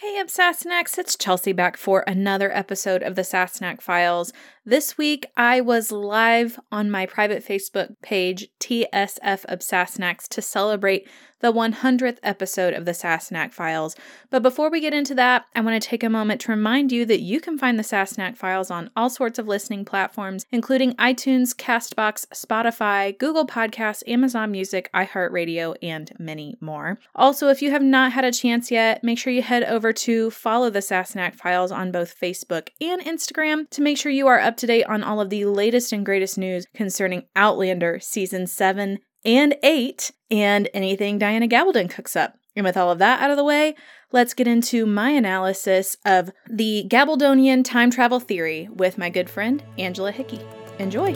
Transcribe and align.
Hey, 0.00 0.18
Obsassenachs, 0.18 0.96
it's 0.96 1.14
Chelsea 1.14 1.52
back 1.52 1.76
for 1.76 2.04
another 2.06 2.50
episode 2.50 3.02
of 3.02 3.16
the 3.16 3.22
Sassenach 3.22 3.82
Files. 3.82 4.32
This 4.66 4.98
week, 4.98 5.24
I 5.38 5.62
was 5.62 5.90
live 5.90 6.60
on 6.70 6.90
my 6.90 7.06
private 7.06 7.42
Facebook 7.42 7.96
page, 8.02 8.48
TSF 8.60 9.46
Obsassenachs, 9.48 10.28
to 10.28 10.42
celebrate 10.42 11.08
the 11.40 11.52
100th 11.52 12.18
episode 12.22 12.74
of 12.74 12.84
the 12.84 12.90
Sassenach 12.92 13.52
Files. 13.52 13.96
But 14.28 14.42
before 14.42 14.70
we 14.70 14.80
get 14.80 14.92
into 14.92 15.14
that, 15.14 15.46
I 15.54 15.60
want 15.60 15.80
to 15.80 15.88
take 15.88 16.02
a 16.02 16.10
moment 16.10 16.42
to 16.42 16.52
remind 16.52 16.92
you 16.92 17.04
that 17.06 17.20
you 17.20 17.40
can 17.40 17.58
find 17.58 17.78
the 17.78 17.82
Sassenach 17.82 18.36
Files 18.36 18.70
on 18.70 18.90
all 18.94 19.10
sorts 19.10 19.38
of 19.38 19.48
listening 19.48 19.84
platforms, 19.84 20.44
including 20.52 20.94
iTunes, 20.96 21.54
Castbox, 21.54 22.26
Spotify, 22.28 23.18
Google 23.18 23.46
Podcasts, 23.46 24.02
Amazon 24.06 24.50
Music, 24.50 24.90
iHeartRadio, 24.94 25.76
and 25.82 26.12
many 26.18 26.56
more. 26.60 26.98
Also, 27.14 27.48
if 27.48 27.62
you 27.62 27.70
have 27.70 27.82
not 27.82 28.12
had 28.12 28.24
a 28.24 28.32
chance 28.32 28.70
yet, 28.70 29.02
make 29.02 29.18
sure 29.18 29.32
you 29.32 29.42
head 29.42 29.64
over 29.64 29.92
to 29.92 30.30
follow 30.30 30.68
the 30.68 30.80
Sassenach 30.80 31.34
Files 31.34 31.72
on 31.72 31.90
both 31.90 32.18
Facebook 32.20 32.68
and 32.80 33.00
Instagram 33.02 33.68
to 33.70 33.80
make 33.80 33.96
sure 33.96 34.12
you 34.12 34.26
are 34.26 34.38
up 34.50 34.56
to 34.56 34.66
date 34.66 34.84
on 34.84 35.04
all 35.04 35.20
of 35.20 35.30
the 35.30 35.44
latest 35.44 35.92
and 35.92 36.04
greatest 36.04 36.36
news 36.36 36.66
concerning 36.74 37.22
Outlander 37.36 38.00
Season 38.00 38.48
7 38.48 38.98
and 39.24 39.54
8 39.62 40.10
and 40.28 40.68
anything 40.74 41.18
Diana 41.18 41.46
Gabaldon 41.46 41.88
cooks 41.88 42.16
up. 42.16 42.34
And 42.56 42.64
with 42.64 42.76
all 42.76 42.90
of 42.90 42.98
that 42.98 43.22
out 43.22 43.30
of 43.30 43.36
the 43.36 43.44
way, 43.44 43.76
let's 44.10 44.34
get 44.34 44.48
into 44.48 44.86
my 44.86 45.10
analysis 45.10 45.96
of 46.04 46.32
the 46.50 46.84
Gabaldonian 46.88 47.64
time 47.64 47.92
travel 47.92 48.18
theory 48.18 48.68
with 48.74 48.98
my 48.98 49.08
good 49.08 49.30
friend 49.30 49.62
Angela 49.78 50.10
Hickey. 50.10 50.40
Enjoy! 50.80 51.14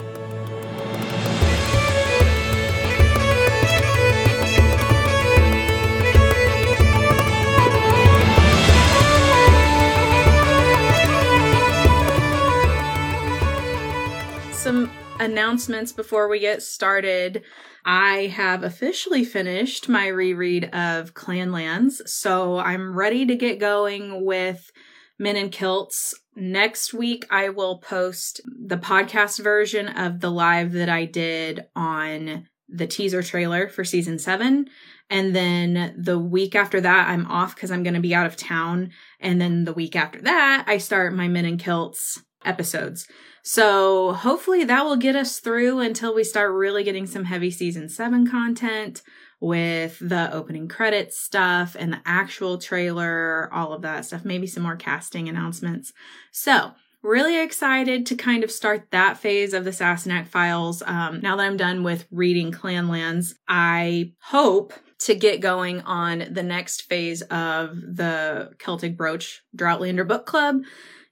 Some 14.65 14.89
announcements 15.19 15.91
before 15.91 16.27
we 16.27 16.39
get 16.39 16.63
started. 16.63 17.43
I 17.85 18.33
have 18.35 18.63
officially 18.63 19.23
finished 19.23 19.87
my 19.87 20.07
reread 20.07 20.73
of 20.73 21.13
Clanlands, 21.13 22.01
so 22.07 22.57
I'm 22.57 22.97
ready 22.97 23.27
to 23.27 23.35
get 23.35 23.59
going 23.59 24.25
with 24.25 24.71
Men 25.19 25.35
in 25.35 25.51
Kilts. 25.51 26.15
Next 26.35 26.95
week, 26.95 27.27
I 27.29 27.49
will 27.49 27.77
post 27.77 28.41
the 28.47 28.77
podcast 28.77 29.37
version 29.39 29.87
of 29.87 30.19
the 30.19 30.31
live 30.31 30.71
that 30.71 30.89
I 30.89 31.05
did 31.05 31.67
on 31.75 32.47
the 32.67 32.87
teaser 32.87 33.21
trailer 33.21 33.69
for 33.69 33.85
season 33.85 34.17
seven. 34.17 34.65
And 35.11 35.35
then 35.35 35.93
the 35.95 36.17
week 36.17 36.55
after 36.55 36.81
that, 36.81 37.09
I'm 37.09 37.27
off 37.27 37.53
because 37.53 37.69
I'm 37.69 37.83
going 37.83 37.93
to 37.93 37.99
be 37.99 38.15
out 38.15 38.25
of 38.25 38.35
town. 38.35 38.89
And 39.19 39.39
then 39.39 39.65
the 39.65 39.73
week 39.73 39.95
after 39.95 40.21
that, 40.21 40.63
I 40.65 40.79
start 40.79 41.13
my 41.13 41.27
Men 41.27 41.45
in 41.45 41.59
Kilts 41.59 42.23
episodes. 42.43 43.07
So 43.47 44.13
hopefully 44.13 44.63
that 44.63 44.85
will 44.85 44.95
get 44.95 45.15
us 45.15 45.39
through 45.39 45.79
until 45.79 46.15
we 46.15 46.23
start 46.23 46.51
really 46.51 46.83
getting 46.83 47.05
some 47.05 47.25
heavy 47.25 47.51
season 47.51 47.89
seven 47.89 48.25
content 48.25 49.03
with 49.39 49.99
the 49.99 50.33
opening 50.33 50.67
credits 50.67 51.19
stuff 51.19 51.75
and 51.77 51.93
the 51.93 52.01
actual 52.07 52.57
trailer, 52.57 53.53
all 53.53 53.71
of 53.71 53.83
that 53.83 54.05
stuff, 54.05 54.25
maybe 54.25 54.47
some 54.47 54.63
more 54.63 54.75
casting 54.75 55.29
announcements. 55.29 55.93
So 56.31 56.71
really 57.03 57.39
excited 57.39 58.07
to 58.07 58.15
kind 58.15 58.43
of 58.43 58.49
start 58.49 58.87
that 58.89 59.19
phase 59.19 59.53
of 59.53 59.63
the 59.63 59.69
Sassenach 59.69 60.27
files. 60.27 60.81
Um, 60.83 61.19
now 61.21 61.35
that 61.35 61.45
I'm 61.45 61.55
done 61.55 61.83
with 61.83 62.07
reading 62.09 62.51
Clanlands, 62.51 63.35
I 63.47 64.13
hope 64.21 64.73
to 65.01 65.13
get 65.13 65.39
going 65.39 65.81
on 65.81 66.29
the 66.31 66.41
next 66.41 66.83
phase 66.83 67.21
of 67.21 67.79
the 67.79 68.53
Celtic 68.57 68.97
Brooch 68.97 69.43
Droughtlander 69.55 70.07
Book 70.07 70.25
Club. 70.25 70.63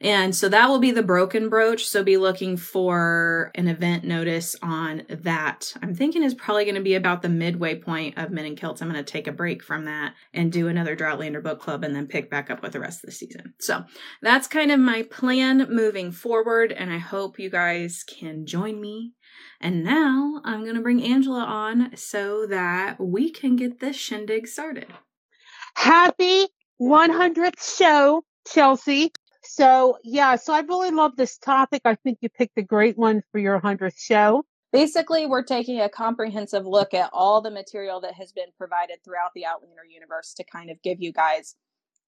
And 0.03 0.35
so 0.35 0.49
that 0.49 0.67
will 0.67 0.79
be 0.79 0.91
the 0.91 1.01
broken 1.01 1.47
brooch. 1.47 1.85
So 1.85 2.03
be 2.03 2.17
looking 2.17 2.57
for 2.57 3.51
an 3.55 3.69
event 3.69 4.03
notice 4.03 4.53
on 4.61 5.03
that. 5.08 5.73
I'm 5.81 5.95
thinking 5.95 6.23
is 6.23 6.33
probably 6.33 6.65
going 6.65 6.75
to 6.75 6.81
be 6.81 6.95
about 6.95 7.21
the 7.21 7.30
midway 7.30 7.75
point 7.75 8.17
of 8.17 8.30
Men 8.30 8.45
in 8.45 8.58
Kilts. 8.58 8.81
I'm 8.81 8.92
going 8.92 9.03
to 9.03 9.11
take 9.11 9.27
a 9.27 9.31
break 9.31 9.63
from 9.63 9.86
that 9.86 10.13
and 10.33 10.52
do 10.52 10.67
another 10.67 10.97
Droughtlander 10.97 11.42
book 11.42 11.61
club 11.61 11.86
and 11.86 11.95
then 11.95 12.08
pick 12.08 12.30
back 12.30 12.49
up 12.49 12.61
with 12.61 12.73
the 12.73 12.81
rest 12.81 13.02
of 13.02 13.08
the 13.08 13.15
season. 13.15 13.53
So 13.59 13.86
that's 14.21 14.47
kind 14.47 14.71
of 14.73 14.80
my 14.81 15.03
plan 15.03 15.67
moving 15.69 16.11
forward. 16.11 16.73
And 16.73 16.92
I 16.92 16.97
hope 16.97 17.39
you 17.39 17.49
guys 17.49 18.03
can 18.03 18.45
join 18.45 18.81
me. 18.81 19.13
And 19.61 19.86
now 19.86 20.42
I'm 20.43 20.63
going 20.63 20.75
to 20.75 20.81
bring 20.81 21.02
Angela 21.02 21.45
on 21.45 21.95
so 21.95 22.45
that 22.47 22.99
we 22.99 23.31
can 23.31 23.55
get 23.55 23.80
this 23.80 23.95
shindig 23.95 24.47
started. 24.47 24.87
Happy 25.75 26.47
100th 26.81 27.77
show, 27.77 28.25
Chelsea. 28.45 29.13
So, 29.45 29.98
yeah, 30.04 30.36
so 30.36 30.54
I 30.54 30.61
really 30.61 30.92
love 30.92 31.15
this 31.15 31.37
topic. 31.37 31.81
I 31.86 31.95
think 31.95 32.20
you 32.21 32.30
picked 32.30 32.58
a 32.58 32.61
great 32.61 32.98
one 32.98 33.23
for 33.31 33.39
your 33.39 33.59
100th 33.59 33.99
show. 33.99 34.45
Basically, 34.71 35.26
we're 35.26 35.43
taking 35.43 35.81
a 35.81 35.89
comprehensive 35.89 36.65
look 36.65 36.93
at 36.93 37.09
all 37.14 37.42
the 37.42 37.52
material 37.52 38.02
that 38.02 38.15
has 38.15 38.31
been 38.31 38.49
provided 38.58 38.98
throughout 39.04 39.31
the 39.36 39.45
Outlander 39.45 39.86
universe 39.87 40.33
to 40.36 40.43
kind 40.43 40.71
of 40.71 40.81
give 40.81 41.02
you 41.02 41.11
guys 41.11 41.55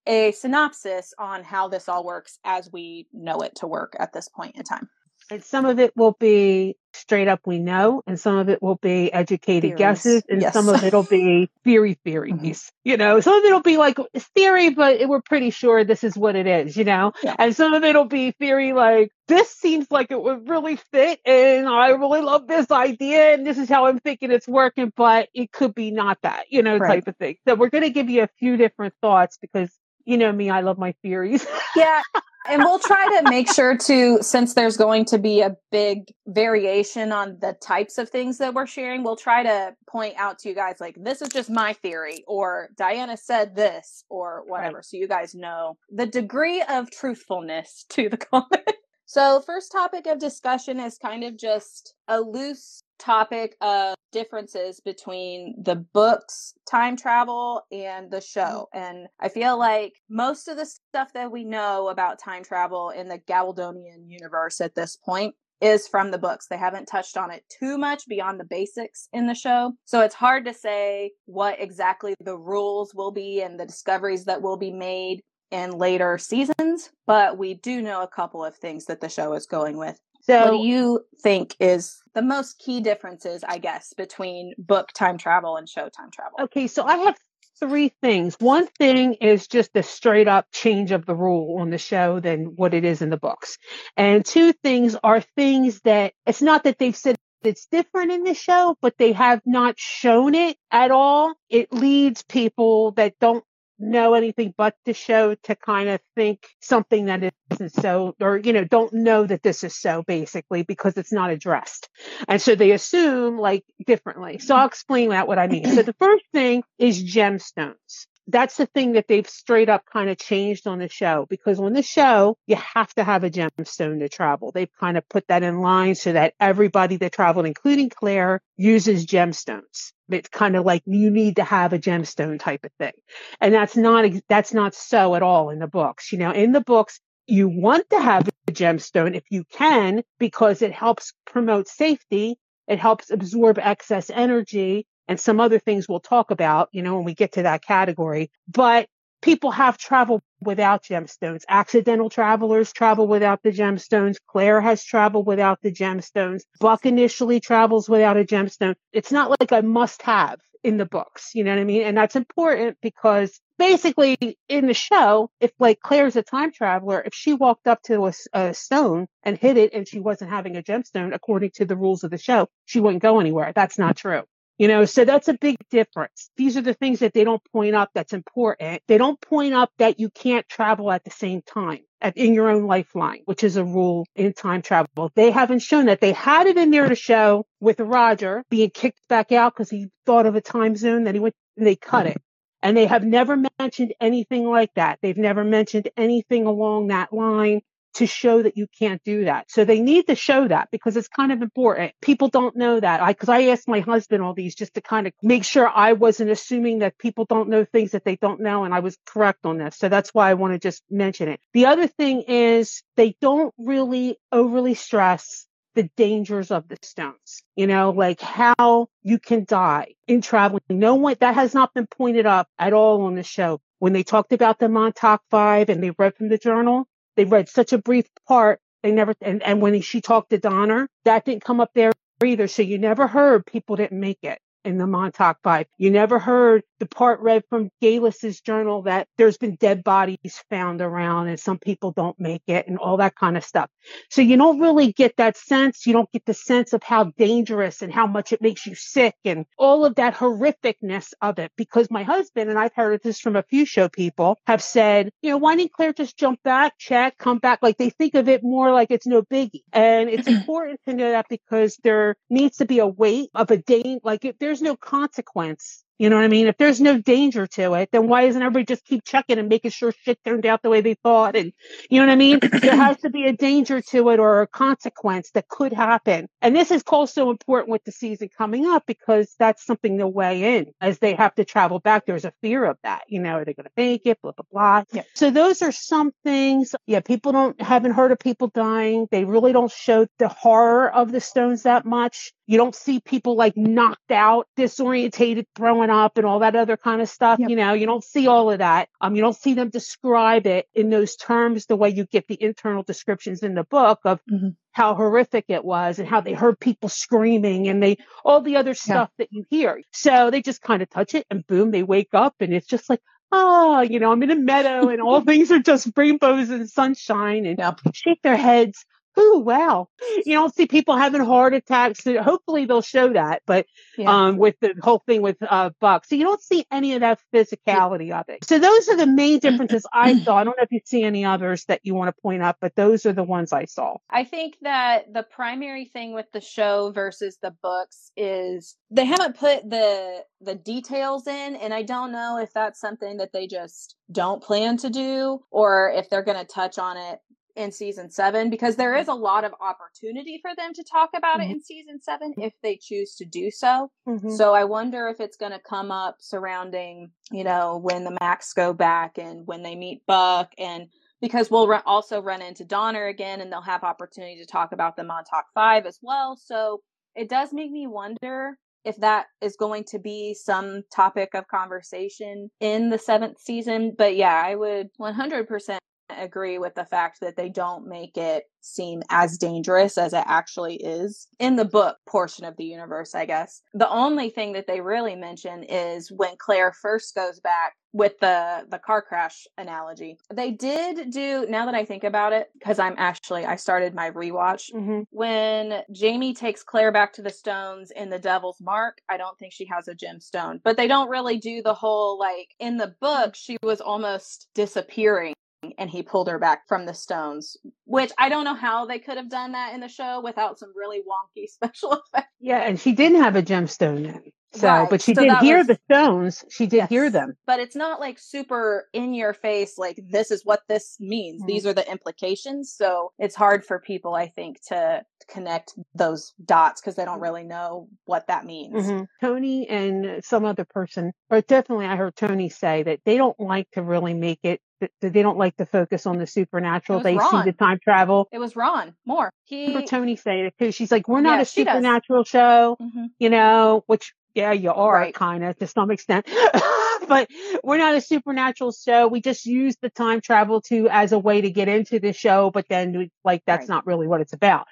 a 0.06 0.32
synopsis 0.32 1.12
on 1.18 1.44
how 1.44 1.68
this 1.68 1.88
all 1.88 2.04
works 2.04 2.38
as 2.44 2.70
we 2.72 3.06
know 3.12 3.40
it 3.40 3.54
to 3.56 3.66
work 3.66 3.94
at 3.98 4.12
this 4.12 4.28
point 4.28 4.56
in 4.56 4.64
time. 4.64 4.88
And 5.30 5.42
some 5.42 5.66
of 5.66 5.78
it 5.80 5.92
will 5.96 6.16
be 6.18 6.76
straight 6.92 7.28
up 7.28 7.40
we 7.46 7.58
know, 7.58 8.02
and 8.06 8.18
some 8.18 8.38
of 8.38 8.48
it 8.48 8.62
will 8.62 8.76
be 8.76 9.12
educated 9.12 9.76
Theories. 9.76 9.78
guesses, 9.78 10.22
and 10.30 10.40
Yes. 10.40 10.52
some 10.54 10.68
of 10.68 10.82
it'll 10.82 11.02
be 11.02 11.50
theory 11.64 11.98
theories. 12.04 12.32
Mhm. 12.34 12.70
You 12.84 12.96
know, 12.96 13.20
some 13.20 13.34
of 13.34 13.44
it'll 13.44 13.60
be 13.60 13.76
like 13.76 13.98
theory, 14.34 14.70
but 14.70 15.06
we're 15.08 15.20
pretty 15.20 15.50
sure 15.50 15.84
this 15.84 16.04
is 16.04 16.16
what 16.16 16.36
it 16.36 16.46
is, 16.46 16.76
you 16.76 16.84
know? 16.84 17.12
Yeah. 17.22 17.34
And 17.38 17.54
some 17.54 17.74
of 17.74 17.84
it'll 17.84 18.04
be 18.06 18.30
theory 18.30 18.72
like, 18.72 19.10
this 19.28 19.50
seems 19.50 19.90
like 19.90 20.10
it 20.10 20.22
would 20.22 20.48
really 20.48 20.76
fit, 20.76 21.20
and 21.26 21.68
I 21.68 21.88
really 21.90 22.20
love 22.22 22.46
this 22.46 22.70
idea, 22.70 23.34
and 23.34 23.44
this 23.46 23.58
is 23.58 23.68
how 23.68 23.86
I'm 23.86 23.98
thinking 23.98 24.30
it's 24.30 24.48
working, 24.48 24.92
but 24.96 25.28
it 25.34 25.52
could 25.52 25.74
be 25.74 25.90
not 25.90 26.18
that, 26.22 26.46
you 26.50 26.62
know, 26.62 26.76
Right. 26.78 26.88
type 27.04 27.08
of 27.08 27.16
thing. 27.16 27.36
So 27.46 27.56
we're 27.56 27.70
going 27.70 27.84
to 27.84 27.90
give 27.90 28.08
you 28.08 28.22
a 28.22 28.28
few 28.38 28.56
different 28.56 28.94
thoughts 29.02 29.36
because 29.40 29.70
you 30.06 30.16
know 30.18 30.30
me, 30.32 30.50
I 30.50 30.60
love 30.60 30.78
my 30.78 30.94
theories. 31.02 31.44
Yeah. 31.74 32.00
And 32.48 32.62
we'll 32.62 32.78
try 32.78 33.20
to 33.20 33.30
make 33.30 33.52
sure 33.52 33.76
to, 33.76 34.22
since 34.22 34.54
there's 34.54 34.76
going 34.76 35.04
to 35.06 35.18
be 35.18 35.40
a 35.40 35.56
big 35.70 36.12
variation 36.26 37.12
on 37.12 37.38
the 37.40 37.54
types 37.54 37.98
of 37.98 38.08
things 38.08 38.38
that 38.38 38.54
we're 38.54 38.66
sharing, 38.66 39.02
we'll 39.02 39.16
try 39.16 39.42
to 39.42 39.74
point 39.88 40.14
out 40.16 40.38
to 40.40 40.48
you 40.48 40.54
guys, 40.54 40.76
like, 40.80 40.96
this 40.98 41.22
is 41.22 41.28
just 41.28 41.50
my 41.50 41.72
theory, 41.72 42.24
or 42.26 42.68
Diana 42.76 43.16
said 43.16 43.54
this, 43.54 44.04
or 44.08 44.44
whatever. 44.46 44.82
So 44.82 44.96
you 44.96 45.08
guys 45.08 45.34
know 45.34 45.76
the 45.90 46.06
degree 46.06 46.62
of 46.68 46.90
truthfulness 46.90 47.84
to 47.90 48.08
the 48.08 48.16
comment. 48.32 48.72
So, 49.08 49.40
first 49.40 49.70
topic 49.70 50.06
of 50.08 50.18
discussion 50.18 50.80
is 50.80 50.98
kind 50.98 51.22
of 51.22 51.36
just 51.36 51.94
a 52.08 52.20
loose 52.20 52.82
topic 52.98 53.56
of 53.60 53.94
differences 54.12 54.80
between 54.80 55.54
the 55.62 55.76
books, 55.76 56.54
time 56.68 56.96
travel, 56.96 57.62
and 57.70 58.10
the 58.10 58.18
mm-hmm. 58.18 58.40
show. 58.40 58.68
And 58.72 59.06
I 59.20 59.28
feel 59.28 59.58
like 59.58 59.94
most 60.08 60.48
of 60.48 60.56
the 60.56 60.66
stuff 60.66 61.12
that 61.14 61.30
we 61.30 61.44
know 61.44 61.88
about 61.88 62.18
time 62.18 62.44
travel 62.44 62.90
in 62.90 63.08
the 63.08 63.18
Gabaldonian 63.18 64.08
universe 64.08 64.60
at 64.60 64.74
this 64.74 64.96
point 64.96 65.34
is 65.60 65.88
from 65.88 66.10
the 66.10 66.18
books. 66.18 66.46
They 66.48 66.58
haven't 66.58 66.86
touched 66.86 67.16
on 67.16 67.30
it 67.30 67.42
too 67.48 67.78
much 67.78 68.06
beyond 68.06 68.38
the 68.38 68.44
basics 68.44 69.08
in 69.12 69.26
the 69.26 69.34
show. 69.34 69.72
So 69.84 70.00
it's 70.00 70.14
hard 70.14 70.44
to 70.44 70.54
say 70.54 71.12
what 71.24 71.60
exactly 71.60 72.14
the 72.20 72.36
rules 72.36 72.94
will 72.94 73.10
be 73.10 73.40
and 73.42 73.58
the 73.58 73.66
discoveries 73.66 74.26
that 74.26 74.42
will 74.42 74.58
be 74.58 74.70
made 74.70 75.22
in 75.50 75.70
later 75.70 76.18
seasons, 76.18 76.90
but 77.06 77.38
we 77.38 77.54
do 77.54 77.80
know 77.80 78.02
a 78.02 78.08
couple 78.08 78.44
of 78.44 78.56
things 78.56 78.86
that 78.86 79.00
the 79.00 79.08
show 79.08 79.32
is 79.34 79.46
going 79.46 79.76
with. 79.76 79.98
So 80.26 80.44
what 80.44 80.50
do 80.50 80.66
you 80.66 81.04
think 81.22 81.54
is 81.60 82.02
the 82.14 82.22
most 82.22 82.58
key 82.58 82.80
differences, 82.80 83.44
I 83.46 83.58
guess, 83.58 83.92
between 83.96 84.54
book 84.58 84.90
time 84.92 85.18
travel 85.18 85.56
and 85.56 85.68
show 85.68 85.88
time 85.88 86.10
travel? 86.10 86.38
Okay, 86.42 86.66
so 86.66 86.84
I 86.84 86.96
have 86.96 87.16
three 87.60 87.92
things. 88.02 88.36
One 88.40 88.66
thing 88.66 89.14
is 89.14 89.46
just 89.46 89.70
a 89.76 89.82
straight 89.82 90.28
up 90.28 90.46
change 90.52 90.90
of 90.90 91.06
the 91.06 91.14
rule 91.14 91.58
on 91.60 91.70
the 91.70 91.78
show 91.78 92.20
than 92.20 92.56
what 92.56 92.74
it 92.74 92.84
is 92.84 93.02
in 93.02 93.10
the 93.10 93.16
books. 93.16 93.56
And 93.96 94.24
two 94.24 94.52
things 94.52 94.96
are 95.02 95.20
things 95.20 95.80
that 95.82 96.12
it's 96.26 96.42
not 96.42 96.64
that 96.64 96.78
they've 96.78 96.96
said 96.96 97.16
it's 97.42 97.66
different 97.66 98.10
in 98.10 98.24
the 98.24 98.34
show, 98.34 98.76
but 98.82 98.98
they 98.98 99.12
have 99.12 99.40
not 99.46 99.78
shown 99.78 100.34
it 100.34 100.56
at 100.72 100.90
all. 100.90 101.34
It 101.48 101.72
leads 101.72 102.22
people 102.22 102.90
that 102.92 103.14
don't 103.20 103.44
know 103.78 104.14
anything 104.14 104.54
but 104.56 104.74
the 104.84 104.94
show 104.94 105.34
to 105.34 105.54
kind 105.54 105.88
of 105.88 106.00
think 106.14 106.46
something 106.60 107.06
that 107.06 107.32
isn't 107.52 107.72
so, 107.74 108.14
or, 108.20 108.38
you 108.38 108.52
know, 108.52 108.64
don't 108.64 108.92
know 108.92 109.26
that 109.26 109.42
this 109.42 109.64
is 109.64 109.76
so 109.76 110.02
basically 110.02 110.62
because 110.62 110.96
it's 110.96 111.12
not 111.12 111.30
addressed. 111.30 111.88
And 112.28 112.40
so 112.40 112.54
they 112.54 112.72
assume 112.72 113.38
like 113.38 113.64
differently. 113.86 114.38
So 114.38 114.56
I'll 114.56 114.66
explain 114.66 115.10
that 115.10 115.28
what 115.28 115.38
I 115.38 115.46
mean. 115.46 115.66
So 115.74 115.82
the 115.82 115.94
first 115.94 116.24
thing 116.32 116.62
is 116.78 117.02
gemstones. 117.02 118.06
That's 118.28 118.56
the 118.56 118.66
thing 118.66 118.92
that 118.92 119.06
they've 119.08 119.28
straight 119.28 119.68
up 119.68 119.84
kind 119.86 120.10
of 120.10 120.18
changed 120.18 120.66
on 120.66 120.78
the 120.78 120.88
show 120.88 121.26
because 121.28 121.60
on 121.60 121.72
the 121.72 121.82
show, 121.82 122.36
you 122.46 122.56
have 122.56 122.92
to 122.94 123.04
have 123.04 123.24
a 123.24 123.30
gemstone 123.30 124.00
to 124.00 124.08
travel. 124.08 124.50
They've 124.52 124.72
kind 124.80 124.96
of 124.96 125.08
put 125.08 125.28
that 125.28 125.42
in 125.42 125.60
line 125.60 125.94
so 125.94 126.12
that 126.12 126.34
everybody 126.40 126.96
that 126.96 127.12
traveled, 127.12 127.46
including 127.46 127.90
Claire, 127.90 128.40
uses 128.56 129.06
gemstones. 129.06 129.92
It's 130.08 130.28
kind 130.28 130.56
of 130.56 130.64
like 130.64 130.82
you 130.86 131.10
need 131.10 131.36
to 131.36 131.44
have 131.44 131.72
a 131.72 131.78
gemstone 131.78 132.40
type 132.40 132.64
of 132.64 132.72
thing. 132.78 132.92
And 133.40 133.54
that's 133.54 133.76
not, 133.76 134.10
that's 134.28 134.52
not 134.52 134.74
so 134.74 135.14
at 135.14 135.22
all 135.22 135.50
in 135.50 135.58
the 135.58 135.66
books. 135.66 136.12
You 136.12 136.18
know, 136.18 136.32
in 136.32 136.52
the 136.52 136.60
books, 136.60 137.00
you 137.26 137.48
want 137.48 137.88
to 137.90 138.00
have 138.00 138.28
a 138.28 138.52
gemstone 138.52 139.16
if 139.16 139.24
you 139.30 139.44
can 139.44 140.02
because 140.18 140.62
it 140.62 140.72
helps 140.72 141.12
promote 141.26 141.68
safety. 141.68 142.36
It 142.68 142.78
helps 142.80 143.10
absorb 143.10 143.58
excess 143.58 144.10
energy 144.10 144.86
and 145.08 145.20
some 145.20 145.40
other 145.40 145.58
things 145.58 145.88
we'll 145.88 146.00
talk 146.00 146.30
about, 146.30 146.68
you 146.72 146.82
know, 146.82 146.96
when 146.96 147.04
we 147.04 147.14
get 147.14 147.32
to 147.32 147.42
that 147.42 147.64
category. 147.64 148.30
But 148.48 148.88
people 149.22 149.50
have 149.50 149.78
traveled 149.78 150.22
without 150.40 150.84
gemstones. 150.84 151.42
Accidental 151.48 152.10
travelers 152.10 152.72
travel 152.72 153.06
without 153.06 153.42
the 153.42 153.52
gemstones. 153.52 154.16
Claire 154.28 154.60
has 154.60 154.84
traveled 154.84 155.26
without 155.26 155.60
the 155.62 155.72
gemstones. 155.72 156.42
Buck 156.60 156.86
initially 156.86 157.40
travels 157.40 157.88
without 157.88 158.16
a 158.16 158.24
gemstone. 158.24 158.74
It's 158.92 159.12
not 159.12 159.30
like 159.40 159.52
a 159.52 159.62
must 159.62 160.02
have 160.02 160.38
in 160.62 160.76
the 160.76 160.86
books. 160.86 161.34
You 161.34 161.44
know 161.44 161.52
what 161.52 161.60
I 161.60 161.64
mean? 161.64 161.82
And 161.82 161.96
that's 161.96 162.16
important 162.16 162.78
because 162.82 163.40
basically 163.58 164.36
in 164.48 164.66
the 164.66 164.74
show, 164.74 165.30
if 165.40 165.52
like 165.58 165.80
Claire's 165.80 166.16
a 166.16 166.22
time 166.22 166.52
traveler, 166.52 167.02
if 167.04 167.14
she 167.14 167.34
walked 167.34 167.66
up 167.66 167.82
to 167.82 168.06
a, 168.06 168.12
a, 168.32 168.54
stone 168.54 169.06
and 169.22 169.38
hit 169.38 169.56
it 169.56 169.72
and 169.72 169.86
she 169.86 170.00
wasn't 170.00 170.30
having 170.30 170.56
a 170.56 170.62
gemstone 170.62 171.14
according 171.14 171.50
to 171.54 171.64
the 171.64 171.76
rules 171.76 172.04
of 172.04 172.10
the 172.10 172.18
show, 172.18 172.48
she 172.64 172.80
wouldn't 172.80 173.02
go 173.02 173.20
anywhere. 173.20 173.52
That's 173.54 173.78
not 173.78 173.96
true. 173.96 174.22
You 174.58 174.68
know, 174.68 174.86
so 174.86 175.04
that's 175.04 175.28
a 175.28 175.34
big 175.34 175.56
difference. 175.70 176.30
These 176.36 176.56
are 176.56 176.62
the 176.62 176.72
things 176.72 177.00
that 177.00 177.12
they 177.12 177.24
don't 177.24 177.42
point 177.52 177.74
up 177.74 177.90
that's 177.94 178.14
important. 178.14 178.82
They 178.88 178.96
don't 178.96 179.20
point 179.20 179.52
up 179.52 179.70
that 179.78 180.00
you 180.00 180.08
can't 180.08 180.48
travel 180.48 180.90
at 180.90 181.04
the 181.04 181.10
same 181.10 181.42
time 181.42 181.80
at, 182.00 182.16
in 182.16 182.32
your 182.32 182.48
own 182.48 182.66
lifeline, 182.66 183.20
which 183.26 183.44
is 183.44 183.56
a 183.56 183.64
rule 183.64 184.06
in 184.14 184.32
time 184.32 184.62
travel. 184.62 185.10
They 185.14 185.30
haven't 185.30 185.58
shown 185.58 185.86
that. 185.86 186.00
They 186.00 186.12
had 186.12 186.46
it 186.46 186.56
in 186.56 186.70
there 186.70 186.88
to 186.88 186.94
show 186.94 187.44
with 187.60 187.80
Roger 187.80 188.44
being 188.48 188.70
kicked 188.70 189.06
back 189.08 189.30
out 189.30 189.54
because 189.54 189.68
he 189.68 189.88
thought 190.06 190.24
of 190.24 190.36
a 190.36 190.40
time 190.40 190.74
zone 190.74 191.04
that 191.04 191.14
he 191.14 191.20
went 191.20 191.34
and 191.58 191.66
they 191.66 191.76
cut 191.76 192.06
it. 192.06 192.16
And 192.62 192.74
they 192.76 192.86
have 192.86 193.04
never 193.04 193.36
mentioned 193.58 193.92
anything 194.00 194.48
like 194.48 194.72
that. 194.74 194.98
They've 195.02 195.16
never 195.16 195.44
mentioned 195.44 195.90
anything 195.98 196.46
along 196.46 196.88
that 196.88 197.12
line 197.12 197.60
to 197.96 198.06
show 198.06 198.42
that 198.42 198.56
you 198.56 198.66
can't 198.78 199.02
do 199.04 199.24
that. 199.24 199.50
So 199.50 199.64
they 199.64 199.80
need 199.80 200.06
to 200.06 200.14
show 200.14 200.48
that 200.48 200.68
because 200.70 200.96
it's 200.96 201.08
kind 201.08 201.32
of 201.32 201.42
important. 201.42 201.92
People 202.02 202.28
don't 202.28 202.56
know 202.56 202.78
that. 202.78 203.02
I, 203.02 203.14
cause 203.14 203.28
I 203.28 203.44
asked 203.44 203.68
my 203.68 203.80
husband 203.80 204.22
all 204.22 204.34
these 204.34 204.54
just 204.54 204.74
to 204.74 204.82
kind 204.82 205.06
of 205.06 205.14
make 205.22 205.44
sure 205.44 205.68
I 205.68 205.94
wasn't 205.94 206.30
assuming 206.30 206.80
that 206.80 206.98
people 206.98 207.24
don't 207.24 207.48
know 207.48 207.64
things 207.64 207.92
that 207.92 208.04
they 208.04 208.16
don't 208.16 208.40
know. 208.40 208.64
And 208.64 208.74
I 208.74 208.80
was 208.80 208.98
correct 209.06 209.46
on 209.46 209.58
this. 209.58 209.76
So 209.76 209.88
that's 209.88 210.12
why 210.12 210.30
I 210.30 210.34
want 210.34 210.52
to 210.52 210.58
just 210.58 210.82
mention 210.90 211.28
it. 211.28 211.40
The 211.54 211.66
other 211.66 211.86
thing 211.86 212.22
is 212.22 212.82
they 212.96 213.16
don't 213.20 213.54
really 213.58 214.18
overly 214.30 214.74
stress 214.74 215.46
the 215.74 215.90
dangers 215.96 216.50
of 216.50 216.66
the 216.68 216.78
stones, 216.82 217.42
you 217.54 217.66
know, 217.66 217.90
like 217.90 218.20
how 218.20 218.88
you 219.02 219.18
can 219.18 219.44
die 219.44 219.94
in 220.06 220.22
traveling. 220.22 220.62
No 220.70 220.94
one 220.94 221.16
that 221.20 221.34
has 221.34 221.54
not 221.54 221.74
been 221.74 221.86
pointed 221.86 222.26
up 222.26 222.48
at 222.58 222.72
all 222.72 223.02
on 223.02 223.14
the 223.14 223.22
show. 223.22 223.60
When 223.78 223.92
they 223.92 224.02
talked 224.02 224.32
about 224.32 224.58
the 224.58 224.70
Montauk 224.70 225.20
Five 225.30 225.68
and 225.68 225.82
they 225.82 225.90
read 225.90 226.16
from 226.16 226.30
the 226.30 226.38
journal, 226.38 226.88
they 227.16 227.24
read 227.26 227.48
such 227.48 227.72
a 227.72 227.78
brief 227.78 228.06
part. 228.28 228.60
They 228.82 228.92
never, 228.92 229.14
and, 229.22 229.42
and 229.42 229.62
when 229.62 229.80
she 229.82 230.00
talked 230.02 230.30
to 230.30 230.38
Donner, 230.38 230.88
that 231.04 231.24
didn't 231.26 231.44
come 231.44 231.60
up 231.60 231.70
there 231.74 231.92
either. 232.24 232.48
So 232.48 232.62
you 232.62 232.78
never 232.78 233.06
heard 233.08 233.46
people 233.46 233.76
didn't 233.76 234.00
make 234.00 234.20
it 234.22 234.38
in 234.66 234.78
the 234.78 234.86
Montauk 234.86 235.38
Five. 235.42 235.66
You 235.78 235.90
never 235.90 236.18
heard 236.18 236.62
the 236.78 236.86
part 236.86 237.20
read 237.20 237.42
from 237.48 237.70
Geillis's 237.80 238.40
journal 238.40 238.82
that 238.82 239.08
there's 239.16 239.38
been 239.38 239.56
dead 239.56 239.82
bodies 239.82 240.42
found 240.50 240.80
around 240.80 241.28
and 241.28 241.40
some 241.40 241.58
people 241.58 241.92
don't 241.92 242.18
make 242.18 242.42
it 242.46 242.66
and 242.66 242.78
all 242.78 242.98
that 242.98 243.14
kind 243.16 243.36
of 243.36 243.44
stuff. 243.44 243.70
So 244.10 244.20
you 244.20 244.36
don't 244.36 244.60
really 244.60 244.92
get 244.92 245.16
that 245.16 245.36
sense. 245.36 245.86
You 245.86 245.92
don't 245.92 246.10
get 246.12 246.26
the 246.26 246.34
sense 246.34 246.72
of 246.72 246.82
how 246.82 247.04
dangerous 247.16 247.82
and 247.82 247.92
how 247.92 248.06
much 248.06 248.32
it 248.32 248.42
makes 248.42 248.66
you 248.66 248.74
sick 248.74 249.14
and 249.24 249.46
all 249.56 249.84
of 249.84 249.94
that 249.94 250.14
horrificness 250.14 251.12
of 251.22 251.38
it. 251.38 251.52
Because 251.56 251.90
my 251.90 252.02
husband, 252.02 252.50
and 252.50 252.58
I've 252.58 252.74
heard 252.74 253.00
this 253.02 253.20
from 253.20 253.36
a 253.36 253.42
few 253.42 253.64
show 253.64 253.88
people, 253.88 254.38
have 254.46 254.62
said, 254.62 255.10
you 255.22 255.30
know, 255.30 255.38
why 255.38 255.56
didn't 255.56 255.72
Claire 255.72 255.92
just 255.92 256.18
jump 256.18 256.42
back, 256.42 256.74
check, 256.78 257.16
come 257.18 257.38
back? 257.38 257.60
Like 257.62 257.78
they 257.78 257.90
think 257.90 258.14
of 258.14 258.28
it 258.28 258.42
more 258.42 258.72
like 258.72 258.90
it's 258.90 259.06
no 259.06 259.22
biggie. 259.22 259.62
And 259.72 260.10
it's 260.10 260.26
important 260.36 260.80
to 260.86 260.94
know 260.94 261.12
that 261.12 261.26
because 261.28 261.78
there 261.82 262.16
needs 262.28 262.58
to 262.58 262.66
be 262.66 262.80
a 262.80 262.86
weight 262.86 263.30
of 263.34 263.50
a 263.50 263.56
day. 263.56 263.98
Like 264.02 264.24
if 264.24 264.38
there's 264.56 264.62
no 264.62 264.76
consequence 264.76 265.84
you 265.98 266.10
know 266.10 266.16
what 266.16 266.26
I 266.26 266.28
mean? 266.28 266.46
If 266.46 266.58
there's 266.58 266.80
no 266.80 267.00
danger 267.00 267.46
to 267.46 267.74
it, 267.74 267.88
then 267.90 268.06
why 268.06 268.26
doesn't 268.26 268.42
everybody 268.42 268.66
just 268.66 268.84
keep 268.84 269.02
checking 269.04 269.38
and 269.38 269.48
making 269.48 269.70
sure 269.70 269.92
shit 270.02 270.22
turned 270.24 270.44
out 270.44 270.62
the 270.62 270.68
way 270.68 270.82
they 270.82 270.94
thought? 270.94 271.36
And 271.36 271.52
you 271.88 272.00
know 272.00 272.06
what 272.06 272.12
I 272.12 272.16
mean? 272.16 272.38
there 272.60 272.76
has 272.76 273.00
to 273.00 273.10
be 273.10 273.24
a 273.24 273.32
danger 273.32 273.80
to 273.80 274.10
it 274.10 274.20
or 274.20 274.42
a 274.42 274.46
consequence 274.46 275.30
that 275.32 275.48
could 275.48 275.72
happen. 275.72 276.28
And 276.42 276.54
this 276.54 276.70
is 276.70 276.82
also 276.86 277.30
important 277.30 277.70
with 277.70 277.84
the 277.84 277.92
season 277.92 278.28
coming 278.36 278.66
up 278.66 278.84
because 278.86 279.34
that's 279.38 279.64
something 279.64 279.96
to 279.98 280.06
weigh 280.06 280.58
in 280.58 280.66
as 280.82 280.98
they 280.98 281.14
have 281.14 281.34
to 281.36 281.46
travel 281.46 281.78
back. 281.78 282.04
There's 282.04 282.26
a 282.26 282.32
fear 282.42 282.64
of 282.64 282.76
that. 282.82 283.04
You 283.08 283.20
know, 283.20 283.36
are 283.36 283.44
they 283.46 283.54
going 283.54 283.64
to 283.64 283.72
make 283.76 284.02
it? 284.04 284.18
Blah, 284.20 284.32
blah, 284.32 284.44
blah. 284.52 284.84
Yeah. 284.92 285.02
So 285.14 285.30
those 285.30 285.62
are 285.62 285.72
some 285.72 286.12
things. 286.24 286.74
Yeah. 286.86 287.00
People 287.00 287.32
don't, 287.32 287.60
haven't 287.60 287.92
heard 287.92 288.12
of 288.12 288.18
people 288.18 288.48
dying. 288.48 289.06
They 289.10 289.24
really 289.24 289.52
don't 289.52 289.72
show 289.72 290.06
the 290.18 290.28
horror 290.28 290.92
of 290.92 291.10
the 291.10 291.22
stones 291.22 291.62
that 291.62 291.86
much. 291.86 292.32
You 292.46 292.58
don't 292.58 292.74
see 292.74 293.00
people 293.00 293.36
like 293.36 293.56
knocked 293.56 294.10
out, 294.10 294.46
disorientated, 294.56 295.46
throwing 295.56 295.90
up 295.90 296.16
and 296.16 296.26
all 296.26 296.40
that 296.40 296.54
other 296.54 296.76
kind 296.76 297.00
of 297.00 297.08
stuff. 297.08 297.38
Yep. 297.40 297.50
You 297.50 297.56
know, 297.56 297.72
you 297.72 297.86
don't 297.86 298.04
see 298.04 298.28
all 298.28 298.50
of 298.50 298.58
that. 298.58 298.88
Um, 299.00 299.16
you 299.16 299.22
don't 299.22 299.36
see 299.36 299.54
them 299.54 299.68
describe 299.68 300.46
it 300.46 300.66
in 300.72 300.90
those 300.90 301.16
terms 301.16 301.66
the 301.66 301.76
way 301.76 301.90
you 301.90 302.06
get 302.06 302.28
the 302.28 302.40
internal 302.40 302.82
descriptions 302.82 303.42
in 303.42 303.54
the 303.54 303.64
book 303.64 304.00
of 304.04 304.20
mm-hmm. 304.30 304.50
how 304.70 304.94
horrific 304.94 305.46
it 305.48 305.64
was 305.64 305.98
and 305.98 306.08
how 306.08 306.20
they 306.20 306.34
heard 306.34 306.60
people 306.60 306.88
screaming 306.88 307.66
and 307.68 307.82
they, 307.82 307.96
all 308.24 308.40
the 308.40 308.56
other 308.56 308.74
stuff 308.74 309.10
yeah. 309.18 309.24
that 309.24 309.28
you 309.32 309.44
hear. 309.50 309.82
So 309.92 310.30
they 310.30 310.40
just 310.40 310.62
kind 310.62 310.82
of 310.82 310.90
touch 310.90 311.14
it 311.14 311.26
and 311.30 311.46
boom, 311.46 311.72
they 311.72 311.82
wake 311.82 312.10
up 312.12 312.36
and 312.40 312.54
it's 312.54 312.68
just 312.68 312.88
like, 312.88 313.00
oh, 313.32 313.80
you 313.80 313.98
know, 313.98 314.12
I'm 314.12 314.22
in 314.22 314.30
a 314.30 314.36
meadow 314.36 314.88
and 314.88 315.00
all 315.00 315.20
things 315.22 315.50
are 315.50 315.58
just 315.58 315.90
rainbows 315.96 316.50
and 316.50 316.68
sunshine 316.68 317.46
and 317.46 317.58
yep. 317.58 317.80
shake 317.92 318.22
their 318.22 318.36
heads 318.36 318.84
oh 319.16 319.38
wow. 319.38 319.88
You 320.24 320.34
don't 320.34 320.54
see 320.54 320.66
people 320.66 320.96
having 320.96 321.22
heart 321.22 321.54
attacks. 321.54 322.04
Hopefully 322.04 322.64
they'll 322.66 322.82
show 322.82 323.12
that 323.12 323.42
but 323.46 323.66
yeah. 323.96 324.10
um 324.10 324.36
with 324.36 324.56
the 324.60 324.74
whole 324.82 325.02
thing 325.06 325.22
with 325.22 325.36
uh 325.42 325.70
buck. 325.80 326.04
So 326.04 326.14
you 326.14 326.24
don't 326.24 326.42
see 326.42 326.66
any 326.70 326.94
of 326.94 327.00
that 327.00 327.20
physicality 327.34 328.12
of 328.12 328.28
it. 328.28 328.44
So 328.44 328.58
those 328.58 328.88
are 328.88 328.96
the 328.96 329.06
main 329.06 329.38
differences 329.38 329.86
i 329.92 330.18
saw. 330.24 330.36
I 330.36 330.44
don't 330.44 330.56
know 330.56 330.62
if 330.62 330.72
you 330.72 330.80
see 330.84 331.02
any 331.02 331.24
others 331.24 331.64
that 331.66 331.80
you 331.82 331.94
want 331.94 332.14
to 332.14 332.22
point 332.22 332.42
out 332.42 332.56
but 332.60 332.74
those 332.76 333.06
are 333.06 333.12
the 333.12 333.24
ones 333.24 333.52
i 333.52 333.64
saw. 333.64 333.96
I 334.10 334.24
think 334.24 334.56
that 334.62 335.12
the 335.12 335.22
primary 335.22 335.86
thing 335.86 336.12
with 336.14 336.26
the 336.32 336.40
show 336.40 336.92
versus 336.94 337.38
the 337.42 337.54
books 337.62 338.10
is 338.16 338.76
they 338.90 339.04
haven't 339.04 339.36
put 339.36 339.68
the 339.68 340.24
the 340.40 340.54
details 340.54 341.26
in 341.26 341.56
and 341.56 341.72
i 341.72 341.82
don't 341.82 342.12
know 342.12 342.38
if 342.38 342.52
that's 342.52 342.80
something 342.80 343.16
that 343.16 343.32
they 343.32 343.46
just 343.46 343.96
don't 344.12 344.42
plan 344.42 344.76
to 344.76 344.90
do 344.90 345.40
or 345.50 345.92
if 345.94 346.08
they're 346.08 346.22
going 346.22 346.38
to 346.38 346.44
touch 346.44 346.78
on 346.78 346.96
it 346.96 347.18
in 347.56 347.72
season 347.72 348.10
seven 348.10 348.50
because 348.50 348.76
there 348.76 348.94
is 348.94 349.08
a 349.08 349.14
lot 349.14 349.44
of 349.44 349.52
opportunity 349.60 350.38
for 350.40 350.54
them 350.56 350.72
to 350.74 350.84
talk 350.84 351.10
about 351.16 351.40
mm-hmm. 351.40 351.50
it 351.50 351.54
in 351.54 351.62
season 351.62 352.00
seven 352.00 352.34
if 352.36 352.52
they 352.62 352.76
choose 352.76 353.16
to 353.16 353.24
do 353.24 353.50
so. 353.50 353.90
Mm-hmm. 354.08 354.30
So 354.30 354.54
I 354.54 354.64
wonder 354.64 355.08
if 355.08 355.20
it's 355.20 355.36
going 355.36 355.52
to 355.52 355.58
come 355.58 355.90
up 355.90 356.16
surrounding, 356.20 357.10
you 357.32 357.44
know, 357.44 357.78
when 357.78 358.04
the 358.04 358.16
Max 358.20 358.52
go 358.52 358.72
back 358.72 359.18
and 359.18 359.46
when 359.46 359.62
they 359.62 359.74
meet 359.74 360.02
Buck 360.06 360.52
and 360.58 360.88
because 361.20 361.50
we'll 361.50 361.72
also 361.86 362.20
run 362.20 362.42
into 362.42 362.64
Donner 362.64 363.06
again 363.06 363.40
and 363.40 363.50
they'll 363.50 363.62
have 363.62 363.84
opportunity 363.84 364.38
to 364.38 364.46
talk 364.46 364.72
about 364.72 364.96
the 364.96 365.04
Montauk 365.04 365.46
Five 365.54 365.86
as 365.86 365.98
well. 366.02 366.36
So 366.36 366.82
it 367.14 367.30
does 367.30 367.52
make 367.52 367.70
me 367.70 367.86
wonder 367.86 368.58
if 368.84 368.96
that 368.98 369.26
is 369.40 369.56
going 369.56 369.84
to 369.84 369.98
be 369.98 370.34
some 370.34 370.82
topic 370.94 371.30
of 371.34 371.48
conversation 371.48 372.50
in 372.60 372.90
the 372.90 372.98
seventh 372.98 373.40
season. 373.40 373.94
But 373.96 374.14
yeah, 374.14 374.40
I 374.44 374.54
would 374.54 374.90
100% 375.00 375.78
agree 376.10 376.58
with 376.58 376.74
the 376.74 376.84
fact 376.84 377.20
that 377.20 377.36
they 377.36 377.48
don't 377.48 377.86
make 377.86 378.16
it 378.16 378.44
seem 378.60 379.02
as 379.10 379.38
dangerous 379.38 379.96
as 379.96 380.12
it 380.12 380.24
actually 380.26 380.76
is 380.76 381.28
in 381.38 381.56
the 381.56 381.64
book 381.64 381.96
portion 382.06 382.44
of 382.44 382.56
the 382.56 382.64
universe, 382.64 383.14
I 383.14 383.24
guess. 383.24 383.62
The 383.74 383.88
only 383.88 384.30
thing 384.30 384.52
that 384.54 384.66
they 384.66 384.80
really 384.80 385.14
mention 385.14 385.62
is 385.62 386.10
when 386.10 386.36
Claire 386.38 386.72
first 386.72 387.14
goes 387.14 387.40
back 387.40 387.74
with 387.92 388.18
the 388.20 388.66
the 388.68 388.78
car 388.78 389.00
crash 389.00 389.46
analogy. 389.56 390.18
They 390.32 390.50
did 390.50 391.10
do 391.10 391.46
now 391.48 391.64
that 391.64 391.74
I 391.74 391.84
think 391.84 392.04
about 392.04 392.34
it 392.34 392.48
because 392.58 392.78
I'm 392.78 392.94
actually 392.98 393.46
I 393.46 393.56
started 393.56 393.94
my 393.94 394.10
rewatch 394.10 394.70
mm-hmm. 394.74 395.02
when 395.10 395.82
Jamie 395.92 396.34
takes 396.34 396.62
Claire 396.62 396.92
back 396.92 397.14
to 397.14 397.22
the 397.22 397.30
stones 397.30 397.90
in 397.92 398.10
the 398.10 398.18
Devil's 398.18 398.60
Mark. 398.60 398.98
I 399.08 399.16
don't 399.16 399.38
think 399.38 399.52
she 399.52 399.66
has 399.66 399.88
a 399.88 399.94
gemstone, 399.94 400.60
but 400.62 400.76
they 400.76 400.88
don't 400.88 401.08
really 401.08 401.38
do 401.38 401.62
the 401.62 401.74
whole 401.74 402.18
like 402.18 402.48
in 402.58 402.76
the 402.76 402.94
book 403.00 403.34
she 403.34 403.56
was 403.62 403.80
almost 403.80 404.48
disappearing 404.54 405.32
and 405.78 405.90
he 405.90 406.02
pulled 406.02 406.28
her 406.28 406.38
back 406.38 406.66
from 406.68 406.86
the 406.86 406.94
stones 406.94 407.56
which 407.84 408.12
i 408.18 408.28
don't 408.28 408.44
know 408.44 408.54
how 408.54 408.86
they 408.86 408.98
could 408.98 409.16
have 409.16 409.30
done 409.30 409.52
that 409.52 409.74
in 409.74 409.80
the 409.80 409.88
show 409.88 410.20
without 410.22 410.58
some 410.58 410.72
really 410.76 411.00
wonky 411.00 411.46
special 411.48 411.92
effects 411.92 412.32
yeah 412.40 412.58
and 412.58 412.78
she 412.80 412.92
didn't 412.92 413.20
have 413.22 413.36
a 413.36 413.42
gemstone 413.42 414.04
then 414.04 414.22
So, 414.54 414.68
Right. 414.68 414.88
but 414.88 415.02
she 415.02 415.14
So 415.14 415.22
did 415.22 415.36
hear 415.38 415.58
was- 415.58 415.66
the 415.66 415.78
stones. 415.90 416.44
She 416.48 416.66
did 416.66 416.88
hear 416.88 417.10
them. 417.10 417.34
but 417.46 417.60
it's 417.60 417.76
not 417.76 418.00
like 418.00 418.18
super 418.18 418.88
in 418.94 419.12
your 419.12 419.34
face 419.34 419.76
like 419.76 419.98
this 420.10 420.30
is 420.30 420.44
what 420.44 420.60
this 420.68 420.96
means 421.00 421.42
Mhm. 421.42 421.46
these 421.46 421.66
are 421.66 421.74
the 421.74 421.88
implications 421.90 422.72
so 422.72 423.12
it's 423.18 423.34
hard 423.34 423.64
for 423.66 423.78
people 423.80 424.14
i 424.14 424.28
think 424.28 424.58
to 424.68 425.02
connect 425.28 425.74
those 425.94 426.32
dots 426.44 426.80
because 426.80 426.94
they 426.94 427.04
don't 427.04 427.20
really 427.20 427.42
know 427.44 427.88
what 428.06 428.26
that 428.28 428.44
means 428.46 428.74
Mhm. 428.86 429.06
Toni 429.20 429.68
and 429.68 430.24
some 430.24 430.44
other 430.44 430.64
person, 430.64 431.12
or 431.30 431.40
definitely 431.42 431.86
I 431.86 431.96
heard 431.96 432.14
Toni 432.16 432.48
say 432.48 432.82
that 432.84 433.00
they 433.04 433.16
don't 433.16 433.38
like 433.40 433.68
to 433.72 433.82
really 433.82 434.14
make 434.14 434.40
it, 434.44 434.60
that 434.80 434.90
they 435.00 435.22
don't 435.22 435.38
like 435.38 435.56
to 435.56 435.66
focus 435.66 436.06
on 436.06 436.18
the 436.18 436.26
supernatural. 436.26 437.00
They 437.00 437.18
see 437.18 437.42
the 437.44 437.54
time 437.58 437.78
travel. 437.82 438.28
it 438.32 438.38
was 438.38 438.56
Ron 438.56 438.94
Moore 439.04 439.30
he 439.44 439.68
remember 439.68 439.86
Toni 439.86 440.16
saying 440.16 440.46
it 440.46 440.54
too. 440.58 440.72
She's 440.72 440.90
like, 440.90 441.08
we're 441.08 441.20
not 441.20 441.36
Yeah, 441.36 441.42
a 441.42 441.44
she 441.46 441.64
does. 441.64 441.74
supernatural 441.74 442.24
show, 442.24 442.76
Mhm. 442.80 443.10
you 443.18 443.30
know, 443.30 443.84
which 443.86 444.12
yeah, 444.34 444.52
you 444.52 444.70
are 444.70 444.92
Right. 444.92 445.14
kind 445.14 445.42
of 445.44 445.56
to 445.58 445.66
some 445.66 445.90
extent, 445.90 446.26
but 447.08 447.28
we're 447.64 447.78
not 447.78 447.94
a 447.94 448.00
supernatural 448.02 448.72
show. 448.72 449.06
We 449.08 449.20
just 449.22 449.46
use 449.46 449.76
the 449.80 449.88
time 449.88 450.20
travel 450.20 450.60
to 450.62 450.88
as 450.90 451.12
a 451.12 451.18
way 451.18 451.40
to 451.40 451.50
get 451.50 451.68
into 451.68 451.98
the 452.00 452.12
show, 452.12 452.50
but 452.50 452.66
then 452.68 452.98
we- 452.98 453.10
like 453.24 453.42
that's 453.46 453.60
Right. 453.62 453.68
not 453.68 453.86
really 453.86 454.06
what 454.06 454.20
it's 454.20 454.32
about. 454.34 454.66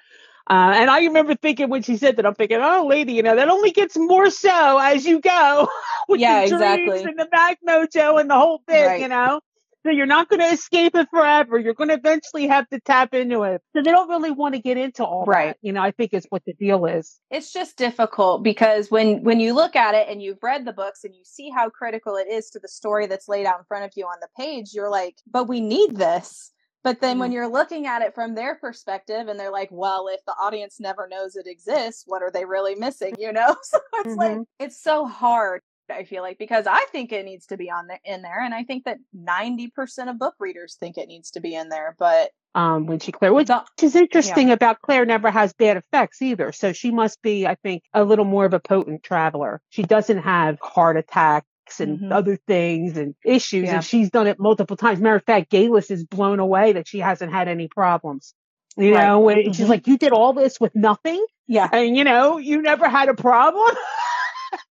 Uh, 0.47 0.73
and 0.75 0.91
I 0.91 0.99
remember 1.05 1.33
thinking 1.33 1.69
when 1.69 1.81
she 1.81 1.97
said 1.97 2.17
that, 2.17 2.25
I'm 2.27 2.35
thinking, 2.35 2.59
oh, 2.61 2.85
lady, 2.87 3.13
you 3.13 3.23
know, 3.23 3.35
that 3.35 3.49
only 3.49 3.71
gets 3.71 3.97
more 3.97 4.29
so 4.29 4.77
as 4.77 5.03
you 5.03 5.19
go 5.19 5.67
with 6.07 6.19
Yeah, 6.21 6.41
the 6.41 6.49
dreams 6.49 6.91
exactly. 6.93 7.03
and 7.09 7.17
the 7.17 7.27
Mac 7.31 7.57
Mojo 7.67 8.21
and 8.21 8.29
the 8.29 8.35
whole 8.35 8.61
thing, 8.67 8.85
Right. 8.85 9.01
you 9.01 9.07
know. 9.07 9.41
So 9.85 9.91
you're 9.91 10.07
not 10.07 10.29
going 10.29 10.39
to 10.39 10.47
escape 10.47 10.95
it 10.95 11.07
forever. 11.11 11.59
You're 11.59 11.75
going 11.75 11.89
to 11.89 11.95
eventually 11.95 12.47
have 12.47 12.67
to 12.69 12.79
tap 12.79 13.13
into 13.13 13.43
it. 13.43 13.61
So 13.75 13.83
they 13.83 13.91
don't 13.91 14.09
really 14.09 14.31
want 14.31 14.55
to 14.55 14.61
get 14.61 14.77
into 14.77 15.05
all 15.05 15.25
Right. 15.25 15.49
that. 15.49 15.57
You 15.61 15.73
know, 15.73 15.81
I 15.81 15.91
think 15.91 16.13
is 16.13 16.25
what 16.29 16.43
the 16.45 16.53
deal 16.53 16.85
is. 16.85 17.19
it's 17.29 17.53
just 17.53 17.77
difficult 17.77 18.43
because 18.43 18.89
when 18.89 19.23
when 19.23 19.39
you 19.39 19.53
look 19.53 19.75
at 19.75 19.93
it 19.93 20.07
and 20.09 20.21
you've 20.21 20.41
read 20.41 20.65
the 20.65 20.73
books 20.73 21.03
and 21.03 21.13
you 21.13 21.23
see 21.23 21.49
how 21.49 21.69
critical 21.69 22.15
it 22.15 22.27
is 22.27 22.49
to 22.49 22.59
the 22.59 22.67
story 22.67 23.07
that's 23.07 23.27
laid 23.27 23.45
out 23.45 23.59
in 23.59 23.65
front 23.65 23.85
of 23.85 23.91
you 23.95 24.05
on 24.05 24.17
the 24.21 24.27
page 24.37 24.71
you're 24.73 24.89
like 24.89 25.15
but 25.31 25.47
we 25.47 25.59
need 25.59 25.95
this 25.95 26.51
but 26.83 27.01
then 27.01 27.19
when 27.19 27.29
mm-hmm. 27.29 27.35
you're 27.35 27.47
looking 27.47 27.87
at 27.87 28.01
it 28.01 28.13
from 28.13 28.35
their 28.35 28.55
perspective 28.55 29.27
and 29.27 29.39
they're 29.39 29.51
like 29.51 29.69
well 29.71 30.07
if 30.07 30.19
the 30.25 30.33
audience 30.33 30.79
never 30.79 31.07
knows 31.07 31.35
it 31.35 31.47
exists 31.47 32.03
what 32.05 32.21
are 32.21 32.31
they 32.31 32.45
really 32.45 32.75
missing 32.75 33.13
you 33.19 33.31
know 33.31 33.55
so 33.63 33.79
it's 33.95 34.15
like 34.15 34.31
mm-hmm. 34.31 34.41
it's 34.59 34.81
so 34.81 35.05
hard 35.05 35.61
I 35.89 36.03
feel 36.03 36.23
like 36.23 36.37
because 36.37 36.67
I 36.67 36.85
think 36.91 37.11
it 37.11 37.25
needs 37.25 37.45
to 37.47 37.57
be 37.57 37.69
on 37.69 37.87
there 37.87 37.99
in 38.05 38.21
there, 38.21 38.41
and 38.41 38.53
I 38.53 38.63
think 38.63 38.85
that 38.85 38.97
ninety 39.13 39.67
percent 39.69 40.09
of 40.09 40.17
book 40.19 40.35
readers 40.39 40.77
think 40.79 40.97
it 40.97 41.07
needs 41.07 41.31
to 41.31 41.39
be 41.39 41.55
in 41.55 41.69
there. 41.69 41.95
But 41.99 42.31
Um, 42.55 42.85
when 42.85 42.99
she 42.99 43.11
Claire, 43.11 43.33
which 43.33 43.47
the, 43.47 43.63
is 43.81 43.95
interesting 43.95 44.51
about 44.51 44.81
Claire 44.81 45.05
never 45.05 45.29
has 45.29 45.53
bad 45.53 45.77
effects 45.77 46.21
either. 46.21 46.51
So 46.51 46.71
she 46.73 46.89
must 46.91 47.21
be, 47.21 47.45
I 47.45 47.55
think, 47.55 47.83
a 47.93 48.03
little 48.03 48.25
more 48.25 48.45
of 48.45 48.53
a 48.53 48.59
potent 48.59 49.03
traveler. 49.03 49.61
She 49.69 49.83
doesn't 49.83 50.19
have 50.19 50.57
heart 50.61 50.97
attacks 50.97 51.79
and 51.79 51.99
Mhm. 51.99 52.11
other 52.13 52.37
things 52.47 52.97
and 52.97 53.13
issues, 53.25 53.65
Yeah. 53.65 53.75
and 53.75 53.83
she's 53.83 54.09
done 54.09 54.27
it 54.27 54.39
multiple 54.39 54.77
times. 54.77 54.99
Matter 55.01 55.15
of 55.17 55.25
fact, 55.25 55.51
Geillis 55.51 55.91
is 55.91 56.03
blown 56.05 56.39
away 56.39 56.73
that 56.73 56.87
she 56.87 56.99
hasn't 56.99 57.31
had 57.31 57.47
any 57.47 57.67
problems. 57.67 58.33
You 58.77 58.93
Right. 58.93 59.05
know, 59.05 59.29
and 59.29 59.55
she's 59.55 59.65
Mhm. 59.65 59.69
like, 59.69 59.87
"You 59.87 59.97
did 59.97 60.11
all 60.11 60.33
this 60.33 60.59
with 60.59 60.75
nothing, 60.75 61.23
yeah, 61.47 61.69
and 61.71 61.95
you 61.95 62.03
know, 62.03 62.37
you 62.37 62.61
never 62.61 62.89
had 62.89 63.07
a 63.09 63.13
problem." 63.13 63.75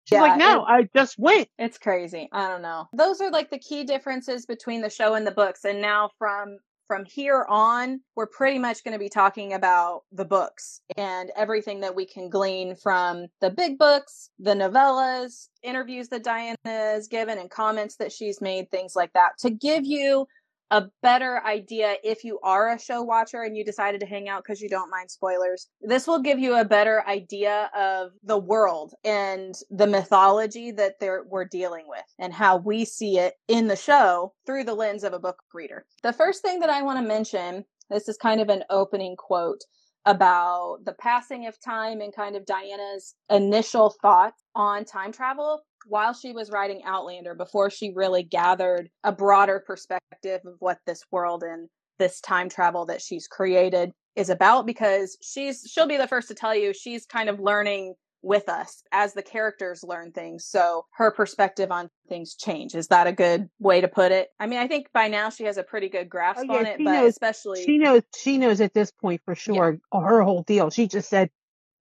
she's 0.05 0.17
Yeah, 0.17 0.23
like, 0.23 0.39
"No, 0.39 0.65
I 0.65 0.89
just 0.95 1.19
went." 1.19 1.49
It's 1.59 1.79
crazy. 1.79 2.29
I 2.33 2.49
don't 2.49 2.63
know. 2.63 2.89
Those 2.93 3.21
are 3.21 3.31
like 3.31 3.51
the 3.51 3.59
key 3.59 3.85
differences 3.85 4.47
between 4.47 4.83
the 4.83 4.91
show 4.91 5.15
and 5.15 5.27
the 5.27 5.33
books. 5.33 5.65
And 5.65 5.81
now 5.81 6.11
from 6.19 6.59
from 6.89 7.05
here 7.07 7.47
on, 7.49 8.01
we're 8.17 8.27
pretty 8.27 8.59
much 8.59 8.85
going 8.85 8.93
to 8.93 8.99
be 8.99 9.09
talking 9.09 9.55
about 9.55 10.03
the 10.13 10.27
books 10.27 10.83
and 10.99 11.31
everything 11.37 11.81
that 11.81 11.95
we 11.95 12.05
can 12.05 12.29
glean 12.29 12.75
from 12.77 13.27
the 13.41 13.49
big 13.49 13.79
books, 13.79 14.29
the 14.39 14.51
novellas, 14.55 15.49
interviews 15.63 16.09
that 16.09 16.23
Diana 16.23 16.57
has 16.67 17.09
given 17.09 17.39
and 17.39 17.49
comments 17.49 17.97
that 17.97 18.13
she's 18.13 18.43
made, 18.43 18.71
things 18.71 18.95
like 18.95 19.13
that 19.15 19.39
to 19.39 19.49
give 19.49 19.87
you 19.87 20.27
a 20.71 20.85
better 21.03 21.43
idea 21.45 21.97
if 22.03 22.25
you 22.25 22.39
are 22.43 22.71
a 22.71 22.79
show 22.79 23.03
watcher 23.03 23.43
and 23.43 23.57
you 23.57 23.65
decided 23.65 24.01
to 24.01 24.07
hang 24.07 24.29
out 24.29 24.43
because 24.43 24.61
you 24.61 24.69
don't 24.69 24.91
mind 24.91 25.11
spoilers. 25.11 25.69
This 25.83 26.07
will 26.07 26.21
give 26.21 26.39
you 26.39 26.57
a 26.57 26.65
better 26.65 27.07
idea 27.07 27.71
of 27.77 28.13
the 28.23 28.39
world 28.39 28.95
and 29.05 29.55
the 29.71 29.87
mythology 29.87 30.71
that 30.73 30.95
we're 31.29 31.45
dealing 31.45 31.85
with 31.89 32.05
and 32.19 32.33
how 32.33 32.57
we 32.57 32.85
see 32.85 33.19
it 33.19 33.35
in 33.49 33.69
the 33.69 33.77
show 33.77 34.33
through 34.47 34.65
the 34.65 34.75
lens 34.75 35.05
of 35.05 35.13
a 35.13 35.19
book 35.19 35.37
reader. 35.53 35.85
The 36.03 36.13
first 36.13 36.43
thing 36.43 36.61
that 36.61 36.71
I 36.71 36.83
want 36.83 36.99
to 36.99 37.07
mention 37.07 37.65
this 37.91 38.09
is 38.09 38.17
kind 38.17 38.41
of 38.41 38.49
an 38.49 38.65
opening 38.71 39.17
quote 39.17 39.61
about 40.07 40.79
the 40.85 40.95
passing 40.95 41.47
of 41.47 41.61
time 41.61 42.01
and 42.01 42.15
kind 42.15 42.35
of 42.35 42.47
Diana's 42.47 43.15
initial 43.31 43.95
thoughts 44.03 44.43
on 44.55 44.85
time 44.85 45.13
travel 45.13 45.61
while 45.87 46.13
she 46.15 46.33
was 46.33 46.51
writing 46.51 46.83
Outlander 46.85 47.35
before 47.35 47.71
she 47.71 47.93
really 47.95 48.23
gathered 48.23 48.89
a 49.05 49.13
broader 49.13 49.63
perspective 49.67 50.41
of 50.47 50.55
what 50.59 50.79
this 50.87 51.03
world 51.11 51.43
and 51.43 51.69
this 51.99 52.21
time 52.21 52.49
travel 52.49 52.87
that 52.87 53.01
she's 53.03 53.27
created 53.27 53.93
is 54.17 54.31
about 54.31 54.67
because 54.67 55.17
she's 55.23 55.63
she'll 55.71 55.87
be 55.87 55.97
the 55.97 56.09
first 56.09 56.29
to 56.29 56.35
tell 56.35 56.55
you 56.55 56.73
she's 56.73 57.07
kind 57.07 57.29
of 57.29 57.39
learning 57.41 57.95
with 58.25 58.49
us 58.49 58.83
as 58.93 59.15
the 59.15 59.23
characters 59.23 59.83
learn 59.83 60.13
things 60.13 60.47
so 60.47 60.85
her 60.95 61.11
perspective 61.11 61.73
on 61.73 61.89
things 62.09 62.35
change 62.37 62.75
is 62.75 62.87
that 62.89 63.07
a 63.09 63.13
good 63.13 63.49
way 63.59 63.81
to 63.81 63.89
put 63.89 64.13
it 64.13 64.29
i 64.39 64.47
mean 64.47 64.59
i 64.61 64.69
think 64.69 64.87
by 64.95 65.09
now 65.09 65.29
she 65.29 65.43
has 65.45 65.57
a 65.57 65.63
pretty 65.63 65.89
good 65.89 66.09
grasp 66.09 66.41
Oh, 66.49 66.53
yeah, 66.53 66.59
on 66.61 66.67
it 66.67 66.79
but 66.79 66.85
knows- 66.93 67.11
especially 67.11 67.65
She 67.65 67.79
knows. 67.79 68.03
She 68.17 68.39
knows 68.39 68.61
at 68.61 68.75
this 68.75 68.91
point 68.93 69.21
for 69.25 69.35
sure. 69.35 69.79
Her 69.93 70.23
whole 70.23 70.43
deal. 70.45 70.71
She 70.71 70.87
just 70.87 71.09
said 71.11 71.31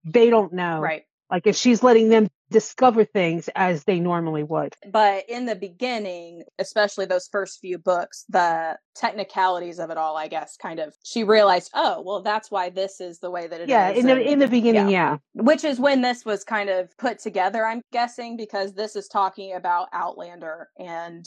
they 0.04 0.30
don't 0.32 0.52
know. 0.54 0.80
right 0.80 1.04
Like 1.30 1.46
if 1.46 1.56
she's 1.56 1.84
letting 1.84 2.10
them 2.10 2.28
discover 2.52 3.06
things 3.06 3.50
as 3.56 3.84
they 3.86 4.00
normally 4.00 4.44
would. 4.44 4.76
but 4.92 5.24
in 5.30 5.46
the 5.46 5.56
beginning 5.56 6.44
especially 6.60 7.06
those 7.06 7.28
first 7.32 7.60
few 7.60 7.78
books 7.78 8.26
the 8.30 8.78
technicalities 8.96 9.80
of 9.80 9.90
it 9.90 9.98
all 9.98 10.18
i 10.18 10.28
guess 10.28 10.58
kind 10.58 10.80
of 10.80 10.94
she 11.04 11.24
realized 11.24 11.72
oh 11.74 12.02
well 12.02 12.22
that's 12.22 12.52
why 12.52 12.70
this 12.70 13.00
is 13.00 13.20
the 13.20 13.32
way 13.32 13.48
that 13.48 13.62
it 13.62 13.64
is. 13.64 13.70
yeah, 13.70 13.90
in 13.90 14.06
the 14.06 14.14
and- 14.14 14.22
in 14.22 14.40
the 14.40 14.48
beginning, 14.48 14.90
yeah. 14.90 15.18
which 15.34 15.64
is 15.64 15.80
when 15.80 16.02
this 16.02 16.26
was 16.26 16.44
kind 16.44 16.70
of 16.70 16.96
put 16.98 17.18
together 17.20 17.66
i'm 17.66 17.82
guessing 17.92 18.36
because 18.38 18.74
this 18.74 18.96
is 18.96 19.08
talking 19.08 19.54
about 19.56 19.88
outlander 19.94 20.68
and 20.78 21.26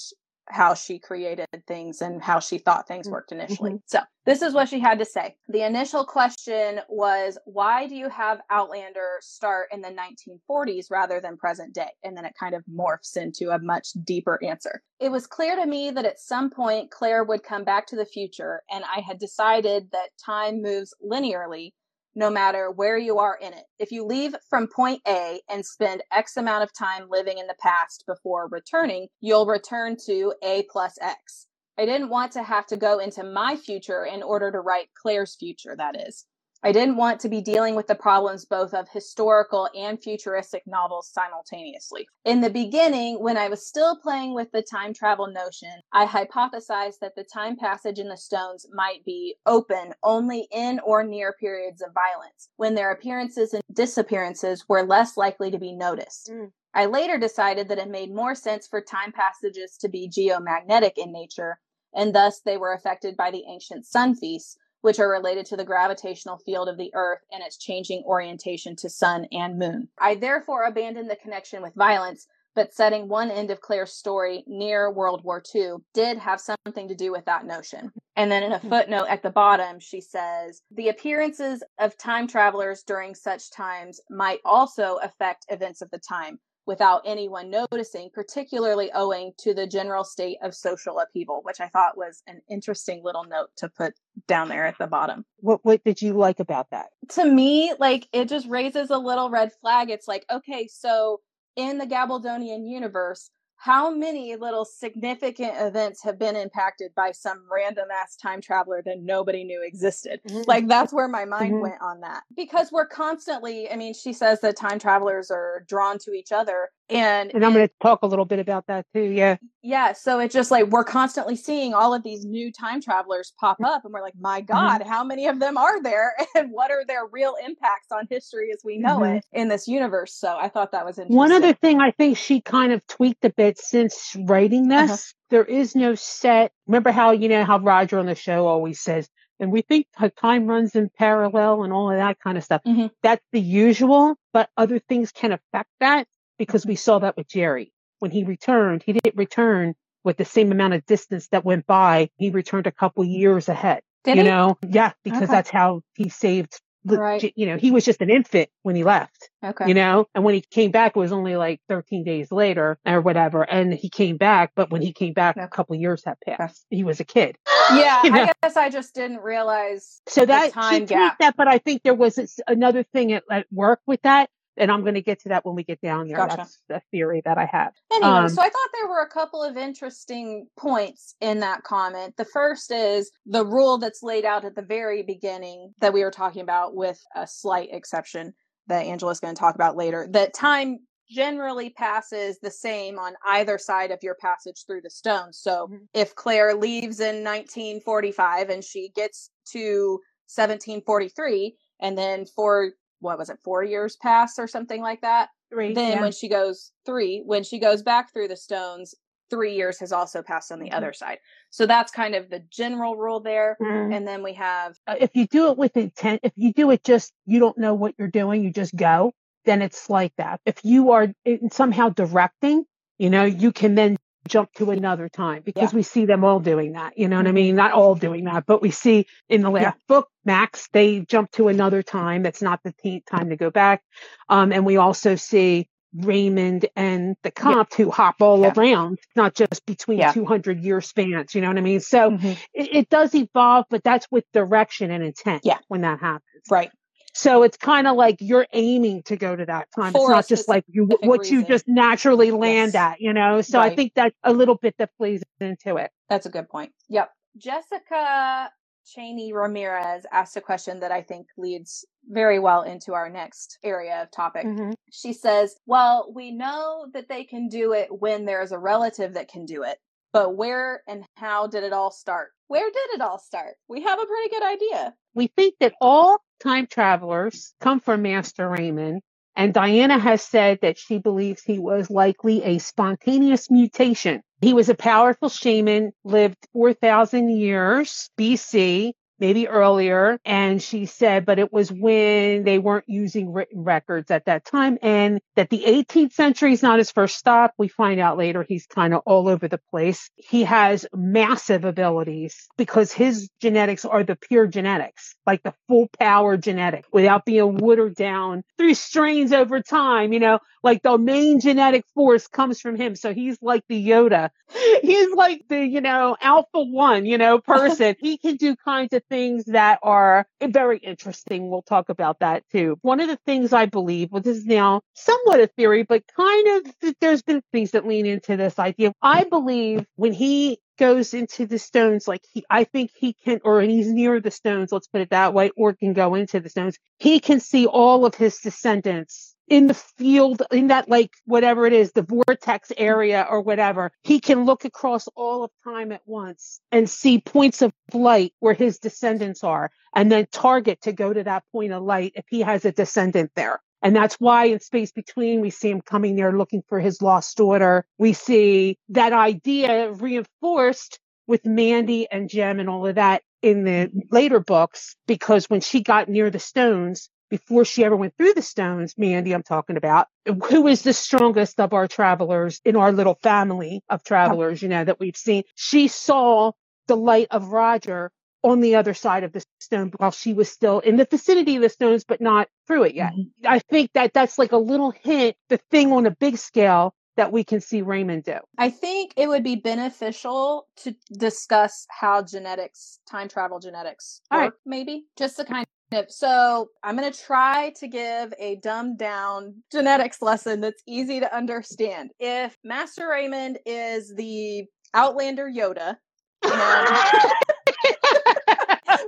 how 0.48 0.74
she 0.74 0.98
created 0.98 1.46
things 1.66 2.02
and 2.02 2.22
how 2.22 2.38
she 2.38 2.58
thought 2.58 2.86
things 2.86 3.08
worked 3.08 3.32
initially. 3.32 3.72
Mm-hmm. 3.72 3.86
So 3.86 4.00
this 4.26 4.42
is 4.42 4.54
what 4.54 4.68
she 4.68 4.78
had 4.78 4.98
to 4.98 5.04
say. 5.04 5.36
The 5.48 5.66
initial 5.66 6.04
question 6.04 6.80
was 6.88 7.38
why 7.44 7.86
do 7.86 7.94
you 7.94 8.08
have 8.08 8.40
outlander 8.50 9.18
start 9.20 9.68
in 9.72 9.80
the 9.80 9.88
1940s 9.88 10.90
rather 10.90 11.20
than 11.20 11.36
present 11.36 11.74
day? 11.74 11.90
And 12.02 12.16
then 12.16 12.24
it 12.24 12.34
kind 12.38 12.54
of 12.54 12.62
morphs 12.72 13.16
into 13.16 13.50
a 13.50 13.58
much 13.58 13.88
deeper 14.04 14.38
answer. 14.44 14.82
It 15.00 15.10
was 15.10 15.26
clear 15.26 15.56
to 15.56 15.66
me 15.66 15.90
that 15.90 16.04
at 16.04 16.20
some 16.20 16.50
point 16.50 16.90
claire 16.90 17.24
would 17.24 17.42
come 17.42 17.64
back 17.64 17.86
to 17.86 17.96
the 17.96 18.04
future 18.04 18.62
and 18.70 18.84
i 18.84 19.00
had 19.00 19.18
decided 19.18 19.90
that 19.92 20.10
time 20.24 20.62
moves 20.62 20.94
linearly 21.04 21.72
no 22.14 22.30
matter 22.30 22.70
where 22.70 22.98
you 22.98 23.18
are 23.18 23.36
in 23.40 23.52
it. 23.52 23.64
If 23.78 23.90
you 23.90 24.04
leave 24.04 24.34
from 24.48 24.68
point 24.68 25.02
A 25.06 25.40
and 25.50 25.64
spend 25.64 26.02
X 26.12 26.36
amount 26.36 26.62
of 26.62 26.72
time 26.72 27.08
living 27.10 27.38
in 27.38 27.46
the 27.46 27.56
past 27.60 28.04
before 28.06 28.48
returning, 28.50 29.08
you'll 29.20 29.46
return 29.46 29.96
to 30.06 30.34
A 30.42 30.64
plus 30.70 30.96
X. 31.00 31.46
I 31.78 31.86
didn't 31.86 32.10
want 32.10 32.32
to 32.32 32.42
have 32.42 32.66
to 32.66 32.76
go 32.76 32.98
into 32.98 33.24
my 33.24 33.56
future 33.56 34.04
in 34.04 34.22
order 34.22 34.52
to 34.52 34.60
write 34.60 34.88
Claire's 35.00 35.34
future, 35.34 35.74
that 35.76 35.96
is. 36.08 36.24
I 36.64 36.72
didn't 36.72 36.96
want 36.96 37.20
to 37.20 37.28
be 37.28 37.42
dealing 37.42 37.74
with 37.74 37.88
the 37.88 37.94
problems 37.94 38.46
both 38.46 38.72
of 38.72 38.88
historical 38.88 39.68
and 39.76 40.02
futuristic 40.02 40.62
novels 40.66 41.10
simultaneously. 41.12 42.06
In 42.24 42.40
the 42.40 42.48
beginning, 42.48 43.22
when 43.22 43.36
I 43.36 43.48
was 43.48 43.66
still 43.66 43.98
playing 43.98 44.34
with 44.34 44.50
the 44.50 44.62
time 44.62 44.94
travel 44.94 45.26
notion, 45.26 45.82
I 45.92 46.06
hypothesized 46.06 47.00
that 47.02 47.16
the 47.16 47.24
time 47.24 47.56
passage 47.56 47.98
in 47.98 48.08
the 48.08 48.16
stones 48.16 48.64
might 48.72 49.04
be 49.04 49.36
open 49.44 49.92
only 50.02 50.48
in 50.50 50.80
or 50.80 51.04
near 51.04 51.34
periods 51.38 51.82
of 51.82 51.92
violence, 51.92 52.48
when 52.56 52.74
their 52.74 52.92
appearances 52.92 53.52
and 53.52 53.62
disappearances 53.70 54.64
were 54.66 54.84
less 54.84 55.18
likely 55.18 55.50
to 55.50 55.58
be 55.58 55.74
noticed. 55.74 56.30
Mm. 56.32 56.50
I 56.72 56.86
later 56.86 57.18
decided 57.18 57.68
that 57.68 57.78
it 57.78 57.90
made 57.90 58.14
more 58.14 58.34
sense 58.34 58.66
for 58.66 58.80
time 58.80 59.12
passages 59.12 59.76
to 59.82 59.88
be 59.90 60.08
geomagnetic 60.08 60.92
in 60.96 61.12
nature, 61.12 61.60
and 61.94 62.14
thus 62.14 62.40
they 62.40 62.56
were 62.56 62.72
affected 62.72 63.18
by 63.18 63.30
the 63.30 63.44
ancient 63.46 63.84
sun 63.84 64.14
feasts, 64.16 64.56
which 64.84 64.98
are 64.98 65.08
related 65.08 65.46
to 65.46 65.56
the 65.56 65.64
gravitational 65.64 66.36
field 66.36 66.68
of 66.68 66.76
the 66.76 66.90
Earth 66.92 67.20
and 67.32 67.42
its 67.42 67.56
changing 67.56 68.02
orientation 68.04 68.76
to 68.76 68.90
sun 68.90 69.26
and 69.32 69.58
moon. 69.58 69.88
I 69.98 70.14
therefore 70.14 70.64
abandoned 70.64 71.08
the 71.08 71.16
connection 71.16 71.62
with 71.62 71.72
violence, 71.74 72.26
but 72.54 72.74
setting 72.74 73.08
one 73.08 73.30
end 73.30 73.50
of 73.50 73.62
Claire's 73.62 73.94
story 73.94 74.44
near 74.46 74.92
World 74.92 75.24
War 75.24 75.42
II 75.54 75.76
did 75.94 76.18
have 76.18 76.38
something 76.38 76.86
to 76.88 76.94
do 76.94 77.12
with 77.12 77.24
that 77.24 77.46
notion. 77.46 77.92
And 78.14 78.30
then 78.30 78.42
in 78.42 78.52
a 78.52 78.58
hmm. 78.58 78.68
footnote 78.68 79.06
at 79.08 79.22
the 79.22 79.30
bottom, 79.30 79.80
she 79.80 80.02
says 80.02 80.60
the 80.70 80.90
appearances 80.90 81.64
of 81.78 81.96
time 81.96 82.28
travelers 82.28 82.82
during 82.82 83.14
such 83.14 83.50
times 83.52 84.02
might 84.10 84.40
also 84.44 84.98
affect 85.02 85.46
events 85.48 85.80
of 85.80 85.90
the 85.92 85.98
time 85.98 86.38
without 86.66 87.02
anyone 87.04 87.50
noticing, 87.50 88.10
particularly 88.12 88.90
owing 88.92 89.32
to 89.38 89.54
the 89.54 89.66
general 89.66 90.04
state 90.04 90.38
of 90.42 90.54
social 90.54 90.98
upheaval, 90.98 91.40
which 91.42 91.60
I 91.60 91.68
thought 91.68 91.96
was 91.96 92.22
an 92.26 92.40
interesting 92.48 93.02
little 93.04 93.24
note 93.24 93.50
to 93.56 93.68
put 93.68 93.94
down 94.26 94.48
there 94.48 94.66
at 94.66 94.78
the 94.78 94.86
bottom. 94.86 95.24
What 95.38 95.64
what 95.64 95.84
did 95.84 96.00
you 96.00 96.14
like 96.14 96.40
about 96.40 96.70
that? 96.70 96.86
To 97.10 97.24
me, 97.24 97.74
like 97.78 98.08
it 98.12 98.28
just 98.28 98.46
raises 98.48 98.90
a 98.90 98.98
little 98.98 99.30
red 99.30 99.52
flag. 99.60 99.90
It's 99.90 100.08
like, 100.08 100.24
okay, 100.30 100.68
so 100.68 101.20
in 101.56 101.78
the 101.78 101.86
Gabaldonian 101.86 102.68
universe, 102.68 103.30
how 103.56 103.90
many 103.90 104.36
little 104.36 104.64
significant 104.64 105.54
events 105.56 106.02
have 106.02 106.18
been 106.18 106.36
impacted 106.36 106.94
by 106.94 107.12
some 107.12 107.44
random 107.50 107.86
ass 107.90 108.16
time 108.16 108.40
traveler 108.40 108.82
that 108.84 109.00
nobody 109.00 109.44
knew 109.44 109.62
existed? 109.64 110.20
Mm-hmm. 110.28 110.42
Like 110.46 110.68
that's 110.68 110.92
where 110.92 111.08
my 111.08 111.24
mind 111.24 111.54
mm-hmm. 111.54 111.62
went 111.62 111.82
on 111.82 112.00
that. 112.00 112.24
Because 112.36 112.70
we're 112.72 112.86
constantly, 112.86 113.70
I 113.70 113.76
mean, 113.76 113.94
she 113.94 114.12
says 114.12 114.40
that 114.40 114.56
time 114.56 114.78
travelers 114.78 115.30
are 115.30 115.64
drawn 115.68 115.98
to 116.00 116.12
each 116.12 116.32
other. 116.32 116.70
And, 116.90 117.32
and 117.32 117.44
I'm 117.44 117.54
going 117.54 117.66
to 117.66 117.74
talk 117.82 118.00
a 118.02 118.06
little 118.06 118.26
bit 118.26 118.38
about 118.38 118.66
that 118.66 118.84
too. 118.94 119.02
Yeah. 119.02 119.36
Yeah. 119.62 119.92
So 119.94 120.18
it's 120.18 120.34
just 120.34 120.50
like 120.50 120.66
we're 120.66 120.84
constantly 120.84 121.34
seeing 121.34 121.72
all 121.72 121.94
of 121.94 122.02
these 122.02 122.26
new 122.26 122.52
time 122.52 122.82
travelers 122.82 123.32
pop 123.40 123.56
mm-hmm. 123.56 123.64
up, 123.64 123.84
and 123.84 123.94
we're 123.94 124.02
like, 124.02 124.14
my 124.20 124.40
mm-hmm. 124.40 124.52
God, 124.52 124.80
mm-hmm. 124.82 124.90
how 124.90 125.02
many 125.02 125.26
of 125.26 125.40
them 125.40 125.56
are 125.56 125.82
there? 125.82 126.14
And 126.36 126.50
what 126.50 126.72
are 126.72 126.84
their 126.84 127.06
real 127.06 127.36
impacts 127.44 127.92
on 127.92 128.08
history 128.10 128.50
as 128.52 128.60
we 128.64 128.76
know 128.76 128.98
mm-hmm. 128.98 129.16
it 129.16 129.24
in 129.32 129.48
this 129.48 129.68
universe? 129.68 130.14
So 130.14 130.36
I 130.36 130.48
thought 130.48 130.72
that 130.72 130.84
was 130.84 130.98
interesting. 130.98 131.16
One 131.16 131.30
other 131.30 131.52
thing 131.52 131.80
I 131.80 131.92
think 131.92 132.18
she 132.18 132.40
kind 132.40 132.72
of 132.72 132.84
tweaked 132.88 133.24
a 133.24 133.30
bit 133.30 133.58
since 133.58 134.16
writing 134.18 134.70
uh-huh. 134.70 134.86
this, 134.86 134.90
uh-huh. 134.90 135.26
there 135.30 135.44
is 135.44 135.76
no 135.76 135.94
set. 135.94 136.50
Remember 136.66 136.90
how, 136.90 137.12
you 137.12 137.28
know, 137.28 137.44
how 137.44 137.60
Roger 137.60 138.00
on 138.00 138.06
the 138.06 138.16
show 138.16 138.48
always 138.48 138.80
says, 138.80 139.08
and 139.38 139.52
we 139.52 139.62
think 139.62 139.86
time 140.16 140.46
runs 140.46 140.74
in 140.74 140.90
parallel 140.98 141.62
and 141.62 141.72
all 141.72 141.90
of 141.90 141.98
that 141.98 142.18
kind 142.18 142.36
of 142.36 142.44
stuff. 142.44 142.62
Mm-hmm. 142.66 142.86
That's 143.02 143.24
the 143.32 143.40
usual, 143.40 144.16
but 144.32 144.48
other 144.56 144.80
things 144.80 145.12
can 145.12 145.32
affect 145.32 145.70
that 145.80 146.08
because 146.38 146.66
we 146.66 146.76
saw 146.76 146.98
that 147.00 147.16
with 147.16 147.28
Jerry. 147.28 147.72
When 147.98 148.10
he 148.10 148.24
returned, 148.24 148.82
he 148.84 148.92
didn't 148.92 149.16
return 149.16 149.74
with 150.02 150.16
the 150.16 150.24
same 150.24 150.52
amount 150.52 150.74
of 150.74 150.84
distance 150.86 151.28
that 151.28 151.44
went 151.44 151.66
by. 151.66 152.10
He 152.16 152.30
returned 152.30 152.66
a 152.66 152.72
couple 152.72 153.04
years 153.04 153.48
ahead. 153.48 153.82
Did 154.04 154.16
you 154.16 154.22
he? 154.22 154.28
know? 154.28 154.58
Yeah, 154.68 154.92
because 155.02 155.22
okay. 155.22 155.32
that's 155.32 155.50
how 155.50 155.80
he 155.94 156.08
saved 156.08 156.60
right. 156.84 157.32
you 157.36 157.46
know, 157.46 157.56
he 157.56 157.70
was 157.70 157.84
just 157.84 158.00
an 158.00 158.10
infant 158.10 158.48
when 158.62 158.76
he 158.76 158.84
left. 158.84 159.30
Okay. 159.44 159.68
You 159.68 159.74
know, 159.74 160.06
and 160.14 160.24
when 160.24 160.34
he 160.34 160.40
came 160.40 160.70
back, 160.70 160.92
it 160.96 160.98
was 160.98 161.12
only 161.12 161.36
like 161.36 161.60
13 161.68 162.04
days 162.04 162.30
later 162.30 162.78
or 162.86 163.00
whatever. 163.00 163.42
And 163.42 163.72
he 163.72 163.88
came 163.88 164.16
back, 164.16 164.52
but 164.54 164.70
when 164.70 164.82
he 164.82 164.92
came 164.92 165.12
back, 165.12 165.36
a 165.36 165.48
couple 165.48 165.76
years 165.76 166.02
had 166.04 166.16
passed. 166.26 166.66
He 166.70 166.84
was 166.84 167.00
a 167.00 167.04
kid. 167.04 167.36
Yeah, 167.70 168.00
you 168.04 168.10
know? 168.10 168.22
I 168.22 168.32
guess 168.42 168.56
I 168.56 168.70
just 168.70 168.94
didn't 168.94 169.20
realize. 169.20 170.00
So 170.08 170.26
that 170.26 170.52
time 170.52 170.86
gap. 170.86 171.18
That, 171.18 171.36
but 171.36 171.48
I 171.48 171.58
think 171.58 171.82
there 171.82 171.94
was 171.94 172.18
another 172.46 172.82
thing 172.82 173.12
at, 173.12 173.24
at 173.30 173.46
work 173.50 173.80
with 173.86 174.02
that 174.02 174.30
and 174.56 174.70
I'm 174.70 174.82
going 174.82 174.94
to 174.94 175.02
get 175.02 175.20
to 175.20 175.28
that 175.30 175.44
when 175.44 175.54
we 175.54 175.64
get 175.64 175.80
down 175.80 176.06
there. 176.06 176.16
Gotcha. 176.16 176.36
That's 176.36 176.58
the 176.68 176.82
theory 176.90 177.22
that 177.24 177.38
I 177.38 177.46
have. 177.46 177.72
Anyway, 177.92 178.08
um, 178.08 178.28
so 178.28 178.40
I 178.40 178.48
thought 178.48 178.70
there 178.72 178.88
were 178.88 179.02
a 179.02 179.08
couple 179.08 179.42
of 179.42 179.56
interesting 179.56 180.46
points 180.56 181.14
in 181.20 181.40
that 181.40 181.64
comment. 181.64 182.16
The 182.16 182.24
first 182.24 182.70
is 182.70 183.10
the 183.26 183.44
rule 183.44 183.78
that's 183.78 184.02
laid 184.02 184.24
out 184.24 184.44
at 184.44 184.54
the 184.54 184.62
very 184.62 185.02
beginning 185.02 185.74
that 185.80 185.92
we 185.92 186.02
were 186.02 186.10
talking 186.10 186.42
about, 186.42 186.74
with 186.74 187.00
a 187.16 187.26
slight 187.26 187.68
exception 187.72 188.34
that 188.66 188.86
Angela's 188.86 189.20
going 189.20 189.34
to 189.34 189.38
talk 189.38 189.54
about 189.54 189.76
later. 189.76 190.06
That 190.10 190.34
time 190.34 190.78
generally 191.10 191.70
passes 191.70 192.38
the 192.40 192.50
same 192.50 192.98
on 192.98 193.14
either 193.26 193.58
side 193.58 193.90
of 193.90 193.98
your 194.02 194.16
passage 194.20 194.64
through 194.66 194.80
the 194.82 194.90
stones. 194.90 195.38
So 195.38 195.66
mm-hmm. 195.66 195.84
if 195.92 196.14
Claire 196.14 196.54
leaves 196.54 197.00
in 197.00 197.24
1945 197.24 198.48
and 198.48 198.64
she 198.64 198.90
gets 198.94 199.30
to 199.52 200.00
1743, 200.34 201.56
and 201.80 201.98
then 201.98 202.24
for 202.24 202.70
what 203.04 203.18
was 203.18 203.30
it, 203.30 203.38
four 203.44 203.62
years 203.62 203.96
pass 203.96 204.38
or 204.38 204.48
something 204.48 204.80
like 204.80 205.02
that. 205.02 205.28
Three. 205.50 205.74
Then 205.74 205.92
yeah. 205.92 206.00
when 206.00 206.12
she 206.12 206.28
goes 206.28 206.72
three, 206.84 207.22
when 207.24 207.44
she 207.44 207.58
goes 207.58 207.82
back 207.82 208.12
through 208.12 208.28
the 208.28 208.36
stones, 208.36 208.94
three 209.30 209.54
years 209.54 209.78
has 209.80 209.92
also 209.92 210.22
passed 210.22 210.50
on 210.50 210.58
the 210.58 210.66
mm-hmm. 210.66 210.76
other 210.76 210.92
side. 210.92 211.18
So 211.50 211.66
that's 211.66 211.92
kind 211.92 212.14
of 212.14 212.30
the 212.30 212.40
general 212.50 212.96
rule 212.96 213.20
there. 213.20 213.56
Mm-hmm. 213.60 213.92
And 213.92 214.08
then 214.08 214.22
we 214.22 214.32
have 214.34 214.76
uh, 214.86 214.96
if 214.98 215.10
you 215.14 215.26
do 215.26 215.50
it 215.50 215.58
with 215.58 215.76
intent, 215.76 216.20
if 216.22 216.32
you 216.36 216.52
do 216.52 216.70
it 216.70 216.82
just 216.82 217.12
you 217.26 217.38
don't 217.38 217.58
know 217.58 217.74
what 217.74 217.94
you're 217.98 218.08
doing, 218.08 218.42
you 218.42 218.50
just 218.50 218.74
go, 218.74 219.12
then 219.44 219.62
it's 219.62 219.88
like 219.88 220.12
that. 220.16 220.40
If 220.44 220.64
you 220.64 220.92
are 220.92 221.12
somehow 221.52 221.90
directing, 221.90 222.64
you 222.98 223.10
know, 223.10 223.24
you 223.24 223.52
can 223.52 223.74
then 223.74 223.96
jump 224.28 224.52
to 224.54 224.70
another 224.70 225.08
time 225.08 225.42
because 225.44 225.72
yeah. 225.72 225.76
we 225.76 225.82
see 225.82 226.06
them 226.06 226.24
all 226.24 226.40
doing 226.40 226.72
that. 226.72 226.98
You 226.98 227.08
know 227.08 227.16
what 227.16 227.26
I 227.26 227.28
mm-hmm. 227.28 227.34
mean? 227.34 227.56
Not 227.56 227.72
all 227.72 227.94
doing 227.94 228.24
that, 228.24 228.44
but 228.46 228.62
we 228.62 228.70
see 228.70 229.06
in 229.28 229.42
the 229.42 229.50
last 229.50 229.62
yeah. 229.62 229.72
book, 229.88 230.08
Max, 230.24 230.68
they 230.72 231.00
jump 231.00 231.30
to 231.32 231.48
another 231.48 231.82
time. 231.82 232.22
That's 232.22 232.42
not 232.42 232.60
the 232.64 232.72
t- 232.82 233.02
time 233.08 233.30
to 233.30 233.36
go 233.36 233.50
back. 233.50 233.82
Um, 234.28 234.52
and 234.52 234.64
we 234.64 234.76
also 234.76 235.16
see 235.16 235.68
Raymond 235.94 236.66
and 236.74 237.16
the 237.22 237.30
Comte 237.30 237.68
yeah. 237.70 237.84
who 237.84 237.90
hop 237.90 238.16
all 238.20 238.40
yeah. 238.40 238.52
around, 238.56 238.98
not 239.14 239.34
just 239.34 239.64
between 239.66 239.98
yeah. 239.98 240.12
200 240.12 240.60
year 240.60 240.80
spans. 240.80 241.34
You 241.34 241.40
know 241.40 241.48
what 241.48 241.58
I 241.58 241.62
mean? 241.62 241.80
So 241.80 242.10
mm-hmm. 242.10 242.26
it, 242.52 242.76
it, 242.76 242.90
does 242.90 243.14
evolve, 243.14 243.66
but 243.70 243.84
that's 243.84 244.06
with 244.10 244.24
direction 244.32 244.90
and 244.90 245.04
intent 245.04 245.42
yeah. 245.44 245.58
when 245.68 245.82
that 245.82 246.00
happens. 246.00 246.22
Right. 246.50 246.70
So 247.14 247.44
it's 247.44 247.56
kind 247.56 247.86
of 247.86 247.96
like 247.96 248.16
you're 248.20 248.46
aiming 248.52 249.04
to 249.04 249.16
go 249.16 249.36
to 249.36 249.46
that 249.46 249.68
time. 249.74 249.92
For 249.92 250.00
it's 250.00 250.10
not 250.10 250.28
just 250.28 250.48
like 250.48 250.64
you 250.66 250.88
what 251.02 251.20
reason. 251.20 251.36
you 251.36 251.44
just 251.44 251.68
naturally 251.68 252.32
land 252.32 252.72
yes. 252.74 252.94
at, 252.94 253.00
you 253.00 253.12
know. 253.12 253.40
So 253.40 253.58
right. 253.58 253.72
I 253.72 253.76
think 253.76 253.92
that's 253.94 254.16
a 254.24 254.32
little 254.32 254.56
bit 254.56 254.74
that 254.78 254.90
plays 254.96 255.22
into 255.40 255.76
it. 255.76 255.90
That's 256.08 256.26
a 256.26 256.30
good 256.30 256.48
point. 256.48 256.72
Yep. 256.88 257.10
Jessica 257.36 258.50
Cheney 258.84 259.32
Ramirez 259.32 260.04
asked 260.12 260.36
a 260.36 260.40
question 260.40 260.80
that 260.80 260.92
I 260.92 261.02
think 261.02 261.28
leads 261.38 261.84
very 262.06 262.38
well 262.38 262.62
into 262.62 262.94
our 262.94 263.08
next 263.08 263.58
area 263.62 264.02
of 264.02 264.10
topic. 264.10 264.46
Mm-hmm. 264.46 264.72
She 264.92 265.12
says, 265.12 265.56
Well, 265.66 266.12
we 266.14 266.30
know 266.32 266.86
that 266.92 267.08
they 267.08 267.24
can 267.24 267.48
do 267.48 267.72
it 267.72 267.88
when 267.90 268.24
there's 268.24 268.52
a 268.52 268.58
relative 268.58 269.14
that 269.14 269.28
can 269.28 269.46
do 269.46 269.62
it, 269.62 269.78
but 270.12 270.36
where 270.36 270.82
and 270.86 271.04
how 271.16 271.46
did 271.46 271.64
it 271.64 271.72
all 271.72 271.90
start? 271.90 272.30
Where 272.48 272.70
did 272.70 272.94
it 272.94 273.00
all 273.00 273.18
start? 273.18 273.54
We 273.68 273.82
have 273.82 273.98
a 273.98 274.06
pretty 274.06 274.30
good 274.30 274.42
idea. 274.42 274.94
We 275.14 275.28
think 275.28 275.54
that 275.60 275.74
all 275.80 276.18
time 276.40 276.66
travelers 276.66 277.54
come 277.60 277.80
from 277.80 278.02
Master 278.02 278.48
Raymond, 278.48 279.02
and 279.36 279.52
Diana 279.52 279.98
has 279.98 280.22
said 280.22 280.60
that 280.62 280.78
she 280.78 280.98
believes 280.98 281.42
he 281.42 281.58
was 281.58 281.90
likely 281.90 282.42
a 282.42 282.58
spontaneous 282.58 283.50
mutation. 283.50 284.22
He 284.40 284.52
was 284.52 284.68
a 284.68 284.74
powerful 284.74 285.28
shaman, 285.28 285.92
lived 286.04 286.46
4,000 286.52 287.30
years 287.30 288.10
BC, 288.18 288.92
maybe 289.18 289.48
earlier. 289.48 290.18
And 290.24 290.62
she 290.62 290.86
said, 290.86 291.26
but 291.26 291.38
it 291.38 291.52
was 291.52 291.70
when 291.70 292.44
they 292.44 292.58
weren't 292.58 292.84
using 292.88 293.32
written 293.32 293.62
records 293.62 294.10
at 294.10 294.26
that 294.26 294.44
time 294.44 294.78
and 294.82 295.20
that 295.36 295.50
the 295.50 295.64
18th 295.66 296.12
century 296.12 296.52
is 296.52 296.62
not 296.62 296.78
his 296.78 296.90
first 296.90 297.16
stop. 297.16 297.52
We 297.58 297.68
find 297.68 298.00
out 298.00 298.18
later 298.18 298.44
he's 298.46 298.66
kind 298.66 298.94
of 298.94 299.02
all 299.06 299.28
over 299.28 299.48
the 299.48 299.60
place. 299.70 300.10
He 300.16 300.44
has 300.44 300.86
massive 300.94 301.64
abilities 301.64 302.48
because 302.56 302.92
his 302.92 303.28
genetics 303.40 303.84
are 303.84 304.04
the 304.04 304.16
pure 304.16 304.46
genetics, 304.46 305.14
like 305.26 305.42
the 305.42 305.54
full 305.68 305.88
power 305.98 306.36
genetic 306.36 306.84
without 306.92 307.24
being 307.24 307.56
watered 307.56 307.94
down 307.94 308.42
through 308.58 308.74
strains 308.74 309.32
over 309.32 309.60
time, 309.60 310.12
you 310.12 310.20
know, 310.20 310.38
like 310.64 310.82
the 310.82 310.96
main 310.96 311.40
genetic 311.40 311.84
force 311.94 312.26
comes 312.26 312.58
from 312.58 312.74
him. 312.74 312.96
So 312.96 313.12
he's 313.12 313.38
like 313.42 313.64
the 313.68 313.86
Yoda. 313.86 314.30
He's 314.82 315.10
like 315.12 315.44
the, 315.48 315.64
you 315.64 315.80
know, 315.80 316.16
alpha 316.20 316.60
one, 316.60 317.06
you 317.06 317.18
know, 317.18 317.38
person. 317.38 317.96
he 318.00 318.18
can 318.18 318.36
do 318.36 318.56
kinds 318.56 318.92
of 318.92 319.02
things 319.10 319.44
that 319.46 319.78
are 319.82 320.26
very 320.42 320.78
interesting. 320.78 321.50
We'll 321.50 321.62
talk 321.62 321.88
about 321.88 322.20
that 322.20 322.44
too. 322.50 322.78
One 322.82 323.00
of 323.00 323.08
the 323.08 323.18
things 323.26 323.52
I 323.52 323.66
believe, 323.66 324.10
well, 324.10 324.22
this 324.22 324.38
is 324.38 324.46
now 324.46 324.82
somewhat 324.94 325.40
a 325.40 325.46
theory, 325.48 325.82
but 325.82 326.04
kind 326.14 326.48
of 326.48 326.94
there's 327.00 327.22
been 327.22 327.42
things 327.52 327.72
that 327.72 327.86
lean 327.86 328.06
into 328.06 328.36
this 328.36 328.58
idea. 328.58 328.92
I 329.02 329.24
believe 329.24 329.84
when 329.96 330.12
he 330.12 330.58
goes 330.78 331.14
into 331.14 331.46
the 331.46 331.58
stones 331.58 332.08
like 332.08 332.22
he 332.32 332.44
I 332.50 332.64
think 332.64 332.90
he 332.96 333.12
can 333.12 333.40
or 333.44 333.60
he's 333.60 333.90
near 333.92 334.20
the 334.20 334.30
stones, 334.30 334.72
let's 334.72 334.88
put 334.88 335.00
it 335.02 335.10
that 335.10 335.34
way, 335.34 335.50
or 335.56 335.74
can 335.74 335.92
go 335.92 336.14
into 336.14 336.40
the 336.40 336.48
stones, 336.48 336.78
he 336.98 337.20
can 337.20 337.40
see 337.40 337.66
all 337.66 338.06
of 338.06 338.14
his 338.14 338.38
descendants 338.38 339.33
in 339.48 339.66
the 339.66 339.74
field, 339.74 340.42
in 340.50 340.68
that 340.68 340.88
like 340.88 341.12
whatever 341.26 341.66
it 341.66 341.72
is, 341.72 341.92
the 341.92 342.02
vortex 342.02 342.72
area 342.76 343.26
or 343.28 343.40
whatever, 343.40 343.92
he 344.02 344.20
can 344.20 344.44
look 344.44 344.64
across 344.64 345.06
all 345.14 345.44
of 345.44 345.50
time 345.62 345.92
at 345.92 346.02
once 346.06 346.60
and 346.72 346.88
see 346.88 347.20
points 347.20 347.62
of 347.62 347.72
light 347.92 348.32
where 348.40 348.54
his 348.54 348.78
descendants 348.78 349.44
are 349.44 349.70
and 349.94 350.10
then 350.10 350.26
target 350.32 350.80
to 350.82 350.92
go 350.92 351.12
to 351.12 351.24
that 351.24 351.44
point 351.52 351.72
of 351.72 351.82
light 351.82 352.12
if 352.14 352.24
he 352.28 352.40
has 352.40 352.64
a 352.64 352.72
descendant 352.72 353.30
there. 353.36 353.60
And 353.82 353.94
that's 353.94 354.14
why 354.14 354.46
in 354.46 354.60
Space 354.60 354.92
Between, 354.92 355.42
we 355.42 355.50
see 355.50 355.68
him 355.68 355.82
coming 355.82 356.16
there 356.16 356.36
looking 356.36 356.62
for 356.68 356.80
his 356.80 357.02
lost 357.02 357.36
daughter. 357.36 357.84
We 357.98 358.14
see 358.14 358.78
that 358.88 359.12
idea 359.12 359.92
reinforced 359.92 360.98
with 361.26 361.44
Mandy 361.44 362.10
and 362.10 362.30
Jem 362.30 362.60
and 362.60 362.70
all 362.70 362.86
of 362.86 362.94
that 362.94 363.22
in 363.42 363.64
the 363.64 363.90
later 364.10 364.40
books, 364.40 364.96
because 365.06 365.50
when 365.50 365.60
she 365.60 365.82
got 365.82 366.08
near 366.08 366.30
the 366.30 366.38
stones, 366.38 367.10
before 367.34 367.64
she 367.64 367.84
ever 367.84 367.96
went 367.96 368.16
through 368.16 368.32
the 368.32 368.42
stones, 368.42 368.94
Mandy, 368.96 369.32
I'm 369.32 369.42
talking 369.42 369.76
about, 369.76 370.06
who 370.24 370.68
is 370.68 370.82
the 370.82 370.92
strongest 370.92 371.58
of 371.58 371.72
our 371.72 371.88
travelers 371.88 372.60
in 372.64 372.76
our 372.76 372.92
little 372.92 373.18
family 373.24 373.82
of 373.88 374.04
travelers, 374.04 374.62
you 374.62 374.68
know, 374.68 374.84
that 374.84 375.00
we've 375.00 375.16
seen. 375.16 375.42
She 375.56 375.88
saw 375.88 376.52
the 376.86 376.96
light 376.96 377.26
of 377.32 377.48
Roger 377.48 378.12
on 378.44 378.60
the 378.60 378.76
other 378.76 378.94
side 378.94 379.24
of 379.24 379.32
the 379.32 379.44
stone 379.58 379.90
while 379.96 380.12
she 380.12 380.32
was 380.32 380.48
still 380.48 380.78
in 380.78 380.94
the 380.94 381.08
vicinity 381.10 381.56
of 381.56 381.62
the 381.62 381.68
stones, 381.70 382.04
but 382.04 382.20
not 382.20 382.46
through 382.68 382.84
it 382.84 382.94
yet. 382.94 383.10
Mm-hmm. 383.14 383.48
I 383.48 383.58
think 383.58 383.90
that 383.94 384.12
that's 384.14 384.38
like 384.38 384.52
a 384.52 384.56
little 384.56 384.92
hint, 384.92 385.34
the 385.48 385.58
thing 385.72 385.92
on 385.92 386.06
a 386.06 386.12
big 386.12 386.38
scale 386.38 386.94
that 387.16 387.32
we 387.32 387.42
can 387.42 387.60
see 387.60 387.82
Raymond 387.82 388.22
do. 388.22 388.38
I 388.58 388.70
think 388.70 389.14
it 389.16 389.26
would 389.26 389.42
be 389.42 389.56
beneficial 389.56 390.68
to 390.84 390.94
discuss 391.12 391.84
how 391.90 392.22
genetics, 392.22 393.00
time 393.10 393.28
travel 393.28 393.58
genetics 393.58 394.20
work, 394.30 394.40
right. 394.40 394.52
maybe 394.64 395.06
just 395.18 395.36
to 395.38 395.44
kind 395.44 395.66
So 396.08 396.70
I'm 396.82 396.96
going 396.96 397.12
to 397.12 397.18
try 397.18 397.72
to 397.78 397.88
give 397.88 398.34
a 398.38 398.56
dumbed 398.56 398.98
down 398.98 399.62
genetics 399.70 400.20
lesson 400.20 400.60
that's 400.60 400.82
easy 400.86 401.20
to 401.20 401.36
understand. 401.36 402.10
If 402.18 402.56
Master 402.64 403.08
Raymond 403.08 403.58
is 403.64 404.12
the 404.14 404.64
Outlander 404.92 405.48
Yoda, 405.48 405.96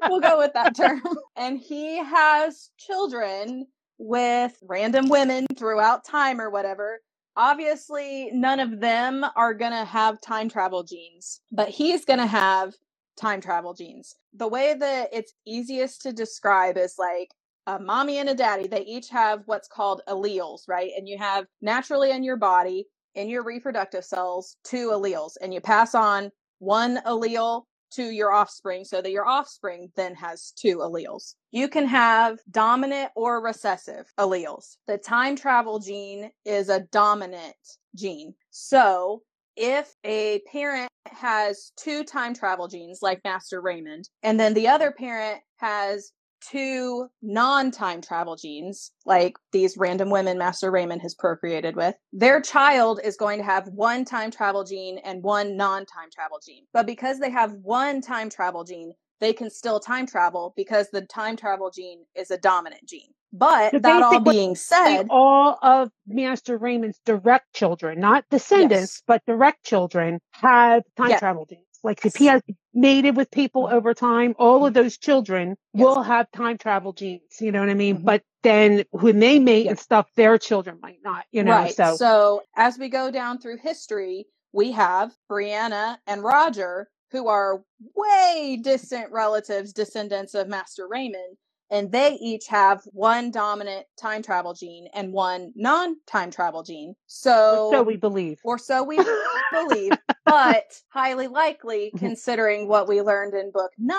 we'll 0.08 0.20
go 0.20 0.38
with 0.38 0.52
that 0.54 0.76
term, 0.76 1.02
and 1.36 1.58
he 1.58 2.02
has 2.04 2.70
children 2.78 3.66
with 3.98 4.56
random 4.62 5.08
women 5.08 5.46
throughout 5.58 6.04
time 6.04 6.40
or 6.40 6.50
whatever, 6.50 7.00
obviously 7.36 8.30
none 8.32 8.60
of 8.60 8.80
them 8.80 9.24
are 9.36 9.54
going 9.54 9.72
to 9.72 9.84
have 9.84 10.20
time 10.20 10.48
travel 10.48 10.82
genes, 10.82 11.40
but 11.52 11.68
he's 11.68 12.04
going 12.04 12.18
to 12.18 12.26
have 12.26 12.74
time 13.16 13.40
travel 13.40 13.74
genes. 13.74 14.14
The 14.34 14.48
way 14.48 14.74
that 14.74 15.08
it's 15.12 15.32
easiest 15.46 16.02
to 16.02 16.12
describe 16.12 16.76
is 16.76 16.94
like 16.98 17.30
a 17.66 17.78
mommy 17.78 18.18
and 18.18 18.28
a 18.28 18.34
daddy, 18.34 18.68
they 18.68 18.82
each 18.82 19.08
have 19.08 19.42
what's 19.46 19.68
called 19.68 20.02
alleles, 20.08 20.68
right? 20.68 20.92
And 20.96 21.08
you 21.08 21.18
have 21.18 21.46
naturally 21.60 22.12
in 22.12 22.22
your 22.22 22.36
body, 22.36 22.86
in 23.14 23.28
your 23.28 23.42
reproductive 23.42 24.04
cells, 24.04 24.56
two 24.64 24.90
alleles, 24.90 25.32
and 25.40 25.52
you 25.52 25.60
pass 25.60 25.94
on 25.94 26.30
one 26.58 26.98
allele 27.06 27.62
to 27.92 28.10
your 28.10 28.32
offspring 28.32 28.84
so 28.84 29.00
that 29.00 29.10
your 29.10 29.26
offspring 29.26 29.90
then 29.96 30.14
has 30.14 30.52
two 30.56 30.78
alleles. 30.78 31.34
You 31.50 31.68
can 31.68 31.86
have 31.86 32.38
dominant 32.50 33.10
or 33.16 33.40
recessive 33.40 34.12
alleles. 34.18 34.76
The 34.86 34.98
time 34.98 35.36
travel 35.36 35.78
gene 35.78 36.30
is 36.44 36.68
a 36.68 36.80
dominant 36.92 37.56
gene. 37.94 38.34
So 38.50 39.22
if 39.56 39.94
a 40.04 40.40
parent 40.52 40.90
has 41.06 41.72
two 41.76 42.04
time 42.04 42.34
travel 42.34 42.68
genes 42.68 43.00
like 43.02 43.20
Master 43.24 43.60
Raymond, 43.60 44.08
and 44.22 44.38
then 44.38 44.54
the 44.54 44.68
other 44.68 44.92
parent 44.92 45.40
has 45.56 46.12
two 46.40 47.08
non 47.22 47.70
time 47.70 48.00
travel 48.00 48.36
genes, 48.36 48.92
like 49.04 49.34
these 49.52 49.76
random 49.76 50.10
women 50.10 50.38
Master 50.38 50.70
Raymond 50.70 51.02
has 51.02 51.14
procreated 51.14 51.76
with, 51.76 51.94
their 52.12 52.40
child 52.40 53.00
is 53.02 53.16
going 53.16 53.38
to 53.38 53.44
have 53.44 53.68
one 53.68 54.04
time 54.04 54.30
travel 54.30 54.64
gene 54.64 54.98
and 54.98 55.22
one 55.22 55.56
non 55.56 55.86
time 55.86 56.08
travel 56.14 56.38
gene. 56.44 56.64
But 56.72 56.86
because 56.86 57.18
they 57.18 57.30
have 57.30 57.52
one 57.62 58.00
time 58.00 58.30
travel 58.30 58.64
gene, 58.64 58.92
they 59.20 59.32
can 59.32 59.50
still 59.50 59.80
time 59.80 60.06
travel 60.06 60.52
because 60.56 60.90
the 60.90 61.02
time 61.02 61.36
travel 61.36 61.70
gene 61.70 62.04
is 62.14 62.30
a 62.30 62.38
dominant 62.38 62.86
gene. 62.86 63.12
But 63.32 63.72
so 63.72 63.78
that 63.80 64.02
all 64.02 64.20
being 64.20 64.54
said, 64.54 65.08
all 65.10 65.58
of 65.62 65.90
Master 66.06 66.56
Raymond's 66.56 67.00
direct 67.04 67.52
children, 67.52 68.00
not 68.00 68.24
descendants, 68.30 68.96
yes. 68.96 69.02
but 69.06 69.22
direct 69.26 69.64
children, 69.64 70.20
have 70.32 70.84
time 70.96 71.10
yes. 71.10 71.20
travel 71.20 71.44
genes. 71.44 71.62
Like 71.82 72.04
if 72.04 72.16
he 72.16 72.26
has 72.26 72.42
mated 72.72 73.16
with 73.16 73.30
people 73.30 73.68
over 73.70 73.94
time, 73.94 74.34
all 74.38 74.66
of 74.66 74.74
those 74.74 74.96
children 74.96 75.56
yes. 75.74 75.84
will 75.84 76.02
have 76.02 76.30
time 76.32 76.58
travel 76.58 76.92
genes. 76.92 77.22
You 77.40 77.52
know 77.52 77.60
what 77.60 77.68
I 77.68 77.74
mean? 77.74 77.96
Mm-hmm. 77.96 78.04
But 78.04 78.22
then 78.42 78.84
when 78.90 79.18
they 79.18 79.38
mate 79.38 79.66
and 79.66 79.78
stuff, 79.78 80.08
their 80.16 80.38
children 80.38 80.78
might 80.82 80.98
not, 81.04 81.24
you 81.30 81.44
know. 81.44 81.52
Right. 81.52 81.74
So 81.74 81.96
so 81.96 82.42
as 82.56 82.78
we 82.78 82.88
go 82.88 83.10
down 83.10 83.38
through 83.38 83.58
history, 83.58 84.26
we 84.52 84.72
have 84.72 85.12
Brianna 85.30 85.98
and 86.06 86.22
Roger, 86.22 86.88
who 87.12 87.28
are 87.28 87.62
way 87.94 88.58
distant 88.62 89.12
relatives, 89.12 89.72
descendants 89.72 90.34
of 90.34 90.48
Master 90.48 90.88
Raymond, 90.88 91.36
and 91.70 91.90
they 91.90 92.12
each 92.20 92.46
have 92.48 92.82
one 92.92 93.30
dominant 93.30 93.86
time 94.00 94.22
travel 94.22 94.54
gene 94.54 94.88
and 94.94 95.12
one 95.12 95.52
non 95.54 95.96
time 96.06 96.30
travel 96.30 96.62
gene. 96.62 96.94
So, 97.06 97.66
or 97.66 97.72
so 97.72 97.82
we 97.82 97.96
believe, 97.96 98.40
or 98.44 98.58
so 98.58 98.82
we 98.82 98.98
believe, 99.52 99.92
but 100.24 100.80
highly 100.88 101.26
likely, 101.26 101.86
mm-hmm. 101.86 101.98
considering 101.98 102.68
what 102.68 102.88
we 102.88 103.02
learned 103.02 103.34
in 103.34 103.50
book 103.50 103.72
9 103.78 103.98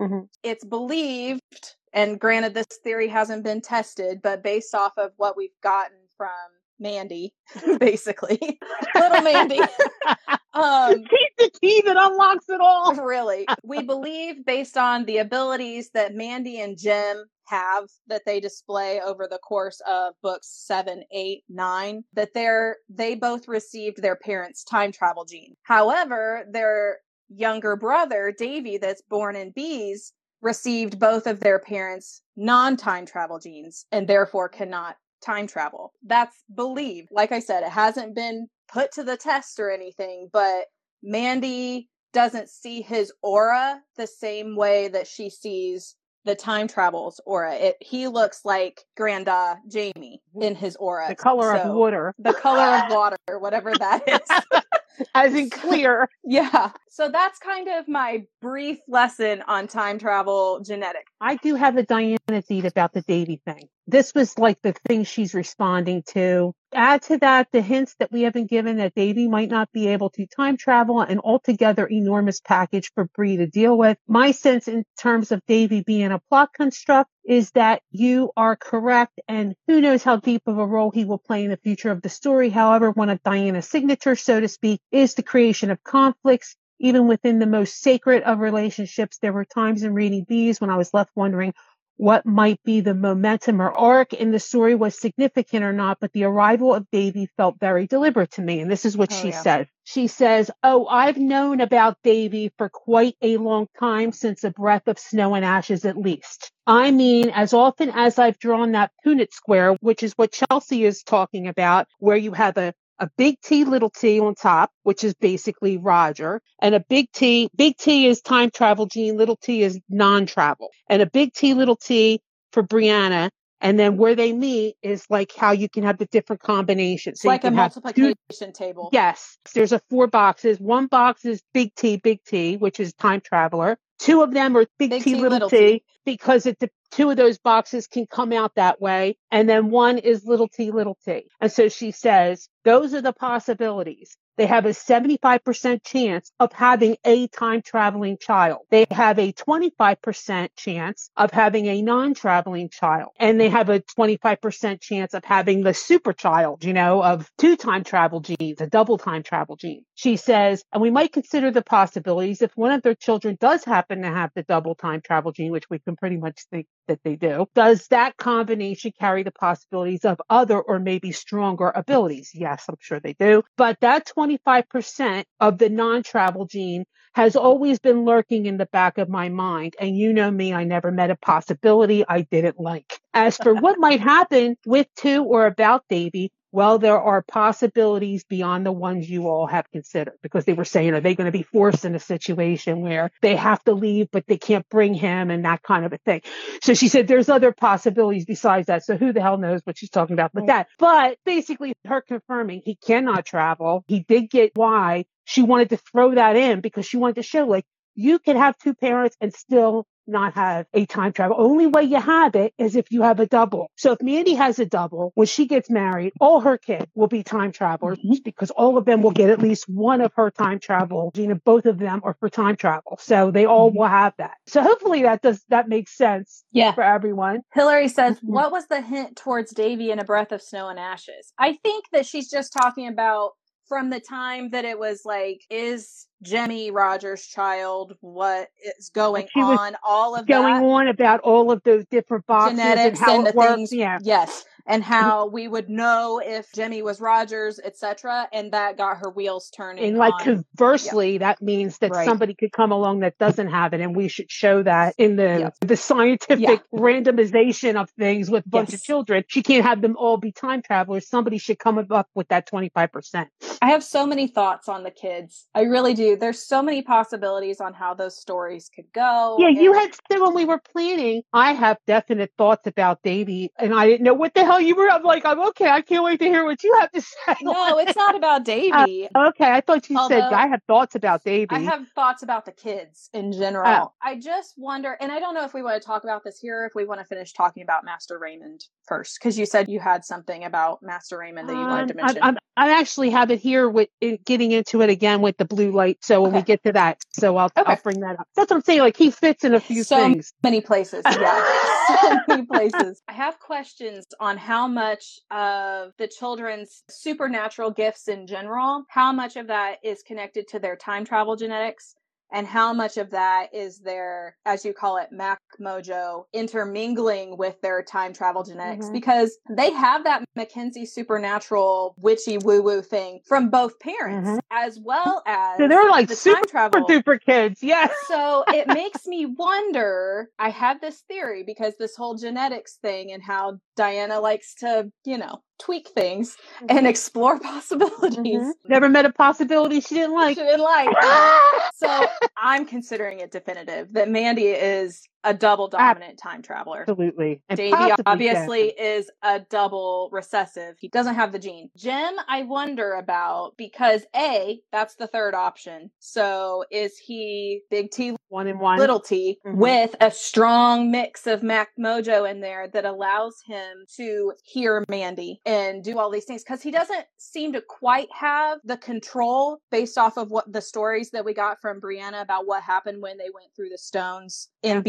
mm-hmm. 0.00 0.20
it's 0.42 0.64
believed. 0.64 1.76
And 1.92 2.20
granted, 2.20 2.52
this 2.52 2.66
theory 2.84 3.08
hasn't 3.08 3.42
been 3.42 3.62
tested, 3.62 4.20
but 4.22 4.42
based 4.42 4.74
off 4.74 4.92
of 4.98 5.12
what 5.16 5.36
we've 5.36 5.58
gotten 5.62 5.96
from 6.18 6.28
Mandy, 6.78 7.34
basically. 7.80 8.38
Little 8.94 9.22
Mandy. 9.22 9.60
um, 10.54 10.94
He's 10.98 11.30
the 11.38 11.50
key 11.60 11.82
that 11.86 11.96
unlocks 11.98 12.46
it 12.48 12.60
all. 12.60 12.94
really. 12.96 13.46
We 13.64 13.82
believe, 13.82 14.44
based 14.44 14.76
on 14.76 15.04
the 15.04 15.18
abilities 15.18 15.90
that 15.94 16.14
Mandy 16.14 16.60
and 16.60 16.78
Jem 16.78 17.24
have 17.46 17.84
that 18.08 18.22
they 18.26 18.40
display 18.40 19.00
over 19.00 19.28
the 19.30 19.38
course 19.38 19.80
of 19.88 20.14
books 20.22 20.48
seven, 20.66 21.04
eight, 21.12 21.44
nine, 21.48 22.04
that 22.14 22.34
they're 22.34 22.78
they 22.88 23.14
both 23.14 23.48
received 23.48 24.02
their 24.02 24.16
parents' 24.16 24.64
time 24.64 24.92
travel 24.92 25.24
gene. 25.24 25.56
However, 25.62 26.44
their 26.50 26.98
younger 27.28 27.76
brother, 27.76 28.34
Davy, 28.36 28.78
that's 28.78 29.02
born 29.02 29.36
in 29.36 29.50
bees, 29.52 30.12
received 30.42 30.98
both 30.98 31.26
of 31.26 31.40
their 31.40 31.58
parents' 31.58 32.22
non 32.36 32.76
time 32.76 33.06
travel 33.06 33.38
genes 33.38 33.86
and 33.92 34.08
therefore 34.08 34.48
cannot 34.48 34.96
time 35.22 35.46
travel. 35.46 35.92
That's 36.04 36.36
believed. 36.54 37.08
Like 37.10 37.32
I 37.32 37.40
said, 37.40 37.62
it 37.62 37.70
hasn't 37.70 38.14
been 38.14 38.48
put 38.68 38.92
to 38.92 39.04
the 39.04 39.16
test 39.16 39.58
or 39.60 39.70
anything, 39.70 40.28
but 40.32 40.66
Mandy 41.02 41.88
doesn't 42.12 42.48
see 42.48 42.82
his 42.82 43.12
aura 43.22 43.80
the 43.96 44.06
same 44.06 44.56
way 44.56 44.88
that 44.88 45.06
she 45.06 45.28
sees 45.30 45.96
the 46.24 46.34
time 46.34 46.66
travels 46.68 47.20
aura. 47.24 47.54
It 47.54 47.76
he 47.80 48.08
looks 48.08 48.40
like 48.44 48.84
Granda 48.98 49.58
Jamie 49.70 50.20
in 50.40 50.54
his 50.54 50.76
aura. 50.76 51.08
The 51.08 51.14
color 51.14 51.56
so, 51.56 51.62
of 51.62 51.74
water. 51.74 52.14
The 52.18 52.34
color 52.34 52.84
of 52.84 52.90
water, 52.90 53.38
whatever 53.38 53.72
that 53.74 54.02
is. 54.08 55.04
As 55.14 55.34
in 55.34 55.50
clear. 55.62 56.08
yeah. 56.24 56.72
So 56.90 57.08
that's 57.08 57.38
kind 57.38 57.68
of 57.68 57.86
my 57.88 58.24
brief 58.42 58.78
lesson 58.88 59.42
on 59.46 59.68
time 59.68 59.98
travel 59.98 60.60
genetics. 60.60 61.12
I 61.20 61.36
do 61.36 61.54
have 61.54 61.76
a 61.76 61.82
Diana 61.82 62.42
seed 62.44 62.64
about 62.66 62.92
the 62.92 63.02
Davy 63.02 63.40
thing. 63.44 63.68
This 63.88 64.12
was 64.14 64.36
like 64.36 64.60
the 64.62 64.72
thing 64.72 65.04
she's 65.04 65.32
responding 65.32 66.02
to. 66.08 66.52
Add 66.74 67.02
to 67.02 67.18
that 67.18 67.46
the 67.52 67.62
hints 67.62 67.94
that 68.00 68.10
we 68.10 68.22
have 68.22 68.32
been 68.32 68.48
given 68.48 68.78
that 68.78 68.96
Davy 68.96 69.28
might 69.28 69.48
not 69.48 69.70
be 69.70 69.86
able 69.88 70.10
to 70.10 70.26
time 70.26 70.56
travel, 70.56 71.00
an 71.00 71.20
altogether 71.20 71.86
enormous 71.86 72.40
package 72.40 72.90
for 72.94 73.04
Bree 73.14 73.36
to 73.36 73.46
deal 73.46 73.78
with. 73.78 73.96
My 74.08 74.32
sense 74.32 74.66
in 74.66 74.84
terms 74.98 75.30
of 75.30 75.40
Davy 75.46 75.82
being 75.82 76.10
a 76.10 76.18
plot 76.28 76.50
construct 76.52 77.10
is 77.24 77.52
that 77.52 77.80
you 77.92 78.32
are 78.36 78.56
correct 78.56 79.20
and 79.28 79.54
who 79.68 79.80
knows 79.80 80.02
how 80.02 80.16
deep 80.16 80.42
of 80.46 80.58
a 80.58 80.66
role 80.66 80.90
he 80.90 81.04
will 81.04 81.18
play 81.18 81.44
in 81.44 81.50
the 81.50 81.56
future 81.56 81.92
of 81.92 82.02
the 82.02 82.08
story. 82.08 82.50
However, 82.50 82.90
one 82.90 83.08
of 83.08 83.22
Diana's 83.22 83.68
signature, 83.68 84.16
so 84.16 84.40
to 84.40 84.48
speak, 84.48 84.80
is 84.90 85.14
the 85.14 85.22
creation 85.22 85.70
of 85.70 85.84
conflicts. 85.84 86.56
Even 86.78 87.06
within 87.06 87.38
the 87.38 87.46
most 87.46 87.80
sacred 87.80 88.22
of 88.24 88.40
relationships, 88.40 89.16
there 89.22 89.32
were 89.32 89.46
times 89.46 89.82
in 89.82 89.94
reading 89.94 90.26
these 90.28 90.60
when 90.60 90.68
I 90.68 90.76
was 90.76 90.92
left 90.92 91.10
wondering 91.14 91.54
what 91.96 92.26
might 92.26 92.62
be 92.62 92.80
the 92.80 92.94
momentum 92.94 93.60
or 93.60 93.70
arc 93.70 94.12
in 94.12 94.30
the 94.30 94.38
story 94.38 94.74
was 94.74 94.98
significant 94.98 95.64
or 95.64 95.72
not, 95.72 95.98
but 96.00 96.12
the 96.12 96.24
arrival 96.24 96.74
of 96.74 96.90
Davy 96.90 97.28
felt 97.36 97.58
very 97.58 97.86
deliberate 97.86 98.32
to 98.32 98.42
me. 98.42 98.60
And 98.60 98.70
this 98.70 98.84
is 98.84 98.96
what 98.96 99.12
oh, 99.12 99.16
she 99.16 99.28
yeah. 99.28 99.40
says. 99.42 99.66
She 99.84 100.06
says, 100.06 100.50
Oh, 100.62 100.86
I've 100.86 101.16
known 101.16 101.60
about 101.60 101.98
Davy 102.02 102.52
for 102.58 102.68
quite 102.68 103.16
a 103.22 103.36
long 103.36 103.68
time 103.78 104.12
since 104.12 104.44
a 104.44 104.50
breath 104.50 104.88
of 104.88 104.98
snow 104.98 105.34
and 105.34 105.44
ashes 105.44 105.84
at 105.84 105.96
least. 105.96 106.52
I 106.66 106.90
mean, 106.90 107.30
as 107.30 107.54
often 107.54 107.90
as 107.90 108.18
I've 108.18 108.38
drawn 108.38 108.72
that 108.72 108.90
Punnett 109.04 109.32
square, 109.32 109.74
which 109.80 110.02
is 110.02 110.12
what 110.14 110.32
Chelsea 110.32 110.84
is 110.84 111.02
talking 111.02 111.46
about, 111.46 111.86
where 111.98 112.16
you 112.16 112.32
have 112.32 112.56
a 112.56 112.74
a 112.98 113.08
big 113.16 113.40
T, 113.42 113.64
little 113.64 113.90
t 113.90 114.20
on 114.20 114.34
top, 114.34 114.70
which 114.82 115.04
is 115.04 115.14
basically 115.14 115.76
Roger, 115.76 116.40
and 116.60 116.74
a 116.74 116.80
big 116.80 117.10
T. 117.12 117.48
Big 117.56 117.76
T 117.76 118.06
is 118.06 118.20
time 118.20 118.50
travel 118.50 118.86
gene, 118.86 119.16
little 119.16 119.36
t 119.36 119.62
is 119.62 119.80
non 119.88 120.26
travel, 120.26 120.70
and 120.88 121.02
a 121.02 121.06
big 121.06 121.32
T, 121.32 121.54
little 121.54 121.76
t 121.76 122.20
for 122.52 122.62
Brianna. 122.62 123.30
And 123.58 123.78
then 123.78 123.96
where 123.96 124.14
they 124.14 124.34
meet 124.34 124.76
is 124.82 125.06
like 125.08 125.34
how 125.34 125.52
you 125.52 125.68
can 125.68 125.82
have 125.82 125.96
the 125.96 126.04
different 126.06 126.42
combinations. 126.42 127.22
So 127.22 127.28
like 127.28 127.42
a 127.42 127.50
multiplication 127.50 128.16
two, 128.30 128.52
table. 128.52 128.90
Yes. 128.92 129.38
There's 129.54 129.72
a 129.72 129.80
four 129.88 130.08
boxes. 130.08 130.60
One 130.60 130.88
box 130.88 131.24
is 131.24 131.42
big 131.54 131.74
T, 131.74 131.96
big 131.96 132.20
T, 132.24 132.58
which 132.58 132.78
is 132.78 132.92
time 132.92 133.22
traveler. 133.22 133.78
Two 133.98 134.20
of 134.20 134.34
them 134.34 134.58
are 134.58 134.66
big, 134.78 134.90
big 134.90 135.02
T, 135.02 135.14
T, 135.14 135.20
little, 135.20 135.48
t, 135.48 135.56
t, 135.56 135.84
because 136.04 136.44
it, 136.44 136.58
two 136.96 137.10
of 137.10 137.16
those 137.16 137.36
boxes 137.38 137.86
can 137.86 138.06
come 138.06 138.32
out 138.32 138.54
that 138.54 138.80
way. 138.80 139.18
And 139.30 139.48
then 139.48 139.70
one 139.70 139.98
is 139.98 140.24
little 140.24 140.48
t, 140.48 140.70
little 140.70 140.96
t. 141.04 141.26
And 141.40 141.52
so 141.52 141.68
she 141.68 141.90
says, 141.90 142.48
those 142.64 142.94
are 142.94 143.02
the 143.02 143.12
possibilities. 143.12 144.16
They 144.36 144.46
have 144.46 144.66
a 144.66 144.70
75% 144.70 145.82
chance 145.82 146.30
of 146.38 146.52
having 146.52 146.96
a 147.04 147.26
time 147.28 147.62
traveling 147.62 148.18
child. 148.18 148.60
They 148.70 148.86
have 148.90 149.18
a 149.18 149.32
25% 149.32 150.48
chance 150.56 151.10
of 151.16 151.30
having 151.30 151.66
a 151.66 151.80
non 151.80 152.12
traveling 152.12 152.68
child. 152.68 153.12
And 153.18 153.40
they 153.40 153.48
have 153.48 153.70
a 153.70 153.80
25% 153.80 154.80
chance 154.80 155.14
of 155.14 155.24
having 155.24 155.62
the 155.62 155.72
super 155.72 156.12
child, 156.12 156.64
you 156.64 156.74
know, 156.74 157.02
of 157.02 157.30
two 157.38 157.56
time 157.56 157.82
travel 157.82 158.20
genes, 158.20 158.60
a 158.60 158.66
double 158.66 158.98
time 158.98 159.22
travel 159.22 159.56
gene. 159.56 159.84
She 159.94 160.16
says, 160.16 160.62
and 160.70 160.82
we 160.82 160.90
might 160.90 161.12
consider 161.12 161.50
the 161.50 161.62
possibilities 161.62 162.42
if 162.42 162.52
one 162.56 162.72
of 162.72 162.82
their 162.82 162.94
children 162.94 163.38
does 163.40 163.64
happen 163.64 164.02
to 164.02 164.08
have 164.08 164.30
the 164.34 164.42
double 164.42 164.74
time 164.74 165.00
travel 165.00 165.32
gene, 165.32 165.50
which 165.50 165.70
we 165.70 165.78
can 165.78 165.96
pretty 165.96 166.18
much 166.18 166.42
think 166.50 166.66
that 166.88 167.00
they 167.04 167.16
do. 167.16 167.46
Does 167.54 167.86
that 167.88 168.16
combination 168.16 168.92
carry 168.98 169.22
the 169.22 169.32
possibilities 169.32 170.04
of 170.04 170.20
other 170.30 170.60
or 170.60 170.78
maybe 170.78 171.12
stronger 171.12 171.72
abilities? 171.74 172.30
Yes, 172.34 172.64
I'm 172.68 172.76
sure 172.80 173.00
they 173.00 173.14
do. 173.14 173.42
But 173.56 173.80
that 173.80 174.10
25% 174.16 175.24
of 175.40 175.58
the 175.58 175.68
non 175.68 176.02
travel 176.02 176.46
gene 176.46 176.84
has 177.14 177.34
always 177.34 177.78
been 177.78 178.04
lurking 178.04 178.44
in 178.44 178.58
the 178.58 178.66
back 178.66 178.98
of 178.98 179.08
my 179.08 179.30
mind. 179.30 179.74
And 179.80 179.96
you 179.96 180.12
know 180.12 180.30
me, 180.30 180.52
I 180.52 180.64
never 180.64 180.90
met 180.90 181.10
a 181.10 181.16
possibility 181.16 182.04
I 182.06 182.22
didn't 182.22 182.60
like. 182.60 183.00
As 183.14 183.38
for 183.38 183.54
what 183.54 183.78
might 183.78 184.00
happen 184.14 184.56
with 184.66 184.86
to 184.96 185.24
or 185.24 185.46
about 185.46 185.84
Davy, 185.88 186.30
well, 186.56 186.78
there 186.78 186.98
are 186.98 187.20
possibilities 187.20 188.24
beyond 188.24 188.64
the 188.64 188.72
ones 188.72 189.10
you 189.10 189.28
all 189.28 189.46
have 189.46 189.70
considered 189.72 190.14
because 190.22 190.46
they 190.46 190.54
were 190.54 190.64
saying, 190.64 190.94
are 190.94 191.02
they 191.02 191.14
going 191.14 191.26
to 191.26 191.38
be 191.38 191.42
forced 191.42 191.84
in 191.84 191.94
a 191.94 191.98
situation 191.98 192.80
where 192.80 193.10
they 193.20 193.36
have 193.36 193.62
to 193.64 193.74
leave, 193.74 194.08
but 194.10 194.26
they 194.26 194.38
can't 194.38 194.66
bring 194.70 194.94
him 194.94 195.30
and 195.30 195.44
that 195.44 195.62
kind 195.62 195.84
of 195.84 195.92
a 195.92 195.98
thing. 195.98 196.22
So 196.62 196.72
she 196.72 196.88
said, 196.88 197.08
there's 197.08 197.28
other 197.28 197.52
possibilities 197.52 198.24
besides 198.24 198.68
that. 198.68 198.86
So 198.86 198.96
who 198.96 199.12
the 199.12 199.20
hell 199.20 199.36
knows 199.36 199.60
what 199.64 199.76
she's 199.76 199.90
talking 199.90 200.14
about 200.14 200.32
with 200.32 200.46
that? 200.46 200.68
But 200.78 201.18
basically 201.26 201.74
her 201.84 202.00
confirming 202.00 202.62
he 202.64 202.74
cannot 202.74 203.26
travel. 203.26 203.84
He 203.86 204.00
did 204.00 204.30
get 204.30 204.52
why 204.54 205.04
she 205.26 205.42
wanted 205.42 205.68
to 205.70 205.76
throw 205.76 206.14
that 206.14 206.36
in 206.36 206.62
because 206.62 206.86
she 206.86 206.96
wanted 206.96 207.16
to 207.16 207.22
show 207.22 207.44
like 207.44 207.66
you 207.96 208.18
can 208.18 208.36
have 208.36 208.56
two 208.58 208.74
parents 208.74 209.16
and 209.20 209.34
still 209.34 209.86
not 210.06 210.34
have 210.34 210.66
a 210.72 210.86
time 210.86 211.12
travel. 211.12 211.36
Only 211.38 211.66
way 211.66 211.82
you 211.82 212.00
have 212.00 212.36
it 212.36 212.54
is 212.58 212.76
if 212.76 212.90
you 212.90 213.02
have 213.02 213.20
a 213.20 213.26
double. 213.26 213.70
So 213.76 213.92
if 213.92 214.02
Mandy 214.02 214.34
has 214.34 214.58
a 214.58 214.66
double, 214.66 215.12
when 215.14 215.26
she 215.26 215.46
gets 215.46 215.68
married, 215.68 216.12
all 216.20 216.40
her 216.40 216.58
kids 216.58 216.86
will 216.94 217.08
be 217.08 217.22
time 217.22 217.52
travelers 217.52 217.98
mm-hmm. 217.98 218.22
because 218.24 218.50
all 218.52 218.78
of 218.78 218.84
them 218.84 219.02
will 219.02 219.10
get 219.10 219.30
at 219.30 219.40
least 219.40 219.64
one 219.68 220.00
of 220.00 220.12
her 220.14 220.30
time 220.30 220.60
travel. 220.60 221.10
You 221.14 221.28
know, 221.28 221.40
both 221.44 221.66
of 221.66 221.78
them 221.78 222.02
are 222.04 222.16
for 222.20 222.28
time 222.28 222.56
travel. 222.56 222.98
So 223.00 223.30
they 223.30 223.46
all 223.46 223.70
mm-hmm. 223.70 223.78
will 223.78 223.88
have 223.88 224.14
that. 224.18 224.34
So 224.46 224.62
hopefully 224.62 225.02
that 225.02 225.22
does, 225.22 225.44
that 225.48 225.68
makes 225.68 225.96
sense 225.96 226.44
yeah. 226.52 226.72
for 226.72 226.84
everyone. 226.84 227.40
Hillary 227.52 227.88
says, 227.88 228.16
mm-hmm. 228.16 228.32
what 228.32 228.52
was 228.52 228.66
the 228.68 228.80
hint 228.80 229.16
towards 229.16 229.52
Davy 229.52 229.90
in 229.90 229.98
a 229.98 230.04
breath 230.04 230.32
of 230.32 230.40
snow 230.40 230.68
and 230.68 230.78
ashes? 230.78 231.32
I 231.38 231.54
think 231.62 231.86
that 231.92 232.06
she's 232.06 232.30
just 232.30 232.52
talking 232.52 232.86
about 232.86 233.32
from 233.68 233.90
the 233.90 234.00
time 234.00 234.50
that 234.50 234.64
it 234.64 234.78
was 234.78 235.02
like, 235.04 235.42
is 235.50 236.06
Jemmy 236.22 236.70
Rogers' 236.70 237.26
child, 237.26 237.96
what 238.00 238.48
is 238.78 238.90
going 238.90 239.28
on, 239.36 239.76
all 239.86 240.14
of 240.16 240.26
going 240.26 240.62
that. 240.62 240.62
on 240.62 240.88
about 240.88 241.20
all 241.20 241.50
of 241.50 241.62
those 241.64 241.84
different 241.86 242.26
boxes 242.26 242.58
genetics 242.58 242.98
and, 243.00 243.06
how 243.06 243.14
and 243.16 243.26
the 243.26 243.32
works. 243.32 243.54
things. 243.54 243.72
Yeah. 243.72 243.98
Yes 244.02 244.44
and 244.66 244.82
how 244.82 245.26
we 245.26 245.48
would 245.48 245.68
know 245.68 246.20
if 246.24 246.50
Jemmy 246.52 246.82
was 246.82 247.00
Rogers, 247.00 247.60
etc. 247.62 248.28
And 248.32 248.52
that 248.52 248.76
got 248.76 248.98
her 248.98 249.10
wheels 249.10 249.50
turning. 249.50 249.84
And 249.84 249.96
like 249.96 250.14
on, 250.14 250.44
conversely, 250.56 251.12
yep. 251.12 251.20
that 251.20 251.42
means 251.42 251.78
that 251.78 251.92
right. 251.92 252.04
somebody 252.04 252.34
could 252.34 252.52
come 252.52 252.72
along 252.72 253.00
that 253.00 253.18
doesn't 253.18 253.48
have 253.48 253.72
it, 253.72 253.80
and 253.80 253.94
we 253.94 254.08
should 254.08 254.30
show 254.30 254.62
that 254.62 254.94
in 254.98 255.16
the 255.16 255.40
yep. 255.40 255.54
the 255.60 255.76
scientific 255.76 256.62
randomization 256.74 257.76
of 257.76 257.90
things 257.90 258.30
with 258.30 258.44
a 258.46 258.48
bunch 258.48 258.70
yes. 258.70 258.80
of 258.80 258.84
children. 258.84 259.24
She 259.28 259.42
can't 259.42 259.64
have 259.64 259.82
them 259.82 259.96
all 259.96 260.16
be 260.16 260.32
time 260.32 260.62
travelers. 260.62 261.08
Somebody 261.08 261.38
should 261.38 261.58
come 261.58 261.86
up 261.90 262.08
with 262.14 262.28
that 262.28 262.46
twenty 262.46 262.70
five 262.70 262.92
percent. 262.92 263.28
I 263.62 263.70
have 263.70 263.84
so 263.84 264.06
many 264.06 264.28
thoughts 264.28 264.68
on 264.68 264.82
the 264.82 264.90
kids. 264.90 265.46
I 265.54 265.62
really 265.62 265.94
do. 265.94 266.16
There's 266.16 266.44
so 266.44 266.62
many 266.62 266.82
possibilities 266.82 267.60
on 267.60 267.74
how 267.74 267.94
those 267.94 268.16
stories 268.16 268.70
could 268.74 268.92
go. 268.92 269.36
Yeah, 269.38 269.48
and- 269.48 269.56
you 269.56 269.72
had 269.72 269.94
said 270.10 270.20
when 270.20 270.34
we 270.34 270.44
were 270.44 270.60
planning, 270.72 271.22
I 271.32 271.52
have 271.52 271.78
definite 271.86 272.32
thoughts 272.36 272.66
about 272.66 273.02
Davy, 273.02 273.52
and 273.58 273.74
I 273.74 273.86
didn't 273.86 274.04
know 274.04 274.14
what 274.14 274.34
the 274.34 274.44
hell 274.44 274.55
you 274.58 274.74
were. 274.74 274.90
I'm 274.90 275.02
like, 275.02 275.24
I'm 275.24 275.40
okay. 275.48 275.68
I 275.68 275.80
can't 275.80 276.04
wait 276.04 276.18
to 276.20 276.26
hear 276.26 276.44
what 276.44 276.62
you 276.62 276.76
have 276.80 276.90
to 276.92 277.00
say. 277.00 277.36
No, 277.42 277.78
it's 277.78 277.96
not 277.96 278.14
about 278.14 278.44
Davy. 278.44 279.08
Uh, 279.16 279.28
okay, 279.28 279.50
I 279.50 279.60
thought 279.60 279.88
you 279.88 279.96
Although, 279.96 280.16
said 280.16 280.32
I 280.32 280.48
have 280.48 280.62
thoughts 280.66 280.94
about 280.94 281.24
Davy. 281.24 281.48
I 281.50 281.60
have 281.60 281.88
thoughts 281.94 282.22
about 282.22 282.44
the 282.44 282.52
kids 282.52 283.08
in 283.14 283.32
general. 283.32 283.66
Uh, 283.66 283.86
I 284.02 284.18
just 284.18 284.54
wonder, 284.56 284.96
and 285.00 285.10
I 285.10 285.20
don't 285.20 285.34
know 285.34 285.44
if 285.44 285.54
we 285.54 285.62
want 285.62 285.80
to 285.80 285.86
talk 285.86 286.04
about 286.04 286.24
this 286.24 286.38
here, 286.38 286.66
if 286.66 286.74
we 286.74 286.84
want 286.84 287.00
to 287.00 287.06
finish 287.06 287.32
talking 287.32 287.62
about 287.62 287.84
Master 287.84 288.18
Raymond 288.18 288.64
first, 288.86 289.18
because 289.18 289.38
you 289.38 289.46
said 289.46 289.68
you 289.68 289.80
had 289.80 290.04
something 290.04 290.44
about 290.44 290.82
Master 290.82 291.18
Raymond 291.18 291.48
that 291.48 291.54
you 291.54 291.58
wanted 291.58 291.88
to 291.88 291.94
um, 291.94 292.06
mention. 292.06 292.22
I, 292.22 292.28
I, 292.28 292.36
I 292.56 292.80
actually 292.80 293.10
have 293.10 293.30
it 293.30 293.38
here 293.38 293.68
with 293.68 293.90
in 294.00 294.18
getting 294.24 294.52
into 294.52 294.80
it 294.80 294.88
again 294.88 295.20
with 295.20 295.36
the 295.36 295.44
blue 295.44 295.70
light. 295.72 295.98
So 296.00 296.22
when 296.22 296.30
okay. 296.30 296.38
we 296.38 296.42
get 296.42 296.62
to 296.64 296.72
that, 296.72 296.98
so 297.12 297.36
I'll 297.36 297.50
okay. 297.56 297.70
I'll 297.70 297.76
bring 297.82 298.00
that 298.00 298.18
up. 298.18 298.28
That's 298.34 298.50
what 298.50 298.56
I'm 298.56 298.62
saying. 298.62 298.80
Like 298.80 298.96
he 298.96 299.10
fits 299.10 299.44
in 299.44 299.54
a 299.54 299.60
few 299.60 299.84
so 299.84 299.96
things. 299.96 300.32
Many 300.42 300.62
places, 300.62 301.02
yeah, 301.04 301.56
so 302.00 302.18
many 302.28 302.46
places. 302.46 303.02
I 303.08 303.12
have 303.12 303.38
questions 303.40 304.06
on 304.20 304.38
how 304.46 304.68
much 304.68 305.18
of 305.32 305.92
the 305.98 306.06
children's 306.06 306.84
supernatural 306.88 307.72
gifts 307.72 308.06
in 308.06 308.28
general, 308.28 308.84
how 308.88 309.12
much 309.12 309.34
of 309.34 309.48
that 309.48 309.78
is 309.82 310.04
connected 310.04 310.46
to 310.46 310.60
their 310.60 310.76
time 310.76 311.04
travel 311.04 311.34
genetics 311.34 311.96
and 312.36 312.46
how 312.46 312.74
much 312.74 312.98
of 312.98 313.12
that 313.12 313.46
is 313.54 313.78
their, 313.78 314.36
as 314.44 314.62
you 314.62 314.74
call 314.74 314.98
it, 314.98 315.08
Mac 315.10 315.40
Mojo 315.58 316.24
intermingling 316.34 317.38
with 317.38 317.58
their 317.62 317.82
time 317.82 318.12
travel 318.12 318.44
genetics 318.44 318.84
mm-hmm. 318.84 318.92
because 318.92 319.38
they 319.48 319.72
have 319.72 320.04
that 320.04 320.22
Mackenzie 320.36 320.84
supernatural 320.84 321.94
witchy 321.96 322.36
woo 322.36 322.60
woo 322.60 322.82
thing 322.82 323.20
from 323.26 323.48
both 323.48 323.80
parents 323.80 324.28
mm-hmm. 324.28 324.38
as 324.50 324.78
well 324.78 325.22
as 325.26 325.56
so 325.56 325.66
they're 325.66 325.88
like 325.88 326.08
the 326.08 326.14
super 326.14 326.44
time 326.46 326.70
travel. 326.70 326.86
duper 326.86 327.18
kids. 327.18 327.62
Yes. 327.62 327.90
so 328.06 328.44
it 328.48 328.68
makes 328.68 329.06
me 329.06 329.24
wonder. 329.24 330.28
I 330.38 330.50
have 330.50 330.82
this 330.82 331.04
theory 331.08 331.42
because 331.42 331.72
this 331.78 331.96
whole 331.96 332.16
genetics 332.16 332.74
thing 332.82 333.12
and 333.12 333.22
how 333.22 333.60
Diana 333.76 334.20
likes 334.20 334.54
to, 334.56 334.90
you 335.06 335.16
know, 335.16 335.40
tweak 335.58 335.88
things 335.88 336.36
mm-hmm. 336.56 336.76
and 336.76 336.86
explore 336.86 337.38
possibilities. 337.52 338.40
Mm-hmm. 338.40 338.68
Never 338.68 338.88
met 338.88 339.04
a 339.04 339.12
possibility 339.12 339.80
she 339.80 339.94
didn't 339.94 340.14
like. 340.14 340.36
She 340.36 340.42
didn't 340.42 340.62
like. 340.62 340.88
so 341.74 342.06
I'm 342.36 342.66
considering 342.66 343.20
it 343.20 343.30
definitive 343.30 343.92
that 343.94 344.08
Mandy 344.08 344.46
is 344.46 345.08
a 345.24 345.34
double 345.34 345.68
dominant 345.68 346.18
time 346.18 346.42
traveler. 346.42 346.82
Absolutely. 346.82 347.40
And 347.48 347.56
Davy 347.56 347.92
obviously 348.06 348.68
is 348.68 349.10
a 349.22 349.40
double 349.40 350.08
recessive. 350.12 350.76
He 350.78 350.88
doesn't 350.88 351.14
have 351.14 351.32
the 351.32 351.38
gene. 351.38 351.70
Jem, 351.76 352.16
I 352.28 352.42
wonder 352.44 352.92
about 352.92 353.54
because 353.56 354.04
A, 354.14 354.60
that's 354.72 354.94
the 354.96 355.06
third 355.06 355.34
option. 355.34 355.90
So 355.98 356.64
is 356.70 356.96
he 356.98 357.62
big 357.70 357.90
T 357.90 358.16
one 358.28 358.46
and 358.46 358.60
one 358.60 358.78
little 358.78 359.00
T 359.00 359.38
mm-hmm. 359.46 359.58
with 359.58 359.94
a 360.00 360.10
strong 360.10 360.90
mix 360.90 361.26
of 361.26 361.42
Mac 361.42 361.70
Mojo 361.78 362.28
in 362.28 362.40
there 362.40 362.68
that 362.68 362.84
allows 362.84 363.34
him 363.46 363.84
to 363.96 364.32
hear 364.44 364.84
Mandy 364.88 365.40
and 365.44 365.82
do 365.82 365.98
all 365.98 366.10
these 366.10 366.24
things 366.24 366.42
because 366.42 366.62
he 366.62 366.70
doesn't 366.70 367.06
seem 367.18 367.52
to 367.52 367.60
quite 367.60 368.08
have 368.12 368.58
the 368.64 368.76
control 368.76 369.58
based 369.70 369.98
off 369.98 370.16
of 370.16 370.30
what 370.30 370.50
the 370.52 370.60
stories 370.60 371.10
that 371.10 371.24
we 371.24 371.34
got 371.34 371.60
from 371.60 371.80
Brianna 371.80 372.22
about 372.22 372.46
what 372.46 372.62
happened 372.62 373.02
when 373.02 373.16
they 373.18 373.30
went 373.32 373.54
through 373.54 373.70
the 373.70 373.78
stones 373.78 374.48
in 374.62 374.82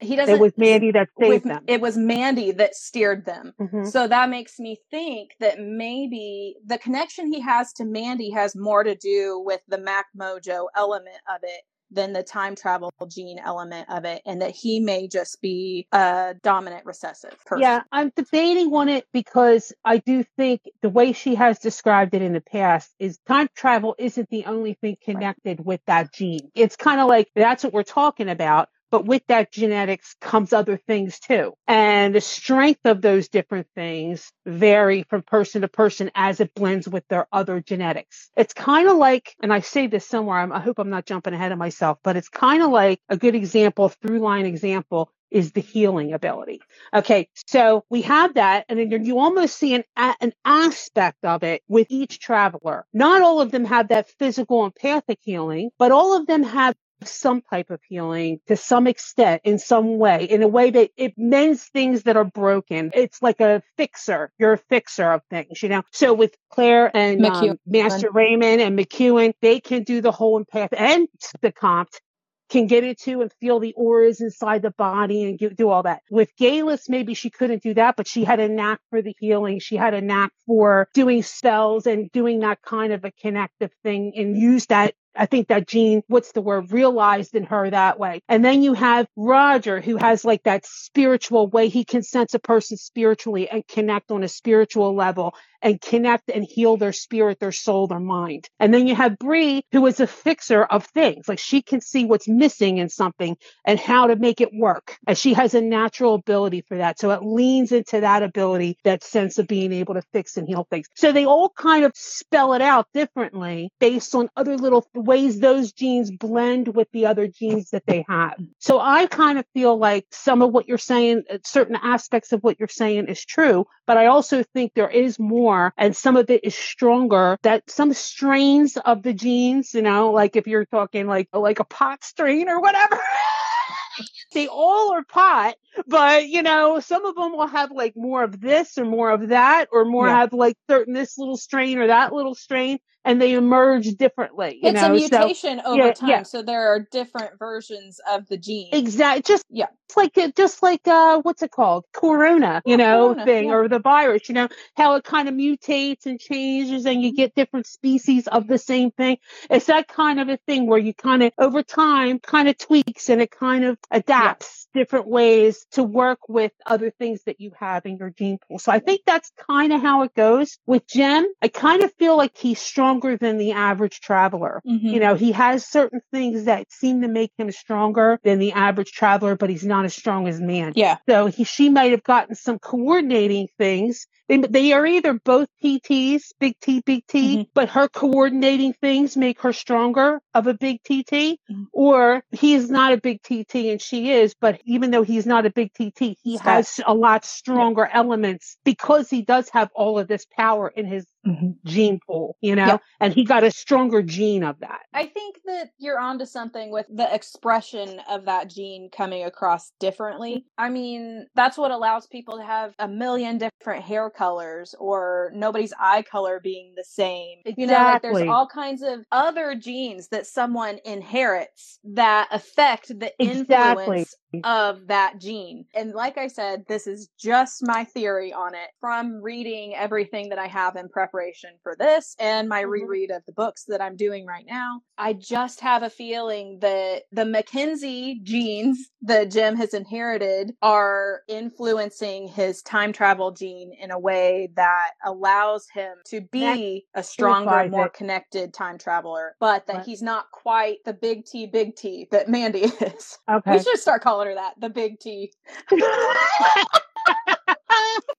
he 0.00 0.16
doesn't. 0.16 0.34
It 0.34 0.40
was 0.40 0.52
Mandy 0.56 0.92
that 0.92 1.08
saved 1.18 1.32
with, 1.32 1.42
them. 1.44 1.64
It 1.66 1.80
was 1.80 1.96
Mandy 1.96 2.52
that 2.52 2.74
steered 2.74 3.24
them. 3.24 3.52
Mm-hmm. 3.60 3.84
So 3.84 4.08
that 4.08 4.28
makes 4.28 4.58
me 4.58 4.78
think 4.90 5.30
that 5.40 5.60
maybe 5.60 6.56
the 6.64 6.78
connection 6.78 7.32
he 7.32 7.40
has 7.40 7.72
to 7.74 7.84
Mandy 7.84 8.30
has 8.30 8.56
more 8.56 8.82
to 8.82 8.94
do 8.94 9.42
with 9.44 9.60
the 9.68 9.78
Mac 9.78 10.06
Mojo 10.18 10.66
element 10.76 11.18
of 11.28 11.40
it 11.42 11.62
than 11.90 12.12
the 12.12 12.22
time 12.22 12.56
travel 12.56 12.92
gene 13.08 13.38
element 13.38 13.88
of 13.88 14.04
it, 14.04 14.22
and 14.26 14.42
that 14.42 14.50
he 14.50 14.80
may 14.80 15.06
just 15.06 15.40
be 15.40 15.86
a 15.92 16.34
dominant 16.42 16.84
recessive 16.84 17.36
person. 17.44 17.62
Yeah, 17.62 17.82
I'm 17.92 18.10
debating 18.16 18.74
on 18.74 18.88
it 18.88 19.06
because 19.12 19.72
I 19.84 19.98
do 19.98 20.24
think 20.36 20.62
the 20.82 20.88
way 20.88 21.12
she 21.12 21.36
has 21.36 21.58
described 21.58 22.14
it 22.14 22.22
in 22.22 22.32
the 22.32 22.40
past 22.40 22.92
is 22.98 23.18
time 23.28 23.48
travel 23.54 23.94
isn't 23.98 24.28
the 24.30 24.46
only 24.46 24.74
thing 24.74 24.96
connected 25.04 25.58
right. 25.58 25.66
with 25.66 25.80
that 25.86 26.12
gene. 26.12 26.50
It's 26.54 26.76
kind 26.76 27.00
of 27.00 27.08
like 27.08 27.28
that's 27.36 27.62
what 27.62 27.72
we're 27.72 27.84
talking 27.84 28.28
about. 28.28 28.68
But 28.96 29.04
with 29.04 29.26
that 29.26 29.52
genetics 29.52 30.16
comes 30.22 30.54
other 30.54 30.78
things 30.78 31.20
too. 31.20 31.52
And 31.68 32.14
the 32.14 32.22
strength 32.22 32.80
of 32.86 33.02
those 33.02 33.28
different 33.28 33.66
things 33.74 34.32
vary 34.46 35.02
from 35.10 35.20
person 35.20 35.60
to 35.60 35.68
person 35.68 36.10
as 36.14 36.40
it 36.40 36.54
blends 36.54 36.88
with 36.88 37.06
their 37.08 37.26
other 37.30 37.60
genetics. 37.60 38.30
It's 38.38 38.54
kind 38.54 38.88
of 38.88 38.96
like, 38.96 39.34
and 39.42 39.52
I 39.52 39.60
say 39.60 39.86
this 39.86 40.06
somewhere, 40.08 40.50
i 40.50 40.60
hope 40.60 40.78
I'm 40.78 40.88
not 40.88 41.04
jumping 41.04 41.34
ahead 41.34 41.52
of 41.52 41.58
myself, 41.58 41.98
but 42.02 42.16
it's 42.16 42.30
kind 42.30 42.62
of 42.62 42.70
like 42.70 42.98
a 43.10 43.18
good 43.18 43.34
example, 43.34 43.90
through 43.90 44.20
line 44.20 44.46
example 44.46 45.10
is 45.30 45.52
the 45.52 45.60
healing 45.60 46.14
ability. 46.14 46.60
Okay, 46.94 47.28
so 47.46 47.84
we 47.90 48.00
have 48.02 48.34
that, 48.34 48.64
and 48.70 48.78
then 48.78 49.04
you 49.04 49.18
almost 49.18 49.58
see 49.58 49.74
an 49.74 49.84
an 49.96 50.32
aspect 50.44 51.24
of 51.24 51.42
it 51.42 51.62
with 51.68 51.88
each 51.90 52.20
traveler. 52.20 52.86
Not 52.94 53.20
all 53.22 53.40
of 53.42 53.50
them 53.50 53.64
have 53.66 53.88
that 53.88 54.08
physical 54.18 54.64
empathic 54.64 55.18
healing, 55.20 55.70
but 55.78 55.92
all 55.92 56.16
of 56.16 56.26
them 56.26 56.44
have 56.44 56.74
some 57.04 57.42
type 57.42 57.70
of 57.70 57.80
healing 57.88 58.40
to 58.46 58.56
some 58.56 58.86
extent 58.86 59.42
in 59.44 59.58
some 59.58 59.98
way, 59.98 60.24
in 60.24 60.42
a 60.42 60.48
way 60.48 60.70
that 60.70 60.90
it 60.96 61.14
mends 61.16 61.64
things 61.64 62.04
that 62.04 62.16
are 62.16 62.24
broken. 62.24 62.90
It's 62.94 63.22
like 63.22 63.40
a 63.40 63.62
fixer. 63.76 64.32
You're 64.38 64.54
a 64.54 64.58
fixer 64.58 65.12
of 65.12 65.22
things, 65.30 65.62
you 65.62 65.68
know? 65.68 65.82
So 65.92 66.14
with 66.14 66.34
Claire 66.50 66.94
and 66.96 67.24
um, 67.24 67.58
Master 67.66 68.10
Raymond 68.10 68.60
and 68.60 68.78
McEwan, 68.78 69.34
they 69.42 69.60
can 69.60 69.82
do 69.82 70.00
the 70.00 70.12
whole 70.12 70.42
empath 70.42 70.68
and 70.76 71.08
the 71.42 71.52
Comte 71.52 72.00
can 72.48 72.66
get 72.66 72.84
into 72.84 73.22
and 73.22 73.32
feel 73.40 73.58
the 73.58 73.74
auras 73.74 74.20
inside 74.20 74.62
the 74.62 74.70
body 74.70 75.24
and 75.24 75.38
get, 75.38 75.56
do 75.56 75.68
all 75.68 75.82
that. 75.82 76.02
With 76.10 76.30
Geillis, 76.36 76.88
maybe 76.88 77.14
she 77.14 77.30
couldn't 77.30 77.62
do 77.62 77.74
that, 77.74 77.96
but 77.96 78.06
she 78.06 78.24
had 78.24 78.40
a 78.40 78.48
knack 78.48 78.80
for 78.90 79.02
the 79.02 79.14
healing. 79.18 79.58
She 79.58 79.76
had 79.76 79.94
a 79.94 80.00
knack 80.00 80.32
for 80.46 80.88
doing 80.94 81.22
spells 81.22 81.86
and 81.86 82.10
doing 82.12 82.40
that 82.40 82.62
kind 82.62 82.92
of 82.92 83.04
a 83.04 83.10
connective 83.10 83.72
thing 83.82 84.12
and 84.16 84.36
use 84.36 84.66
that 84.66 84.94
I 85.18 85.26
think 85.26 85.48
that 85.48 85.66
gene, 85.66 86.02
what's 86.08 86.32
the 86.32 86.40
word, 86.40 86.72
realized 86.72 87.34
in 87.34 87.44
her 87.44 87.70
that 87.70 87.98
way. 87.98 88.20
And 88.28 88.44
then 88.44 88.62
you 88.62 88.74
have 88.74 89.06
Roger, 89.16 89.80
who 89.80 89.96
has 89.96 90.24
like 90.24 90.42
that 90.44 90.66
spiritual 90.66 91.48
way 91.48 91.68
he 91.68 91.84
can 91.84 92.02
sense 92.02 92.34
a 92.34 92.38
person 92.38 92.76
spiritually 92.76 93.48
and 93.48 93.66
connect 93.66 94.10
on 94.10 94.22
a 94.22 94.28
spiritual 94.28 94.94
level 94.94 95.34
and 95.62 95.80
connect 95.80 96.30
and 96.30 96.44
heal 96.44 96.76
their 96.76 96.92
spirit, 96.92 97.38
their 97.40 97.52
soul, 97.52 97.86
their 97.86 98.00
mind. 98.00 98.48
And 98.58 98.72
then 98.72 98.86
you 98.86 98.94
have 98.94 99.18
Bree, 99.18 99.62
who 99.72 99.86
is 99.86 100.00
a 100.00 100.06
fixer 100.06 100.64
of 100.64 100.84
things. 100.86 101.28
Like 101.28 101.38
she 101.38 101.62
can 101.62 101.80
see 101.80 102.04
what's 102.04 102.28
missing 102.28 102.78
in 102.78 102.88
something 102.88 103.36
and 103.64 103.78
how 103.78 104.08
to 104.08 104.16
make 104.16 104.40
it 104.40 104.50
work. 104.52 104.96
And 105.06 105.16
she 105.16 105.34
has 105.34 105.54
a 105.54 105.60
natural 105.60 106.14
ability 106.14 106.64
for 106.68 106.78
that. 106.78 106.98
So 106.98 107.10
it 107.10 107.22
leans 107.22 107.72
into 107.72 108.00
that 108.00 108.22
ability, 108.22 108.78
that 108.84 109.04
sense 109.04 109.38
of 109.38 109.46
being 109.46 109.72
able 109.72 109.94
to 109.94 110.02
fix 110.12 110.36
and 110.36 110.48
heal 110.48 110.66
things. 110.70 110.86
So 110.94 111.12
they 111.12 111.24
all 111.26 111.50
kind 111.50 111.84
of 111.84 111.92
spell 111.94 112.54
it 112.54 112.62
out 112.62 112.86
differently 112.92 113.70
based 113.80 114.14
on 114.14 114.28
other 114.36 114.56
little 114.56 114.86
ways 114.94 115.40
those 115.40 115.72
genes 115.72 116.10
blend 116.10 116.68
with 116.68 116.88
the 116.92 117.06
other 117.06 117.28
genes 117.28 117.70
that 117.70 117.84
they 117.86 118.04
have. 118.08 118.34
So 118.58 118.80
I 118.80 119.06
kind 119.06 119.38
of 119.38 119.44
feel 119.54 119.76
like 119.78 120.06
some 120.10 120.42
of 120.42 120.52
what 120.52 120.68
you're 120.68 120.78
saying, 120.78 121.24
uh, 121.30 121.38
certain 121.44 121.76
aspects 121.76 122.32
of 122.32 122.42
what 122.42 122.58
you're 122.58 122.68
saying 122.68 123.06
is 123.06 123.24
true, 123.24 123.66
but 123.86 123.96
I 123.96 124.06
also 124.06 124.42
think 124.42 124.72
there 124.74 124.90
is 124.90 125.18
more 125.18 125.45
and 125.76 125.96
some 125.96 126.16
of 126.16 126.30
it 126.30 126.44
is 126.44 126.54
stronger 126.54 127.38
that 127.42 127.68
some 127.70 127.92
strains 127.92 128.76
of 128.76 129.02
the 129.02 129.12
genes, 129.12 129.74
you 129.74 129.82
know, 129.82 130.10
like 130.12 130.36
if 130.36 130.46
you're 130.46 130.66
talking 130.66 131.06
like, 131.06 131.28
like 131.32 131.60
a 131.60 131.64
pot 131.64 132.04
strain 132.04 132.48
or 132.48 132.60
whatever. 132.60 132.98
they 134.32 134.48
all 134.48 134.92
are 134.92 135.04
pot, 135.04 135.54
but 135.86 136.28
you 136.28 136.42
know, 136.42 136.80
some 136.80 137.04
of 137.04 137.14
them 137.14 137.32
will 137.32 137.46
have 137.46 137.70
like 137.70 137.94
more 137.96 138.22
of 138.22 138.40
this 138.40 138.78
or 138.78 138.84
more 138.84 139.10
of 139.10 139.28
that, 139.28 139.68
or 139.72 139.84
more 139.84 140.06
yeah. 140.06 140.18
have 140.18 140.32
like 140.32 140.56
certain 140.68 140.94
this 140.94 141.16
little 141.18 141.36
strain 141.36 141.78
or 141.78 141.86
that 141.86 142.12
little 142.12 142.34
strain 142.34 142.78
and 143.06 143.22
they 143.22 143.34
emerge 143.34 143.86
differently. 143.94 144.58
it's 144.62 144.80
know? 144.80 144.88
a 144.88 144.90
mutation 144.90 145.60
so, 145.64 145.70
over 145.70 145.86
yeah, 145.86 145.92
time, 145.92 146.08
yeah. 146.10 146.22
so 146.24 146.42
there 146.42 146.68
are 146.74 146.80
different 146.90 147.38
versions 147.38 148.00
of 148.10 148.26
the 148.28 148.36
gene. 148.36 148.68
Exactly. 148.72 149.22
Just 149.22 149.44
yeah, 149.48 149.68
it's 149.86 149.96
like 149.96 150.34
just 150.34 150.62
like 150.62 150.86
uh, 150.88 151.20
what's 151.20 151.42
it 151.42 151.52
called, 151.52 151.84
corona, 151.92 152.60
you 152.66 152.76
know, 152.76 153.14
corona, 153.14 153.24
thing, 153.24 153.48
yeah. 153.48 153.54
or 153.54 153.68
the 153.68 153.78
virus. 153.78 154.28
You 154.28 154.34
know 154.34 154.48
how 154.76 154.96
it 154.96 155.04
kind 155.04 155.28
of 155.28 155.34
mutates 155.34 156.04
and 156.04 156.18
changes, 156.18 156.84
and 156.84 157.00
you 157.00 157.14
get 157.14 157.34
different 157.34 157.66
species 157.66 158.26
of 158.26 158.48
the 158.48 158.58
same 158.58 158.90
thing. 158.90 159.18
It's 159.48 159.66
that 159.66 159.86
kind 159.86 160.20
of 160.20 160.28
a 160.28 160.38
thing 160.38 160.66
where 160.66 160.78
you 160.78 160.92
kind 160.92 161.22
of 161.22 161.32
over 161.38 161.62
time 161.62 162.18
kind 162.18 162.48
of 162.48 162.58
tweaks 162.58 163.08
and 163.08 163.22
it 163.22 163.30
kind 163.30 163.64
of 163.64 163.78
adapts 163.90 164.65
different 164.76 165.08
ways 165.08 165.66
to 165.72 165.82
work 165.82 166.18
with 166.28 166.52
other 166.64 166.90
things 166.90 167.22
that 167.26 167.40
you 167.40 167.50
have 167.58 167.84
in 167.86 167.96
your 167.96 168.10
gene 168.10 168.38
pool. 168.46 168.58
So 168.58 168.70
I 168.70 168.78
think 168.78 169.00
that's 169.06 169.32
kind 169.50 169.72
of 169.72 169.82
how 169.82 170.02
it 170.02 170.14
goes 170.14 170.58
with 170.66 170.86
Jem. 170.86 171.26
I 171.42 171.48
kind 171.48 171.82
of 171.82 171.92
feel 171.98 172.16
like 172.16 172.36
he's 172.36 172.60
stronger 172.60 173.16
than 173.16 173.38
the 173.38 173.52
average 173.52 174.00
traveler. 174.00 174.62
Mm-hmm. 174.66 174.86
You 174.86 175.00
know, 175.00 175.14
he 175.14 175.32
has 175.32 175.66
certain 175.66 176.00
things 176.12 176.44
that 176.44 176.70
seem 176.70 177.02
to 177.02 177.08
make 177.08 177.32
him 177.36 177.50
stronger 177.50 178.20
than 178.22 178.38
the 178.38 178.52
average 178.52 178.92
traveler, 178.92 179.36
but 179.36 179.50
he's 179.50 179.64
not 179.64 179.84
as 179.84 179.94
strong 179.94 180.28
as 180.28 180.40
man. 180.40 180.72
Yeah. 180.76 180.98
So 181.08 181.26
he, 181.26 181.44
she 181.44 181.68
might 181.68 181.90
have 181.90 182.04
gotten 182.04 182.34
some 182.34 182.58
coordinating 182.58 183.48
things 183.58 184.06
they, 184.28 184.38
they 184.38 184.72
are 184.72 184.86
either 184.86 185.14
both 185.14 185.48
PTs, 185.62 186.32
big 186.40 186.54
T, 186.60 186.82
big 186.84 187.06
T, 187.06 187.36
mm-hmm. 187.36 187.42
but 187.54 187.68
her 187.70 187.88
coordinating 187.88 188.72
things 188.72 189.16
make 189.16 189.40
her 189.42 189.52
stronger 189.52 190.20
of 190.34 190.46
a 190.46 190.54
big 190.54 190.82
TT, 190.82 191.38
mm-hmm. 191.50 191.64
or 191.72 192.22
he 192.32 192.54
is 192.54 192.70
not 192.70 192.92
a 192.92 192.96
big 192.96 193.22
TT 193.22 193.54
and 193.70 193.80
she 193.80 194.10
is, 194.10 194.34
but 194.40 194.60
even 194.64 194.90
though 194.90 195.02
he's 195.02 195.26
not 195.26 195.46
a 195.46 195.50
big 195.50 195.72
TT, 195.72 196.16
he 196.22 196.36
has 196.38 196.80
a 196.86 196.94
lot 196.94 197.24
stronger 197.24 197.88
yeah. 197.88 197.98
elements 197.98 198.56
because 198.64 199.08
he 199.08 199.22
does 199.22 199.48
have 199.50 199.70
all 199.74 199.98
of 199.98 200.08
this 200.08 200.26
power 200.36 200.68
in 200.68 200.86
his 200.86 201.06
mm-hmm. 201.26 201.50
gene 201.64 201.98
pool, 202.06 202.36
you 202.40 202.54
know, 202.54 202.80
and 203.00 203.12
he 203.12 203.24
got 203.24 203.44
a 203.44 203.50
stronger 203.50 204.02
gene 204.02 204.44
of 204.44 204.60
that. 204.60 204.80
I 204.94 205.06
think 205.06 205.40
that 205.46 205.70
you're 205.78 205.98
onto 205.98 206.24
something 206.24 206.70
with 206.70 206.86
the 206.88 207.12
expression 207.12 208.00
of 208.08 208.24
that 208.26 208.48
gene 208.48 208.88
coming 208.90 209.24
across 209.24 209.72
differently. 209.80 210.46
I 210.56 210.68
mean, 210.68 211.26
that's 211.34 211.58
what 211.58 211.70
allows 211.70 212.06
people 212.06 212.38
to 212.38 212.44
have 212.44 212.74
a 212.78 212.88
million 212.88 213.38
different 213.38 213.84
hair 213.84 214.10
colors 214.10 214.74
or 214.78 215.32
nobody's 215.34 215.72
eye 215.78 216.02
color 216.02 216.40
being 216.42 216.74
the 216.76 216.84
same. 216.84 217.38
Exactly. 217.44 217.62
You 217.62 217.66
know, 217.68 217.74
like 217.74 218.02
there's 218.02 218.28
all 218.28 218.46
kinds 218.46 218.82
of 218.82 219.00
other 219.12 219.54
genes 219.54 220.08
that 220.08 220.26
someone 220.26 220.78
inherits 220.84 221.78
that 221.84 222.28
affect 222.30 222.88
the 222.88 223.12
exactly. 223.18 223.84
influence 223.84 224.14
of 224.44 224.86
that 224.88 225.20
gene. 225.20 225.64
And 225.74 225.92
like 225.92 226.18
I 226.18 226.28
said, 226.28 226.64
this 226.68 226.86
is 226.86 227.08
just 227.18 227.66
my 227.66 227.84
theory 227.84 228.32
on 228.32 228.54
it 228.54 228.70
from 228.80 229.22
reading 229.22 229.74
everything 229.74 230.28
that 230.28 230.38
I 230.38 230.46
have 230.46 230.76
in 230.76 230.88
preparation 230.88 231.15
for 231.62 231.74
this 231.78 232.14
and 232.18 232.48
my 232.48 232.62
mm-hmm. 232.62 232.70
reread 232.70 233.10
of 233.10 233.22
the 233.26 233.32
books 233.32 233.64
that 233.68 233.80
I'm 233.80 233.96
doing 233.96 234.26
right 234.26 234.44
now. 234.46 234.80
I 234.98 235.12
just 235.12 235.60
have 235.60 235.82
a 235.82 235.90
feeling 235.90 236.58
that 236.60 237.02
the 237.12 237.24
Mackenzie 237.24 238.20
genes 238.22 238.90
that 239.02 239.30
Jem 239.30 239.56
has 239.56 239.74
inherited 239.74 240.52
are 240.62 241.20
influencing 241.28 242.28
his 242.28 242.62
time 242.62 242.92
travel 242.92 243.32
gene 243.32 243.72
in 243.80 243.90
a 243.90 243.98
way 243.98 244.50
that 244.56 244.90
allows 245.04 245.66
him 245.72 245.94
to 246.06 246.20
be 246.20 246.86
a 246.94 247.02
stronger, 247.02 247.68
more 247.68 247.88
connected 247.88 248.52
time 248.52 248.78
traveler, 248.78 249.36
but 249.40 249.66
that 249.66 249.76
what? 249.76 249.86
he's 249.86 250.02
not 250.02 250.30
quite 250.32 250.78
the 250.84 250.92
big 250.92 251.24
T, 251.24 251.46
big 251.46 251.76
T 251.76 252.08
that 252.10 252.28
Mandy 252.28 252.60
is. 252.80 253.18
Okay. 253.30 253.52
We 253.52 253.62
should 253.62 253.78
start 253.78 254.02
calling 254.02 254.28
her 254.28 254.34
that, 254.34 254.54
the 254.60 254.70
big 254.70 254.98
T. 255.00 255.32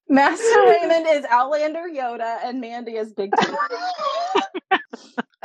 Master 0.10 0.62
Raymond 0.68 1.06
is 1.10 1.26
Outlander 1.26 1.88
Yoda, 1.94 2.40
and 2.44 2.62
Mandy 2.62 2.96
is 2.96 3.14
Big 3.14 3.32
T. 3.38 3.48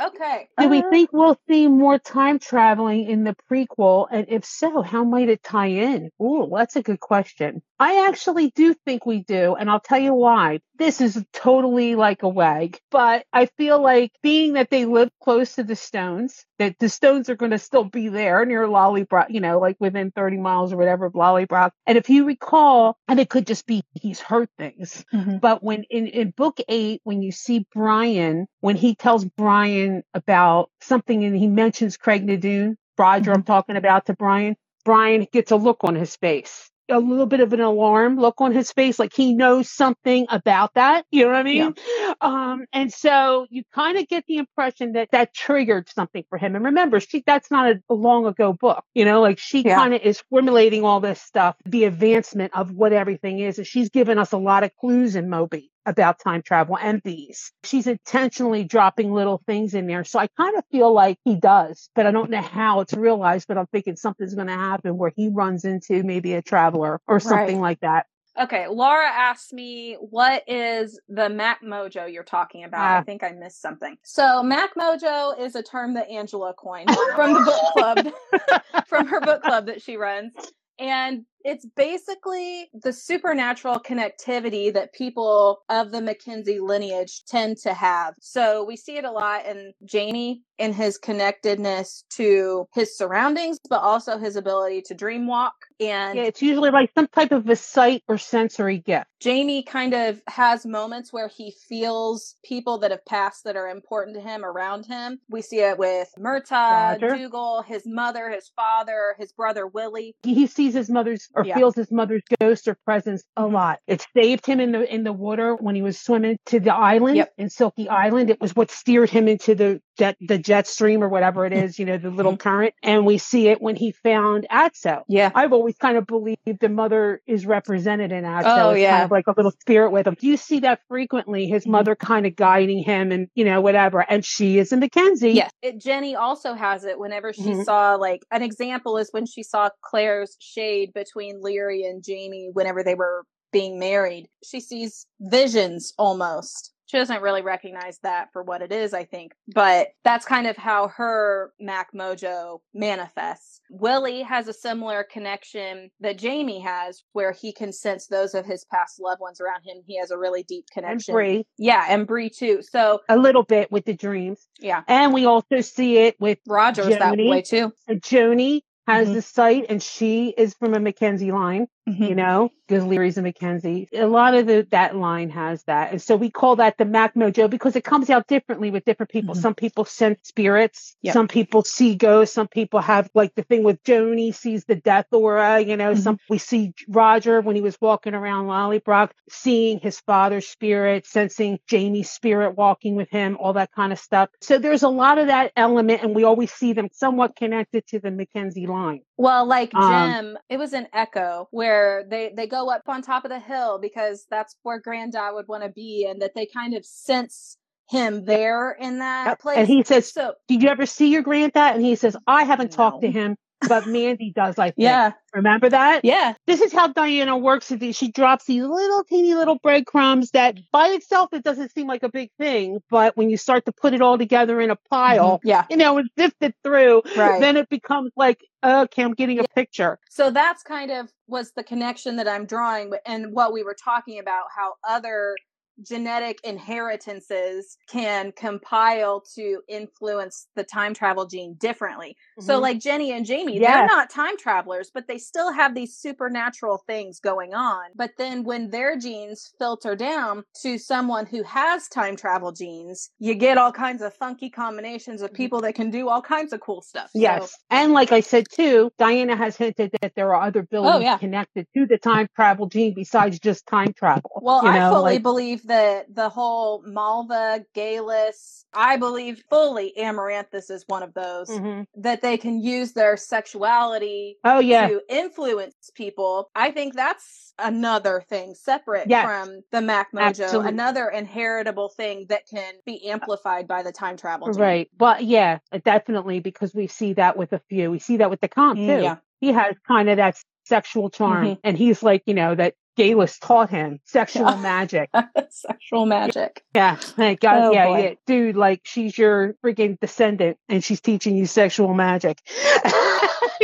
okay. 0.01 0.47
Do 0.57 0.69
we 0.69 0.79
uh, 0.79 0.89
think 0.89 1.11
we'll 1.11 1.37
see 1.49 1.67
more 1.67 1.99
time 1.99 2.39
traveling 2.39 3.03
in 3.05 3.23
the 3.23 3.35
prequel? 3.51 4.07
And 4.09 4.25
if 4.29 4.45
so, 4.45 4.81
how 4.81 5.03
might 5.03 5.29
it 5.29 5.43
tie 5.43 5.67
in? 5.67 6.09
Oh, 6.19 6.49
that's 6.55 6.75
a 6.75 6.83
good 6.83 6.99
question. 6.99 7.61
I 7.79 8.07
actually 8.07 8.51
do 8.51 8.73
think 8.85 9.05
we 9.05 9.23
do, 9.23 9.55
and 9.55 9.69
I'll 9.69 9.79
tell 9.79 9.99
you 9.99 10.13
why. 10.13 10.61
This 10.83 10.99
is 10.99 11.23
totally 11.31 11.95
like 11.95 12.23
a 12.23 12.27
wag, 12.27 12.77
but 12.91 13.25
I 13.31 13.45
feel 13.45 13.81
like 13.81 14.11
being 14.21 14.53
that 14.53 14.69
they 14.69 14.83
live 14.83 15.09
close 15.21 15.55
to 15.55 15.63
the 15.63 15.77
stones, 15.77 16.45
that 16.59 16.77
the 16.77 16.89
stones 16.89 17.29
are 17.29 17.37
going 17.37 17.51
to 17.51 17.57
still 17.57 17.85
be 17.85 18.09
there 18.09 18.45
near 18.45 18.67
Lallybroch, 18.67 19.27
you 19.29 19.39
know, 19.39 19.59
like 19.59 19.77
within 19.79 20.11
30 20.11 20.39
miles 20.39 20.73
or 20.73 20.77
whatever 20.77 21.05
of 21.05 21.13
Lallybroch. 21.13 21.71
And 21.87 21.97
if 21.97 22.09
you 22.09 22.25
recall, 22.25 22.97
and 23.07 23.17
it 23.17 23.29
could 23.29 23.47
just 23.47 23.65
be 23.65 23.83
he's 23.93 24.19
heard 24.19 24.49
things, 24.57 25.05
mm-hmm. 25.13 25.37
but 25.37 25.63
when 25.63 25.83
in, 25.83 26.07
in 26.07 26.31
book 26.31 26.59
eight, 26.67 26.99
when 27.05 27.21
you 27.21 27.31
see 27.31 27.65
Brian, 27.73 28.45
when 28.59 28.75
he 28.75 28.93
tells 28.93 29.23
Brian 29.23 30.03
about 30.13 30.69
something 30.81 31.23
and 31.23 31.33
he 31.33 31.47
mentions 31.47 31.95
Craigh 31.95 32.19
na 32.19 32.35
Dun, 32.35 32.75
Roger, 32.97 33.31
mm-hmm. 33.31 33.37
I'm 33.37 33.43
talking 33.43 33.77
about 33.77 34.07
to 34.07 34.15
Brian, 34.15 34.57
Brian 34.83 35.27
gets 35.31 35.51
a 35.51 35.55
look 35.55 35.85
on 35.85 35.95
his 35.95 36.17
face 36.17 36.69
a 36.89 36.99
little 36.99 37.25
bit 37.25 37.39
of 37.39 37.53
an 37.53 37.61
alarm 37.61 38.17
look 38.17 38.39
on 38.39 38.51
his 38.51 38.71
face, 38.71 38.99
like 38.99 39.13
he 39.13 39.33
knows 39.33 39.69
something 39.69 40.25
about 40.29 40.73
that. 40.75 41.05
You 41.11 41.23
know 41.23 41.29
what 41.29 41.37
I 41.37 41.43
mean? 41.43 41.73
Yeah. 41.87 42.13
Um, 42.21 42.65
and 42.73 42.91
so 42.91 43.47
you 43.49 43.63
kind 43.73 43.97
of 43.97 44.07
get 44.07 44.25
the 44.27 44.37
impression 44.37 44.93
that 44.93 45.09
that 45.11 45.33
triggered 45.33 45.89
something 45.89 46.23
for 46.29 46.37
him. 46.37 46.55
And 46.55 46.65
remember, 46.65 46.99
she, 46.99 47.23
that's 47.25 47.51
not 47.51 47.71
a, 47.71 47.83
a 47.89 47.93
long 47.93 48.25
ago 48.25 48.53
book, 48.53 48.83
you 48.93 49.05
know, 49.05 49.21
like 49.21 49.39
she 49.39 49.61
yeah. 49.61 49.75
kind 49.75 49.93
of 49.93 50.01
is 50.01 50.23
formulating 50.29 50.83
all 50.83 50.99
this 50.99 51.21
stuff, 51.21 51.55
the 51.65 51.85
advancement 51.85 52.53
of 52.55 52.71
what 52.71 52.93
everything 52.93 53.39
is. 53.39 53.57
And 53.57 53.67
she's 53.67 53.89
given 53.89 54.17
us 54.17 54.31
a 54.31 54.37
lot 54.37 54.63
of 54.63 54.75
clues 54.75 55.15
in 55.15 55.29
Moby 55.29 55.72
about 55.85 56.19
time 56.19 56.41
travel 56.41 56.77
and 56.77 57.01
these. 57.03 57.51
She's 57.63 57.87
intentionally 57.87 58.63
dropping 58.63 59.13
little 59.13 59.41
things 59.45 59.73
in 59.73 59.87
there. 59.87 60.03
So 60.03 60.19
I 60.19 60.27
kind 60.37 60.57
of 60.57 60.63
feel 60.71 60.93
like 60.93 61.17
he 61.23 61.35
does, 61.35 61.89
but 61.95 62.05
I 62.05 62.11
don't 62.11 62.29
know 62.29 62.41
how 62.41 62.79
it's 62.81 62.93
realized, 62.93 63.47
but 63.47 63.57
I'm 63.57 63.67
thinking 63.67 63.95
something's 63.95 64.35
going 64.35 64.47
to 64.47 64.53
happen 64.53 64.97
where 64.97 65.11
he 65.15 65.29
runs 65.29 65.65
into 65.65 66.03
maybe 66.03 66.33
a 66.33 66.41
traveler 66.41 67.01
or 67.07 67.19
something 67.19 67.59
right. 67.59 67.69
like 67.69 67.79
that. 67.81 68.05
Okay, 68.39 68.67
Laura 68.67 69.07
asked 69.07 69.53
me, 69.53 69.93
what 69.99 70.43
is 70.47 70.99
the 71.07 71.29
Mac 71.29 71.61
Mojo 71.61 72.11
you're 72.11 72.23
talking 72.23 72.63
about? 72.63 72.95
Uh, 72.95 72.99
I 72.99 73.03
think 73.03 73.23
I 73.23 73.29
missed 73.29 73.61
something. 73.61 73.95
So, 74.01 74.41
Mac 74.41 74.73
Mojo 74.73 75.39
is 75.39 75.53
a 75.53 75.61
term 75.61 75.93
that 75.93 76.09
Angela 76.09 76.53
coined 76.57 76.89
from 77.15 77.33
the 77.33 77.39
book 77.41 77.61
club, 77.73 78.83
from 78.87 79.07
her 79.07 79.21
book 79.21 79.43
club 79.43 79.67
that 79.67 79.83
she 79.83 79.97
runs. 79.97 80.33
And 80.79 81.25
it's 81.43 81.65
basically 81.75 82.69
the 82.73 82.93
supernatural 82.93 83.79
connectivity 83.79 84.73
that 84.73 84.93
people 84.93 85.63
of 85.69 85.91
the 85.91 86.01
Mackenzie 86.01 86.59
lineage 86.59 87.23
tend 87.25 87.57
to 87.57 87.73
have. 87.73 88.13
So 88.19 88.63
we 88.63 88.75
see 88.75 88.97
it 88.97 89.05
a 89.05 89.11
lot 89.11 89.45
in 89.45 89.73
Jamie 89.83 90.43
in 90.57 90.71
his 90.71 90.97
connectedness 90.97 92.05
to 92.11 92.67
his 92.73 92.95
surroundings, 92.97 93.57
but 93.69 93.81
also 93.81 94.17
his 94.17 94.35
ability 94.35 94.81
to 94.83 94.93
dream 94.93 95.27
walk. 95.27 95.53
And 95.79 96.17
yeah, 96.17 96.25
it's 96.25 96.41
usually 96.41 96.69
like 96.69 96.91
some 96.95 97.07
type 97.07 97.31
of 97.31 97.49
a 97.49 97.55
sight 97.55 98.03
or 98.07 98.17
sensory 98.17 98.77
gift. 98.77 99.07
Jamie 99.19 99.63
kind 99.63 99.93
of 99.93 100.21
has 100.27 100.65
moments 100.65 101.11
where 101.11 101.27
he 101.27 101.53
feels 101.67 102.35
people 102.43 102.77
that 102.79 102.91
have 102.91 103.05
passed 103.05 103.45
that 103.45 103.55
are 103.55 103.69
important 103.69 104.15
to 104.15 104.21
him 104.21 104.45
around 104.45 104.85
him. 104.85 105.19
We 105.29 105.41
see 105.41 105.59
it 105.59 105.77
with 105.77 106.09
Murtagh, 106.19 106.99
Dougal, 106.99 107.61
his 107.63 107.83
mother, 107.85 108.29
his 108.29 108.51
father, 108.55 109.15
his 109.17 109.31
brother 109.31 109.65
Willie. 109.65 110.15
He 110.23 110.45
sees 110.47 110.73
his 110.73 110.89
mother's 110.89 111.29
or 111.33 111.45
yeah. 111.45 111.55
feels 111.55 111.75
his 111.75 111.91
mother's 111.91 112.23
ghost 112.39 112.67
or 112.67 112.77
presence 112.85 113.23
a 113.35 113.41
mm-hmm. 113.41 113.55
lot. 113.55 113.79
It 113.87 114.05
saved 114.15 114.45
him 114.45 114.59
in 114.59 114.71
the 114.71 114.93
in 114.93 115.03
the 115.03 115.13
water 115.13 115.55
when 115.55 115.75
he 115.75 115.81
was 115.81 115.99
swimming 115.99 116.37
to 116.47 116.59
the 116.59 116.73
island 116.73 117.17
yep. 117.17 117.33
in 117.37 117.47
Selkie 117.47 117.89
Island. 117.89 118.29
It 118.29 118.39
was 118.39 118.55
what 118.55 118.71
steered 118.71 119.09
him 119.09 119.27
into 119.27 119.55
the 119.55 119.81
jet 119.97 120.17
the 120.21 120.37
jet 120.37 120.67
stream 120.67 121.03
or 121.03 121.09
whatever 121.09 121.45
it 121.45 121.53
is, 121.53 121.77
you 121.79 121.85
know, 121.85 121.97
the 121.97 122.09
little 122.09 122.35
current, 122.37 122.73
and 122.81 123.05
we 123.05 123.17
see 123.17 123.47
it 123.47 123.61
when 123.61 123.75
he 123.75 123.91
found 123.91 124.47
Adso. 124.51 125.03
Yeah. 125.07 125.31
I've 125.35 125.53
always 125.53 125.77
kind 125.77 125.97
of 125.97 126.07
believed 126.07 126.39
the 126.59 126.69
mother 126.69 127.21
is 127.27 127.45
represented 127.45 128.11
in 128.11 128.23
Adso. 128.23 128.43
Oh, 128.71 128.73
yeah. 128.73 128.91
kind 128.91 129.03
of 129.05 129.11
like 129.11 129.27
a 129.27 129.33
little 129.35 129.51
spirit 129.51 129.91
with 129.91 130.07
him. 130.07 130.15
Do 130.19 130.27
you 130.27 130.37
see 130.37 130.59
that 130.61 130.79
frequently? 130.87 131.47
His 131.47 131.65
Mhm. 131.65 131.71
mother 131.71 131.95
kind 131.95 132.25
of 132.25 132.35
guiding 132.35 132.83
him 132.83 133.11
and 133.11 133.27
you 133.35 133.45
know 133.45 133.61
whatever, 133.61 134.05
and 134.09 134.25
she 134.25 134.57
is 134.59 134.71
a 134.71 134.77
Mackenzie. 134.77 135.31
Yes. 135.31 135.51
It, 135.61 135.79
Jenny 135.79 136.15
also 136.15 136.53
has 136.53 136.83
it 136.83 136.97
whenever 136.99 137.33
she 137.33 137.41
Mhm. 137.43 137.63
saw, 137.65 137.95
like, 137.95 138.21
an 138.31 138.41
example 138.41 138.97
is 138.97 139.09
when 139.11 139.25
she 139.25 139.43
saw 139.43 139.69
Claire's 139.81 140.35
shade 140.39 140.91
between 140.93 141.41
Laoghaire 141.41 141.89
and 141.89 142.03
Jamie 142.03 142.49
whenever 142.53 142.83
they 142.83 142.95
were 142.95 143.23
being 143.51 143.77
married. 143.79 144.27
She 144.43 144.59
sees 144.59 145.05
visions 145.19 145.93
almost. 145.97 146.71
She 146.85 146.97
doesn't 146.97 147.21
really 147.21 147.41
recognize 147.41 147.99
that 148.03 148.29
for 148.33 148.43
what 148.43 148.61
it 148.61 148.71
is, 148.71 148.93
I 148.93 149.05
think, 149.05 149.33
but 149.53 149.89
that's 150.03 150.25
kind 150.25 150.47
of 150.47 150.57
how 150.57 150.89
her 150.89 151.53
Mac 151.59 151.93
Mojo 151.93 152.59
manifests. 152.73 153.61
Willie 153.69 154.21
has 154.21 154.47
a 154.47 154.53
similar 154.53 155.03
connection 155.03 155.89
that 156.01 156.17
Jamie 156.17 156.59
has, 156.59 157.03
where 157.13 157.31
he 157.31 157.51
can 157.53 157.71
sense 157.71 158.07
those 158.07 158.33
of 158.33 158.45
his 158.45 158.65
past 158.65 158.99
loved 158.99 159.21
ones 159.21 159.39
around 159.39 159.61
him. 159.63 159.81
He 159.87 159.97
has 159.97 160.11
a 160.11 160.17
really 160.17 160.43
deep 160.43 160.65
connection. 160.71 161.13
and. 161.13 161.15
Bree 161.15 161.47
Yeah, 161.57 161.85
and 161.89 162.05
Bree 162.05 162.29
too. 162.29 162.61
So, 162.61 162.99
a 163.09 163.17
little 163.17 163.43
bit 163.43 163.71
with 163.71 163.85
the 163.85 163.93
dreams, 163.93 164.47
yeah, 164.59 164.83
and 164.87 165.13
we 165.13 165.25
also 165.25 165.61
see 165.61 165.97
it 165.97 166.15
with 166.19 166.39
Roger's 166.47 166.97
that 166.97 167.17
way 167.17 167.41
too. 167.41 167.71
Joni 167.89 168.61
has 168.87 169.07
Mhm. 169.07 169.13
the 169.13 169.21
sight, 169.21 169.65
and 169.69 169.81
she 169.81 170.33
is 170.37 170.53
from 170.55 170.73
a 170.73 170.79
Mackenzie 170.79 171.31
line. 171.31 171.67
Mm-hmm. 171.85 172.03
you 172.05 172.15
know, 172.15 172.49
because 172.65 172.85
Laoghaire's 172.85 173.17
a 173.17 173.21
Mackenzie. 173.21 173.89
A 173.93 174.05
lot 174.07 174.35
of 174.35 174.47
the 174.47 174.65
that 174.71 174.95
line 174.95 175.29
has 175.31 175.63
that. 175.65 175.91
And 175.91 176.01
so 176.01 176.15
we 176.15 176.29
call 176.29 176.55
that 176.55 176.77
the 176.77 176.85
Mac 176.85 177.13
Mojo 177.13 177.49
because 177.49 177.75
it 177.75 177.83
comes 177.83 178.09
out 178.09 178.25
differently 178.27 178.71
with 178.71 178.85
different 178.85 179.11
people. 179.11 179.35
Mhm. 179.35 179.41
Some 179.41 179.53
people 179.53 179.83
sense 179.83 180.19
spirits, 180.23 180.95
Yep. 181.01 181.13
some 181.13 181.27
people 181.27 181.63
see 181.65 181.95
ghosts, 181.95 182.33
some 182.33 182.47
people 182.47 182.79
have 182.79 183.09
like 183.13 183.35
the 183.35 183.43
thing 183.43 183.63
with 183.63 183.83
Joni 183.83 184.33
sees 184.33 184.63
the 184.63 184.75
death 184.75 185.07
aura, 185.11 185.59
you 185.59 185.75
know, 185.75 185.93
some 185.93 186.19
we 186.29 186.37
see 186.37 186.73
Roger 186.87 187.41
when 187.41 187.57
he 187.57 187.61
was 187.61 187.75
walking 187.81 188.13
around 188.13 188.45
Lallybroch, 188.45 189.09
seeing 189.29 189.79
his 189.79 189.99
father's 189.99 190.47
spirit, 190.47 191.05
sensing 191.05 191.59
Jamie's 191.67 192.09
spirit 192.09 192.55
walking 192.55 192.95
with 192.95 193.09
him, 193.09 193.35
all 193.41 193.51
that 193.53 193.73
kind 193.73 193.91
of 193.91 193.99
stuff. 193.99 194.29
So 194.39 194.57
there's 194.57 194.83
a 194.83 194.89
lot 194.89 195.17
of 195.17 195.27
that 195.27 195.51
element, 195.57 196.01
and 196.01 196.15
we 196.15 196.23
always 196.23 196.53
see 196.53 196.71
them 196.71 196.87
somewhat 196.93 197.35
connected 197.35 197.85
to 197.87 197.99
the 197.99 198.09
Mackenzie 198.09 198.67
line. 198.67 199.01
Well, 199.17 199.45
like 199.45 199.71
Jem, 199.73 199.81
Um, 199.83 200.37
it 200.49 200.57
was 200.57 200.71
an 200.71 200.87
echo 200.93 201.49
where 201.51 201.72
they 202.09 202.33
they 202.35 202.47
go 202.47 202.69
up 202.69 202.83
on 202.87 203.01
top 203.01 203.25
of 203.25 203.29
the 203.31 203.39
hill 203.39 203.79
because 203.81 204.25
that's 204.29 204.55
where 204.63 204.79
Granddad 204.79 205.33
would 205.33 205.47
want 205.47 205.63
to 205.63 205.69
be, 205.69 206.07
and 206.09 206.21
that 206.21 206.33
they 206.35 206.45
kind 206.45 206.73
of 206.75 206.85
sense 206.85 207.57
him 207.89 208.25
there 208.25 208.71
in 208.79 208.99
that 208.99 209.27
Yep. 209.29 209.39
place. 209.39 209.57
And 209.59 209.67
he 209.67 209.83
says, 209.83 210.11
so 210.11 210.33
did 210.47 210.63
you 210.63 210.69
ever 210.69 210.85
see 210.85 211.09
your 211.09 211.21
granddad? 211.21 211.75
And 211.75 211.85
he 211.85 211.95
says, 211.95 212.15
I 212.27 212.43
haven't 212.43 212.71
talked 212.71 213.01
to 213.01 213.11
him, 213.11 213.35
but 213.67 213.87
Mandy 213.87 214.31
does, 214.35 214.57
I 214.59 214.67
think. 214.71 214.75
yeah, 214.77 215.11
Remember 215.33 215.69
that? 215.69 216.01
yeah, 216.03 216.33
This 216.47 216.61
is 216.61 216.71
how 216.73 216.87
Diana 216.87 217.37
works. 217.37 217.69
with 217.71 217.79
these- 217.79 217.95
She 217.95 218.11
drops 218.11 218.45
these 218.45 218.63
little 218.63 219.03
teeny 219.03 219.33
little 219.33 219.57
breadcrumbs 219.63 220.31
that 220.31 220.57
by 220.71 220.87
itself, 220.89 221.29
it 221.33 221.43
doesn't 221.43 221.71
seem 221.73 221.87
like 221.87 222.03
a 222.03 222.09
big 222.09 222.29
thing. 222.37 222.81
But 222.89 223.17
when 223.17 223.29
you 223.29 223.37
start 223.37 223.65
to 223.65 223.71
put 223.71 223.93
it 223.93 224.01
all 224.01 224.17
together 224.17 224.61
in 224.61 224.69
a 224.69 224.77
pile, 224.89 225.37
mm-hmm. 225.39 225.47
yeah. 225.47 225.65
you 225.69 225.77
know, 225.77 225.97
and 225.97 226.09
sift 226.17 226.35
it 226.41 226.55
through, 226.63 227.01
Right. 227.17 227.39
then 227.41 227.57
it 227.57 227.69
becomes 227.69 228.11
like, 228.15 228.41
okay, 228.63 229.03
I'm 229.03 229.13
getting 229.13 229.39
a 229.39 229.43
picture. 229.55 229.99
So 230.09 230.29
that's 230.31 230.63
kind 230.63 230.91
of 230.91 231.09
was 231.27 231.51
the 231.55 231.63
connection 231.63 232.15
that 232.17 232.27
I'm 232.27 232.45
drawing, 232.45 232.91
and 233.05 233.33
what 233.33 233.53
we 233.53 233.63
were 233.63 233.75
talking 233.81 234.19
about, 234.19 234.45
how 234.55 234.73
other 234.87 235.35
genetic 235.81 236.39
inheritances 236.43 237.77
can 237.89 238.31
compile 238.33 239.21
to 239.35 239.61
influence 239.67 240.47
the 240.55 240.63
time 240.63 240.93
travel 240.93 241.25
gene 241.25 241.55
differently. 241.59 242.15
So, 242.39 242.57
Mhm. 242.57 242.61
like 242.61 242.79
Jenny 242.79 243.11
and 243.11 243.25
Jamie, 243.25 243.59
Yes. 243.59 243.73
they're 243.73 243.85
not 243.87 244.09
time 244.09 244.37
travelers, 244.37 244.91
but 244.93 245.07
they 245.07 245.17
still 245.17 245.51
have 245.51 245.75
these 245.75 245.95
supernatural 245.95 246.83
things 246.87 247.19
going 247.19 247.53
on. 247.53 247.85
But 247.95 248.11
then 248.17 248.43
when 248.43 248.69
their 248.69 248.97
genes 248.97 249.53
filter 249.59 249.95
down 249.95 250.43
to 250.61 250.77
someone 250.77 251.25
who 251.25 251.43
has 251.43 251.87
time 251.87 252.15
travel 252.15 252.51
genes, 252.51 253.09
you 253.19 253.33
get 253.35 253.57
all 253.57 253.71
kinds 253.71 254.01
of 254.01 254.13
funky 254.13 254.49
combinations 254.49 255.21
of 255.21 255.31
Mhm. 255.31 255.35
people 255.35 255.61
that 255.61 255.75
can 255.75 255.89
do 255.89 256.09
all 256.09 256.21
kinds 256.21 256.53
of 256.53 256.59
cool 256.61 256.81
stuff. 256.81 257.09
So- 257.11 257.19
Yes. 257.19 257.57
And 257.69 257.93
like 257.93 258.11
I 258.11 258.19
said 258.19 258.45
too, 258.51 258.91
Diana 258.97 259.35
has 259.35 259.57
hinted 259.57 259.91
that 260.01 260.13
there 260.15 260.33
are 260.35 260.41
other 260.41 260.63
buildings 260.63 260.95
Oh, 260.95 260.99
yeah. 260.99 261.17
connected 261.17 261.67
to 261.75 261.85
the 261.85 261.97
time 261.97 262.27
travel 262.35 262.67
gene 262.67 262.93
besides 262.95 263.39
just 263.39 263.65
time 263.67 263.93
travel. 263.93 264.31
Well, 264.41 264.63
you 264.63 264.69
I 264.69 264.89
fully 264.89 265.13
like- 265.13 265.23
believe 265.23 265.62
that 265.63 266.13
the 266.13 266.29
whole 266.29 266.81
Malva, 266.85 267.65
Geillis, 267.75 268.65
I 268.73 268.97
believe 268.97 269.43
fully 269.49 269.93
Amaranthus 269.97 270.69
is 270.69 270.83
one 270.87 271.03
of 271.03 271.13
those 271.13 271.49
Mhm. 271.49 271.85
that 271.95 272.21
they 272.21 272.37
can 272.37 272.61
use 272.61 272.93
their 272.93 273.17
sexuality 273.17 274.37
Oh 274.43 274.59
yeah. 274.59 274.87
to 274.87 275.01
influence 275.09 275.91
people. 275.95 276.49
I 276.55 276.71
think 276.71 276.95
that's 276.95 277.53
another 277.59 278.21
thing 278.29 278.55
separate 278.55 279.07
Yes. 279.09 279.25
from 279.25 279.61
the 279.71 279.81
Mac 279.81 280.11
Mojo, 280.11 280.27
Absolutely. 280.43 280.69
another 280.69 281.07
inheritable 281.09 281.89
thing 281.89 282.25
that 282.29 282.47
can 282.47 282.73
be 282.85 283.07
amplified 283.09 283.67
by 283.67 283.83
the 283.83 283.91
time 283.91 284.17
travel. 284.17 284.51
gene. 284.51 284.61
Right. 284.61 284.89
But 284.97 285.23
yeah, 285.23 285.59
definitely 285.83 286.39
because 286.39 286.73
we 286.73 286.87
see 286.87 287.13
that 287.13 287.37
with 287.37 287.53
a 287.53 287.59
few. 287.69 287.91
We 287.91 287.99
see 287.99 288.17
that 288.17 288.29
with 288.29 288.41
the 288.41 288.47
Comte 288.47 288.79
Mm, 288.79 288.97
too. 288.97 289.03
yeah. 289.03 289.15
He 289.39 289.51
has 289.51 289.75
kind 289.87 290.09
of 290.09 290.17
that 290.17 290.37
sexual 290.65 291.09
charm 291.09 291.45
Mhm. 291.45 291.59
and 291.63 291.77
he's 291.77 292.01
like, 292.01 292.23
you 292.25 292.33
know, 292.33 292.55
that 292.55 292.75
Geillis 292.97 293.39
taught 293.39 293.69
him 293.69 293.99
sexual 294.05 294.49
Yeah. 294.49 294.61
magic. 294.61 295.09
Sexual 295.49 296.05
magic. 296.05 296.63
Yeah. 296.75 296.95
Thank 296.95 297.43
uh, 297.43 297.49
God. 297.49 297.63
Oh, 297.63 297.71
yeah, 297.71 297.97
yeah. 297.97 298.13
Dude, 298.25 298.55
like 298.55 298.81
she's 298.83 299.17
your 299.17 299.55
freaking 299.63 299.99
descendant 299.99 300.57
and 300.69 300.83
she's 300.83 301.01
teaching 301.01 301.35
you 301.35 301.45
sexual 301.45 301.93
magic. 301.93 302.39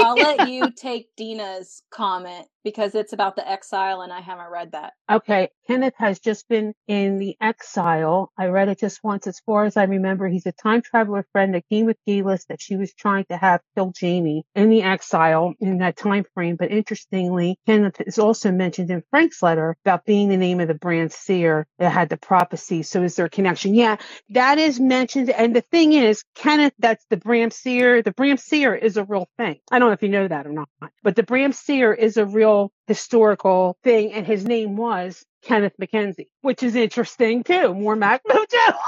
I'll 0.01 0.15
let 0.15 0.49
you 0.49 0.71
take 0.71 1.09
Dina's 1.17 1.81
comment 1.91 2.47
because 2.63 2.95
it's 2.95 3.13
about 3.13 3.35
the 3.35 3.47
exile 3.47 4.01
and 4.01 4.11
I 4.11 4.21
haven't 4.21 4.51
read 4.51 4.71
that. 4.73 4.93
Okay, 5.09 5.49
Kenneth 5.67 5.95
has 5.97 6.19
just 6.19 6.47
been 6.47 6.73
in 6.87 7.17
the 7.17 7.35
exile. 7.41 8.31
I 8.37 8.47
read 8.47 8.69
it 8.69 8.79
just 8.79 9.03
once. 9.03 9.27
As 9.27 9.39
far 9.39 9.65
as 9.65 9.77
I 9.77 9.83
remember, 9.83 10.27
he's 10.27 10.45
a 10.45 10.51
time 10.51 10.81
traveler 10.81 11.25
friend 11.31 11.53
that 11.55 11.67
came 11.69 11.85
with 11.85 11.97
Geillis 12.07 12.45
that 12.47 12.61
she 12.61 12.75
was 12.75 12.93
trying 12.93 13.25
to 13.29 13.37
have 13.37 13.61
kill 13.75 13.91
Jamie 13.91 14.43
in 14.55 14.69
the 14.69 14.83
exile 14.83 15.53
in 15.59 15.79
that 15.79 15.97
time 15.97 16.25
frame. 16.33 16.55
But 16.57 16.71
interestingly, 16.71 17.57
Kenneth 17.65 18.01
is 18.01 18.19
also 18.19 18.51
mentioned 18.51 18.91
in 18.91 19.03
Frank's 19.09 19.41
letter 19.41 19.75
about 19.85 20.05
being 20.05 20.29
the 20.29 20.37
name 20.37 20.59
of 20.59 20.67
the 20.67 20.73
Brahan 20.73 21.11
Seer 21.11 21.65
that 21.77 21.91
had 21.91 22.09
the 22.09 22.17
prophecy. 22.17 22.83
So 22.83 23.03
is 23.03 23.15
there 23.15 23.27
a 23.27 23.29
connection? 23.29 23.73
Yeah, 23.73 23.97
that 24.29 24.57
is 24.57 24.79
mentioned. 24.79 25.29
And 25.29 25.55
the 25.55 25.61
thing 25.61 25.93
is, 25.93 26.23
Kenneth, 26.35 26.73
that's 26.79 27.05
the 27.09 27.17
Brahan 27.17 27.53
Seer. 27.53 28.01
The 28.01 28.13
Brahan 28.13 28.39
Seer 28.39 28.75
is 28.75 28.97
a 28.97 29.03
real 29.03 29.27
thing. 29.37 29.59
I 29.71 29.79
don't 29.79 29.89
know 29.89 29.93
if 29.93 30.03
you 30.03 30.09
know 30.09 30.27
that 30.27 30.45
or 30.45 30.51
not, 30.51 30.69
but 31.03 31.15
the 31.15 31.23
Brahan 31.23 31.53
Seer 31.53 31.93
is 31.93 32.17
a 32.17 32.25
real 32.25 32.48
historical 32.87 33.77
thing, 33.83 34.13
and 34.13 34.25
his 34.25 34.45
name 34.45 34.75
was 34.77 35.25
Kenneth 35.43 35.73
Mackenzie, 35.79 36.29
which 36.41 36.63
is 36.63 36.75
interesting 36.75 37.43
too. 37.43 37.73
More 37.73 37.95
Mac 37.95 38.21
Mojo. 38.29 38.73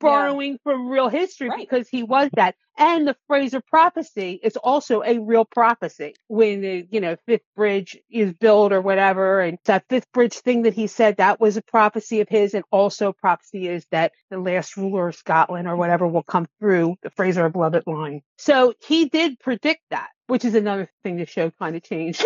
Borrowing 0.00 0.58
from 0.64 0.88
real 0.88 1.08
history 1.08 1.48
Right. 1.48 1.60
because 1.60 1.88
he 1.88 2.02
was 2.02 2.28
that. 2.34 2.56
And 2.76 3.06
the 3.06 3.14
Fraser 3.28 3.60
prophecy 3.60 4.40
is 4.42 4.56
also 4.56 5.02
a 5.04 5.18
real 5.20 5.44
prophecy 5.44 6.14
when 6.26 6.60
the, 6.62 6.88
you 6.90 7.00
know, 7.00 7.14
fifth 7.26 7.44
bridge 7.54 7.96
is 8.10 8.32
built 8.32 8.72
or 8.72 8.80
whatever. 8.80 9.40
And 9.40 9.58
that 9.66 9.84
fifth 9.88 10.10
bridge 10.12 10.34
thing 10.40 10.62
that 10.62 10.74
he 10.74 10.88
said, 10.88 11.18
that 11.18 11.38
was 11.38 11.56
a 11.56 11.62
prophecy 11.62 12.20
of 12.20 12.28
his. 12.28 12.54
And 12.54 12.64
also 12.72 13.12
prophecy 13.12 13.68
is 13.68 13.86
that 13.92 14.10
the 14.30 14.38
last 14.40 14.76
ruler 14.76 15.06
of 15.08 15.14
Scotland 15.14 15.68
or 15.68 15.76
whatever 15.76 16.08
will 16.08 16.24
come 16.24 16.46
through 16.58 16.96
the 17.02 17.10
Fraser 17.10 17.46
of 17.46 17.52
Lovat 17.52 17.86
line. 17.86 18.22
So 18.38 18.74
he 18.88 19.04
did 19.04 19.38
predict 19.38 19.82
that, 19.90 20.08
which 20.32 20.46
is 20.46 20.54
another 20.54 20.88
thing 21.02 21.16
the 21.16 21.26
show 21.26 21.50
kind 21.60 21.76
of 21.76 21.82
changed. 21.82 22.24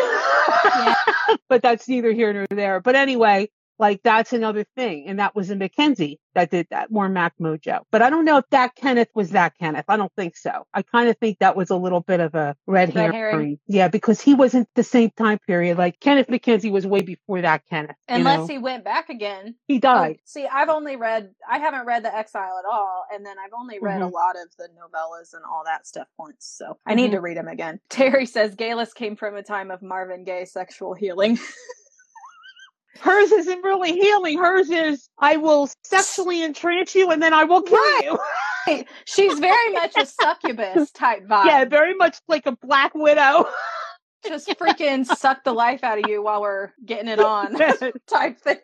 but 1.48 1.60
that's 1.60 1.88
neither 1.88 2.12
here 2.12 2.32
nor 2.32 2.46
there. 2.48 2.78
But 2.78 2.94
anyway, 2.94 3.50
like 3.78 4.00
that's 4.02 4.32
another 4.32 4.64
thing. 4.76 5.06
And 5.08 5.18
that 5.18 5.34
was 5.34 5.50
a 5.50 5.56
Mackenzie 5.56 6.18
that 6.34 6.50
did 6.50 6.66
that, 6.70 6.90
more 6.90 7.08
Mac 7.08 7.32
Mojo. 7.40 7.80
But 7.90 8.02
I 8.02 8.10
don't 8.10 8.24
know 8.26 8.36
if 8.38 8.44
that 8.50 8.74
Kenneth 8.74 9.08
was 9.14 9.30
that 9.30 9.54
Kenneth. 9.58 9.86
I 9.88 9.96
don't 9.96 10.12
think 10.16 10.36
so. 10.36 10.64
I 10.74 10.82
kind 10.82 11.08
of 11.08 11.16
think 11.18 11.38
that 11.38 11.56
was 11.56 11.70
a 11.70 11.76
little 11.76 12.00
bit 12.00 12.20
of 12.20 12.34
a 12.34 12.54
red, 12.66 12.94
Red 12.94 12.96
herring. 12.96 13.14
herring. 13.14 13.58
Yeah, 13.66 13.88
because 13.88 14.20
he 14.20 14.34
wasn't 14.34 14.68
the 14.74 14.82
same 14.82 15.10
time 15.16 15.38
period. 15.46 15.78
Like 15.78 15.98
Kenneth 16.00 16.28
Mackenzie 16.28 16.70
was 16.70 16.86
way 16.86 17.00
before 17.00 17.40
that 17.42 17.62
Kenneth. 17.68 17.96
Unless 18.08 18.40
know? 18.40 18.46
he 18.48 18.58
went 18.58 18.84
back 18.84 19.08
again. 19.08 19.54
he 19.66 19.78
died. 19.78 20.18
see, 20.24 20.46
I've 20.46 20.68
only 20.68 20.96
read, 20.96 21.30
I 21.50 21.58
haven't 21.58 21.86
read 21.86 22.04
The 22.04 22.14
Exile 22.14 22.58
at 22.58 22.70
all. 22.70 23.04
And 23.12 23.24
then 23.24 23.36
I've 23.42 23.52
only 23.58 23.78
read 23.78 24.02
a 24.02 24.06
Mhm. 24.06 24.12
lot 24.12 24.36
of 24.36 24.48
the 24.58 24.68
novellas 24.68 25.32
and 25.34 25.42
all 25.44 25.62
that 25.64 25.86
stuff 25.86 26.08
once. 26.18 26.36
So 26.58 26.78
I 26.86 26.94
need 26.94 27.08
Mhm. 27.10 27.14
to 27.14 27.20
read 27.20 27.36
them 27.38 27.48
again. 27.48 27.80
Terry 27.88 28.26
says 28.26 28.54
Geillis 28.56 28.94
came 28.94 29.16
from 29.16 29.36
a 29.36 29.42
time 29.42 29.70
of 29.70 29.80
Marvin 29.82 30.24
Gaye 30.24 30.44
sexual 30.44 30.92
healing. 30.94 31.38
Hers 33.00 33.32
isn't 33.32 33.62
really 33.64 33.92
healing. 33.92 34.38
Hers 34.38 34.70
is 34.70 35.08
I 35.18 35.36
will 35.36 35.68
sexually 35.84 36.42
entrance 36.42 36.94
you 36.94 37.10
and 37.10 37.22
then 37.22 37.32
I 37.32 37.44
will 37.44 37.62
kill 37.62 37.76
Right. 37.78 38.18
you. 38.68 38.84
She's 39.06 39.38
very 39.38 39.72
much 39.72 39.92
a 39.96 40.06
succubus 40.06 40.90
type 40.92 41.26
vibe. 41.26 41.46
yeah, 41.46 41.64
very 41.64 41.94
much 41.94 42.16
like 42.28 42.46
a 42.46 42.52
black 42.56 42.94
widow. 42.94 43.48
Just 44.26 44.48
freaking 44.58 45.06
suck 45.06 45.44
the 45.44 45.52
life 45.52 45.84
out 45.84 45.98
of 45.98 46.10
you 46.10 46.20
while 46.22 46.40
we're 46.42 46.72
getting 46.84 47.06
it 47.08 47.20
on 47.20 47.54
type 48.08 48.40
thing. 48.40 48.56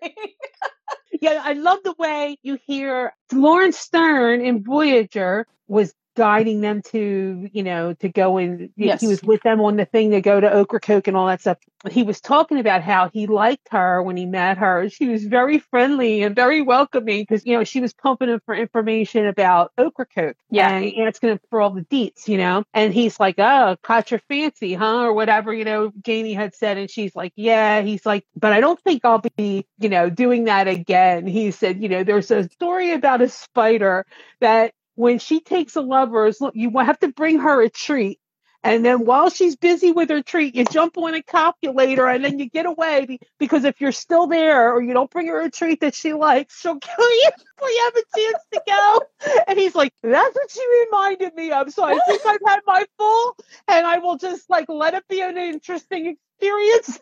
yeah, 1.20 1.40
I 1.44 1.52
love 1.52 1.78
the 1.84 1.94
way 1.98 2.36
you 2.42 2.58
hear 2.66 3.12
Lawrence 3.32 3.78
Stern 3.78 4.40
in 4.44 4.64
Voyager 4.64 5.46
was 5.68 5.94
guiding 6.14 6.60
them 6.60 6.82
to, 6.82 7.48
you 7.52 7.62
know, 7.62 7.94
to 7.94 8.08
go 8.08 8.36
and 8.38 8.70
Yes. 8.76 9.00
he 9.00 9.06
was 9.06 9.22
with 9.22 9.42
them 9.42 9.60
on 9.60 9.76
the 9.76 9.84
thing 9.84 10.10
to 10.10 10.20
go 10.20 10.40
to 10.40 10.60
Ocracoke 10.60 11.08
and 11.08 11.16
all 11.16 11.26
that 11.26 11.40
stuff. 11.40 11.58
He 11.90 12.02
was 12.02 12.20
talking 12.20 12.58
about 12.58 12.82
how 12.82 13.08
he 13.12 13.26
liked 13.26 13.68
her 13.70 14.02
when 14.02 14.16
he 14.16 14.26
met 14.26 14.58
her. 14.58 14.88
She 14.88 15.08
was 15.08 15.24
very 15.24 15.58
friendly 15.58 16.22
and 16.22 16.34
very 16.34 16.62
welcoming 16.62 17.22
because, 17.22 17.44
you 17.44 17.56
know, 17.56 17.64
she 17.64 17.80
was 17.80 17.92
pumping 17.92 18.28
him 18.28 18.40
for 18.46 18.54
information 18.54 19.26
about 19.26 19.72
Ocracoke. 19.78 20.36
Yeah. 20.50 20.70
And 20.70 20.92
asking 21.08 21.30
him 21.30 21.40
for 21.50 21.60
all 21.60 21.70
the 21.70 21.82
deets, 21.82 22.28
you 22.28 22.38
know, 22.38 22.64
and 22.72 22.94
he's 22.94 23.18
like, 23.18 23.36
oh, 23.38 23.76
caught 23.82 24.10
your 24.10 24.20
fancy, 24.28 24.74
huh? 24.74 25.02
Or 25.02 25.12
whatever, 25.12 25.52
you 25.52 25.64
know, 25.64 25.92
Janie 26.02 26.34
had 26.34 26.54
said. 26.54 26.78
And 26.78 26.90
she's 26.90 27.16
like, 27.16 27.32
yeah. 27.36 27.82
He's 27.82 28.06
like, 28.06 28.24
but 28.36 28.52
I 28.52 28.60
don't 28.60 28.80
think 28.80 29.04
I'll 29.04 29.22
be, 29.36 29.66
you 29.78 29.88
know, 29.88 30.08
doing 30.08 30.44
that 30.44 30.68
again. 30.68 31.26
He 31.26 31.50
said, 31.50 31.82
you 31.82 31.88
know, 31.88 32.04
there's 32.04 32.30
a 32.30 32.48
story 32.48 32.92
about 32.92 33.22
a 33.22 33.28
spider 33.28 34.06
that 34.40 34.72
when 34.94 35.18
she 35.18 35.40
takes 35.40 35.76
a 35.76 35.80
lovers, 35.80 36.40
look, 36.40 36.54
you 36.54 36.70
have 36.78 36.98
to 37.00 37.08
bring 37.08 37.38
her 37.40 37.62
a 37.62 37.70
treat. 37.70 38.18
And 38.64 38.84
then 38.84 39.04
while 39.04 39.28
she's 39.28 39.56
busy 39.56 39.90
with 39.90 40.08
her 40.10 40.22
treat, 40.22 40.54
you 40.54 40.64
jump 40.64 40.96
on 40.96 41.14
a 41.14 41.22
calculator 41.22 42.06
and 42.06 42.24
then 42.24 42.38
you 42.38 42.48
get 42.48 42.64
away 42.64 43.18
because 43.38 43.64
if 43.64 43.80
you're 43.80 43.90
still 43.90 44.28
there 44.28 44.72
or 44.72 44.80
you 44.80 44.94
don't 44.94 45.10
bring 45.10 45.26
her 45.26 45.40
a 45.40 45.50
treat 45.50 45.80
that 45.80 45.96
she 45.96 46.12
likes, 46.12 46.60
she'll 46.60 46.78
kill 46.80 47.10
you 47.10 47.30
before 47.36 47.68
you 47.68 47.92
have 47.92 47.96
a 47.96 48.20
chance 48.20 48.44
to 48.52 48.62
go. 48.64 49.42
And 49.48 49.58
he's 49.58 49.74
like, 49.74 49.92
that's 50.02 50.34
what 50.34 50.50
she 50.50 50.60
reminded 50.84 51.34
me 51.34 51.50
of. 51.50 51.72
So 51.72 51.82
I 51.82 51.98
think 52.06 52.24
I've 52.24 52.38
had 52.46 52.60
my 52.64 52.84
full 52.98 53.36
and 53.66 53.84
I 53.84 53.98
will 53.98 54.16
just 54.16 54.48
like 54.48 54.68
let 54.68 54.94
it 54.94 55.08
be 55.08 55.20
an 55.22 55.36
interesting 55.36 56.16
experience. 56.42 57.00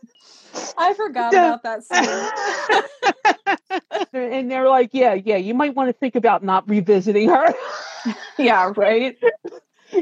I 0.77 0.95
forgot 0.95 1.33
about 1.33 1.63
that 1.63 1.85
scene. 1.85 2.09
and 4.13 4.51
they're 4.51 4.69
like, 4.69 4.91
yeah, 4.93 5.15
yeah, 5.15 5.37
you 5.37 5.55
might 5.55 5.75
want 5.75 5.89
to 5.89 5.93
think 5.93 6.17
about 6.17 6.43
not 6.43 6.69
revisiting 6.69 7.29
her. 7.29 7.55
yeah, 8.39 8.73
right. 8.77 9.17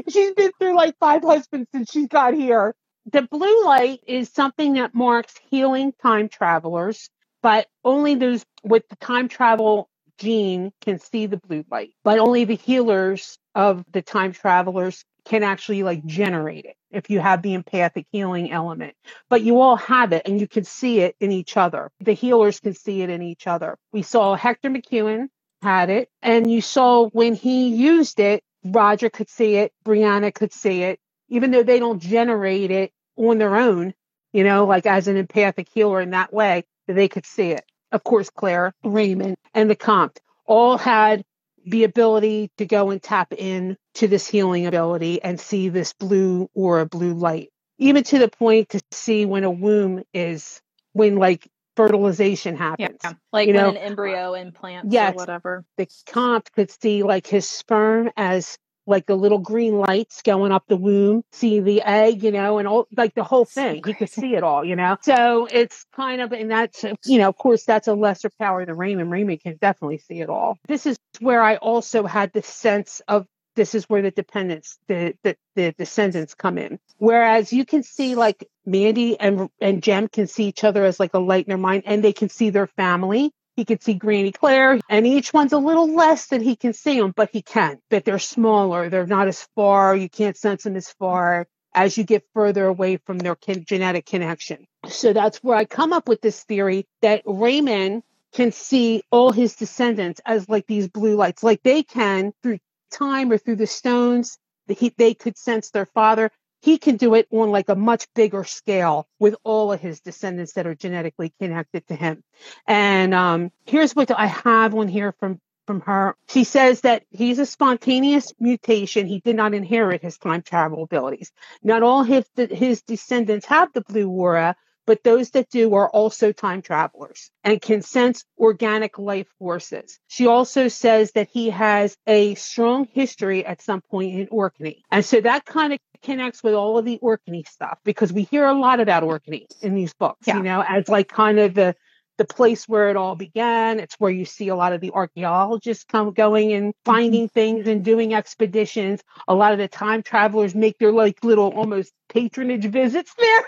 she's 0.09 0.33
been 0.33 0.51
through 0.59 0.75
like 0.75 0.95
five 0.99 1.21
husbands 1.23 1.69
since 1.73 1.91
she 1.91 2.07
got 2.07 2.33
here. 2.33 2.75
The 3.11 3.23
blue 3.23 3.65
light 3.65 4.01
is 4.07 4.29
something 4.29 4.73
that 4.73 4.93
marks 4.93 5.33
healing 5.49 5.93
time 6.01 6.29
travelers, 6.29 7.09
but 7.41 7.67
only 7.83 8.15
those 8.15 8.45
with 8.63 8.87
the 8.89 8.95
time 8.97 9.27
travel 9.27 9.89
gene 10.17 10.71
can 10.81 10.99
see 10.99 11.27
the 11.27 11.37
blue 11.37 11.63
light, 11.71 11.91
but 12.03 12.19
only 12.19 12.43
the 12.43 12.55
healers 12.55 13.37
of 13.55 13.85
the 13.91 14.01
time 14.01 14.33
travelers 14.33 15.05
can 15.25 15.43
actually 15.43 15.83
like 15.83 16.05
generate 16.05 16.65
it 16.65 16.75
if 16.91 17.09
you 17.09 17.19
have 17.19 17.41
the 17.41 17.53
empathic 17.53 18.05
healing 18.11 18.51
element. 18.51 18.95
But 19.29 19.41
you 19.41 19.61
all 19.61 19.75
have 19.75 20.13
it 20.13 20.23
and 20.25 20.39
you 20.39 20.47
can 20.47 20.63
see 20.63 20.99
it 21.01 21.15
in 21.19 21.31
each 21.31 21.57
other. 21.57 21.91
The 21.99 22.13
healers 22.13 22.59
can 22.59 22.73
see 22.73 23.01
it 23.01 23.09
in 23.09 23.21
each 23.21 23.47
other. 23.47 23.77
We 23.91 24.01
saw 24.01 24.35
Hector 24.35 24.69
McEwan 24.69 25.27
had 25.61 25.89
it, 25.89 26.09
and 26.21 26.49
you 26.49 26.61
saw 26.61 27.09
when 27.09 27.35
he 27.35 27.69
used 27.69 28.19
it, 28.19 28.43
Roger 28.63 29.09
could 29.09 29.29
see 29.29 29.55
it, 29.55 29.73
Brianna 29.85 30.33
could 30.33 30.53
see 30.53 30.83
it, 30.83 30.99
even 31.29 31.51
though 31.51 31.63
they 31.63 31.79
don't 31.79 32.01
generate 32.01 32.71
it 32.71 32.91
on 33.15 33.37
their 33.37 33.55
own, 33.55 33.93
you 34.33 34.43
know, 34.43 34.65
like 34.65 34.85
as 34.85 35.07
an 35.07 35.17
empathic 35.17 35.67
healer 35.73 36.01
in 36.01 36.11
that 36.11 36.33
way, 36.33 36.63
they 36.87 37.07
could 37.07 37.25
see 37.25 37.51
it. 37.51 37.65
Of 37.91 38.03
course, 38.03 38.29
Claire, 38.29 38.73
Raymond, 38.83 39.35
and 39.53 39.69
the 39.69 39.75
Comte 39.75 40.19
all 40.45 40.77
had 40.77 41.23
the 41.69 41.85
ability 41.85 42.51
to 42.59 42.65
go 42.65 42.91
and 42.91 43.01
tap 43.03 43.33
in 43.33 43.77
to 43.95 44.07
this 44.07 44.27
healing 44.27 44.67
ability 44.67 45.21
and 45.23 45.39
see 45.39 45.69
this 45.69 45.93
blue 45.93 46.49
or 46.55 46.81
a 46.81 46.87
blue 46.87 47.13
light, 47.15 47.49
even 47.79 48.03
to 48.05 48.19
the 48.19 48.29
point 48.29 48.69
to 48.71 48.81
see 48.91 49.25
when 49.25 49.45
a 49.45 49.51
womb 49.51 50.03
is, 50.13 50.61
when 50.93 51.17
like 51.17 51.47
fertilization 51.77 52.55
Yeah. 52.77 52.89
happens 52.89 53.01
Like 53.33 53.47
You 53.47 53.55
when 53.55 53.63
know, 53.63 53.69
an 53.71 53.77
embryo 53.77 54.33
implants 54.35 54.93
yes. 54.93 55.13
or 55.13 55.17
whatever. 55.17 55.65
the 55.77 55.87
Comte 56.07 56.51
could 56.53 56.71
see 56.71 57.03
like 57.03 57.27
his 57.27 57.47
sperm 57.49 58.11
as 58.17 58.57
like 58.89 59.05
the 59.05 59.15
little 59.15 59.39
green 59.39 59.75
lights 59.79 60.21
going 60.23 60.51
up 60.51 60.65
the 60.67 60.77
womb, 60.77 61.23
see 61.31 61.59
the 61.61 61.81
egg, 61.83 62.23
you 62.23 62.31
know, 62.31 62.57
and 62.59 62.67
all 62.67 62.87
like 62.97 63.15
the 63.15 63.23
whole 63.23 63.45
So 63.45 63.61
thing. 63.61 63.83
he 63.85 63.93
could 63.93 64.09
see 64.09 64.35
it 64.35 64.43
all, 64.43 64.65
you 64.65 64.75
know. 64.75 64.97
So 65.01 65.47
it's 65.51 65.85
kind 65.95 66.21
of, 66.21 66.33
and 66.33 66.51
that's, 66.51 66.83
you 67.05 67.19
know, 67.19 67.29
of 67.29 67.37
course, 67.37 67.65
that's 67.65 67.87
a 67.87 67.93
lesser 67.93 68.29
power 68.39 68.65
than 68.65 68.77
Raymond. 68.77 69.11
Raymond 69.11 69.41
can 69.41 69.57
definitely 69.61 69.99
see 69.99 70.21
it 70.21 70.29
all. 70.29 70.57
This 70.67 70.85
is 70.85 70.97
where 71.21 71.41
I 71.41 71.57
also 71.57 72.05
had 72.05 72.33
the 72.33 72.41
sense 72.43 73.01
of 73.07 73.27
this 73.55 73.75
is 73.75 73.85
where 73.89 74.01
the 74.01 74.11
dependents, 74.11 74.79
the 74.87 75.15
the, 75.23 75.35
the 75.55 75.73
descendants 75.77 76.35
come 76.35 76.57
in. 76.57 76.79
Whereas 76.97 77.51
you 77.51 77.65
can 77.65 77.83
see 77.83 78.15
like 78.15 78.47
Mandy 78.65 79.19
and 79.19 79.49
and 79.61 79.83
Jem 79.83 80.07
can 80.07 80.27
see 80.27 80.45
each 80.45 80.63
other 80.63 80.85
as 80.85 80.99
like 80.99 81.13
a 81.13 81.19
light 81.19 81.45
in 81.45 81.49
their 81.49 81.57
mind, 81.57 81.83
and 81.85 82.03
they 82.03 82.13
can 82.13 82.29
see 82.29 82.51
their 82.51 82.67
family. 82.67 83.31
He 83.59 83.65
can 83.65 83.81
see 83.81 83.93
Granny 83.93 84.31
Claire, 84.31 84.79
and 84.87 85.05
each 85.05 85.33
one's 85.33 85.51
a 85.51 85.57
little 85.57 85.93
less 85.93 86.27
than 86.27 86.39
he 86.41 86.55
can 86.55 86.71
see 86.71 86.97
them, 86.97 87.11
but 87.13 87.31
he 87.33 87.41
can. 87.41 87.81
But 87.89 88.05
they're 88.05 88.17
smaller. 88.17 88.87
They're 88.87 89.05
not 89.05 89.27
as 89.27 89.49
far. 89.53 89.97
You 89.97 90.07
can't 90.07 90.37
sense 90.37 90.63
them 90.63 90.77
as 90.77 90.89
far 90.93 91.45
as 91.75 91.97
you 91.97 92.05
get 92.05 92.23
further 92.33 92.67
away 92.67 92.95
from 92.95 93.17
their 93.17 93.35
kin- 93.35 93.65
genetic 93.65 94.05
connection. 94.05 94.65
So 94.87 95.11
that's 95.11 95.43
where 95.43 95.57
I 95.57 95.65
come 95.65 95.91
up 95.91 96.07
with 96.07 96.21
this 96.21 96.41
theory 96.45 96.87
that 97.01 97.21
Raymond 97.25 98.03
can 98.31 98.53
see 98.53 99.03
all 99.11 99.33
his 99.33 99.57
descendants 99.57 100.21
as 100.25 100.47
like 100.47 100.65
these 100.65 100.87
blue 100.87 101.17
lights, 101.17 101.43
like 101.43 101.61
they 101.61 101.83
can 101.83 102.31
through 102.41 102.59
time 102.91 103.29
or 103.29 103.37
through 103.37 103.57
the 103.57 103.67
stones. 103.67 104.37
He, 104.69 104.93
they 104.97 105.13
could 105.13 105.37
sense 105.37 105.71
their 105.71 105.85
father. 105.85 106.31
He 106.61 106.77
can 106.77 106.97
do 106.97 107.15
it 107.15 107.27
on 107.31 107.51
like 107.51 107.69
a 107.69 107.75
much 107.75 108.07
bigger 108.13 108.43
scale 108.43 109.07
with 109.19 109.35
all 109.43 109.71
of 109.71 109.79
his 109.79 110.01
descendants 110.01 110.53
that 110.53 110.67
are 110.67 110.75
genetically 110.75 111.33
connected 111.39 111.87
to 111.87 111.95
him. 111.95 112.23
And 112.67 113.13
um, 113.13 113.51
here's 113.65 113.95
what 113.95 114.11
I 114.11 114.27
have 114.27 114.75
on 114.75 114.87
here 114.87 115.13
from 115.19 115.39
from 115.69 115.81
her. 115.81 116.15
She 116.27 116.45
says 116.45 116.81
that 116.81 117.03
he's 117.11 117.37
a 117.37 117.45
spontaneous 117.45 118.33
mutation. 118.39 119.05
He 119.05 119.19
did 119.19 119.35
not 119.35 119.53
inherit 119.53 120.01
his 120.01 120.17
time 120.17 120.41
travel 120.41 120.81
abilities. 120.81 121.31
Not 121.61 121.83
all 121.83 122.01
his 122.01 122.25
his 122.35 122.81
descendants 122.81 123.45
have 123.45 123.71
the 123.73 123.81
blue 123.81 124.09
aura, 124.09 124.55
but 124.87 125.03
those 125.03 125.29
that 125.29 125.51
do 125.51 125.75
are 125.75 125.87
also 125.87 126.31
time 126.31 126.63
travelers 126.63 127.29
and 127.43 127.61
can 127.61 127.83
sense 127.83 128.25
organic 128.39 128.97
life 128.97 129.27
forces. 129.37 129.99
She 130.07 130.25
also 130.25 130.67
says 130.69 131.11
that 131.11 131.29
he 131.31 131.51
has 131.51 131.95
a 132.07 132.33
strong 132.33 132.87
history 132.91 133.45
at 133.45 133.61
some 133.61 133.81
point 133.81 134.15
in 134.19 134.27
Orkney. 134.31 134.81
And 134.89 135.05
so 135.05 135.21
that 135.21 135.45
kind 135.45 135.73
of 135.73 135.79
connects 136.03 136.43
with 136.43 136.53
all 136.53 136.77
of 136.77 136.85
the 136.85 136.99
Orkney 137.01 137.43
stuff 137.43 137.79
because 137.83 138.11
we 138.13 138.23
hear 138.23 138.45
a 138.45 138.53
lot 138.53 138.79
about 138.79 139.03
Orkney 139.03 139.47
in 139.61 139.75
these 139.75 139.93
books, 139.93 140.27
Yeah. 140.27 140.37
you 140.37 140.43
know, 140.43 140.63
as 140.67 140.89
like 140.89 141.07
kind 141.07 141.39
of 141.39 141.53
the 141.53 141.75
the 142.19 142.25
place 142.25 142.67
where 142.67 142.89
it 142.89 142.97
all 142.97 143.15
began. 143.15 143.79
It's 143.79 143.95
where 143.95 144.11
you 144.11 144.25
see 144.25 144.49
a 144.49 144.55
lot 144.55 144.73
of 144.73 144.81
the 144.81 144.91
archaeologists 144.91 145.85
come 145.85 146.11
going 146.11 146.51
and 146.51 146.73
mm-hmm. 146.73 146.91
finding 146.91 147.29
things 147.29 147.65
and 147.67 147.83
doing 147.83 148.13
expeditions. 148.13 149.01
A 149.27 149.33
lot 149.33 149.53
of 149.53 149.57
the 149.57 149.69
time 149.69 150.03
travelers 150.03 150.53
make 150.53 150.77
their 150.77 150.91
like 150.91 151.23
little 151.23 151.49
almost 151.51 151.93
patronage 152.09 152.65
visits 152.65 153.15
there. 153.17 153.45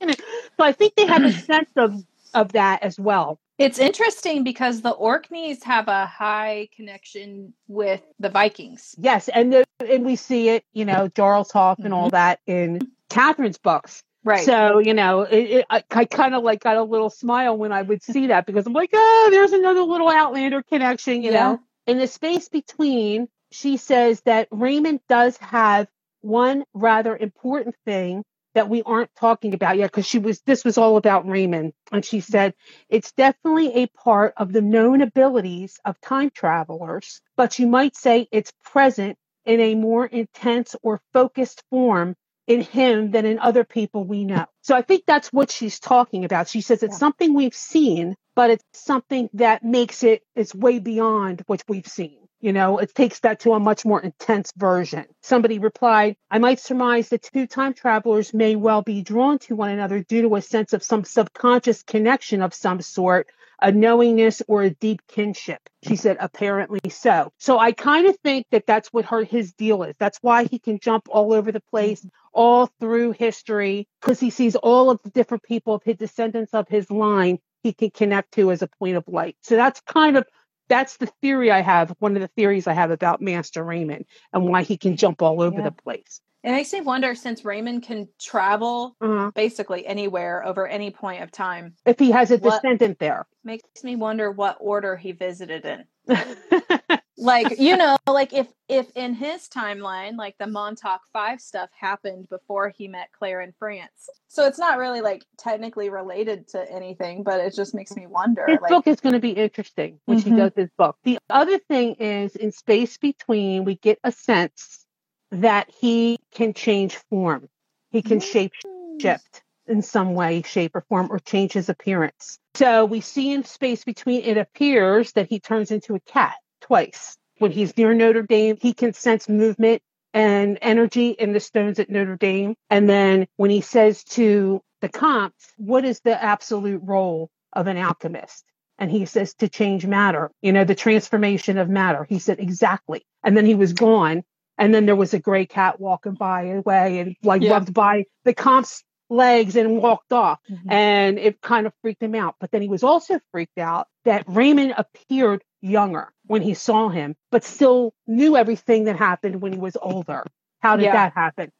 so 0.12 0.14
I 0.60 0.72
think 0.72 0.94
they 0.96 1.06
have 1.06 1.24
a 1.24 1.32
sense 1.50 1.70
of 1.76 2.04
of 2.34 2.52
that 2.52 2.82
as 2.82 3.00
well. 3.00 3.40
It's 3.58 3.80
interesting 3.80 4.44
because 4.44 4.82
the 4.82 4.92
Orkneys 4.92 5.64
have 5.64 5.88
a 5.88 6.06
high 6.06 6.68
connection 6.74 7.54
with 7.66 8.02
the 8.20 8.28
Vikings. 8.28 8.94
Yes, 8.98 9.28
and 9.28 9.52
the, 9.52 9.64
and 9.80 10.04
we 10.04 10.14
see 10.14 10.48
it, 10.50 10.64
you 10.72 10.84
know, 10.84 11.08
Jarlshof 11.08 11.84
and 11.84 11.92
all 11.92 12.06
mm-hmm. 12.06 12.14
that 12.14 12.40
in 12.46 12.80
Catherine's 13.10 13.58
books. 13.58 14.04
Right. 14.24 14.44
So 14.44 14.78
you 14.78 14.94
know, 14.94 15.22
it, 15.22 15.50
it, 15.50 15.66
I, 15.70 15.82
I 15.90 16.04
kind 16.04 16.34
of 16.34 16.42
like 16.44 16.60
got 16.60 16.76
a 16.76 16.82
little 16.82 17.10
smile 17.10 17.56
when 17.56 17.72
I 17.72 17.82
would 17.82 18.02
see 18.02 18.28
that 18.28 18.46
because 18.46 18.66
I'm 18.66 18.72
like, 18.72 18.90
oh, 18.92 19.28
there's 19.30 19.52
another 19.52 19.82
little 19.82 20.08
Outlander 20.08 20.62
connection, 20.62 21.22
you 21.22 21.32
Yeah. 21.32 21.52
know. 21.52 21.60
In 21.86 21.98
the 21.98 22.06
space 22.06 22.48
between, 22.48 23.28
she 23.50 23.76
says 23.76 24.20
that 24.22 24.48
Raymond 24.50 25.00
does 25.08 25.36
have 25.38 25.88
one 26.20 26.64
rather 26.74 27.16
important 27.16 27.74
thing 27.84 28.22
that 28.54 28.68
we 28.68 28.82
aren't 28.84 29.14
talking 29.16 29.54
about 29.54 29.76
yet 29.76 29.90
because 29.90 30.06
she 30.06 30.18
was 30.18 30.40
this 30.42 30.64
was 30.64 30.78
all 30.78 30.96
about 30.96 31.28
Raymond, 31.28 31.72
and 31.92 32.04
she 32.04 32.20
said 32.20 32.54
it's 32.88 33.12
definitely 33.12 33.84
a 33.84 33.86
part 33.88 34.34
of 34.36 34.52
the 34.52 34.62
known 34.62 35.02
abilities 35.02 35.78
of 35.84 36.00
time 36.00 36.30
travelers, 36.30 37.20
but 37.36 37.58
you 37.58 37.66
might 37.66 37.96
say 37.96 38.28
it's 38.32 38.52
present 38.64 39.16
in 39.44 39.60
a 39.60 39.74
more 39.74 40.06
intense 40.06 40.76
or 40.82 41.00
focused 41.12 41.62
form 41.70 42.14
in 42.46 42.60
him 42.62 43.10
than 43.10 43.26
in 43.26 43.38
other 43.38 43.64
people 43.64 44.04
we 44.04 44.24
know. 44.24 44.46
So 44.62 44.74
I 44.76 44.82
think 44.82 45.04
that's 45.06 45.32
what 45.32 45.50
she's 45.50 45.78
talking 45.80 46.24
about. 46.24 46.48
She 46.48 46.60
says 46.62 46.82
it's 46.82 46.94
Yeah. 46.94 46.98
something 46.98 47.34
we've 47.34 47.54
seen, 47.54 48.16
but 48.34 48.50
it's 48.50 48.64
something 48.74 49.28
that 49.34 49.64
makes 49.64 50.02
it 50.02 50.22
it's 50.34 50.54
way 50.54 50.78
beyond 50.78 51.42
what 51.46 51.62
we've 51.68 51.86
seen. 51.86 52.17
You 52.40 52.52
know, 52.52 52.78
it 52.78 52.94
takes 52.94 53.18
that 53.20 53.40
to 53.40 53.54
a 53.54 53.60
much 53.60 53.84
more 53.84 54.00
intense 54.00 54.52
version. 54.56 55.06
Somebody 55.22 55.58
replied, 55.58 56.16
I 56.30 56.38
might 56.38 56.60
surmise 56.60 57.08
that 57.08 57.22
two 57.22 57.48
time 57.48 57.74
travelers 57.74 58.32
may 58.32 58.54
well 58.54 58.82
be 58.82 59.02
drawn 59.02 59.40
to 59.40 59.56
one 59.56 59.70
another 59.70 60.04
due 60.04 60.22
to 60.22 60.36
a 60.36 60.42
sense 60.42 60.72
of 60.72 60.84
some 60.84 61.02
subconscious 61.02 61.82
connection 61.82 62.40
of 62.40 62.54
some 62.54 62.80
sort, 62.80 63.28
a 63.60 63.72
knowingness 63.72 64.40
or 64.46 64.62
a 64.62 64.70
deep 64.70 65.02
kinship. 65.08 65.68
She 65.82 65.96
said, 65.96 66.16
apparently 66.20 66.88
so. 66.90 67.32
So 67.38 67.58
I 67.58 67.72
kind 67.72 68.06
of 68.06 68.16
think 68.18 68.46
that 68.52 68.66
that's 68.66 68.92
what 68.92 69.06
her 69.06 69.24
his 69.24 69.52
deal 69.52 69.82
is. 69.82 69.96
That's 69.98 70.18
why 70.22 70.44
he 70.44 70.60
can 70.60 70.78
jump 70.78 71.08
all 71.10 71.32
over 71.32 71.50
the 71.50 71.62
place, 71.72 72.06
all 72.32 72.66
through 72.78 73.12
history, 73.12 73.88
because 74.00 74.20
he 74.20 74.30
sees 74.30 74.54
all 74.54 74.90
of 74.90 75.00
the 75.02 75.10
different 75.10 75.42
people 75.42 75.74
of 75.74 75.82
his 75.82 75.96
descendants 75.96 76.54
of 76.54 76.68
his 76.68 76.88
line 76.88 77.40
he 77.64 77.72
can 77.72 77.90
connect 77.90 78.32
to 78.34 78.52
as 78.52 78.62
a 78.62 78.68
point 78.68 78.96
of 78.96 79.08
light. 79.08 79.36
So 79.42 79.56
that's 79.56 79.80
kind 79.80 80.16
of 80.16 80.24
that's 80.68 80.96
the 80.98 81.06
theory 81.22 81.50
I 81.50 81.60
have. 81.60 81.94
One 81.98 82.14
of 82.16 82.22
the 82.22 82.28
theories 82.28 82.66
I 82.66 82.72
have 82.74 82.90
about 82.90 83.20
Master 83.20 83.62
Raymond 83.64 84.04
and 84.32 84.44
why 84.46 84.62
he 84.62 84.76
can 84.76 84.96
jump 84.96 85.22
all 85.22 85.40
over 85.42 85.58
Yeah. 85.58 85.64
the 85.64 85.72
place. 85.72 86.20
It 86.44 86.52
makes 86.52 86.72
me 86.72 86.80
wonder 86.80 87.14
since 87.16 87.44
Raymond 87.44 87.82
can 87.82 88.08
travel 88.20 88.96
Uh-huh. 89.00 89.32
basically 89.34 89.84
anywhere 89.86 90.46
over 90.46 90.66
any 90.68 90.90
point 90.90 91.22
of 91.22 91.32
time, 91.32 91.74
If 91.84 91.98
he 91.98 92.10
has 92.12 92.30
a 92.30 92.38
descendant 92.38 92.98
there. 93.00 93.26
makes 93.42 93.82
me 93.82 93.96
wonder 93.96 94.30
what 94.30 94.56
order 94.60 94.96
he 94.96 95.12
visited 95.12 95.64
in. 95.66 95.84
Like, 97.18 97.58
you 97.58 97.76
know, 97.76 97.96
like 98.06 98.32
if 98.32 98.46
if 98.68 98.90
in 98.94 99.12
his 99.12 99.48
timeline, 99.48 100.16
like 100.16 100.36
the 100.38 100.46
Montauk 100.46 101.00
5 101.12 101.40
stuff 101.40 101.68
happened 101.78 102.28
before 102.28 102.68
he 102.68 102.86
met 102.86 103.08
Claire 103.18 103.40
in 103.40 103.52
France. 103.58 104.08
So 104.28 104.46
it's 104.46 104.58
not 104.58 104.78
really 104.78 105.00
like 105.00 105.24
technically 105.36 105.90
related 105.90 106.46
to 106.48 106.70
anything, 106.70 107.24
but 107.24 107.40
it 107.40 107.54
just 107.56 107.74
makes 107.74 107.96
me 107.96 108.06
wonder 108.06 108.46
His 108.46 108.60
like 108.60 108.70
book 108.70 108.86
is 108.86 109.00
going 109.00 109.14
to 109.14 109.20
be 109.20 109.32
interesting 109.32 110.00
when 110.04 110.20
she 110.20 110.30
Mhm. 110.30 110.36
does 110.36 110.52
his 110.54 110.70
book. 110.78 110.96
The 111.02 111.18
other 111.28 111.58
thing 111.58 111.94
is 111.94 112.36
in 112.36 112.52
Space 112.52 112.96
Between, 112.98 113.64
we 113.64 113.76
get 113.76 113.98
a 114.04 114.12
sense 114.12 114.86
that 115.32 115.70
he 115.70 116.18
can 116.30 116.54
change 116.54 116.96
form. 117.10 117.48
He 117.90 118.02
can 118.02 118.20
shape 118.20 118.52
shift 119.00 119.42
in 119.66 119.82
some 119.82 120.14
way, 120.14 120.42
shape, 120.42 120.76
or 120.76 120.82
form, 120.88 121.08
or 121.10 121.18
change 121.18 121.52
his 121.52 121.68
appearance. 121.68 122.38
So 122.54 122.84
we 122.84 123.00
see 123.00 123.32
in 123.32 123.44
Space 123.44 123.84
Between, 123.84 124.22
it 124.22 124.36
appears 124.36 125.12
that 125.12 125.28
he 125.28 125.40
turns 125.40 125.70
into 125.70 125.94
a 125.94 126.00
cat 126.00 126.36
twice. 126.60 127.16
When 127.38 127.52
he's 127.52 127.76
near 127.76 127.94
Notre 127.94 128.22
Dame, 128.22 128.56
he 128.60 128.72
can 128.72 128.92
sense 128.92 129.28
movement 129.28 129.82
and 130.12 130.58
energy 130.62 131.10
in 131.10 131.32
the 131.32 131.40
stones 131.40 131.78
at 131.78 131.90
Notre 131.90 132.16
Dame. 132.16 132.54
And 132.70 132.88
then 132.88 133.26
when 133.36 133.50
he 133.50 133.60
says 133.60 134.02
to 134.04 134.60
the 134.80 134.88
Comte, 134.88 135.34
what 135.56 135.84
is 135.84 136.00
the 136.00 136.20
absolute 136.22 136.80
role 136.84 137.30
of 137.52 137.66
an 137.66 137.76
alchemist? 137.76 138.44
And 138.78 138.90
he 138.90 139.06
says 139.06 139.34
to 139.34 139.48
change 139.48 139.86
matter, 139.86 140.30
you 140.40 140.52
know, 140.52 140.64
the 140.64 140.74
transformation 140.74 141.58
of 141.58 141.68
matter. 141.68 142.04
He 142.08 142.18
said, 142.18 142.38
exactly. 142.38 143.04
And 143.24 143.36
then 143.36 143.44
he 143.44 143.54
was 143.54 143.72
gone. 143.72 144.22
And 144.56 144.74
then 144.74 144.86
there 144.86 144.96
was 144.96 145.14
a 145.14 145.18
gray 145.20 145.46
cat 145.46 145.80
walking 145.80 146.14
by 146.14 146.46
away 146.46 146.98
and 146.98 147.16
like 147.22 147.42
Yeah. 147.42 147.52
rubbed 147.52 147.74
by 147.74 148.04
the 148.24 148.34
Comte's 148.34 148.82
legs 149.10 149.56
and 149.56 149.78
walked 149.82 150.12
off. 150.12 150.40
Mhm. 150.50 150.70
And 150.70 151.18
it 151.18 151.40
kind 151.40 151.66
of 151.66 151.72
freaked 151.82 152.02
him 152.02 152.14
out. 152.14 152.36
But 152.40 152.50
then 152.50 152.62
he 152.62 152.68
was 152.68 152.82
also 152.82 153.20
freaked 153.32 153.58
out 153.58 153.88
that 154.04 154.24
Raymond 154.26 154.74
appeared 154.76 155.42
younger 155.60 156.12
when 156.26 156.42
he 156.42 156.54
saw 156.54 156.88
him, 156.88 157.16
but 157.30 157.44
still 157.44 157.94
knew 158.06 158.36
everything 158.36 158.84
that 158.84 158.96
happened 158.96 159.40
when 159.40 159.52
he 159.52 159.58
was 159.58 159.76
older. 159.80 160.24
How 160.60 160.76
did 160.76 160.84
Yeah. 160.84 160.92
that 160.92 161.12
happen? 161.14 161.50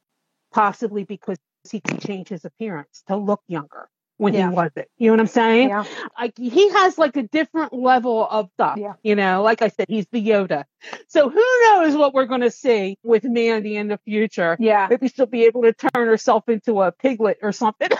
Possibly 0.53 1.05
because 1.05 1.39
he 1.71 1.81
could 1.81 2.01
change 2.01 2.29
his 2.29 2.45
appearance 2.45 3.03
to 3.09 3.17
look 3.17 3.43
younger 3.49 3.89
when 4.19 4.35
Yeah. 4.35 4.51
he 4.51 4.55
wasn't. 4.55 4.89
You 4.99 5.07
know 5.09 5.13
what 5.15 5.21
I'm 5.21 5.27
saying? 5.29 5.69
Yeah. 5.71 5.85
Like 6.19 6.37
he 6.37 6.69
has 6.71 6.99
like 6.99 7.17
a 7.17 7.23
different 7.23 7.73
level 7.73 8.29
of 8.29 8.51
stuff. 8.55 8.77
Yeah. 8.79 8.93
You 9.03 9.15
know, 9.17 9.43
like 9.43 9.63
I 9.63 9.69
said, 9.69 9.87
he's 9.89 10.07
the 10.13 10.25
Yoda. 10.25 10.65
So 11.07 11.29
who 11.31 11.43
knows 11.63 11.97
what 11.97 12.13
we're 12.15 12.27
going 12.27 12.43
to 12.43 12.51
see 12.51 12.97
with 13.03 13.25
Mandy 13.25 13.77
in 13.77 13.89
the 13.89 13.99
future? 14.05 14.57
Yeah. 14.61 14.89
Maybe 14.91 15.09
she'll 15.09 15.27
be 15.27 15.45
able 15.45 15.63
to 15.63 15.73
turn 15.73 16.07
herself 16.09 16.49
into 16.49 16.83
a 16.83 16.93
piglet 16.93 17.39
or 17.43 17.53
something. 17.53 17.89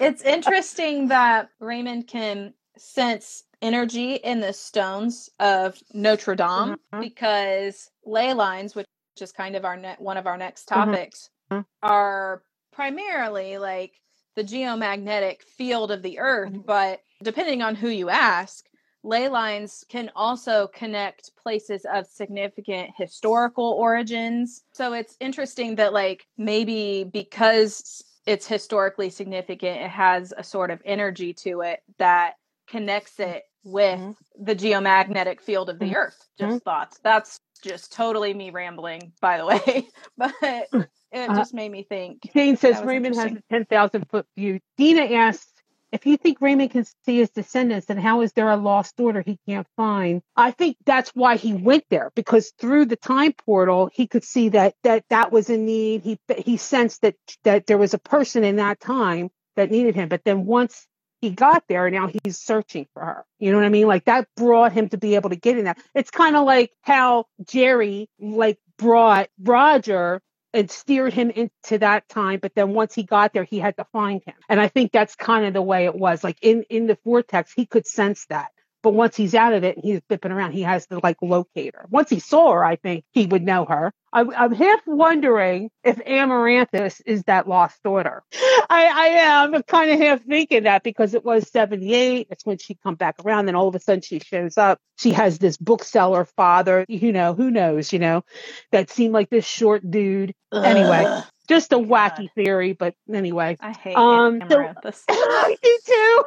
it's 0.00 0.22
interesting 0.22 1.08
that 1.08 1.50
Raymond 1.60 2.08
can 2.08 2.54
sense 2.76 3.44
energy 3.62 4.14
in 4.14 4.40
the 4.40 4.52
stones 4.52 5.30
of 5.38 5.78
Notre 5.92 6.34
Dame 6.34 6.76
Mhm. 6.92 7.00
because 7.00 7.90
ley 8.04 8.34
lines, 8.34 8.74
which 8.74 8.86
is 9.20 9.32
kind 9.32 9.54
of 9.54 9.64
our 9.64 9.76
ne- 9.76 9.96
one 9.98 10.16
of 10.16 10.26
our 10.26 10.36
next 10.36 10.68
Mhm. 10.68 10.74
topics, 10.74 11.30
Mhm. 11.50 11.64
are 11.82 12.42
primarily 12.74 13.58
like 13.58 14.00
the 14.36 14.44
geomagnetic 14.44 15.42
field 15.42 15.90
of 15.90 16.02
the 16.02 16.18
earth. 16.18 16.52
Mhm. 16.52 16.64
But 16.66 17.00
depending 17.22 17.62
on 17.62 17.74
who 17.76 17.88
you 17.88 18.08
ask, 18.10 18.66
ley 19.02 19.28
lines 19.28 19.84
can 19.88 20.10
also 20.16 20.68
connect 20.68 21.36
places 21.36 21.86
of 21.92 22.06
significant 22.06 22.90
historical 22.96 23.70
origins. 23.72 24.64
So 24.72 24.92
it's 24.92 25.16
interesting 25.20 25.76
that, 25.76 25.92
like, 25.92 26.26
maybe 26.38 27.04
because 27.12 28.02
it's 28.26 28.46
historically 28.46 29.10
significant, 29.10 29.80
it 29.82 29.90
has 29.90 30.32
a 30.36 30.42
sort 30.44 30.70
of 30.70 30.80
energy 30.84 31.32
to 31.34 31.60
it 31.60 31.82
that 31.98 32.34
connects 32.66 33.20
it 33.20 33.44
with 33.64 34.00
Mhm. 34.00 34.16
the 34.38 34.54
geomagnetic 34.56 35.40
field 35.40 35.68
of 35.70 35.78
the 35.78 35.86
Mhm. 35.86 35.96
earth. 35.96 36.28
Just 36.38 36.64
thoughts. 36.64 36.98
That's 37.04 37.40
just 37.64 37.92
totally 37.92 38.32
me 38.34 38.50
rambling, 38.50 39.12
by 39.20 39.38
the 39.38 39.46
way. 39.46 39.88
but 40.16 40.32
it 40.42 41.30
Uh, 41.30 41.34
just 41.36 41.54
made 41.54 41.72
me 41.72 41.82
think. 41.82 42.22
Jane 42.34 42.56
says 42.56 42.80
Raymond 42.82 43.16
has 43.16 43.24
a 43.24 43.28
interesting. 43.28 43.42
10,000 43.50 44.04
foot 44.10 44.26
view. 44.36 44.60
Dina 44.76 45.02
asks, 45.16 45.48
if 45.92 46.06
you 46.06 46.16
think 46.16 46.40
Raymond 46.40 46.72
can 46.72 46.84
see 47.06 47.18
his 47.18 47.30
descendants, 47.30 47.86
then 47.86 47.98
how 47.98 48.22
is 48.22 48.32
there 48.32 48.50
a 48.50 48.56
lost 48.56 48.96
daughter 48.96 49.22
he 49.24 49.38
can't 49.48 49.66
find? 49.76 50.22
I 50.36 50.50
think 50.50 50.76
that's 50.84 51.10
why 51.10 51.36
he 51.36 51.54
went 51.54 51.84
there 51.88 52.10
because 52.16 52.52
through 52.58 52.86
the 52.86 52.96
time 52.96 53.32
portal, 53.32 53.88
he 53.92 54.08
could 54.08 54.24
see 54.24 54.48
that 54.50 54.74
that 54.82 55.04
that 55.10 55.30
was 55.30 55.50
a 55.50 55.56
need. 55.56 56.02
He 56.02 56.18
he 56.36 56.56
sensed 56.56 57.02
that 57.02 57.14
that 57.44 57.66
there 57.66 57.78
was 57.78 57.94
a 57.94 57.98
person 57.98 58.42
in 58.42 58.56
that 58.56 58.80
time 58.80 59.30
that 59.54 59.70
needed 59.70 59.94
him. 59.94 60.08
But 60.08 60.24
then 60.24 60.46
once 60.46 60.84
he 61.24 61.30
got 61.30 61.64
there, 61.68 61.86
and 61.86 61.94
now 61.94 62.10
he's 62.22 62.38
searching 62.38 62.86
for 62.92 63.02
her. 63.02 63.24
You 63.38 63.50
know 63.50 63.56
what 63.56 63.64
I 63.66 63.70
mean? 63.70 63.86
Like 63.86 64.04
that 64.04 64.28
brought 64.36 64.72
him 64.72 64.90
to 64.90 64.98
be 64.98 65.14
able 65.14 65.30
to 65.30 65.36
get 65.36 65.56
in 65.56 65.64
that. 65.64 65.78
It's 65.94 66.10
kind 66.10 66.36
of 66.36 66.44
like 66.44 66.70
how 66.82 67.24
Jerry 67.46 68.10
like 68.20 68.58
brought 68.78 69.28
Roger 69.40 70.20
and 70.52 70.70
steered 70.70 71.12
him 71.12 71.30
into 71.30 71.78
that 71.78 72.08
time 72.08 72.38
but 72.40 72.54
then 72.54 72.74
once 72.74 72.94
he 72.94 73.02
got 73.02 73.32
there 73.32 73.42
he 73.42 73.58
had 73.58 73.76
to 73.76 73.84
find 73.92 74.22
him 74.24 74.34
and 74.48 74.60
i 74.60 74.68
think 74.68 74.92
that's 74.92 75.16
kind 75.16 75.44
of 75.44 75.52
the 75.52 75.60
way 75.60 75.84
it 75.84 75.94
was 75.96 76.22
like 76.22 76.38
in 76.42 76.62
in 76.70 76.86
the 76.86 76.96
vortex 77.04 77.52
he 77.52 77.66
could 77.66 77.84
sense 77.84 78.24
that 78.26 78.52
but 78.84 78.94
once 78.94 79.16
he's 79.16 79.34
out 79.34 79.52
of 79.52 79.64
it 79.64 79.74
and 79.76 79.84
he's 79.84 80.00
bipping 80.02 80.30
around 80.30 80.52
he 80.52 80.62
has 80.62 80.86
to 80.86 81.00
like 81.02 81.16
locate 81.22 81.74
her 81.74 81.86
once 81.90 82.08
he 82.08 82.20
saw 82.20 82.52
her 82.52 82.64
i 82.64 82.76
think 82.76 83.04
he 83.12 83.26
would 83.26 83.42
know 83.42 83.64
her 83.64 83.92
I, 84.12 84.20
i'm 84.36 84.52
half 84.54 84.80
wondering 84.86 85.70
if 85.82 85.98
amaranthus 86.06 87.00
is 87.04 87.24
that 87.24 87.48
lost 87.48 87.82
daughter 87.82 88.22
i 88.70 88.84
i 88.86 89.06
am 89.22 89.62
kind 89.64 89.90
of 89.90 89.98
half 89.98 90.22
thinking 90.22 90.62
that 90.64 90.84
because 90.84 91.14
it 91.14 91.24
was 91.24 91.50
78 91.50 92.28
that's 92.28 92.46
when 92.46 92.58
she 92.58 92.76
come 92.82 92.94
back 92.94 93.16
around 93.24 93.46
then 93.46 93.56
all 93.56 93.66
of 93.66 93.74
a 93.74 93.80
sudden 93.80 94.02
she 94.02 94.20
shows 94.20 94.56
up 94.56 94.78
she 94.98 95.10
has 95.10 95.38
this 95.38 95.56
bookseller 95.56 96.24
father 96.24 96.84
you 96.88 97.12
know 97.12 97.34
who 97.34 97.50
knows 97.50 97.92
you 97.92 97.98
know 97.98 98.22
that 98.70 98.88
seemed 98.90 99.12
like 99.14 99.30
this 99.30 99.46
short 99.46 99.90
dude 99.90 100.34
Anyway. 100.52 101.22
Just 101.48 101.72
a 101.72 101.76
God. 101.76 101.88
wacky 101.88 102.28
theory, 102.34 102.72
but 102.74 102.94
anyway. 103.12 103.56
I 103.60 103.72
hate 103.72 103.96
Um, 103.96 104.40
so- 104.40 104.46
Amaranthus. 104.46 105.02
I 105.10 105.56
do 105.60 105.78
too. 105.84 106.24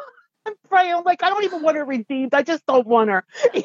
I'm 0.48 0.56
praying. 0.70 0.93
I'm 0.95 1.04
like, 1.04 1.24
I 1.24 1.30
don't 1.30 1.43
even 1.43 1.62
want 1.62 1.78
her 1.78 1.86
redeemed. 1.86 2.34
I 2.34 2.41
just 2.43 2.66
don't 2.66 2.88
want 2.88 3.10
her. 3.10 3.26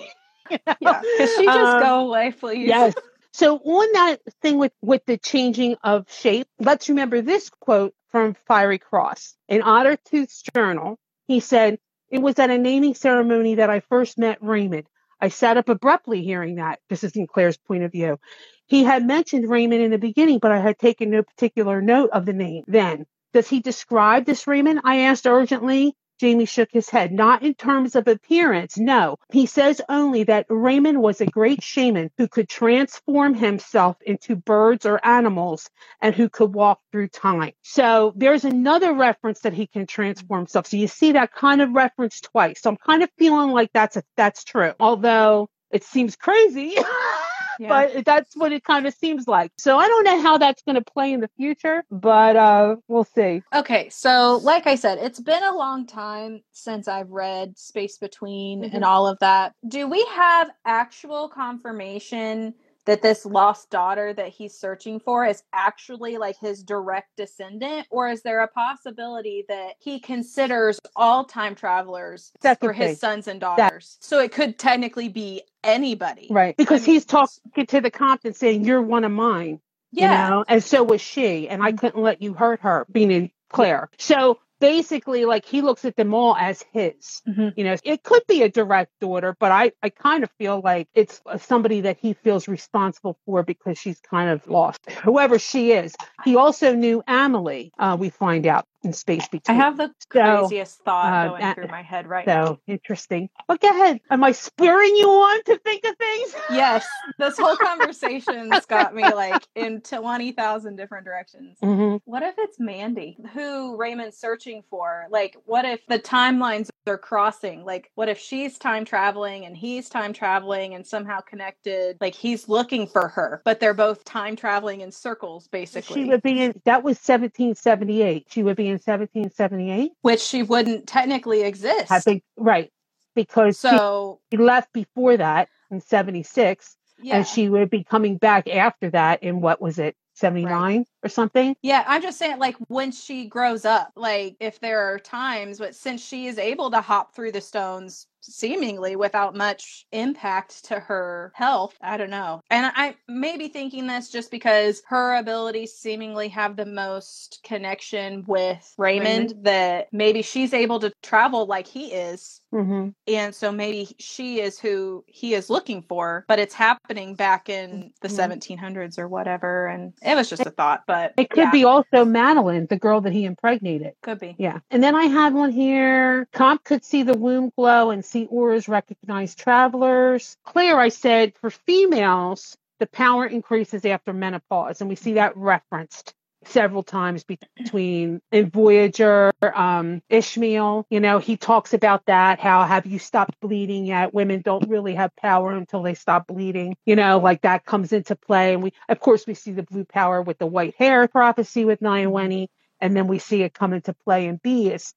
You 0.51 0.59
know? 0.67 0.75
yeah, 0.81 1.01
she 1.19 1.47
just 1.47 1.49
Um, 1.49 1.81
go 1.83 2.09
away, 2.09 2.33
please? 2.33 2.69
Yes. 2.69 2.95
So 3.33 3.57
on 3.57 3.93
that 3.95 4.21
thing 4.43 4.59
with 4.59 4.73
with 4.83 5.03
the 5.07 5.17
changing 5.17 5.77
of 5.83 6.11
shape, 6.13 6.47
let's 6.59 6.91
remember 6.91 7.23
this 7.23 7.49
quote 7.49 7.95
from 8.09 8.35
Fiery 8.47 8.79
Cross 8.79 9.37
in 9.49 9.63
Otter 9.63 9.97
Tooth's 10.05 10.43
journal. 10.55 10.99
He 11.27 11.41
said, 11.41 11.79
"It 12.11 12.19
was 12.19 12.39
at 12.39 12.51
a 12.51 12.59
naming 12.59 12.95
ceremony 12.95 13.55
that 13.55 13.71
I 13.71 13.81
first 13.81 14.19
met 14.19 14.43
Raymond. 14.43 14.87
I 15.21 15.29
sat 15.29 15.57
up 15.57 15.71
abruptly 15.71 16.23
hearing 16.23 16.57
that. 16.57 16.81
This 16.91 17.05
is 17.05 17.17
in 17.17 17.27
Claire's 17.27 17.57
point 17.57 17.85
of 17.85 17.93
view. 17.93 18.19
He 18.67 18.85
had 18.85 19.07
mentioned 19.07 19.49
Raymond 19.49 19.81
in 19.83 19.93
the 19.93 19.99
beginning, 19.99 20.41
but 20.41 20.53
I 20.53 20.59
had 20.59 20.79
taken 20.79 21.09
no 21.11 21.23
particular 21.23 21.81
note 21.81 22.11
of 22.11 22.27
the 22.27 22.33
name 22.35 22.65
then. 22.67 23.07
Does 23.33 23.49
he 23.49 23.61
describe 23.61 24.27
this 24.27 24.47
Raymond? 24.47 24.81
I 24.85 24.97
asked 25.03 25.27
urgently. 25.27 25.95
Jamie 26.23 26.45
shook 26.45 26.69
his 26.71 26.89
head. 26.89 27.11
Not 27.11 27.43
in 27.43 27.55
terms 27.55 27.97
of 27.97 28.07
appearance, 28.07 28.79
no. 28.79 29.17
He 29.33 29.47
says 29.47 29.81
only 29.89 30.23
that 30.23 30.47
Raymond 30.49 31.03
was 31.03 31.21
a 31.21 31.27
great 31.27 31.65
shaman 31.65 32.13
who 32.17 32.29
could 32.29 32.49
transform 32.49 33.35
himself 33.35 33.97
into 34.07 34.37
birds 34.37 34.87
or 34.87 35.05
animals 35.05 35.69
and 36.01 36.15
who 36.15 36.29
could 36.29 36.55
walk 36.55 36.79
through 36.93 37.09
time. 37.09 37.51
So 37.63 38.13
there's 38.15 38.45
another 38.45 38.95
reference 38.95 39.41
that 39.41 39.53
he 39.53 39.67
can 39.67 39.89
transform 39.89 40.43
himself. 40.43 40.69
So 40.69 40.77
you 40.77 40.87
see 40.87 41.11
that 41.11 41.33
kind 41.33 41.61
of 41.61 41.73
reference 41.73 42.21
twice. 42.21 42.63
So 42.63 42.71
I'm 42.71 42.77
kind 42.77 43.03
of 43.03 43.11
feeling 43.19 43.51
like 43.51 43.71
that's 43.75 43.97
a, 43.97 44.05
that's 44.17 44.45
true. 44.45 44.75
Although 44.79 45.49
it 45.73 45.83
seems 45.83 46.15
crazy. 46.15 46.77
Yeah. 47.59 47.69
but 47.93 48.05
that's 48.05 48.37
what 48.37 48.53
it 48.53 48.65
kind 48.65 48.87
of 48.87 48.95
seems 48.95 49.29
like. 49.29 49.53
So 49.59 49.79
I 49.79 49.87
don't 49.89 50.05
know 50.05 50.21
how 50.23 50.39
that's 50.39 50.63
going 50.63 50.77
to 50.77 50.83
play 50.85 51.13
in 51.13 51.21
the 51.21 51.31
future, 51.37 51.85
but 51.91 52.37
uh, 52.37 52.77
we'll 52.89 53.05
see. 53.05 53.43
Okay, 53.55 53.89
so 53.91 54.41
like 54.43 54.67
I 54.67 54.75
said, 54.75 54.99
it's 54.99 55.21
been 55.21 55.43
a 55.45 55.55
long 55.57 55.87
time 55.87 56.43
since 56.53 56.89
I've 56.89 57.11
read 57.11 57.59
Space 57.59 57.99
Between 57.99 58.63
Mhm. 58.63 58.75
and 58.75 58.85
all 58.85 59.07
of 59.07 59.19
that. 59.21 59.55
Do 59.67 59.87
we 59.89 60.05
have 60.15 60.51
actual 60.65 61.29
confirmation 61.29 62.55
that 62.87 63.03
this 63.03 63.25
lost 63.25 63.71
daughter 63.71 64.13
that 64.13 64.29
he's 64.29 64.55
searching 64.55 65.01
for 65.01 65.25
is 65.25 65.43
actually 65.53 66.19
like 66.19 66.39
his 66.39 66.63
direct 66.63 67.17
descendant? 67.17 67.87
Or 67.91 68.09
is 68.09 68.23
there 68.23 68.41
a 68.41 68.49
possibility 68.49 69.45
that 69.49 69.75
he 69.79 70.01
considers 70.01 70.81
all 70.97 71.25
time 71.25 71.55
travelers 71.55 72.33
That's 72.41 72.59
for 72.61 72.73
his 72.73 72.99
sons 72.99 73.29
and 73.29 73.41
daughters? 73.41 73.97
so 74.01 74.21
it 74.21 74.33
could 74.33 74.59
technically 74.59 75.09
be 75.09 75.43
anybody. 75.63 76.29
Right. 76.31 76.57
Because 76.57 76.83
I 76.83 76.87
mean, 76.87 76.95
he's 76.95 77.05
talking 77.05 77.67
to 77.67 77.81
the 77.81 77.91
Compton 77.91 78.35
saying, 78.35 78.65
You're 78.65 78.83
one 78.83 79.05
of 79.05 79.13
mine. 79.13 79.61
Yeah. 79.93 80.25
You 80.25 80.31
know? 80.31 80.45
And 80.49 80.65
so 80.65 80.83
was 80.83 81.01
she. 81.01 81.49
And 81.49 81.63
I 81.63 81.69
mm-hmm. 81.69 81.79
couldn't 81.79 82.03
let 82.03 82.23
you 82.23 82.35
hurt 82.35 82.61
her, 82.61 82.87
meaning 82.93 83.31
Claire. 83.51 83.91
So 83.99 84.39
basically 84.63 85.25
like 85.27 85.45
he 85.45 85.61
looks 85.61 85.85
at 85.85 85.97
them 85.97 86.15
all 86.15 86.37
as 86.37 86.65
his. 86.73 87.23
Mhm. 87.29 87.53
You 87.57 87.65
know, 87.65 87.77
it 87.85 88.03
could 88.05 88.23
be 88.29 88.43
a 88.43 88.49
direct 88.49 88.93
daughter, 89.01 89.37
but 89.39 89.53
I, 89.53 89.73
I 89.83 89.91
kind 89.91 90.23
of 90.25 90.31
feel 90.39 90.61
like 90.63 90.89
it's 90.95 91.21
uh, 91.27 91.39
somebody 91.39 91.83
that 91.83 91.99
he 92.01 92.15
feels 92.15 92.49
responsible 92.49 93.19
for 93.27 93.43
because 93.43 93.79
she's 93.79 94.01
kind 94.01 94.31
of 94.31 94.47
lost. 94.49 94.89
Whoever 95.05 95.39
she 95.39 95.73
is. 95.73 95.95
He 96.25 96.37
also 96.37 96.75
knew 96.75 97.03
Amelie, 97.07 97.73
uh, 97.79 97.97
we 97.99 98.11
find 98.11 98.47
out 98.47 98.65
in 98.85 98.93
Space 98.93 99.29
between. 99.29 99.59
I 99.61 99.63
have 99.65 99.77
the 99.77 99.91
So, 100.13 100.47
craziest 100.49 100.81
thought 100.85 101.13
uh, 101.13 101.29
going 101.31 101.55
through 101.55 101.69
my 101.69 101.83
head 101.83 102.07
right 102.07 102.27
now. 102.27 102.47
so 102.47 102.61
interesting. 102.67 103.29
But 103.49 103.61
go 103.61 103.69
ahead. 103.71 104.01
Am 104.11 104.23
I 104.25 104.33
spurring 104.33 104.95
you 104.97 105.09
on 105.09 105.43
to 105.45 105.59
think 105.59 105.85
of 105.85 105.97
things? 105.97 106.35
Yes, 106.51 106.87
this 107.19 107.39
whole 107.39 107.57
conversation's 107.57 108.67
got 108.69 108.95
me 108.95 109.03
like 109.13 109.47
in 109.55 109.81
20,000 109.81 110.77
different 110.77 111.05
directions. 111.05 111.59
hmm 111.63 111.97
What 112.05 112.23
if 112.23 112.35
it's 112.39 112.59
Mandy 112.61 113.19
who 113.35 113.77
Raymond's 113.77 114.17
searching 114.19 114.63
for? 114.71 115.07
Like, 115.11 115.37
what 115.45 115.65
if 115.65 115.85
the 115.87 115.99
timelines 115.99 116.69
are 116.87 116.99
crossing? 116.99 117.65
Like, 117.65 117.91
what 117.95 118.09
if 118.09 118.19
she's 118.19 118.59
time 118.59 118.85
traveling 118.85 119.47
and 119.47 119.57
he's 119.57 119.89
time 119.89 120.13
traveling 120.13 120.75
and 120.75 120.87
somehow 120.87 121.21
connected? 121.21 121.97
Like, 122.01 122.15
he's 122.15 122.49
looking 122.49 122.87
for 122.87 123.09
her, 123.09 123.41
but 123.45 123.61
they're 123.61 123.75
both 123.75 124.05
time 124.05 124.37
traveling 124.37 124.81
in 124.81 124.91
circles, 124.93 125.49
basically, 125.49 126.03
She 126.03 126.09
would 126.09 126.23
be 126.23 126.43
in, 126.43 126.61
that 126.65 126.83
was 126.83 126.97
1778. 126.99 128.27
She 128.29 128.43
would 128.43 128.57
be 128.57 128.69
in 128.73 128.79
1778. 128.79 129.93
which 130.03 130.21
she 130.21 130.43
wouldn't 130.43 130.87
technically 130.87 131.43
exist. 131.43 131.91
I 131.91 132.01
think, 132.01 132.23
right. 132.37 132.71
Because 133.15 133.57
she- 133.57 133.69
so. 133.69 134.21
she 134.33 134.39
left 134.39 134.73
before 134.73 135.17
that 135.17 135.49
in 135.71 135.81
76 135.81 136.77
Yeah. 137.03 137.17
and 137.17 137.27
she 137.27 137.49
would 137.49 137.71
be 137.71 137.85
coming 137.85 138.17
back 138.17 138.49
after 138.49 138.91
that 138.91 139.23
in 139.23 139.41
what 139.41 139.61
was 139.61 139.79
it 139.79 139.97
79 140.15 140.85
or 141.03 141.09
something 141.09 141.57
Yeah, 141.63 141.85
I'm 141.87 142.03
just 142.03 142.19
saying, 142.19 142.39
like, 142.39 142.57
when 142.69 142.93
she 142.93 143.27
grows 143.27 143.65
up, 143.65 143.91
like, 143.97 144.37
if 144.41 144.61
there 144.61 144.93
are 144.93 144.99
times, 144.99 145.59
but 145.59 145.75
since 145.75 146.03
she 146.07 146.27
is 146.27 146.39
able 146.39 146.71
to 146.71 146.81
hop 146.81 147.15
through 147.15 147.33
the 147.33 147.41
stones 147.41 148.07
seemingly 148.23 148.97
without 148.97 149.35
much 149.37 149.87
impact 149.93 150.65
to 150.67 150.79
her 150.81 151.33
health, 151.35 151.75
I 151.81 151.97
don't 151.97 152.11
know. 152.11 152.41
And 152.51 152.71
I 152.75 152.97
may 153.09 153.37
be 153.37 153.49
thinking 153.49 153.87
this 153.87 154.11
just 154.11 154.31
because 154.31 154.83
her 154.89 155.17
abilities 155.17 155.73
seemingly 155.75 156.29
have 156.29 156.57
the 156.57 156.67
most 156.67 157.41
connection 157.45 158.25
with 158.27 158.75
Raymond, 158.79 159.35
that 159.43 159.89
maybe 159.93 160.23
she's 160.23 160.53
able 160.55 160.81
to 160.81 160.93
travel 161.03 161.47
like 161.47 161.67
he 161.67 161.93
is. 161.93 162.41
hmm 162.51 162.91
And 163.07 163.35
so 163.35 163.51
maybe 163.51 163.89
she 163.99 164.41
is 164.41 164.59
who 164.59 165.05
he 165.07 165.35
is 165.35 165.51
looking 165.51 165.83
for, 165.83 166.25
but 166.29 166.39
it's 166.39 166.55
happening 166.55 167.15
back 167.15 167.49
in 167.49 167.93
the 168.01 168.09
Mhm. 168.09 168.17
1700s 168.17 168.99
or 168.99 169.09
whatever. 169.09 169.67
And 169.67 169.93
it 170.03 170.15
was 170.15 170.29
just 170.31 170.47
a 170.47 170.51
thought, 170.51 170.83
but 170.87 171.13
it 171.17 171.31
could 171.31 171.41
yeah. 171.45 171.51
be 171.51 171.65
also 171.65 172.05
madeline 172.05 172.67
the 172.67 172.79
girl 172.79 173.01
that 173.03 173.13
he 173.13 173.25
impregnated 173.25 173.93
Could 174.03 174.19
be. 174.21 174.35
yeah 174.39 174.61
and 174.71 174.83
then 174.83 174.95
i 174.95 175.05
had 175.05 175.35
one 175.35 175.51
here 175.51 176.27
Comte 176.33 176.63
could 176.65 176.85
see 176.85 177.03
the 177.03 177.15
womb 177.17 177.51
glow 177.57 177.91
and 177.91 178.05
see 178.13 178.27
auras 178.27 178.69
recognize 178.69 179.35
travelers 179.35 180.37
Claire, 180.45 180.79
i 180.79 180.89
said 180.89 181.35
for 181.41 181.51
females 181.51 182.57
the 182.81 182.87
power 182.87 183.27
increases 183.27 183.85
after 183.85 184.13
menopause 184.13 184.81
and 184.81 184.91
we 184.91 184.97
see 184.97 185.15
that 185.15 185.37
referenced 185.37 186.15
several 186.45 186.83
times 186.83 187.25
between 187.25 188.21
in 188.31 188.51
Voyager, 188.51 189.33
um, 189.55 190.03
Ishmael. 190.09 190.87
You 190.91 191.01
know, 191.01 191.19
he 191.19 191.37
talks 191.37 191.75
about 191.75 192.07
that. 192.07 192.41
How 192.41 192.65
have 192.65 192.87
you 192.87 192.99
stopped 192.99 193.39
bleeding 193.41 193.87
yet? 193.87 194.15
Women 194.15 194.43
don't 194.43 194.69
really 194.69 194.95
have 194.95 195.15
power 195.17 195.53
until 195.53 195.83
they 195.83 195.95
stop 195.95 196.27
bleeding. 196.27 196.77
You 196.87 196.97
know, 196.97 197.19
like 197.19 197.43
that 197.43 197.65
comes 197.65 197.93
into 197.93 198.17
play. 198.17 198.55
And 198.55 198.63
we, 198.63 198.73
of 198.89 199.01
course, 199.01 199.27
we 199.27 199.35
see 199.35 199.53
the 199.53 199.63
blue 199.63 199.85
power 199.85 200.23
with 200.23 200.39
the 200.39 200.47
white 200.47 200.75
hair 200.77 201.09
prophecy 201.09 201.65
with 201.65 201.81
Nayawenne. 201.81 202.49
And 202.83 202.97
then 202.97 203.07
we 203.07 203.21
see 203.21 203.43
it 203.43 203.55
come 203.55 203.73
into 203.73 203.95
play 204.05 204.27
in. 204.27 204.41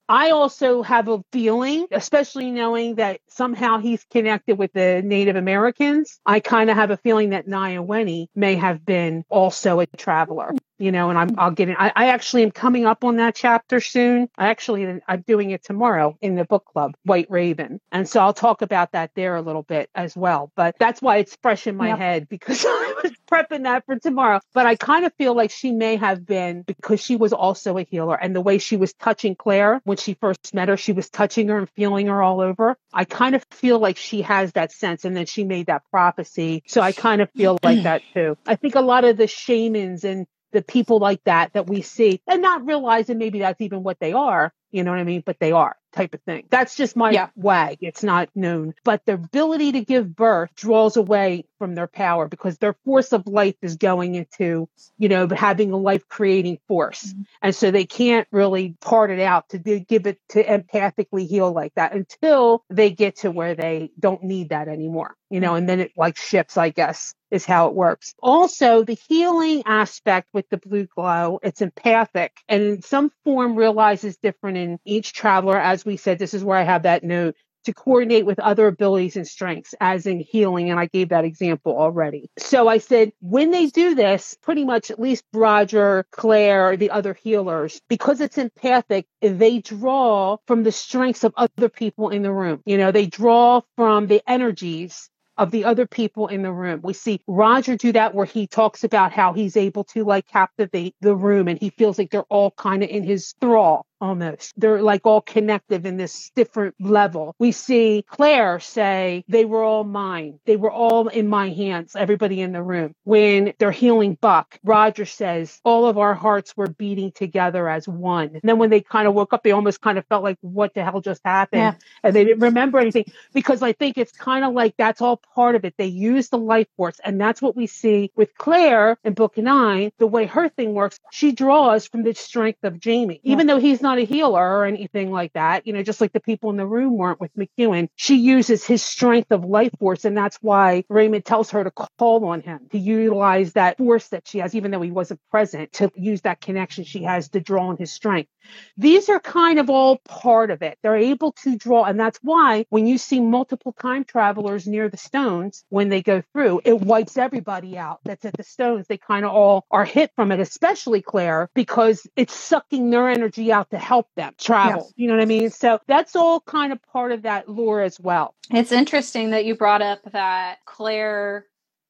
I 0.10 0.32
also 0.32 0.82
have 0.82 1.08
a 1.08 1.24
feeling, 1.32 1.86
especially 1.92 2.50
knowing 2.50 2.96
that 2.96 3.22
somehow 3.30 3.78
he's 3.78 4.04
connected 4.06 4.58
with 4.58 4.74
the 4.74 5.04
Native 5.06 5.36
Americans. 5.36 6.20
I 6.26 6.40
kind 6.40 6.72
of 6.72 6.76
have 6.76 6.90
a 6.90 6.98
feeling 6.98 7.30
that 7.30 7.48
Nayawenne 7.48 8.28
may 8.36 8.56
have 8.56 8.84
been 8.86 9.24
also 9.30 9.80
a 9.80 9.86
traveler 9.86 10.52
you 10.80 10.92
know, 10.92 11.10
and 11.10 11.18
I'm, 11.18 11.30
I'll 11.38 11.52
get 11.52 11.70
in. 11.70 11.76
I, 11.78 11.92
I 11.96 12.08
actually 12.10 12.44
am 12.44 12.52
coming 12.52 12.86
up 12.86 13.04
on 13.04 13.18
that 13.18 13.36
chapter 13.36 13.80
soon. 13.80 14.30
I 14.38 14.48
actually, 14.48 15.02
I'm 15.08 15.22
doing 15.28 15.52
it 15.52 15.64
tomorrow 15.64 16.18
in 16.22 16.36
the 16.36 16.46
book 16.46 16.66
club, 16.66 16.96
White 17.04 17.28
Raven. 17.30 17.80
And 17.92 18.08
so 18.08 18.20
I'll 18.20 18.34
talk 18.34 18.62
about 18.62 18.92
that 18.94 19.12
there 19.16 19.36
a 19.36 19.42
little 19.42 19.64
bit 19.64 19.90
as 19.96 20.16
well. 20.16 20.52
But 20.56 20.76
that's 20.80 21.02
why 21.02 21.18
it's 21.18 21.38
fresh 21.42 21.68
in 21.68 21.78
my 21.78 21.90
Yep. 21.90 22.00
head 22.00 22.30
because 22.30 22.66
I 22.68 22.96
was 23.04 23.12
prepping 23.32 23.64
that 23.64 23.86
for 23.86 23.98
tomorrow. 24.00 24.40
But 24.54 24.66
I 24.66 24.76
kind 24.76 25.06
of 25.06 25.14
feel 25.18 25.36
like 25.36 25.52
she 25.52 25.72
may 25.72 25.96
have 25.98 26.26
been 26.26 26.64
because 26.64 27.02
she 27.02 27.16
was 27.16 27.34
also 27.34 27.78
a 27.78 27.84
healer 27.84 28.16
and 28.16 28.36
the 28.36 28.42
way 28.42 28.58
she 28.58 28.78
was 28.78 28.94
touching 28.94 29.36
Claire 29.36 29.82
when 29.86 29.98
she 29.98 30.16
first 30.16 30.54
met 30.54 30.70
her, 30.70 30.78
she 30.78 30.92
was 30.94 31.10
touching 31.10 31.48
her 31.50 31.58
and 31.60 31.70
feeling 31.72 32.08
her 32.08 32.22
all 32.22 32.42
over. 32.42 32.78
I 32.94 33.06
kind 33.06 33.36
of 33.36 33.46
feel 33.52 33.80
like 33.80 33.98
she 33.98 34.22
has 34.24 34.54
that 34.54 34.72
sense 34.72 35.06
and 35.06 35.16
then 35.16 35.26
she 35.26 35.44
made 35.44 35.68
that 35.68 35.84
prophecy. 35.92 36.64
So 36.68 36.82
I 36.82 36.92
kind 36.94 37.22
of 37.22 37.30
feel 37.38 37.58
like 37.64 37.84
that 37.84 38.04
too. 38.14 38.38
I 38.48 38.56
think 38.56 38.76
a 38.76 38.82
lot 38.82 39.06
of 39.06 39.18
the 39.18 39.28
shamans 39.28 40.04
and 40.04 40.28
the 40.56 40.64
people 40.64 41.00
like 41.00 41.24
that 41.26 41.54
that 41.54 41.68
we 41.68 41.82
see 41.84 42.22
and 42.28 42.42
not 42.42 42.66
realizing 42.66 43.20
maybe 43.20 43.40
that's 43.40 43.62
even 43.62 43.84
what 43.84 44.00
they 44.00 44.14
are 44.14 44.54
you 44.76 44.84
know 44.84 44.92
what 44.92 45.00
i 45.00 45.04
mean 45.04 45.24
but 45.26 45.40
they 45.40 45.52
are 45.54 45.76
type 45.94 46.14
of 46.14 46.22
thing 46.24 46.46
that's 46.50 46.76
just 46.76 46.98
my 46.98 47.12
Yeah. 47.12 47.30
wag 47.38 47.78
it's 47.80 48.04
not 48.04 48.30
known 48.36 48.74
but 48.84 49.02
the 49.06 49.14
ability 49.14 49.72
to 49.74 49.82
give 49.82 50.14
birth 50.14 50.50
draws 50.56 50.98
away 50.98 51.46
from 51.58 51.74
their 51.74 51.88
power 51.88 52.28
because 52.28 52.58
their 52.58 52.76
force 52.84 53.14
of 53.14 53.26
life 53.28 53.56
is 53.62 53.78
going 53.78 54.16
into 54.16 54.68
you 54.98 55.08
know 55.08 55.26
having 55.30 55.72
a 55.72 55.78
life 55.78 56.06
creating 56.10 56.58
force 56.68 57.14
Mhm. 57.14 57.26
and 57.42 57.56
so 57.56 57.72
they 57.72 57.86
can't 57.86 58.28
really 58.32 58.76
part 58.82 59.10
it 59.10 59.22
out 59.22 59.48
to 59.50 59.58
do, 59.60 59.80
give 59.80 60.06
it 60.06 60.20
to 60.30 60.44
empathically 60.44 61.26
heal 61.28 61.54
like 61.54 61.74
that 61.76 61.94
until 61.94 62.64
they 62.70 62.90
get 62.92 63.16
to 63.18 63.32
where 63.32 63.56
they 63.56 63.90
don't 63.98 64.22
need 64.24 64.50
that 64.50 64.68
anymore 64.68 65.16
you 65.30 65.40
know 65.40 65.56
and 65.56 65.70
then 65.70 65.80
it 65.80 65.94
like 65.96 66.18
shifts 66.18 66.58
i 66.58 66.70
guess 66.70 67.16
is 67.32 67.44
how 67.44 67.68
it 67.68 67.74
works. 67.74 68.14
Also, 68.22 68.84
the 68.84 68.98
healing 69.10 69.64
aspect 69.66 70.28
with 70.32 70.48
the 70.50 70.58
blue 70.58 70.86
glow, 70.86 71.40
it's 71.42 71.60
empathic 71.62 72.32
and 72.48 72.62
in 72.62 72.82
some 72.84 73.12
form 73.24 73.56
realizes 73.56 74.16
different 74.18 74.58
in 74.66 74.80
each 74.86 75.14
traveler. 75.14 75.58
As 75.58 75.86
we 75.86 75.98
said, 75.98 76.20
this 76.20 76.34
is 76.34 76.44
where 76.44 76.58
I 76.58 76.64
have 76.64 76.84
that 76.84 77.04
note 77.04 77.36
to 77.66 77.74
coordinate 77.74 78.26
with 78.26 78.40
other 78.40 78.68
abilities 78.68 79.16
and 79.16 79.28
strengths, 79.28 79.74
as 79.82 80.06
in 80.06 80.20
healing. 80.20 80.70
And 80.70 80.80
I 80.80 80.86
gave 80.86 81.10
that 81.10 81.26
example 81.26 81.76
already. 81.78 82.30
So 82.38 82.68
I 82.68 82.78
said, 82.78 83.12
when 83.22 83.52
they 83.52 83.68
do 83.68 83.96
this, 83.96 84.38
pretty 84.42 84.66
much 84.66 84.92
at 84.92 85.00
least 85.00 85.24
Roger, 85.34 86.06
Claire, 86.12 86.78
the 86.78 86.92
other 86.92 87.14
healers, 87.14 87.82
because 87.90 88.22
it's 88.22 88.38
empathic, 88.38 89.08
they 89.22 89.60
draw 89.60 90.38
from 90.48 90.64
the 90.64 90.72
strengths 90.72 91.24
of 91.24 91.34
other 91.36 91.70
people 91.70 92.10
in 92.10 92.22
the 92.22 92.32
room. 92.32 92.62
You 92.66 92.78
know, 92.78 92.92
they 92.92 93.08
draw 93.08 93.62
from 93.76 94.08
the 94.08 94.22
energies 94.28 95.10
of 95.38 95.52
the 95.52 95.66
other 95.66 95.86
people 95.86 96.28
in 96.28 96.44
the 96.44 96.52
room. 96.52 96.80
We 96.84 96.94
see 96.94 97.22
Roger 97.28 97.76
do 97.76 97.92
that 97.92 98.16
where 98.16 98.26
he 98.26 98.48
talks 98.48 98.84
about 98.84 99.12
how 99.12 99.34
he's 99.34 99.58
able 99.58 99.84
to 99.86 100.04
like 100.06 100.28
captivate 100.28 100.96
the 101.02 101.16
room 101.16 101.48
and 101.48 101.60
he 101.60 101.72
feels 101.72 101.98
like 101.98 102.12
they're 102.12 102.24
all 102.24 102.52
kind 102.52 102.84
of 102.84 102.90
in 102.90 103.04
his 103.04 103.34
thrall 103.42 103.86
almost. 104.02 104.54
They're 104.58 104.82
like 104.82 105.06
all 105.06 105.22
connected 105.22 105.86
in 105.86 105.98
this 105.98 106.32
different 106.36 106.76
level. 106.80 107.36
We 107.40 107.52
see 107.52 108.06
Claire 108.08 108.60
say, 108.60 109.24
they 109.28 109.46
were 109.46 109.64
all 109.64 109.84
mine. 109.84 110.40
They 110.46 110.56
were 110.56 110.72
all 110.72 111.08
in 111.08 111.28
my 111.28 111.50
hands, 111.50 111.96
everybody 111.96 112.42
in 112.42 112.52
the 112.52 112.64
room. 112.64 112.94
When 113.04 113.54
they're 113.58 113.72
healing 113.72 114.18
Buck, 114.20 114.60
Roger 114.64 115.06
says, 115.06 115.60
all 115.64 115.88
of 115.88 115.98
our 115.98 116.14
hearts 116.14 116.56
were 116.56 116.68
beating 116.68 117.12
together 117.12 117.70
as 117.70 117.88
one. 117.88 118.30
And 118.34 118.42
then 118.44 118.58
when 118.58 118.70
they 118.70 118.82
kind 118.82 119.08
of 119.08 119.14
woke 119.14 119.34
up, 119.34 119.44
they 119.44 119.52
almost 119.52 119.82
kind 119.82 119.98
of 119.98 120.06
felt 120.08 120.24
like, 120.24 120.38
what 120.42 120.74
the 120.74 120.84
hell 120.84 121.02
just 121.02 121.22
happened? 121.24 121.62
Yeah. 121.62 121.74
And 122.04 122.16
they 122.16 122.24
didn't 122.26 122.42
remember 122.42 122.80
anything 122.80 123.06
because 123.34 123.62
I 123.62 123.74
think 123.74 123.98
it's 123.98 124.12
kind 124.12 124.46
of 124.46 124.54
like 124.54 124.76
that's 124.78 125.02
all 125.02 125.22
part 125.36 125.56
of 125.56 125.66
it. 125.66 125.76
They 125.78 125.86
use 125.86 126.30
the 126.30 126.38
life 126.38 126.68
force. 126.78 127.00
And 127.04 127.20
that's 127.20 127.42
what 127.42 127.56
we 127.56 127.68
see 127.68 128.12
with 128.16 128.36
Claire 128.38 128.98
in 129.04 129.14
book 129.14 129.38
nine. 129.38 129.92
The 129.98 130.08
way 130.08 130.26
her 130.26 130.50
thing 130.50 130.74
works, 130.74 131.00
she 131.12 131.32
draws 131.32 131.88
from 131.88 132.04
the 132.04 132.14
strength 132.14 132.64
of 132.64 132.80
Jamie, 132.80 133.22
even 133.24 133.48
though 133.48 133.60
he's 133.60 133.82
not 133.86 134.00
a 134.00 134.06
healer 134.06 134.42
or 134.42 134.66
anything 134.66 135.12
like 135.12 135.34
that, 135.34 135.68
you 135.68 135.74
know, 135.74 135.84
just 135.84 136.02
like 136.02 136.12
the 136.12 136.20
people 136.20 136.50
in 136.50 136.58
the 136.58 136.66
room 136.66 136.98
weren't 136.98 137.22
with 137.22 137.32
McEwan. 137.36 137.88
She 137.96 138.18
uses 138.18 138.66
his 138.66 138.84
strength 138.84 139.32
of 139.32 139.46
life 139.46 139.72
force. 139.80 140.06
And 140.06 140.18
that's 140.18 140.40
why 140.42 140.84
Raymond 140.90 141.24
tells 141.24 141.52
her 141.52 141.64
to 141.64 141.72
call 141.72 142.26
on 142.26 142.42
him 142.42 142.68
to 142.72 142.80
utilize 142.80 143.54
that 143.54 143.78
force 143.78 144.08
that 144.10 144.28
she 144.28 144.40
has, 144.40 144.56
even 144.56 144.72
though 144.72 144.82
he 144.82 144.92
wasn't 144.92 145.22
present, 145.30 145.72
to 145.74 145.92
use 145.96 146.22
that 146.22 146.42
connection 146.42 146.84
she 146.84 147.04
has 147.04 147.30
to 147.30 147.40
draw 147.40 147.68
on 147.68 147.78
his 147.78 147.92
strength. 147.92 148.30
These 148.78 149.10
are 149.10 149.20
kind 149.20 149.60
of 149.60 149.70
all 149.70 150.00
part 150.08 150.52
of 150.52 150.62
it. 150.62 150.78
They're 150.82 150.98
able 150.98 151.34
to 151.44 151.58
draw, 151.58 151.86
and 151.86 152.00
that's 152.00 152.20
why 152.22 152.66
when 152.70 152.88
you 152.88 152.98
see 152.98 153.20
multiple 153.20 153.74
time 153.74 154.04
travelers 154.04 154.68
near 154.68 154.90
the 154.90 154.98
stones, 154.98 155.64
when 155.70 155.90
they 155.90 156.02
go 156.02 156.24
through, 156.34 156.62
it 156.66 156.80
wipes 156.82 157.18
everybody 157.18 157.78
out 157.78 158.00
that's 158.04 158.26
at 158.26 158.38
the 158.38 158.44
stones. 158.44 158.88
They 158.88 158.98
kind 158.98 159.26
of 159.26 159.32
all 159.32 159.66
are 159.72 159.86
hit 159.86 160.12
from 160.16 160.32
it, 160.32 160.40
especially 160.40 161.02
Claire, 161.02 161.50
because 161.54 162.08
it's 162.16 162.36
sucking 162.36 162.90
their 162.90 163.10
energy 163.10 163.52
out 163.52 163.70
to 163.76 163.84
help 163.84 164.08
them 164.16 164.34
travel. 164.40 164.92
You 164.96 165.08
know 165.08 165.16
what 165.16 165.22
I 165.22 165.26
mean? 165.26 165.50
So 165.50 165.80
that's 165.88 166.16
all 166.16 166.40
kind 166.42 166.72
of 166.72 166.82
part 166.84 167.12
of 167.12 167.24
that 167.24 167.50
lore 167.50 167.82
as 167.82 168.00
well. 168.00 168.36
It's 168.50 168.72
interesting 168.72 169.32
that 169.32 169.46
you 169.46 169.56
brought 169.56 169.82
up 169.82 170.00
that 170.12 170.60
Claire 170.66 171.46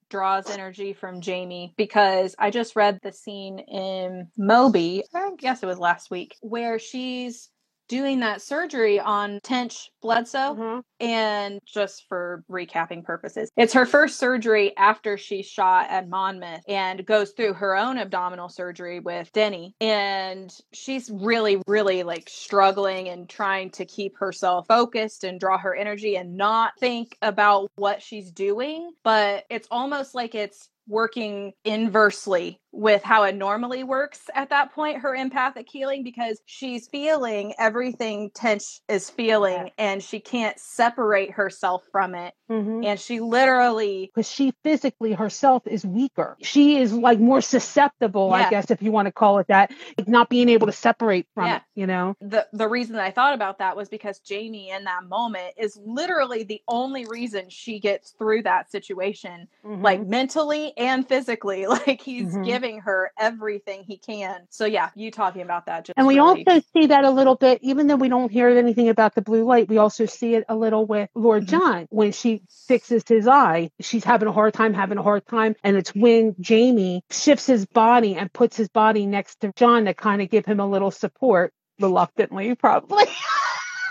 draws 0.09 0.49
energy 0.49 0.93
from 0.93 1.21
Jamie 1.21 1.73
because 1.77 2.35
I 2.37 2.49
just 2.51 2.75
read 2.75 2.99
the 3.03 3.11
scene 3.11 3.59
in 3.59 4.27
Moby, 4.37 5.03
I 5.13 5.31
guess 5.37 5.63
it 5.63 5.65
was 5.65 5.79
last 5.79 6.11
week, 6.11 6.35
where 6.41 6.79
she's 6.79 7.49
doing 7.87 8.19
that 8.21 8.41
surgery 8.41 8.99
on 8.99 9.39
Tench 9.43 9.89
Bledsoe. 10.01 10.55
Mhm. 10.55 10.83
And 10.99 11.59
just 11.65 12.07
for 12.07 12.43
recapping 12.49 13.03
purposes, 13.03 13.51
it's 13.57 13.73
her 13.73 13.85
first 13.85 14.17
surgery 14.17 14.75
after 14.77 15.17
she 15.17 15.43
shot 15.43 15.89
at 15.89 16.07
Monmouth 16.07 16.61
and 16.67 17.05
goes 17.05 17.31
through 17.31 17.53
her 17.53 17.75
own 17.75 17.97
abdominal 17.97 18.49
surgery 18.49 18.99
with 18.99 19.31
Denny. 19.33 19.75
And 19.81 20.55
she's 20.73 21.09
really, 21.11 21.61
really 21.67 22.03
like 22.03 22.29
struggling 22.29 23.09
and 23.09 23.27
trying 23.29 23.71
to 23.71 23.85
keep 23.85 24.17
herself 24.17 24.67
focused 24.67 25.23
and 25.23 25.39
draw 25.39 25.57
her 25.57 25.75
energy 25.75 26.15
and 26.15 26.37
not 26.37 26.73
think 26.79 27.17
about 27.21 27.69
what 27.75 28.01
she's 28.01 28.31
doing. 28.31 28.91
But 29.03 29.45
it's 29.49 29.67
almost 29.69 30.15
like 30.15 30.33
it's 30.35 30.69
working 30.87 31.53
inversely 31.63 32.59
with 32.71 33.01
how 33.03 33.23
it 33.23 33.35
normally 33.35 33.83
works 33.83 34.19
at 34.35 34.49
that 34.49 34.73
point, 34.73 34.97
her 34.99 35.15
empathic 35.15 35.65
healing, 35.69 36.03
because 36.03 36.41
she's 36.45 36.87
feeling 36.89 37.53
everything 37.57 38.29
Tench 38.33 38.81
is 38.89 39.09
feeling 39.09 39.71
and 39.77 40.03
she 40.03 40.19
can't 40.19 40.59
separate 40.59 41.31
herself 41.31 41.83
from 41.89 42.15
it. 42.15 42.33
Mhm. 42.51 42.85
And 42.85 42.99
she 42.99 43.21
literally, 43.21 44.11
because 44.13 44.29
she 44.29 44.53
physically 44.61 45.13
herself 45.13 45.65
is 45.65 45.85
weaker. 45.85 46.35
She 46.41 46.77
is 46.77 46.91
like 46.93 47.17
more 47.19 47.39
susceptible, 47.39 48.27
Yeah. 48.31 48.47
I 48.47 48.49
guess, 48.49 48.69
if 48.69 48.81
you 48.83 48.91
want 48.91 49.05
to 49.05 49.11
call 49.13 49.39
it 49.39 49.47
that, 49.47 49.71
like 49.97 50.09
not 50.09 50.27
being 50.27 50.49
able 50.49 50.67
to 50.67 50.73
separate 50.73 51.27
from 51.33 51.45
Yeah. 51.45 51.55
it, 51.57 51.61
you 51.75 51.87
know? 51.87 52.15
the, 52.19 52.45
the 52.51 52.67
reason 52.67 52.95
that 52.95 53.05
I 53.05 53.11
thought 53.11 53.33
about 53.33 53.59
that 53.59 53.77
was 53.77 53.87
because 53.87 54.19
Jamie 54.19 54.69
in 54.69 54.83
that 54.83 55.05
moment 55.05 55.53
is 55.57 55.79
literally 55.85 56.43
the 56.43 56.61
only 56.67 57.05
reason 57.05 57.49
she 57.49 57.79
gets 57.79 58.11
through 58.11 58.43
that 58.43 58.69
situation, 58.69 59.47
like 59.63 60.01
Mhm. 60.01 60.07
mentally 60.07 60.73
and 60.77 61.07
physically. 61.07 61.65
Like 61.87 62.01
he's 62.01 62.33
Mhm. 62.33 62.45
giving 62.45 62.79
her 62.81 63.11
everything 63.19 63.83
he 63.83 63.97
can. 63.97 64.47
So, 64.49 64.65
yeah, 64.65 64.89
you 64.95 65.11
talking 65.11 65.41
about 65.41 65.65
that 65.67 65.85
just 65.85 65.97
and 65.97 66.07
we 66.07 66.15
really- 66.15 66.45
also 66.47 66.61
see 66.73 66.87
that 66.87 67.03
a 67.05 67.11
little 67.11 67.35
bit, 67.35 67.59
even 67.61 67.87
though 67.87 67.95
we 67.95 68.09
don't 68.09 68.31
hear 68.31 68.49
anything 68.49 68.89
about 68.89 69.13
the 69.15 69.21
blue 69.21 69.43
light, 69.45 69.67
we 69.69 69.77
also 69.77 70.05
see 70.05 70.35
it 70.35 70.45
a 70.49 70.55
little 70.55 70.85
with 70.85 71.09
Lord 71.15 71.43
Mhm. 71.45 71.49
John 71.49 71.87
when 71.89 72.11
she 72.11 72.43
fixes 72.67 73.03
his 73.07 73.27
eye. 73.27 73.69
She's 73.81 74.03
having 74.03 74.27
a 74.27 74.31
hard 74.31 74.53
time, 74.53 74.73
having 74.73 74.97
a 74.97 75.03
hard 75.03 75.25
time. 75.27 75.55
And 75.63 75.75
it's 75.77 75.93
when 75.93 76.35
Jamie 76.39 77.03
shifts 77.11 77.45
his 77.45 77.65
body 77.65 78.15
and 78.15 78.31
puts 78.33 78.57
his 78.57 78.69
body 78.69 79.05
next 79.05 79.41
to 79.41 79.51
John 79.55 79.85
to 79.85 79.93
kind 79.93 80.21
of 80.21 80.29
give 80.29 80.45
him 80.45 80.59
a 80.59 80.67
little 80.67 80.91
support, 80.91 81.53
reluctantly, 81.79 82.55
probably. 82.55 83.05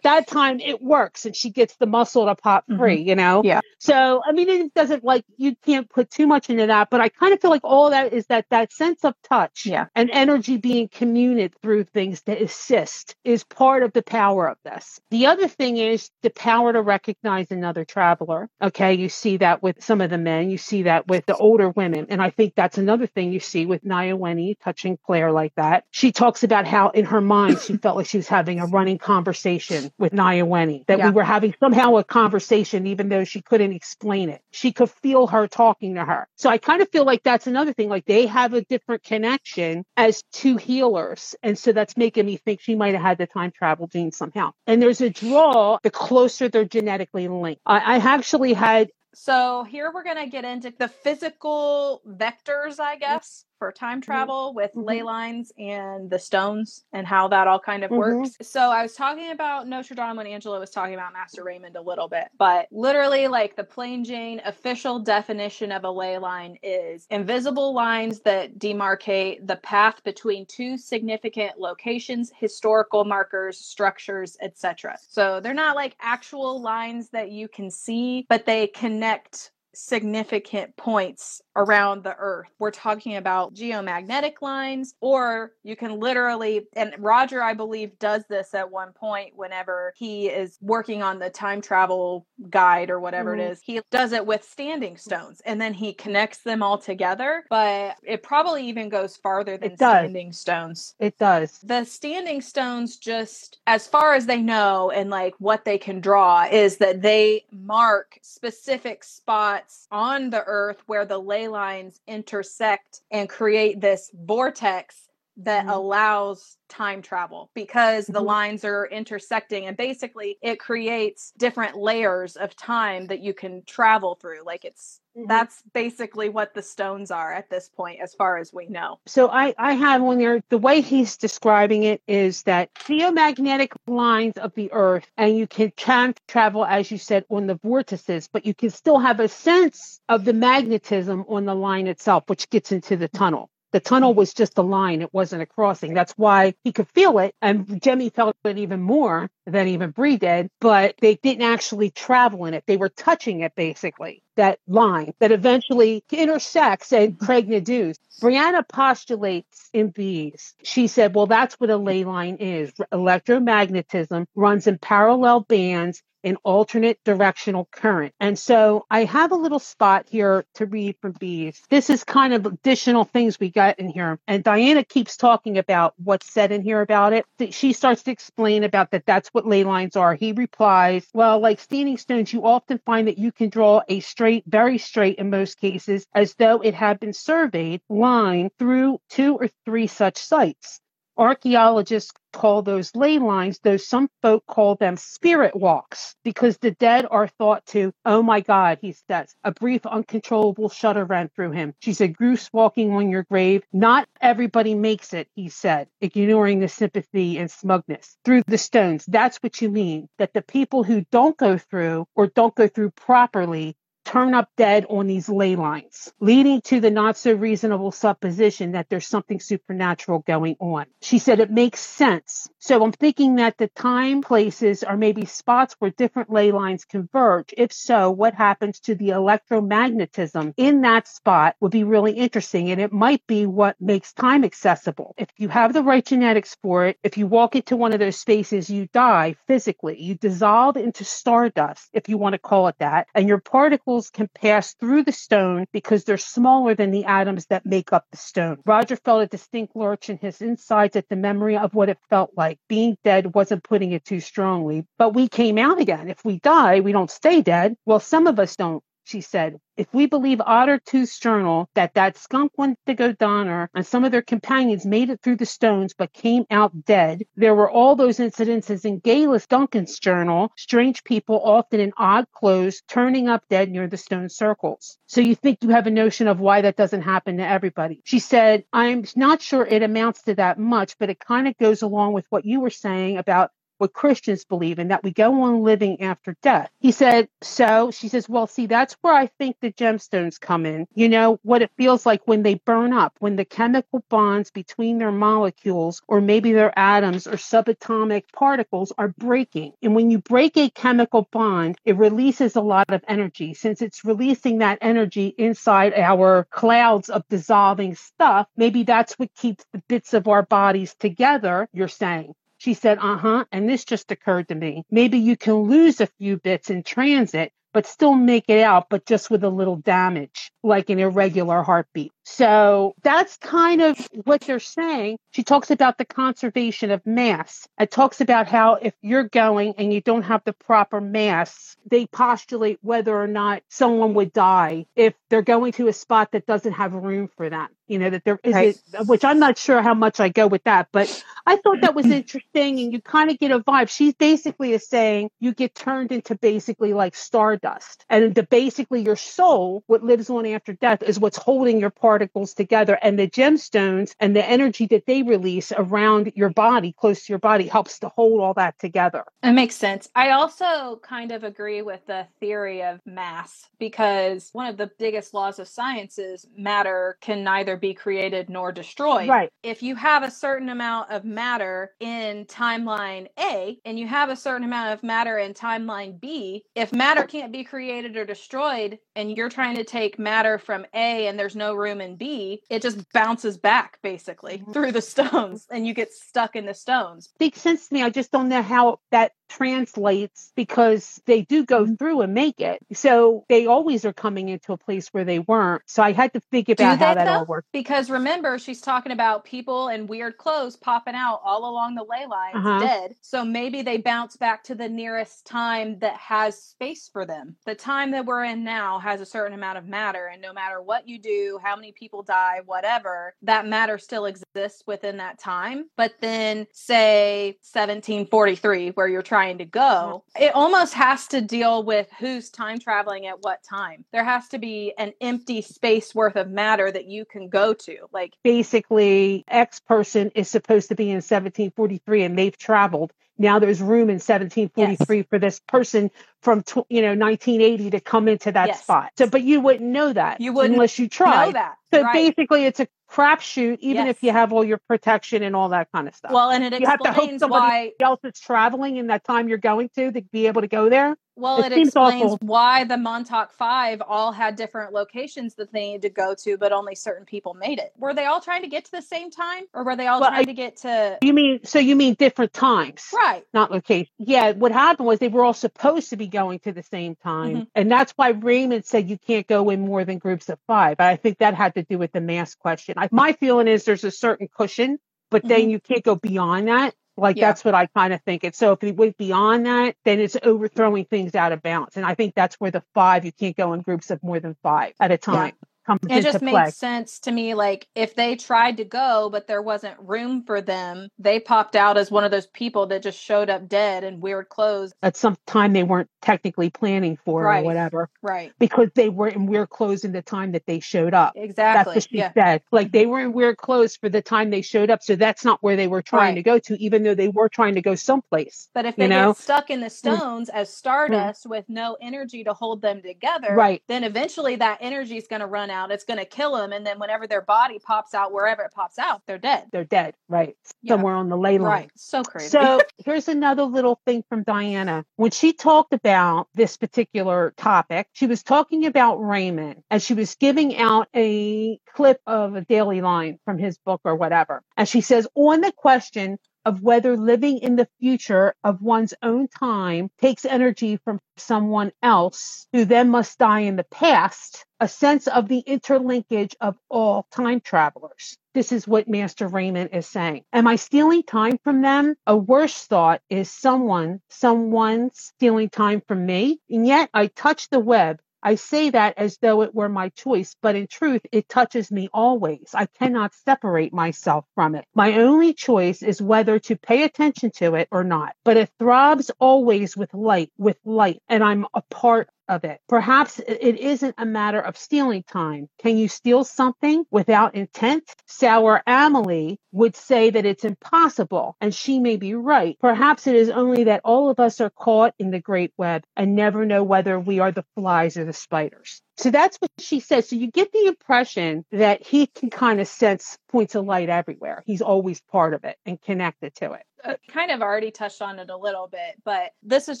that 0.08 0.26
time 0.26 0.58
it 0.60 0.82
works 0.82 1.26
and 1.26 1.36
she 1.36 1.50
gets 1.50 1.76
the 1.76 1.86
muscle 1.86 2.24
to 2.26 2.34
pop 2.34 2.64
Mhm. 2.68 2.78
free, 2.78 3.02
you 3.02 3.14
know? 3.14 3.42
Yeah. 3.44 3.60
So, 3.78 4.22
I 4.26 4.32
mean, 4.32 4.48
it 4.48 4.72
doesn't 4.74 5.04
like, 5.04 5.24
you 5.36 5.54
can't 5.64 5.88
put 5.88 6.10
too 6.10 6.26
much 6.26 6.48
into 6.48 6.66
that, 6.66 6.88
but 6.90 7.00
I 7.00 7.10
kind 7.10 7.34
of 7.34 7.40
feel 7.40 7.50
like 7.50 7.64
all 7.64 7.90
that 7.90 8.12
is 8.14 8.26
that, 8.26 8.46
that 8.50 8.72
sense 8.72 9.04
of 9.04 9.14
touch 9.22 9.66
Yeah. 9.66 9.86
and 9.94 10.10
energy 10.10 10.56
being 10.56 10.88
commuted 10.88 11.54
through 11.62 11.84
things 11.84 12.22
to 12.22 12.42
assist 12.42 13.14
is 13.24 13.44
part 13.44 13.82
of 13.82 13.92
the 13.92 14.02
power 14.02 14.48
of 14.48 14.56
this. 14.64 14.98
The 15.10 15.26
other 15.26 15.46
thing 15.46 15.76
is 15.76 16.10
the 16.22 16.30
power 16.30 16.72
to 16.72 16.80
recognize 16.80 17.50
another 17.50 17.84
traveler. 17.84 18.48
Okay. 18.62 18.94
You 18.94 19.08
see 19.10 19.36
that 19.38 19.62
with 19.62 19.82
some 19.84 20.00
of 20.00 20.08
the 20.10 20.18
men, 20.18 20.50
you 20.50 20.58
see 20.58 20.82
that 20.84 21.06
with 21.06 21.26
the 21.26 21.36
older 21.36 21.68
women. 21.70 22.06
And 22.08 22.22
I 22.22 22.30
think 22.30 22.54
that's 22.56 22.78
another 22.78 23.06
thing 23.06 23.32
you 23.32 23.40
see 23.40 23.66
with 23.66 23.84
Nayawenne 23.84 24.56
touching 24.64 24.98
Claire 25.04 25.32
like 25.32 25.54
that. 25.56 25.84
She 25.90 26.12
talks 26.12 26.42
about 26.44 26.66
how 26.66 26.88
in 26.90 27.04
her 27.04 27.20
mind 27.20 27.60
she 27.60 27.76
felt 27.76 27.96
like 27.96 28.06
she 28.06 28.16
was 28.16 28.28
having 28.28 28.60
a 28.60 28.66
running 28.66 28.98
conversation 28.98 29.90
with 29.98 30.12
Nayawenne, 30.12 30.86
that 30.86 30.98
Yeah. 30.98 31.06
we 31.06 31.12
were 31.12 31.24
having 31.24 31.54
somehow 31.60 31.96
a 31.96 32.04
conversation, 32.04 32.86
even 32.86 33.08
though 33.08 33.24
she 33.24 33.42
couldn't 33.42 33.72
explain 33.72 34.28
it. 34.28 34.40
She 34.50 34.72
could 34.72 34.90
feel 34.90 35.26
her 35.26 35.46
talking 35.48 35.94
to 35.96 36.04
her. 36.04 36.28
So 36.36 36.48
I 36.50 36.58
kind 36.58 36.82
of 36.82 36.88
feel 36.90 37.04
like 37.04 37.22
that's 37.22 37.46
another 37.46 37.72
thing. 37.72 37.88
Like 37.88 38.04
they 38.06 38.26
have 38.26 38.54
a 38.54 38.62
different 38.62 39.02
connection 39.02 39.84
as 39.96 40.22
two 40.32 40.56
healers. 40.56 41.34
And 41.42 41.58
so 41.58 41.72
that's 41.72 41.96
making 41.96 42.26
me 42.26 42.36
think 42.36 42.60
she 42.60 42.74
might 42.74 42.94
have 42.94 43.02
had 43.02 43.18
the 43.18 43.26
time 43.26 43.50
travel 43.50 43.86
gene 43.88 44.12
somehow. 44.12 44.52
And 44.66 44.80
there's 44.80 45.00
a 45.00 45.10
draw 45.10 45.78
the 45.82 45.90
closer 45.90 46.48
they're 46.48 46.64
genetically 46.64 47.28
linked. 47.28 47.60
I, 47.66 47.78
I 47.78 47.96
actually 47.96 48.52
had 48.54 48.88
So 49.14 49.64
here 49.64 49.90
we're 49.92 50.04
going 50.04 50.22
to 50.24 50.30
get 50.30 50.44
into 50.44 50.72
the 50.78 50.88
physical 50.88 52.02
vectors, 52.06 52.78
I 52.78 52.96
guess, 52.96 53.44
for 53.58 53.72
time 53.72 54.00
travel 54.00 54.54
with 54.54 54.72
Mhm. 54.74 54.86
ley 54.86 55.02
lines 55.02 55.52
and 55.58 56.10
the 56.10 56.18
stones 56.18 56.84
and 56.92 57.06
how 57.06 57.28
that 57.28 57.46
all 57.46 57.58
kind 57.60 57.84
of 57.84 57.90
Mhm. 57.90 57.96
works. 57.96 58.36
So 58.42 58.70
I 58.70 58.82
was 58.82 58.94
talking 58.94 59.30
about 59.30 59.66
Notre 59.66 59.94
Dame 59.94 60.16
when 60.16 60.26
Angela 60.26 60.60
was 60.60 60.70
talking 60.70 60.94
about 60.94 61.12
Master 61.12 61.44
Raymond 61.44 61.76
a 61.76 61.80
little 61.80 62.08
bit, 62.08 62.28
but 62.38 62.68
literally 62.70 63.28
like 63.28 63.56
the 63.56 63.64
plain 63.64 64.04
Jane 64.04 64.40
official 64.44 64.98
definition 65.00 65.72
of 65.72 65.84
a 65.84 65.90
ley 65.90 66.18
line 66.18 66.58
is 66.62 67.06
invisible 67.10 67.74
lines 67.74 68.20
that 68.20 68.58
demarcate 68.58 69.46
the 69.46 69.56
path 69.56 70.02
between 70.04 70.46
two 70.46 70.78
significant 70.78 71.58
locations, 71.58 72.32
historical 72.36 73.04
markers, 73.04 73.58
structures, 73.58 74.36
etc. 74.40 74.96
So 75.08 75.40
they're 75.40 75.54
not 75.54 75.76
like 75.76 75.96
actual 76.00 76.60
lines 76.60 77.10
that 77.10 77.30
you 77.30 77.48
can 77.48 77.70
see, 77.70 78.26
but 78.28 78.46
they 78.46 78.68
connect 78.68 79.50
significant 79.78 80.76
points 80.76 81.40
around 81.56 82.02
the 82.02 82.14
earth. 82.16 82.48
We're 82.58 82.70
talking 82.70 83.16
about 83.16 83.54
geomagnetic 83.54 84.42
lines, 84.42 84.94
or 85.00 85.52
you 85.62 85.76
can 85.76 86.00
literally, 86.00 86.66
and 86.74 86.94
Roger, 86.98 87.42
I 87.42 87.54
believe, 87.54 87.98
does 87.98 88.24
this 88.28 88.54
at 88.54 88.70
one 88.70 88.92
point 88.92 89.32
whenever 89.36 89.92
he 89.96 90.26
is 90.28 90.58
working 90.60 91.02
on 91.02 91.18
the 91.18 91.30
time 91.30 91.60
travel 91.60 92.26
guide 92.50 92.90
or 92.90 93.00
whatever 93.00 93.36
Mhm. 93.36 93.40
it 93.40 93.52
is. 93.52 93.60
He 93.62 93.80
does 93.90 94.12
it 94.12 94.26
with 94.26 94.42
standing 94.44 94.96
stones 94.96 95.40
and 95.44 95.60
then 95.60 95.74
he 95.74 95.92
connects 95.92 96.38
them 96.42 96.62
all 96.62 96.78
together, 96.78 97.44
but 97.50 97.96
it 98.02 98.22
probably 98.22 98.64
even 98.68 98.88
goes 98.88 99.16
farther 99.16 99.56
than 99.56 99.76
standing 99.76 100.32
stones 100.32 100.94
it 100.98 101.16
does. 101.18 101.58
the 101.62 101.84
standing 101.84 102.40
stones 102.40 102.96
just 102.96 103.58
as 103.66 103.86
far 103.86 104.14
as 104.14 104.26
they 104.26 104.40
know 104.42 104.90
and 104.90 105.10
like 105.10 105.34
what 105.38 105.64
they 105.64 105.78
can 105.78 106.00
draw 106.00 106.46
is 106.50 106.78
that 106.78 107.02
they 107.02 107.44
mark 107.52 108.18
specific 108.22 109.04
spots 109.04 109.67
on 109.90 110.30
the 110.30 110.44
earth 110.46 110.82
where 110.86 111.04
the 111.04 111.18
ley 111.18 111.48
lines 111.48 112.00
intersect 112.06 113.02
and 113.10 113.28
create 113.28 113.80
this 113.80 114.10
vortex 114.14 115.08
that 115.36 115.64
Mhm. 115.64 115.68
allows 115.68 116.56
time 116.68 117.00
travel 117.00 117.50
because 117.54 118.08
the 118.08 118.20
Mhm. 118.20 118.26
lines 118.26 118.64
are 118.64 118.86
intersecting 118.86 119.66
and 119.66 119.76
basically 119.76 120.36
it 120.42 120.58
creates 120.58 121.32
different 121.38 121.76
layers 121.76 122.36
of 122.36 122.56
time 122.56 123.06
that 123.06 123.20
you 123.20 123.32
can 123.32 123.62
travel 123.64 124.16
through 124.16 124.42
like 124.44 124.64
it's 124.64 125.00
Mhm. 125.18 125.26
that's 125.28 125.62
basically 125.74 126.28
what 126.28 126.54
the 126.54 126.62
stones 126.62 127.10
are 127.10 127.32
at 127.32 127.50
this 127.50 127.68
point 127.68 128.00
as 128.00 128.14
far 128.14 128.38
as 128.38 128.52
we 128.52 128.66
know 128.68 129.00
So 129.06 129.28
I, 129.28 129.54
I 129.58 129.72
have 129.74 130.00
one 130.02 130.18
there. 130.18 130.42
The 130.48 130.58
way 130.58 130.80
he's 130.80 131.16
describing 131.16 131.82
it 131.82 132.02
is 132.06 132.44
that 132.44 132.72
geomagnetic 132.74 133.72
lines 133.86 134.36
of 134.36 134.54
the 134.54 134.70
earth, 134.72 135.10
and 135.16 135.36
you 135.36 135.46
can 135.46 135.72
time 135.76 136.14
travel, 136.28 136.64
as 136.64 136.90
you 136.90 136.98
said, 136.98 137.24
on 137.30 137.46
the 137.46 137.56
vortices, 137.56 138.28
but 138.32 138.46
you 138.46 138.54
can 138.54 138.70
still 138.70 138.98
have 138.98 139.20
a 139.20 139.28
sense 139.28 140.00
of 140.08 140.24
the 140.24 140.32
magnetism 140.32 141.24
on 141.28 141.44
the 141.46 141.54
line 141.54 141.86
itself, 141.86 142.24
which 142.28 142.48
gets 142.50 142.72
into 142.72 142.96
the 142.96 143.08
tunnel. 143.08 143.50
The 143.72 143.80
tunnel 143.80 144.12
mm-hmm. 144.12 144.18
was 144.18 144.34
just 144.34 144.58
a 144.58 144.62
line, 144.62 145.02
it 145.02 145.12
wasn't 145.12 145.42
a 145.42 145.46
crossing. 145.46 145.94
That's 145.94 146.12
why 146.12 146.54
he 146.64 146.72
could 146.72 146.88
feel 146.88 147.18
it. 147.18 147.34
And 147.42 147.80
Jemmy 147.82 148.10
felt 148.10 148.36
it 148.44 148.58
even 148.58 148.82
more 148.82 149.30
than 149.46 149.68
even 149.68 149.90
Bree 149.90 150.16
did, 150.16 150.50
but 150.60 150.94
they 151.00 151.16
didn't 151.16 151.42
actually 151.42 151.90
travel 151.90 152.46
in 152.46 152.54
it. 152.54 152.64
They 152.66 152.76
were 152.76 152.88
touching 152.88 153.40
it 153.40 153.54
basically, 153.54 154.22
that 154.36 154.58
line 154.66 155.12
that 155.20 155.32
eventually 155.32 156.04
intersects 156.10 156.92
and 156.92 157.18
Craigh 157.18 157.42
na 157.42 157.60
Dun's. 157.60 157.98
Brianna 158.20 158.66
postulates 158.68 159.68
in 159.72 159.90
bees. 159.90 160.54
She 160.62 160.86
said, 160.86 161.14
well, 161.14 161.26
that's 161.26 161.54
what 161.54 161.70
a 161.70 161.76
ley 161.76 162.04
line 162.04 162.36
is. 162.36 162.72
Electromagnetism 162.92 164.26
runs 164.34 164.66
in 164.66 164.78
parallel 164.78 165.40
bands 165.40 166.02
in 166.28 166.36
alternate 166.44 166.98
directional 167.04 167.66
current. 167.72 168.12
And 168.20 168.38
so 168.38 168.84
I 168.90 169.04
have 169.04 169.32
a 169.32 169.36
little 169.36 169.58
spot 169.58 170.06
here 170.10 170.44
to 170.56 170.66
read 170.66 170.96
from 171.00 171.12
bees. 171.12 171.62
This 171.70 171.88
is 171.88 172.04
kind 172.04 172.34
of 172.34 172.44
additional 172.44 173.04
things 173.04 173.40
we 173.40 173.48
got 173.48 173.78
in 173.78 173.88
here. 173.88 174.18
And 174.28 174.44
Diana 174.44 174.84
keeps 174.84 175.16
talking 175.16 175.56
about 175.56 175.94
what's 175.96 176.30
said 176.30 176.52
in 176.52 176.60
here 176.60 176.82
about 176.82 177.14
it. 177.14 177.24
She 177.54 177.72
starts 177.72 178.02
to 178.02 178.10
explain 178.10 178.62
about 178.62 178.90
that 178.90 179.06
that's 179.06 179.30
what 179.30 179.46
ley 179.46 179.64
lines 179.64 179.96
are. 179.96 180.14
He 180.14 180.32
replies, 180.32 181.06
well, 181.14 181.40
like 181.40 181.60
standing 181.60 181.96
stones, 181.96 182.30
you 182.30 182.44
often 182.44 182.78
find 182.84 183.08
that 183.08 183.16
you 183.16 183.32
can 183.32 183.48
draw 183.48 183.80
a 183.88 184.00
straight, 184.00 184.44
very 184.46 184.76
straight 184.76 185.16
in 185.16 185.30
most 185.30 185.58
cases, 185.58 186.06
as 186.14 186.34
though 186.34 186.60
it 186.60 186.74
had 186.74 187.00
been 187.00 187.14
surveyed 187.14 187.80
line 187.88 188.50
through 188.58 188.98
two 189.08 189.36
or 189.36 189.48
three 189.64 189.86
such 189.86 190.18
sites. 190.18 190.80
Archaeologists 191.18 192.12
call 192.32 192.62
those 192.62 192.94
ley 192.94 193.18
lines, 193.18 193.58
though 193.64 193.76
some 193.76 194.08
folk 194.22 194.46
call 194.46 194.76
them 194.76 194.96
spirit 194.96 195.56
walks, 195.56 196.14
because 196.22 196.58
the 196.58 196.70
dead 196.70 197.06
are 197.10 197.26
thought 197.26 197.66
to, 197.66 197.92
oh 198.04 198.22
my 198.22 198.40
God, 198.40 198.78
he 198.80 198.92
says. 198.92 199.34
A 199.42 199.50
brief, 199.50 199.84
uncontrollable 199.84 200.68
shudder 200.68 201.04
ran 201.04 201.28
through 201.34 201.50
him. 201.50 201.74
She 201.80 201.92
said, 201.92 202.16
Goose 202.16 202.48
walking 202.52 202.92
on 202.92 203.10
your 203.10 203.24
grave. 203.24 203.64
Not 203.72 204.08
everybody 204.20 204.76
makes 204.76 205.12
it, 205.12 205.28
he 205.34 205.48
said, 205.48 205.88
ignoring 206.00 206.60
the 206.60 206.68
sympathy 206.68 207.36
and 207.38 207.50
smugness. 207.50 208.16
Through 208.24 208.42
the 208.46 208.58
stones. 208.58 209.04
That's 209.06 209.38
what 209.38 209.60
you 209.60 209.70
mean. 209.70 210.08
That 210.18 210.34
the 210.34 210.42
people 210.42 210.84
who 210.84 211.04
don't 211.10 211.36
go 211.36 211.58
through 211.58 212.06
or 212.14 212.28
don't 212.28 212.54
go 212.54 212.68
through 212.68 212.90
properly 212.92 213.76
turn 214.08 214.32
up 214.32 214.48
dead 214.56 214.86
on 214.88 215.06
these 215.06 215.28
ley 215.28 215.54
lines, 215.54 216.10
leading 216.18 216.62
to 216.62 216.80
the 216.80 216.90
not 216.90 217.18
so 217.18 217.34
reasonable 217.34 217.92
supposition 217.92 218.72
that 218.72 218.88
there's 218.88 219.06
something 219.06 219.38
supernatural 219.38 220.20
going 220.20 220.56
on. 220.60 220.86
She 221.02 221.18
said 221.18 221.40
it 221.40 221.50
makes 221.50 221.80
sense. 221.80 222.48
So 222.58 222.82
I'm 222.82 222.92
thinking 222.92 223.34
that 223.34 223.58
the 223.58 223.68
time 223.68 224.22
places 224.22 224.82
are 224.82 224.96
maybe 224.96 225.26
spots 225.26 225.76
where 225.78 225.90
different 225.90 226.30
ley 226.30 226.52
lines 226.52 226.86
converge. 226.86 227.52
If 227.54 227.70
so, 227.70 228.10
what 228.10 228.32
happens 228.32 228.80
to 228.80 228.94
the 228.94 229.10
electromagnetism 229.10 230.54
in 230.56 230.80
that 230.80 231.06
spot 231.06 231.56
would 231.60 231.72
be 231.72 231.84
really 231.84 232.12
interesting. 232.12 232.70
And 232.70 232.80
it 232.80 232.92
might 232.92 233.26
be 233.26 233.44
what 233.44 233.76
makes 233.78 234.14
time 234.14 234.42
accessible. 234.42 235.14
If 235.18 235.28
you 235.36 235.48
have 235.48 235.74
the 235.74 235.82
right 235.82 236.04
genetics 236.04 236.56
for 236.62 236.86
it, 236.86 236.96
if 237.02 237.18
you 237.18 237.26
walk 237.26 237.56
into 237.56 237.76
one 237.76 237.92
of 237.92 238.00
those 238.00 238.18
spaces, 238.18 238.70
you 238.70 238.88
die 238.94 239.36
physically. 239.46 240.00
You 240.00 240.14
dissolve 240.14 240.78
into 240.78 241.04
stardust, 241.04 241.90
if 241.92 242.08
you 242.08 242.16
want 242.16 242.32
to 242.32 242.38
call 242.38 242.68
it 242.68 242.76
that, 242.78 243.06
and 243.14 243.28
your 243.28 243.40
particles 243.40 243.97
can 244.10 244.28
pass 244.28 244.74
through 244.74 245.04
the 245.04 245.12
stone 245.12 245.66
because 245.72 246.04
they're 246.04 246.16
smaller 246.16 246.74
than 246.74 246.90
the 246.90 247.04
atoms 247.04 247.46
that 247.46 247.66
make 247.66 247.92
up 247.92 248.06
the 248.10 248.16
stone. 248.16 248.58
Roger 248.64 248.96
felt 248.96 249.22
a 249.22 249.26
distinct 249.26 249.74
lurch 249.74 250.08
in 250.08 250.18
his 250.18 250.40
insides 250.40 250.96
at 250.96 251.08
the 251.08 251.16
memory 251.16 251.56
of 251.56 251.74
what 251.74 251.88
it 251.88 251.98
felt 252.08 252.30
like. 252.36 252.58
Being 252.68 252.96
dead 253.04 253.34
wasn't 253.34 253.64
putting 253.64 253.92
it 253.92 254.04
too 254.04 254.20
strongly, 254.20 254.86
but 254.98 255.14
we 255.14 255.28
came 255.28 255.58
out 255.58 255.80
again. 255.80 256.08
If 256.08 256.24
we 256.24 256.38
die, 256.38 256.80
we 256.80 256.92
don't 256.92 257.10
stay 257.10 257.42
dead. 257.42 257.74
Well, 257.84 258.00
some 258.00 258.26
of 258.26 258.38
us 258.38 258.56
don't 258.56 258.82
she 259.08 259.20
said, 259.20 259.58
if 259.76 259.86
we 259.92 260.06
believe 260.06 260.40
Otter 260.40 260.80
Tooth's 260.84 261.18
journal 261.18 261.68
that 261.74 261.94
that 261.94 262.18
skunk 262.18 262.52
went 262.56 262.78
Wendigo 262.86 263.12
Donner 263.12 263.70
and 263.74 263.86
some 263.86 264.04
of 264.04 264.12
their 264.12 264.22
companions 264.22 264.84
made 264.84 265.08
it 265.08 265.20
through 265.22 265.36
the 265.36 265.46
stones 265.46 265.94
but 265.96 266.12
came 266.12 266.44
out 266.50 266.84
dead, 266.84 267.22
there 267.36 267.54
were 267.54 267.70
all 267.70 267.96
those 267.96 268.18
incidences 268.18 268.84
in 268.84 269.00
Geillis 269.00 269.46
Duncan's 269.46 269.98
journal, 269.98 270.52
strange 270.56 271.04
people 271.04 271.40
often 271.42 271.80
in 271.80 271.92
odd 271.96 272.26
clothes 272.32 272.82
turning 272.88 273.28
up 273.28 273.44
dead 273.48 273.70
near 273.70 273.86
the 273.86 273.96
stone 273.96 274.28
circles. 274.28 274.98
So 275.06 275.20
you 275.20 275.34
think 275.34 275.58
you 275.62 275.70
have 275.70 275.86
a 275.86 275.90
notion 275.90 276.28
of 276.28 276.40
why 276.40 276.62
that 276.62 276.76
doesn't 276.76 277.02
happen 277.02 277.38
to 277.38 277.46
everybody. 277.46 278.02
She 278.04 278.18
said, 278.18 278.64
I'm 278.72 279.04
not 279.16 279.40
sure 279.40 279.64
it 279.64 279.82
amounts 279.82 280.22
to 280.24 280.34
that 280.34 280.58
much, 280.58 280.98
but 280.98 281.10
it 281.10 281.20
kind 281.20 281.48
of 281.48 281.56
goes 281.56 281.82
along 281.82 282.12
with 282.14 282.26
what 282.30 282.44
you 282.44 282.60
were 282.60 282.70
saying 282.70 283.16
about 283.16 283.50
what 283.78 283.92
Christians 283.92 284.44
believe 284.44 284.78
in, 284.78 284.88
that 284.88 285.02
we 285.02 285.12
go 285.12 285.42
on 285.42 285.62
living 285.62 286.02
after 286.02 286.36
death. 286.42 286.70
He 286.80 286.92
said, 286.92 287.28
So 287.42 287.90
she 287.90 288.08
says, 288.08 288.28
Well, 288.28 288.46
see, 288.46 288.66
that's 288.66 288.96
where 289.00 289.14
I 289.14 289.26
think 289.26 289.56
the 289.60 289.72
gemstones 289.72 290.40
come 290.40 290.66
in. 290.66 290.86
You 290.94 291.08
know, 291.08 291.38
what 291.42 291.62
it 291.62 291.70
feels 291.76 292.06
like 292.06 292.22
when 292.26 292.42
they 292.42 292.54
burn 292.54 292.92
up, 292.92 293.14
when 293.20 293.36
the 293.36 293.44
chemical 293.44 294.04
bonds 294.08 294.50
between 294.50 294.98
their 294.98 295.12
molecules 295.12 296.02
or 296.08 296.20
maybe 296.20 296.52
their 296.52 296.76
atoms 296.78 297.26
or 297.26 297.32
subatomic 297.32 298.24
particles 298.32 298.92
are 298.98 299.08
breaking. 299.08 299.72
And 299.82 299.94
when 299.94 300.10
you 300.10 300.18
break 300.18 300.56
a 300.56 300.70
chemical 300.70 301.28
bond, 301.32 301.78
it 301.84 301.96
releases 301.96 302.56
a 302.56 302.60
lot 302.60 302.90
of 302.90 303.04
energy. 303.08 303.54
Since 303.54 303.82
it's 303.82 304.04
releasing 304.04 304.58
that 304.58 304.78
energy 304.80 305.34
inside 305.38 305.94
our 305.94 306.46
clouds 306.50 307.10
of 307.10 307.26
dissolving 307.28 307.94
stuff, 307.94 308.48
maybe 308.56 308.82
that's 308.82 309.14
what 309.18 309.34
keeps 309.34 309.64
the 309.72 309.82
bits 309.88 310.14
of 310.14 310.28
our 310.28 310.42
bodies 310.42 310.94
together, 310.98 311.68
you're 311.72 311.88
saying. 311.88 312.34
She 312.58 312.74
said, 312.74 312.98
uh 312.98 313.16
huh. 313.18 313.44
And 313.52 313.68
this 313.68 313.84
just 313.84 314.10
occurred 314.12 314.48
to 314.48 314.54
me. 314.54 314.84
Maybe 314.90 315.18
you 315.18 315.36
can 315.36 315.54
lose 315.54 316.00
a 316.00 316.08
few 316.18 316.38
bits 316.38 316.70
in 316.70 316.82
transit, 316.84 317.52
but 317.74 317.86
still 317.86 318.14
make 318.14 318.46
it 318.48 318.60
out, 318.62 318.88
but 318.90 319.06
just 319.06 319.30
with 319.30 319.44
a 319.44 319.50
little 319.50 319.76
damage, 319.76 320.52
like 320.68 320.90
an 320.90 320.98
irregular 320.98 321.62
heartbeat. 321.62 322.12
So 322.24 322.94
that's 323.02 323.38
kind 323.38 323.80
of 323.80 323.98
what 324.24 324.42
they're 324.42 324.60
saying. 324.60 325.18
She 325.30 325.42
talks 325.42 325.70
about 325.70 325.96
the 325.96 326.04
conservation 326.04 326.90
of 326.90 327.04
mass. 327.06 327.66
It 327.80 327.90
talks 327.90 328.20
about 328.20 328.46
how 328.46 328.74
if 328.74 328.94
you're 329.00 329.28
going 329.28 329.74
and 329.78 329.92
you 329.92 330.00
don't 330.02 330.22
have 330.22 330.42
the 330.44 330.52
proper 330.52 331.00
mass, 331.00 331.74
they 331.90 332.06
postulate 332.06 332.78
whether 332.82 333.16
or 333.18 333.26
not 333.26 333.62
someone 333.68 334.14
would 334.14 334.32
die 334.32 334.86
if 334.94 335.14
they're 335.30 335.42
going 335.42 335.72
to 335.72 335.88
a 335.88 335.92
spot 335.92 336.32
that 336.32 336.46
doesn't 336.46 336.72
have 336.72 336.92
room 336.92 337.28
for 337.36 337.48
that. 337.48 337.70
You 337.86 337.98
know, 337.98 338.10
that 338.10 338.24
there 338.24 338.38
is, 338.44 338.54
right. 338.54 338.76
which 339.06 339.24
I'm 339.24 339.38
not 339.38 339.56
sure 339.56 339.80
how 339.80 339.94
much 339.94 340.20
I 340.20 340.28
go 340.28 340.46
with 340.46 340.64
that, 340.64 340.88
but 340.92 341.24
I 341.46 341.56
thought 341.56 341.80
that 341.80 341.94
was 341.94 342.04
interesting. 342.04 342.78
And 342.78 342.92
you 342.92 343.00
kind 343.00 343.30
of 343.30 343.38
get 343.38 343.50
a 343.50 343.60
vibe. 343.60 343.88
She 343.88 344.12
basically 344.12 344.72
is 344.72 344.86
saying 344.86 345.30
you 345.40 345.54
get 345.54 345.74
turned 345.74 346.12
into 346.12 346.34
basically 346.34 346.92
like 346.92 347.16
stardust. 347.16 348.04
And 348.10 348.34
the 348.34 348.42
basically 348.42 349.00
your 349.00 349.16
soul, 349.16 349.82
what 349.86 350.04
lives 350.04 350.28
on 350.28 350.44
after 350.44 350.57
death, 350.66 351.02
is 351.02 351.18
what's 351.18 351.36
holding 351.36 351.80
your 351.80 351.90
particles 351.90 352.54
together. 352.54 352.98
And 353.02 353.18
the 353.18 353.28
gemstones 353.28 354.14
and 354.20 354.34
the 354.34 354.48
energy 354.48 354.86
that 354.86 355.06
they 355.06 355.22
release 355.22 355.72
around 355.76 356.32
your 356.34 356.50
body, 356.50 356.92
close 356.92 357.26
to 357.26 357.32
your 357.32 357.38
body, 357.38 357.66
helps 357.66 357.98
to 358.00 358.08
hold 358.08 358.40
all 358.40 358.54
that 358.54 358.78
together. 358.78 359.24
It 359.42 359.52
makes 359.52 359.76
sense. 359.76 360.08
I 360.14 360.30
also 360.30 361.00
kind 361.02 361.32
of 361.32 361.44
agree 361.44 361.82
with 361.82 362.06
the 362.06 362.26
theory 362.40 362.82
of 362.82 363.00
mass 363.06 363.68
because 363.78 364.50
one 364.52 364.66
of 364.66 364.76
the 364.76 364.90
biggest 364.98 365.34
laws 365.34 365.58
of 365.58 365.68
science 365.68 366.18
is 366.18 366.46
matter 366.56 367.18
can 367.20 367.44
neither 367.44 367.76
be 367.76 367.94
created 367.94 368.48
nor 368.48 368.72
destroyed. 368.72 369.28
Right. 369.28 369.50
If 369.62 369.82
you 369.82 369.94
have 369.96 370.22
a 370.22 370.30
certain 370.30 370.68
amount 370.68 371.10
of 371.10 371.24
matter 371.24 371.92
in 372.00 372.44
timeline 372.46 373.26
A 373.38 373.78
and 373.84 373.98
you 373.98 374.06
have 374.06 374.30
a 374.30 374.36
certain 374.36 374.64
amount 374.64 374.92
of 374.92 375.02
matter 375.02 375.38
in 375.38 375.54
timeline 375.54 376.20
B, 376.20 376.64
if 376.74 376.92
matter 376.92 377.24
can't 377.24 377.52
be 377.52 377.64
created 377.64 378.16
or 378.16 378.24
destroyed 378.24 378.98
and 379.14 379.36
you're 379.36 379.48
trying 379.48 379.76
to 379.76 379.84
take 379.84 380.18
matter 380.18 380.37
from 380.58 380.86
A 380.94 381.26
and 381.26 381.38
there's 381.38 381.56
no 381.56 381.74
room 381.74 382.00
in 382.00 382.16
B, 382.16 382.62
it 382.70 382.82
just 382.82 383.10
bounces 383.12 383.56
back 383.56 383.98
basically 384.02 384.58
mm-hmm. 384.58 384.72
through 384.72 384.92
the 384.92 385.02
stones 385.14 385.66
and 385.70 385.86
you 385.86 385.94
get 385.94 386.12
stuck 386.12 386.54
in 386.54 386.66
the 386.66 386.74
stones. 386.74 387.30
Makes 387.40 387.60
sense 387.60 387.88
to 387.88 387.94
me. 387.94 388.02
I 388.02 388.10
just 388.10 388.30
don't 388.30 388.48
know 388.48 388.62
how 388.62 389.00
that 389.10 389.32
translates 389.48 390.52
because 390.54 391.20
they 391.26 391.42
do 391.42 391.64
go 391.64 391.84
mm-hmm. 391.84 391.94
through 391.94 392.20
and 392.20 392.34
make 392.34 392.60
it. 392.60 392.78
So 392.92 393.44
they 393.48 393.66
always 393.66 394.04
are 394.04 394.12
coming 394.12 394.48
into 394.48 394.72
a 394.72 394.76
place 394.76 395.08
where 395.08 395.24
they 395.24 395.38
weren't. 395.38 395.82
So 395.86 396.02
I 396.02 396.12
had 396.12 396.32
to 396.34 396.40
figure 396.52 396.74
out 396.78 396.98
how 396.98 397.14
that 397.14 397.24
though? 397.24 397.32
all 397.32 397.44
works. 397.46 397.68
Because 397.72 398.10
remember, 398.10 398.58
she's 398.58 398.80
talking 398.80 399.12
about 399.12 399.44
people 399.44 399.88
in 399.88 400.06
weird 400.06 400.36
clothes 400.36 400.76
popping 400.76 401.14
out 401.14 401.40
all 401.44 401.70
along 401.70 401.94
the 401.94 402.04
ley 402.04 402.26
lines 402.26 402.56
uh-huh. 402.56 402.80
dead. 402.80 403.14
So 403.20 403.44
maybe 403.44 403.82
they 403.82 403.98
bounce 403.98 404.36
back 404.36 404.64
to 404.64 404.74
the 404.74 404.88
nearest 404.88 405.46
time 405.46 405.98
that 406.00 406.16
has 406.16 406.62
space 406.62 407.08
for 407.12 407.24
them. 407.24 407.56
The 407.64 407.74
time 407.74 408.10
that 408.12 408.26
we're 408.26 408.44
in 408.44 408.64
now 408.64 408.98
has 408.98 409.20
a 409.20 409.26
certain 409.26 409.54
amount 409.54 409.78
of 409.78 409.86
matter. 409.86 410.26
And 410.26 410.42
no 410.42 410.52
matter 410.52 410.82
what 410.82 411.08
you 411.08 411.18
do, 411.18 411.58
how 411.62 411.76
many 411.76 411.92
people 411.92 412.22
die, 412.22 412.60
whatever, 412.66 413.34
that 413.42 413.66
matter 413.66 413.98
still 413.98 414.26
exists 414.26 414.82
within 414.86 415.16
that 415.18 415.38
time. 415.38 415.86
But 415.96 416.14
then, 416.20 416.66
say 416.72 417.58
1743, 417.72 418.90
where 418.90 419.08
you're 419.08 419.22
trying 419.22 419.37
to 419.58 419.64
go, 419.64 420.24
it 420.38 420.54
almost 420.54 420.94
has 420.94 421.28
to 421.28 421.40
deal 421.40 421.82
with 421.82 422.08
who's 422.18 422.50
time 422.50 422.78
traveling 422.78 423.26
at 423.26 423.42
what 423.42 423.62
time. 423.62 424.04
There 424.12 424.24
has 424.24 424.48
to 424.48 424.58
be 424.58 424.92
an 424.98 425.12
empty 425.20 425.62
space 425.62 426.14
worth 426.14 426.36
of 426.36 426.48
matter 426.48 426.90
that 426.90 427.06
you 427.06 427.24
can 427.24 427.48
go 427.48 427.74
to. 427.74 428.08
Like 428.12 428.34
basically, 428.42 429.44
X 429.48 429.80
person 429.80 430.32
is 430.34 430.48
supposed 430.48 430.88
to 430.88 430.94
be 430.94 431.10
in 431.10 431.16
1743 431.16 432.22
and 432.24 432.38
they've 432.38 432.56
traveled 432.56 433.12
now 433.38 433.60
there's 433.60 433.80
room 433.80 434.10
in 434.10 434.16
1743 434.16 435.16
yes. 435.16 435.26
for 435.30 435.38
this 435.38 435.60
person 435.60 436.10
from 436.42 436.64
you 436.88 437.02
know 437.02 437.14
1980 437.14 437.90
to 437.90 438.00
come 438.00 438.28
into 438.28 438.52
that 438.52 438.68
yes. 438.68 438.82
spot. 438.82 439.12
So, 439.16 439.28
but 439.28 439.42
you 439.42 439.60
wouldn't 439.60 439.88
know 439.88 440.12
that 440.12 440.40
you 440.40 440.52
wouldn't 440.52 440.74
unless 440.74 440.98
you 440.98 441.08
try. 441.08 441.46
Know 441.46 441.52
that. 441.52 441.76
So 441.94 442.02
right. 442.02 442.12
basically, 442.12 442.64
it's 442.64 442.80
a 442.80 442.88
crapshoot, 443.10 443.78
even 443.80 444.06
yes. 444.06 444.16
if 444.16 444.22
you 444.22 444.32
have 444.32 444.52
all 444.52 444.64
your 444.64 444.78
protection 444.78 445.42
and 445.42 445.56
all 445.56 445.70
that 445.70 445.90
kind 445.92 446.08
of 446.08 446.14
stuff. 446.14 446.32
Well, 446.32 446.50
and 446.50 446.62
it 446.62 446.80
you 446.80 446.86
have 446.86 447.00
to 447.00 447.12
hope 447.12 447.38
somebody 447.38 447.50
why... 447.50 447.92
else 448.00 448.20
is 448.24 448.38
traveling 448.38 448.96
in 448.96 449.06
that 449.08 449.24
time 449.24 449.48
you're 449.48 449.58
going 449.58 449.88
to 449.96 450.12
to 450.12 450.22
be 450.22 450.46
able 450.46 450.60
to 450.60 450.68
go 450.68 450.88
there. 450.88 451.16
Well, 451.38 451.62
it, 451.62 451.72
it 451.72 451.78
explains 451.78 452.32
awful. 452.32 452.38
why 452.46 452.84
the 452.84 452.96
Montauk 452.96 453.52
Five 453.52 454.02
all 454.06 454.32
had 454.32 454.56
different 454.56 454.92
locations 454.92 455.54
that 455.54 455.72
they 455.72 455.92
needed 455.92 456.02
to 456.02 456.10
go 456.10 456.34
to, 456.42 456.56
but 456.58 456.72
only 456.72 456.94
certain 456.94 457.24
people 457.24 457.54
made 457.54 457.78
it. 457.78 457.92
Were 457.96 458.12
they 458.12 458.24
all 458.26 458.40
trying 458.40 458.62
to 458.62 458.68
get 458.68 458.84
to 458.86 458.90
the 458.90 459.02
same 459.02 459.30
time, 459.30 459.64
or 459.72 459.84
were 459.84 459.96
they 459.96 460.06
all 460.06 460.20
well, 460.20 460.30
trying 460.30 460.40
I, 460.40 460.44
to 460.44 460.52
get 460.52 460.76
to? 460.78 461.18
You 461.22 461.32
mean 461.32 461.60
so? 461.64 461.78
You 461.78 461.96
mean 461.96 462.14
different 462.14 462.52
times, 462.52 463.08
right? 463.14 463.44
Not 463.54 463.70
location. 463.70 464.12
Yeah. 464.18 464.52
What 464.52 464.72
happened 464.72 465.06
was 465.06 465.18
they 465.20 465.28
were 465.28 465.44
all 465.44 465.54
supposed 465.54 466.10
to 466.10 466.16
be 466.16 466.26
going 466.26 466.58
to 466.60 466.72
the 466.72 466.82
same 466.82 467.14
time, 467.16 467.54
mm-hmm. 467.54 467.62
and 467.74 467.90
that's 467.90 468.12
why 468.16 468.30
Raymond 468.30 468.84
said 468.84 469.08
you 469.08 469.18
can't 469.18 469.46
go 469.46 469.70
in 469.70 469.80
more 469.80 470.04
than 470.04 470.18
groups 470.18 470.48
of 470.48 470.58
five. 470.66 470.96
I 470.98 471.16
think 471.16 471.38
that 471.38 471.54
had 471.54 471.74
to 471.74 471.82
do 471.82 471.98
with 471.98 472.12
the 472.12 472.20
mass 472.20 472.54
question. 472.54 472.94
I, 472.98 473.08
my 473.12 473.32
feeling 473.32 473.68
is 473.68 473.84
there's 473.84 474.04
a 474.04 474.10
certain 474.10 474.48
cushion, 474.48 474.98
but 475.30 475.42
mm-hmm. 475.42 475.48
then 475.48 475.70
you 475.70 475.80
can't 475.80 476.04
go 476.04 476.16
beyond 476.16 476.68
that. 476.68 476.94
Like 477.18 477.36
yeah. 477.36 477.48
that's 477.48 477.64
what 477.64 477.74
I 477.74 477.86
kind 477.86 478.12
of 478.12 478.22
think. 478.22 478.44
And 478.44 478.54
so 478.54 478.72
if 478.72 478.82
we 478.82 478.92
went 478.92 479.16
beyond 479.16 479.66
that, 479.66 479.96
then 480.04 480.20
it's 480.20 480.36
overthrowing 480.42 481.04
things 481.04 481.34
out 481.34 481.52
of 481.52 481.62
balance. 481.62 481.96
And 481.96 482.06
I 482.06 482.14
think 482.14 482.34
that's 482.34 482.56
where 482.56 482.70
the 482.70 482.82
five, 482.94 483.24
you 483.24 483.32
can't 483.32 483.56
go 483.56 483.72
in 483.72 483.80
groups 483.80 484.10
of 484.10 484.22
more 484.22 484.40
than 484.40 484.56
five 484.62 484.92
at 485.00 485.10
a 485.10 485.18
time. 485.18 485.54
Comes 485.88 486.00
It 486.10 486.22
just 486.22 486.40
play. 486.40 486.52
made 486.52 486.74
sense 486.74 487.18
to 487.20 487.32
me. 487.32 487.54
Like 487.54 487.88
if 487.96 488.14
they 488.14 488.36
tried 488.36 488.76
to 488.78 488.84
go, 488.84 489.30
but 489.32 489.46
there 489.46 489.62
wasn't 489.62 489.96
room 490.00 490.44
for 490.46 490.60
them, 490.60 491.08
they 491.18 491.40
popped 491.40 491.76
out 491.76 491.96
as 491.96 492.10
one 492.10 492.24
of 492.24 492.30
those 492.30 492.46
people 492.48 492.86
that 492.88 493.02
just 493.02 493.18
showed 493.20 493.50
up 493.50 493.68
dead 493.68 494.04
in 494.04 494.20
weird 494.20 494.50
clothes. 494.50 494.92
At 495.02 495.16
some 495.16 495.36
time 495.46 495.72
they 495.72 495.82
weren't 495.84 496.10
technically 496.22 496.70
planning 496.70 497.18
for 497.24 497.42
Right. 497.44 497.62
or 497.62 497.64
whatever 497.64 498.10
Right. 498.22 498.52
because 498.58 498.90
they 498.94 499.08
were 499.08 499.28
in 499.28 499.46
weird 499.46 499.70
clothes 499.70 500.04
in 500.04 500.12
the 500.12 500.22
time 500.22 500.52
that 500.52 500.66
they 500.66 500.80
showed 500.80 501.14
up. 501.14 501.32
That's 501.34 501.50
Exactly. 501.50 501.94
what 501.96 502.02
she 502.04 502.18
Yeah. 502.18 502.32
said. 502.34 502.62
Like 502.72 502.92
they 502.92 503.06
were 503.06 503.20
in 503.20 503.32
weird 503.32 503.56
clothes 503.56 503.96
for 503.96 504.08
the 504.10 504.22
time 504.22 504.50
they 504.50 504.62
showed 504.62 504.90
up. 504.90 505.02
So 505.02 505.16
that's 505.16 505.44
not 505.44 505.62
where 505.62 505.76
they 505.76 505.88
were 505.88 506.02
trying 506.02 506.34
to 506.36 506.42
go 506.42 506.58
to, 506.58 506.74
even 506.82 507.02
though 507.02 507.14
they 507.14 507.28
were 507.28 507.48
trying 507.48 507.76
to 507.76 507.82
go 507.82 507.94
someplace. 507.94 508.68
But 508.74 508.84
if 508.86 508.96
You 508.98 509.04
they 509.04 509.08
know? 509.08 509.32
Mm. 509.32 509.36
get 509.36 509.42
stuck 509.42 509.70
in 509.70 509.80
the 509.80 509.90
stones 509.90 510.50
as 510.50 510.74
stardust 510.74 511.46
with 511.46 511.64
no 511.68 511.96
energy 512.02 512.44
to 512.44 512.52
hold 512.54 512.82
them 512.82 513.02
together, 513.02 513.54
Right. 513.56 513.82
then 513.88 514.04
eventually 514.04 514.56
that 514.56 514.78
energy 514.82 515.16
is 515.16 515.26
going 515.28 515.40
to 515.40 515.46
run 515.46 515.70
out. 515.70 515.77
It's 515.86 516.04
going 516.04 516.18
to 516.18 516.24
kill 516.24 516.56
them. 516.56 516.72
And 516.72 516.86
then 516.86 516.98
whenever 516.98 517.26
their 517.26 517.42
body 517.42 517.78
pops 517.78 518.14
out, 518.14 518.32
wherever 518.32 518.62
it 518.62 518.72
pops 518.72 518.98
out, 518.98 519.22
they're 519.26 519.38
dead. 519.38 519.66
They're 519.72 519.84
dead. 519.84 520.14
Right. 520.28 520.56
Yeah. 520.82 520.94
Somewhere 520.94 521.14
on 521.14 521.28
the 521.28 521.36
ley 521.36 521.58
line. 521.58 521.70
Right. 521.70 521.90
So 521.96 522.22
crazy. 522.22 522.50
So 522.50 522.80
here's 523.04 523.28
another 523.28 523.64
little 523.64 524.00
thing 524.06 524.24
from 524.28 524.42
Diana. 524.42 525.04
When 525.16 525.30
she 525.30 525.52
talked 525.52 525.92
about 525.92 526.48
this 526.54 526.76
particular 526.76 527.54
topic, 527.56 528.08
she 528.12 528.26
was 528.26 528.42
talking 528.42 528.86
about 528.86 529.16
Raymond 529.16 529.82
and 529.90 530.02
she 530.02 530.14
was 530.14 530.34
giving 530.34 530.76
out 530.76 531.08
a 531.14 531.78
clip 531.94 532.20
of 532.26 532.54
a 532.54 532.62
daily 532.62 533.00
line 533.00 533.38
from 533.44 533.58
his 533.58 533.78
book 533.78 534.00
or 534.04 534.16
whatever. 534.16 534.62
And 534.76 534.88
she 534.88 535.00
says, 535.00 535.26
on 535.34 535.60
the 535.60 535.72
question 535.72 536.38
of 536.68 536.82
whether 536.82 537.16
living 537.16 537.56
in 537.60 537.76
the 537.76 537.88
future 537.98 538.54
of 538.62 538.82
one's 538.82 539.14
own 539.22 539.48
time 539.48 540.10
takes 540.20 540.44
energy 540.44 540.98
from 540.98 541.18
someone 541.38 541.90
else 542.02 542.66
who 542.74 542.84
then 542.84 543.08
must 543.08 543.38
die 543.38 543.60
in 543.60 543.76
the 543.76 543.84
past, 543.84 544.66
a 544.78 544.86
sense 544.86 545.26
of 545.28 545.48
the 545.48 545.64
interlinkage 545.66 546.54
of 546.60 546.76
all 546.90 547.26
time 547.30 547.58
travelers. 547.58 548.36
This 548.52 548.70
is 548.70 548.86
what 548.86 549.08
Master 549.08 549.48
Raymond 549.48 549.90
is 549.94 550.06
saying. 550.06 550.44
Am 550.52 550.66
I 550.66 550.76
stealing 550.76 551.22
time 551.22 551.58
from 551.64 551.80
them? 551.80 552.16
A 552.26 552.36
worse 552.36 552.84
thought 552.84 553.22
is 553.30 553.50
someone, 553.50 554.20
someone 554.28 555.10
stealing 555.14 555.70
time 555.70 556.02
from 556.06 556.26
me. 556.26 556.60
And 556.68 556.86
yet 556.86 557.08
I 557.14 557.28
touch 557.28 557.70
the 557.70 557.80
web. 557.80 558.20
I 558.42 558.54
say 558.54 558.90
that 558.90 559.18
as 559.18 559.38
though 559.38 559.62
it 559.62 559.74
were 559.74 559.88
my 559.88 560.10
choice, 560.10 560.54
but 560.62 560.76
in 560.76 560.86
truth, 560.86 561.22
it 561.32 561.48
touches 561.48 561.90
me 561.90 562.08
always. 562.12 562.70
I 562.74 562.86
cannot 562.86 563.34
separate 563.34 563.92
myself 563.92 564.44
from 564.54 564.74
it. 564.74 564.84
My 564.94 565.14
only 565.14 565.54
choice 565.54 566.02
is 566.02 566.22
whether 566.22 566.58
to 566.60 566.76
pay 566.76 567.02
attention 567.02 567.50
to 567.56 567.74
it 567.74 567.88
or 567.90 568.04
not. 568.04 568.34
But 568.44 568.56
it 568.56 568.70
throbs 568.78 569.30
always 569.40 569.96
with 569.96 570.14
light, 570.14 570.52
with 570.58 570.78
light, 570.84 571.20
and 571.28 571.42
I'm 571.42 571.66
a 571.74 571.82
part 571.90 572.28
of 572.48 572.64
it. 572.64 572.80
Perhaps 572.88 573.38
it 573.40 573.78
isn't 573.78 574.14
a 574.18 574.26
matter 574.26 574.60
of 574.60 574.76
stealing 574.76 575.22
time. 575.22 575.68
Can 575.80 575.96
you 575.96 576.08
steal 576.08 576.44
something 576.44 577.04
without 577.10 577.54
intent? 577.54 578.04
Sour 578.26 578.82
Amelie 578.86 579.58
would 579.72 579.96
say 579.96 580.30
that 580.30 580.46
it's 580.46 580.64
impossible, 580.64 581.56
and 581.60 581.74
she 581.74 582.00
may 582.00 582.16
be 582.16 582.34
right. 582.34 582.76
Perhaps 582.80 583.26
it 583.26 583.34
is 583.34 583.50
only 583.50 583.84
that 583.84 584.00
all 584.04 584.30
of 584.30 584.40
us 584.40 584.60
are 584.60 584.70
caught 584.70 585.14
in 585.18 585.30
the 585.30 585.40
great 585.40 585.72
web 585.76 586.04
and 586.16 586.34
never 586.34 586.64
know 586.64 586.82
whether 586.82 587.18
we 587.18 587.38
are 587.38 587.52
the 587.52 587.64
flies 587.74 588.16
or 588.16 588.24
the 588.24 588.32
spiders. 588.32 589.02
So 589.16 589.30
that's 589.30 589.56
what 589.58 589.70
she 589.78 590.00
says. 590.00 590.28
So 590.28 590.36
you 590.36 590.50
get 590.50 590.72
the 590.72 590.86
impression 590.86 591.64
that 591.72 592.06
he 592.06 592.26
can 592.26 592.50
kind 592.50 592.80
of 592.80 592.86
sense 592.86 593.36
points 593.50 593.74
of 593.74 593.84
light 593.84 594.08
everywhere. 594.08 594.62
He's 594.64 594.82
always 594.82 595.20
part 595.20 595.54
of 595.54 595.64
it 595.64 595.76
and 595.84 596.00
connected 596.00 596.54
to 596.56 596.72
it. 596.72 596.82
Uh, 597.04 597.14
kind 597.28 597.50
of 597.50 597.62
already 597.62 597.90
touched 597.90 598.20
on 598.22 598.38
it 598.38 598.50
a 598.50 598.56
little 598.56 598.88
bit, 598.88 599.14
but 599.24 599.52
this 599.62 599.88
is 599.88 600.00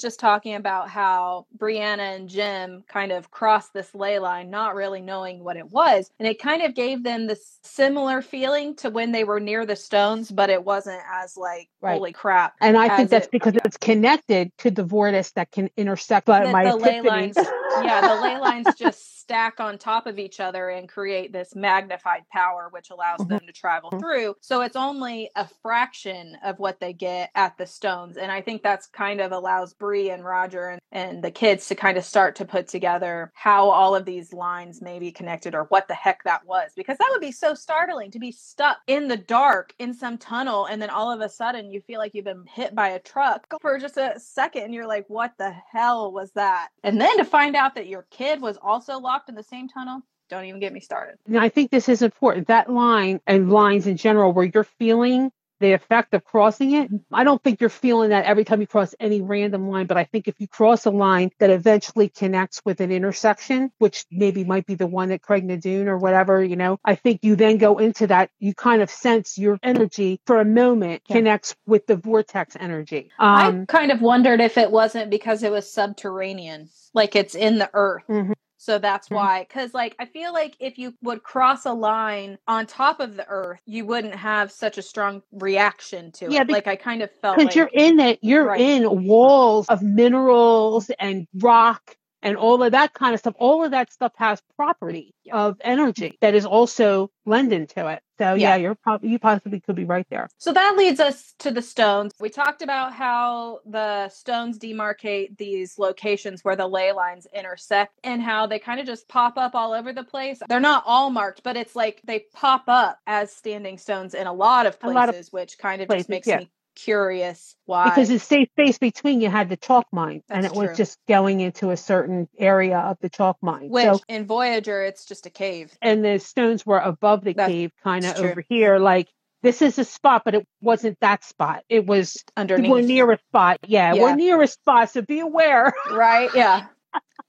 just 0.00 0.18
talking 0.18 0.54
about 0.54 0.88
how 0.88 1.46
Brianna 1.56 2.16
and 2.16 2.28
Jem 2.28 2.82
kind 2.88 3.12
of 3.12 3.30
crossed 3.30 3.72
this 3.72 3.94
ley 3.94 4.18
line, 4.18 4.50
not 4.50 4.74
really 4.74 5.00
knowing 5.00 5.44
what 5.44 5.56
it 5.56 5.70
was. 5.70 6.10
And 6.18 6.26
it 6.26 6.40
kind 6.40 6.62
of 6.62 6.74
gave 6.74 7.02
them 7.04 7.26
this 7.26 7.58
similar 7.62 8.20
feeling 8.22 8.74
to 8.76 8.90
when 8.90 9.12
they 9.12 9.24
were 9.24 9.38
near 9.40 9.64
the 9.64 9.76
stones, 9.76 10.30
but 10.30 10.50
it 10.50 10.64
wasn't 10.64 11.00
as 11.12 11.36
like, 11.36 11.68
Right. 11.80 11.94
holy 11.94 12.12
crap. 12.12 12.54
And 12.60 12.76
I 12.76 12.96
think 12.96 13.10
that's 13.10 13.26
it- 13.26 13.32
because 13.32 13.54
yeah. 13.54 13.60
it's 13.64 13.76
connected 13.76 14.50
to 14.58 14.70
the 14.70 14.82
vortex 14.84 15.30
that 15.32 15.50
can 15.52 15.70
intersect 15.76 16.26
The- 16.26 16.50
my 16.50 16.64
the 16.64 16.76
ley 16.76 17.00
lines- 17.00 17.36
yeah, 17.36 18.00
the 18.00 18.20
ley 18.20 18.38
lines 18.38 18.66
just 18.78 19.17
stack 19.28 19.60
on 19.60 19.76
top 19.76 20.06
of 20.06 20.18
each 20.18 20.40
other 20.40 20.70
and 20.70 20.88
create 20.88 21.34
this 21.34 21.54
magnified 21.54 22.22
power, 22.32 22.68
which 22.70 22.88
allows 22.88 23.20
Mhm. 23.20 23.28
them 23.28 23.40
to 23.46 23.52
travel 23.52 23.90
through. 24.00 24.34
So 24.40 24.62
it's 24.62 24.74
only 24.74 25.30
a 25.36 25.46
fraction 25.60 26.34
of 26.42 26.58
what 26.58 26.80
they 26.80 26.94
get 26.94 27.30
at 27.34 27.58
the 27.58 27.66
stones. 27.66 28.16
And 28.16 28.32
I 28.32 28.40
think 28.40 28.62
that's 28.62 28.86
kind 28.86 29.20
of 29.20 29.30
allows 29.32 29.74
Bree 29.74 30.08
and 30.08 30.24
Roger 30.24 30.68
and, 30.70 30.80
and 30.92 31.22
the 31.22 31.30
kids 31.30 31.66
to 31.68 31.74
kind 31.74 31.98
of 31.98 32.06
start 32.06 32.36
to 32.36 32.46
put 32.46 32.68
together 32.68 33.30
how 33.34 33.68
all 33.68 33.94
of 33.94 34.06
these 34.06 34.32
lines 34.32 34.80
may 34.80 34.98
be 34.98 35.12
connected 35.12 35.54
or 35.54 35.64
what 35.64 35.88
the 35.88 35.94
heck 35.94 36.24
that 36.24 36.46
was. 36.46 36.70
Because 36.74 36.96
that 36.96 37.08
would 37.12 37.20
be 37.20 37.30
so 37.32 37.52
startling 37.52 38.10
to 38.12 38.18
be 38.18 38.32
stuck 38.32 38.78
in 38.86 39.08
the 39.08 39.16
dark 39.18 39.74
in 39.78 39.92
some 39.92 40.16
tunnel 40.16 40.64
and 40.64 40.80
then 40.80 40.88
all 40.88 41.12
of 41.12 41.20
a 41.20 41.28
sudden 41.28 41.70
you 41.70 41.82
feel 41.82 41.98
like 41.98 42.14
you've 42.14 42.24
been 42.24 42.46
hit 42.46 42.74
by 42.74 42.88
a 42.88 42.98
truck 42.98 43.46
for 43.60 43.78
just 43.78 43.98
a 43.98 44.18
second 44.18 44.62
and 44.62 44.72
you're 44.74 44.86
like, 44.88 45.04
what 45.08 45.34
the 45.36 45.50
hell 45.70 46.12
was 46.12 46.32
that? 46.32 46.68
And 46.82 46.98
then 46.98 47.18
to 47.18 47.26
find 47.26 47.54
out 47.56 47.74
that 47.74 47.88
your 47.88 48.06
kid 48.10 48.40
was 48.40 48.56
also 48.62 48.98
locked 48.98 49.17
in 49.28 49.34
the 49.34 49.42
same 49.42 49.68
tunnel, 49.68 50.02
don't 50.30 50.44
even 50.44 50.60
get 50.60 50.72
me 50.72 50.80
started. 50.80 51.16
Now, 51.26 51.40
I 51.40 51.48
think 51.48 51.70
this 51.70 51.88
is 51.88 52.02
important. 52.02 52.48
That 52.48 52.70
line 52.70 53.20
and 53.26 53.50
lines 53.50 53.86
in 53.86 53.96
general, 53.96 54.32
where 54.32 54.44
you're 54.44 54.64
feeling 54.64 55.30
the 55.60 55.72
effect 55.72 56.14
of 56.14 56.22
crossing 56.22 56.70
it, 56.72 56.88
I 57.12 57.24
don't 57.24 57.42
think 57.42 57.60
you're 57.60 57.68
feeling 57.68 58.10
that 58.10 58.26
every 58.26 58.44
time 58.44 58.60
you 58.60 58.68
cross 58.68 58.94
any 59.00 59.20
random 59.22 59.68
line, 59.68 59.86
but 59.86 59.96
I 59.96 60.04
think 60.04 60.28
if 60.28 60.36
you 60.38 60.46
cross 60.46 60.86
a 60.86 60.90
line 60.90 61.30
that 61.40 61.50
eventually 61.50 62.08
connects 62.10 62.62
with 62.64 62.80
an 62.80 62.92
intersection, 62.92 63.72
which 63.78 64.04
maybe 64.08 64.44
might 64.44 64.66
be 64.66 64.76
the 64.76 64.86
one 64.86 65.10
at 65.10 65.20
Craigh 65.20 65.40
na 65.40 65.56
Dun 65.56 65.88
or 65.88 65.98
whatever, 65.98 66.44
you 66.44 66.54
know, 66.54 66.78
I 66.84 66.94
think 66.94 67.24
you 67.24 67.34
then 67.34 67.58
go 67.58 67.78
into 67.78 68.06
that, 68.06 68.30
you 68.38 68.54
kind 68.54 68.82
of 68.82 68.90
sense 68.90 69.36
your 69.36 69.58
energy 69.64 70.20
for 70.26 70.38
a 70.38 70.44
moment 70.44 71.02
Yeah. 71.08 71.16
connects 71.16 71.56
with 71.66 71.88
the 71.88 71.96
vortex 71.96 72.54
energy. 72.60 73.10
I 73.18 73.48
Um, 73.48 73.66
kind 73.66 73.90
of 73.90 74.00
wondered 74.00 74.40
if 74.40 74.58
it 74.58 74.70
wasn't 74.70 75.10
because 75.10 75.42
it 75.42 75.50
was 75.50 75.68
subterranean, 75.72 76.68
like 76.94 77.16
it's 77.16 77.34
in 77.34 77.58
the 77.58 77.68
earth. 77.74 78.04
Mhm. 78.08 78.34
So 78.58 78.78
that's 78.78 79.10
Mhm. 79.10 79.14
why, 79.16 79.40
because 79.48 79.72
like 79.74 79.94
I 80.00 80.04
feel 80.06 80.32
like 80.32 80.56
if 80.60 80.78
you 80.78 80.94
would 81.02 81.22
cross 81.22 81.64
a 81.66 81.72
line 81.72 82.38
on 82.48 82.66
top 82.66 83.00
of 83.00 83.16
the 83.16 83.26
earth, 83.28 83.62
you 83.66 83.86
wouldn't 83.86 84.16
have 84.16 84.52
such 84.52 84.78
a 84.78 84.82
strong 84.82 85.22
reaction 85.32 86.12
to 86.12 86.26
Yeah, 86.26 86.40
it. 86.42 86.48
Like 86.48 86.66
I 86.66 86.76
kind 86.76 87.02
of 87.02 87.10
felt 87.22 87.36
because 87.36 87.44
like 87.44 87.56
you're 87.56 87.70
in 87.72 88.00
it, 88.00 88.20
you're 88.22 88.46
Right. 88.46 88.60
in 88.60 89.04
walls 89.04 89.68
of 89.68 89.82
minerals 89.82 90.90
and 91.00 91.26
rock 91.36 91.97
and 92.22 92.36
all 92.36 92.62
of 92.62 92.72
that 92.72 92.94
kind 92.94 93.14
of 93.14 93.20
stuff. 93.20 93.34
All 93.38 93.64
of 93.64 93.70
that 93.72 93.92
stuff 93.92 94.12
has 94.16 94.42
property 94.56 95.14
of 95.32 95.56
energy 95.60 96.18
that 96.20 96.34
is 96.34 96.46
also 96.46 97.10
lending 97.26 97.66
to 97.68 97.88
it. 97.88 98.02
So 98.18 98.34
yeah, 98.34 98.50
Yeah. 98.50 98.56
you're 98.56 98.74
probably 98.74 99.10
you 99.10 99.18
possibly 99.18 99.60
could 99.60 99.76
be 99.76 99.84
right 99.84 100.06
there. 100.10 100.28
So 100.38 100.52
that 100.52 100.74
leads 100.76 100.98
us 100.98 101.34
to 101.40 101.50
the 101.50 101.62
stones. 101.62 102.12
We 102.18 102.30
talked 102.30 102.62
about 102.62 102.92
how 102.92 103.60
the 103.64 104.08
stones 104.08 104.58
demarcate 104.58 105.36
these 105.36 105.78
locations 105.78 106.42
where 106.42 106.56
the 106.56 106.66
ley 106.66 106.92
lines 106.92 107.26
intersect 107.32 107.98
and 108.02 108.20
how 108.22 108.46
they 108.46 108.58
kind 108.58 108.80
of 108.80 108.86
just 108.86 109.08
pop 109.08 109.36
up 109.36 109.54
all 109.54 109.72
over 109.72 109.92
the 109.92 110.04
place. 110.04 110.40
They're 110.48 110.60
not 110.60 110.82
all 110.86 111.10
marked, 111.10 111.42
but 111.44 111.56
it's 111.56 111.76
like 111.76 112.00
they 112.04 112.24
pop 112.32 112.64
up 112.66 112.98
as 113.06 113.30
standing 113.32 113.78
stones 113.78 114.14
in 114.14 114.26
a 114.26 114.32
lot 114.32 114.66
of 114.66 114.80
places, 114.80 114.94
lot 114.94 115.08
of 115.14 115.28
which 115.30 115.58
kind 115.58 115.80
of 115.82 115.88
places, 115.88 116.02
just 116.02 116.08
makes 116.10 116.26
yeah. 116.26 116.38
me 116.38 116.50
curious 116.84 117.56
why. 117.66 117.84
Because 117.88 118.08
the 118.08 118.18
safe 118.18 118.48
space 118.52 118.78
between 118.78 119.20
you 119.20 119.28
had 119.30 119.48
the 119.48 119.56
chalk 119.56 119.86
mine 119.92 120.22
and 120.30 120.44
That's 120.44 120.54
it 120.54 120.58
was 120.58 120.76
just 120.76 120.98
going 121.08 121.40
into 121.40 121.70
a 121.70 121.76
certain 121.76 122.28
area 122.38 122.78
of 122.78 122.96
the 123.00 123.08
chalk 123.08 123.36
mine. 123.42 123.68
which 123.70 123.84
so 123.84 124.00
in 124.08 124.26
Voyager, 124.26 124.82
it's 124.84 125.04
just 125.04 125.26
a 125.26 125.30
cave. 125.30 125.76
and 125.82 126.04
the 126.04 126.18
stones 126.18 126.64
were 126.64 126.78
above 126.78 127.24
the 127.24 127.32
That's 127.34 127.50
cave, 127.50 127.72
kind 127.82 128.04
of 128.04 128.16
over 128.18 128.42
here, 128.48 128.78
like 128.78 129.08
this 129.42 129.62
is 129.62 129.78
a 129.78 129.84
spot, 129.84 130.22
but 130.24 130.34
it 130.34 130.46
wasn't 130.60 130.98
that 131.00 131.22
spot. 131.24 131.62
It 131.68 131.86
was 131.86 132.24
Underneath. 132.36 132.70
we're 132.72 132.80
near 132.82 133.12
a 133.12 133.18
spot. 133.28 133.58
Yeah, 133.66 133.94
Yeah. 133.94 134.02
we're 134.02 134.14
near 134.16 134.42
a 134.42 134.48
spot, 134.48 134.90
so 134.90 135.02
be 135.02 135.20
aware. 135.20 135.72
right? 135.92 136.28
Yeah. 136.34 136.66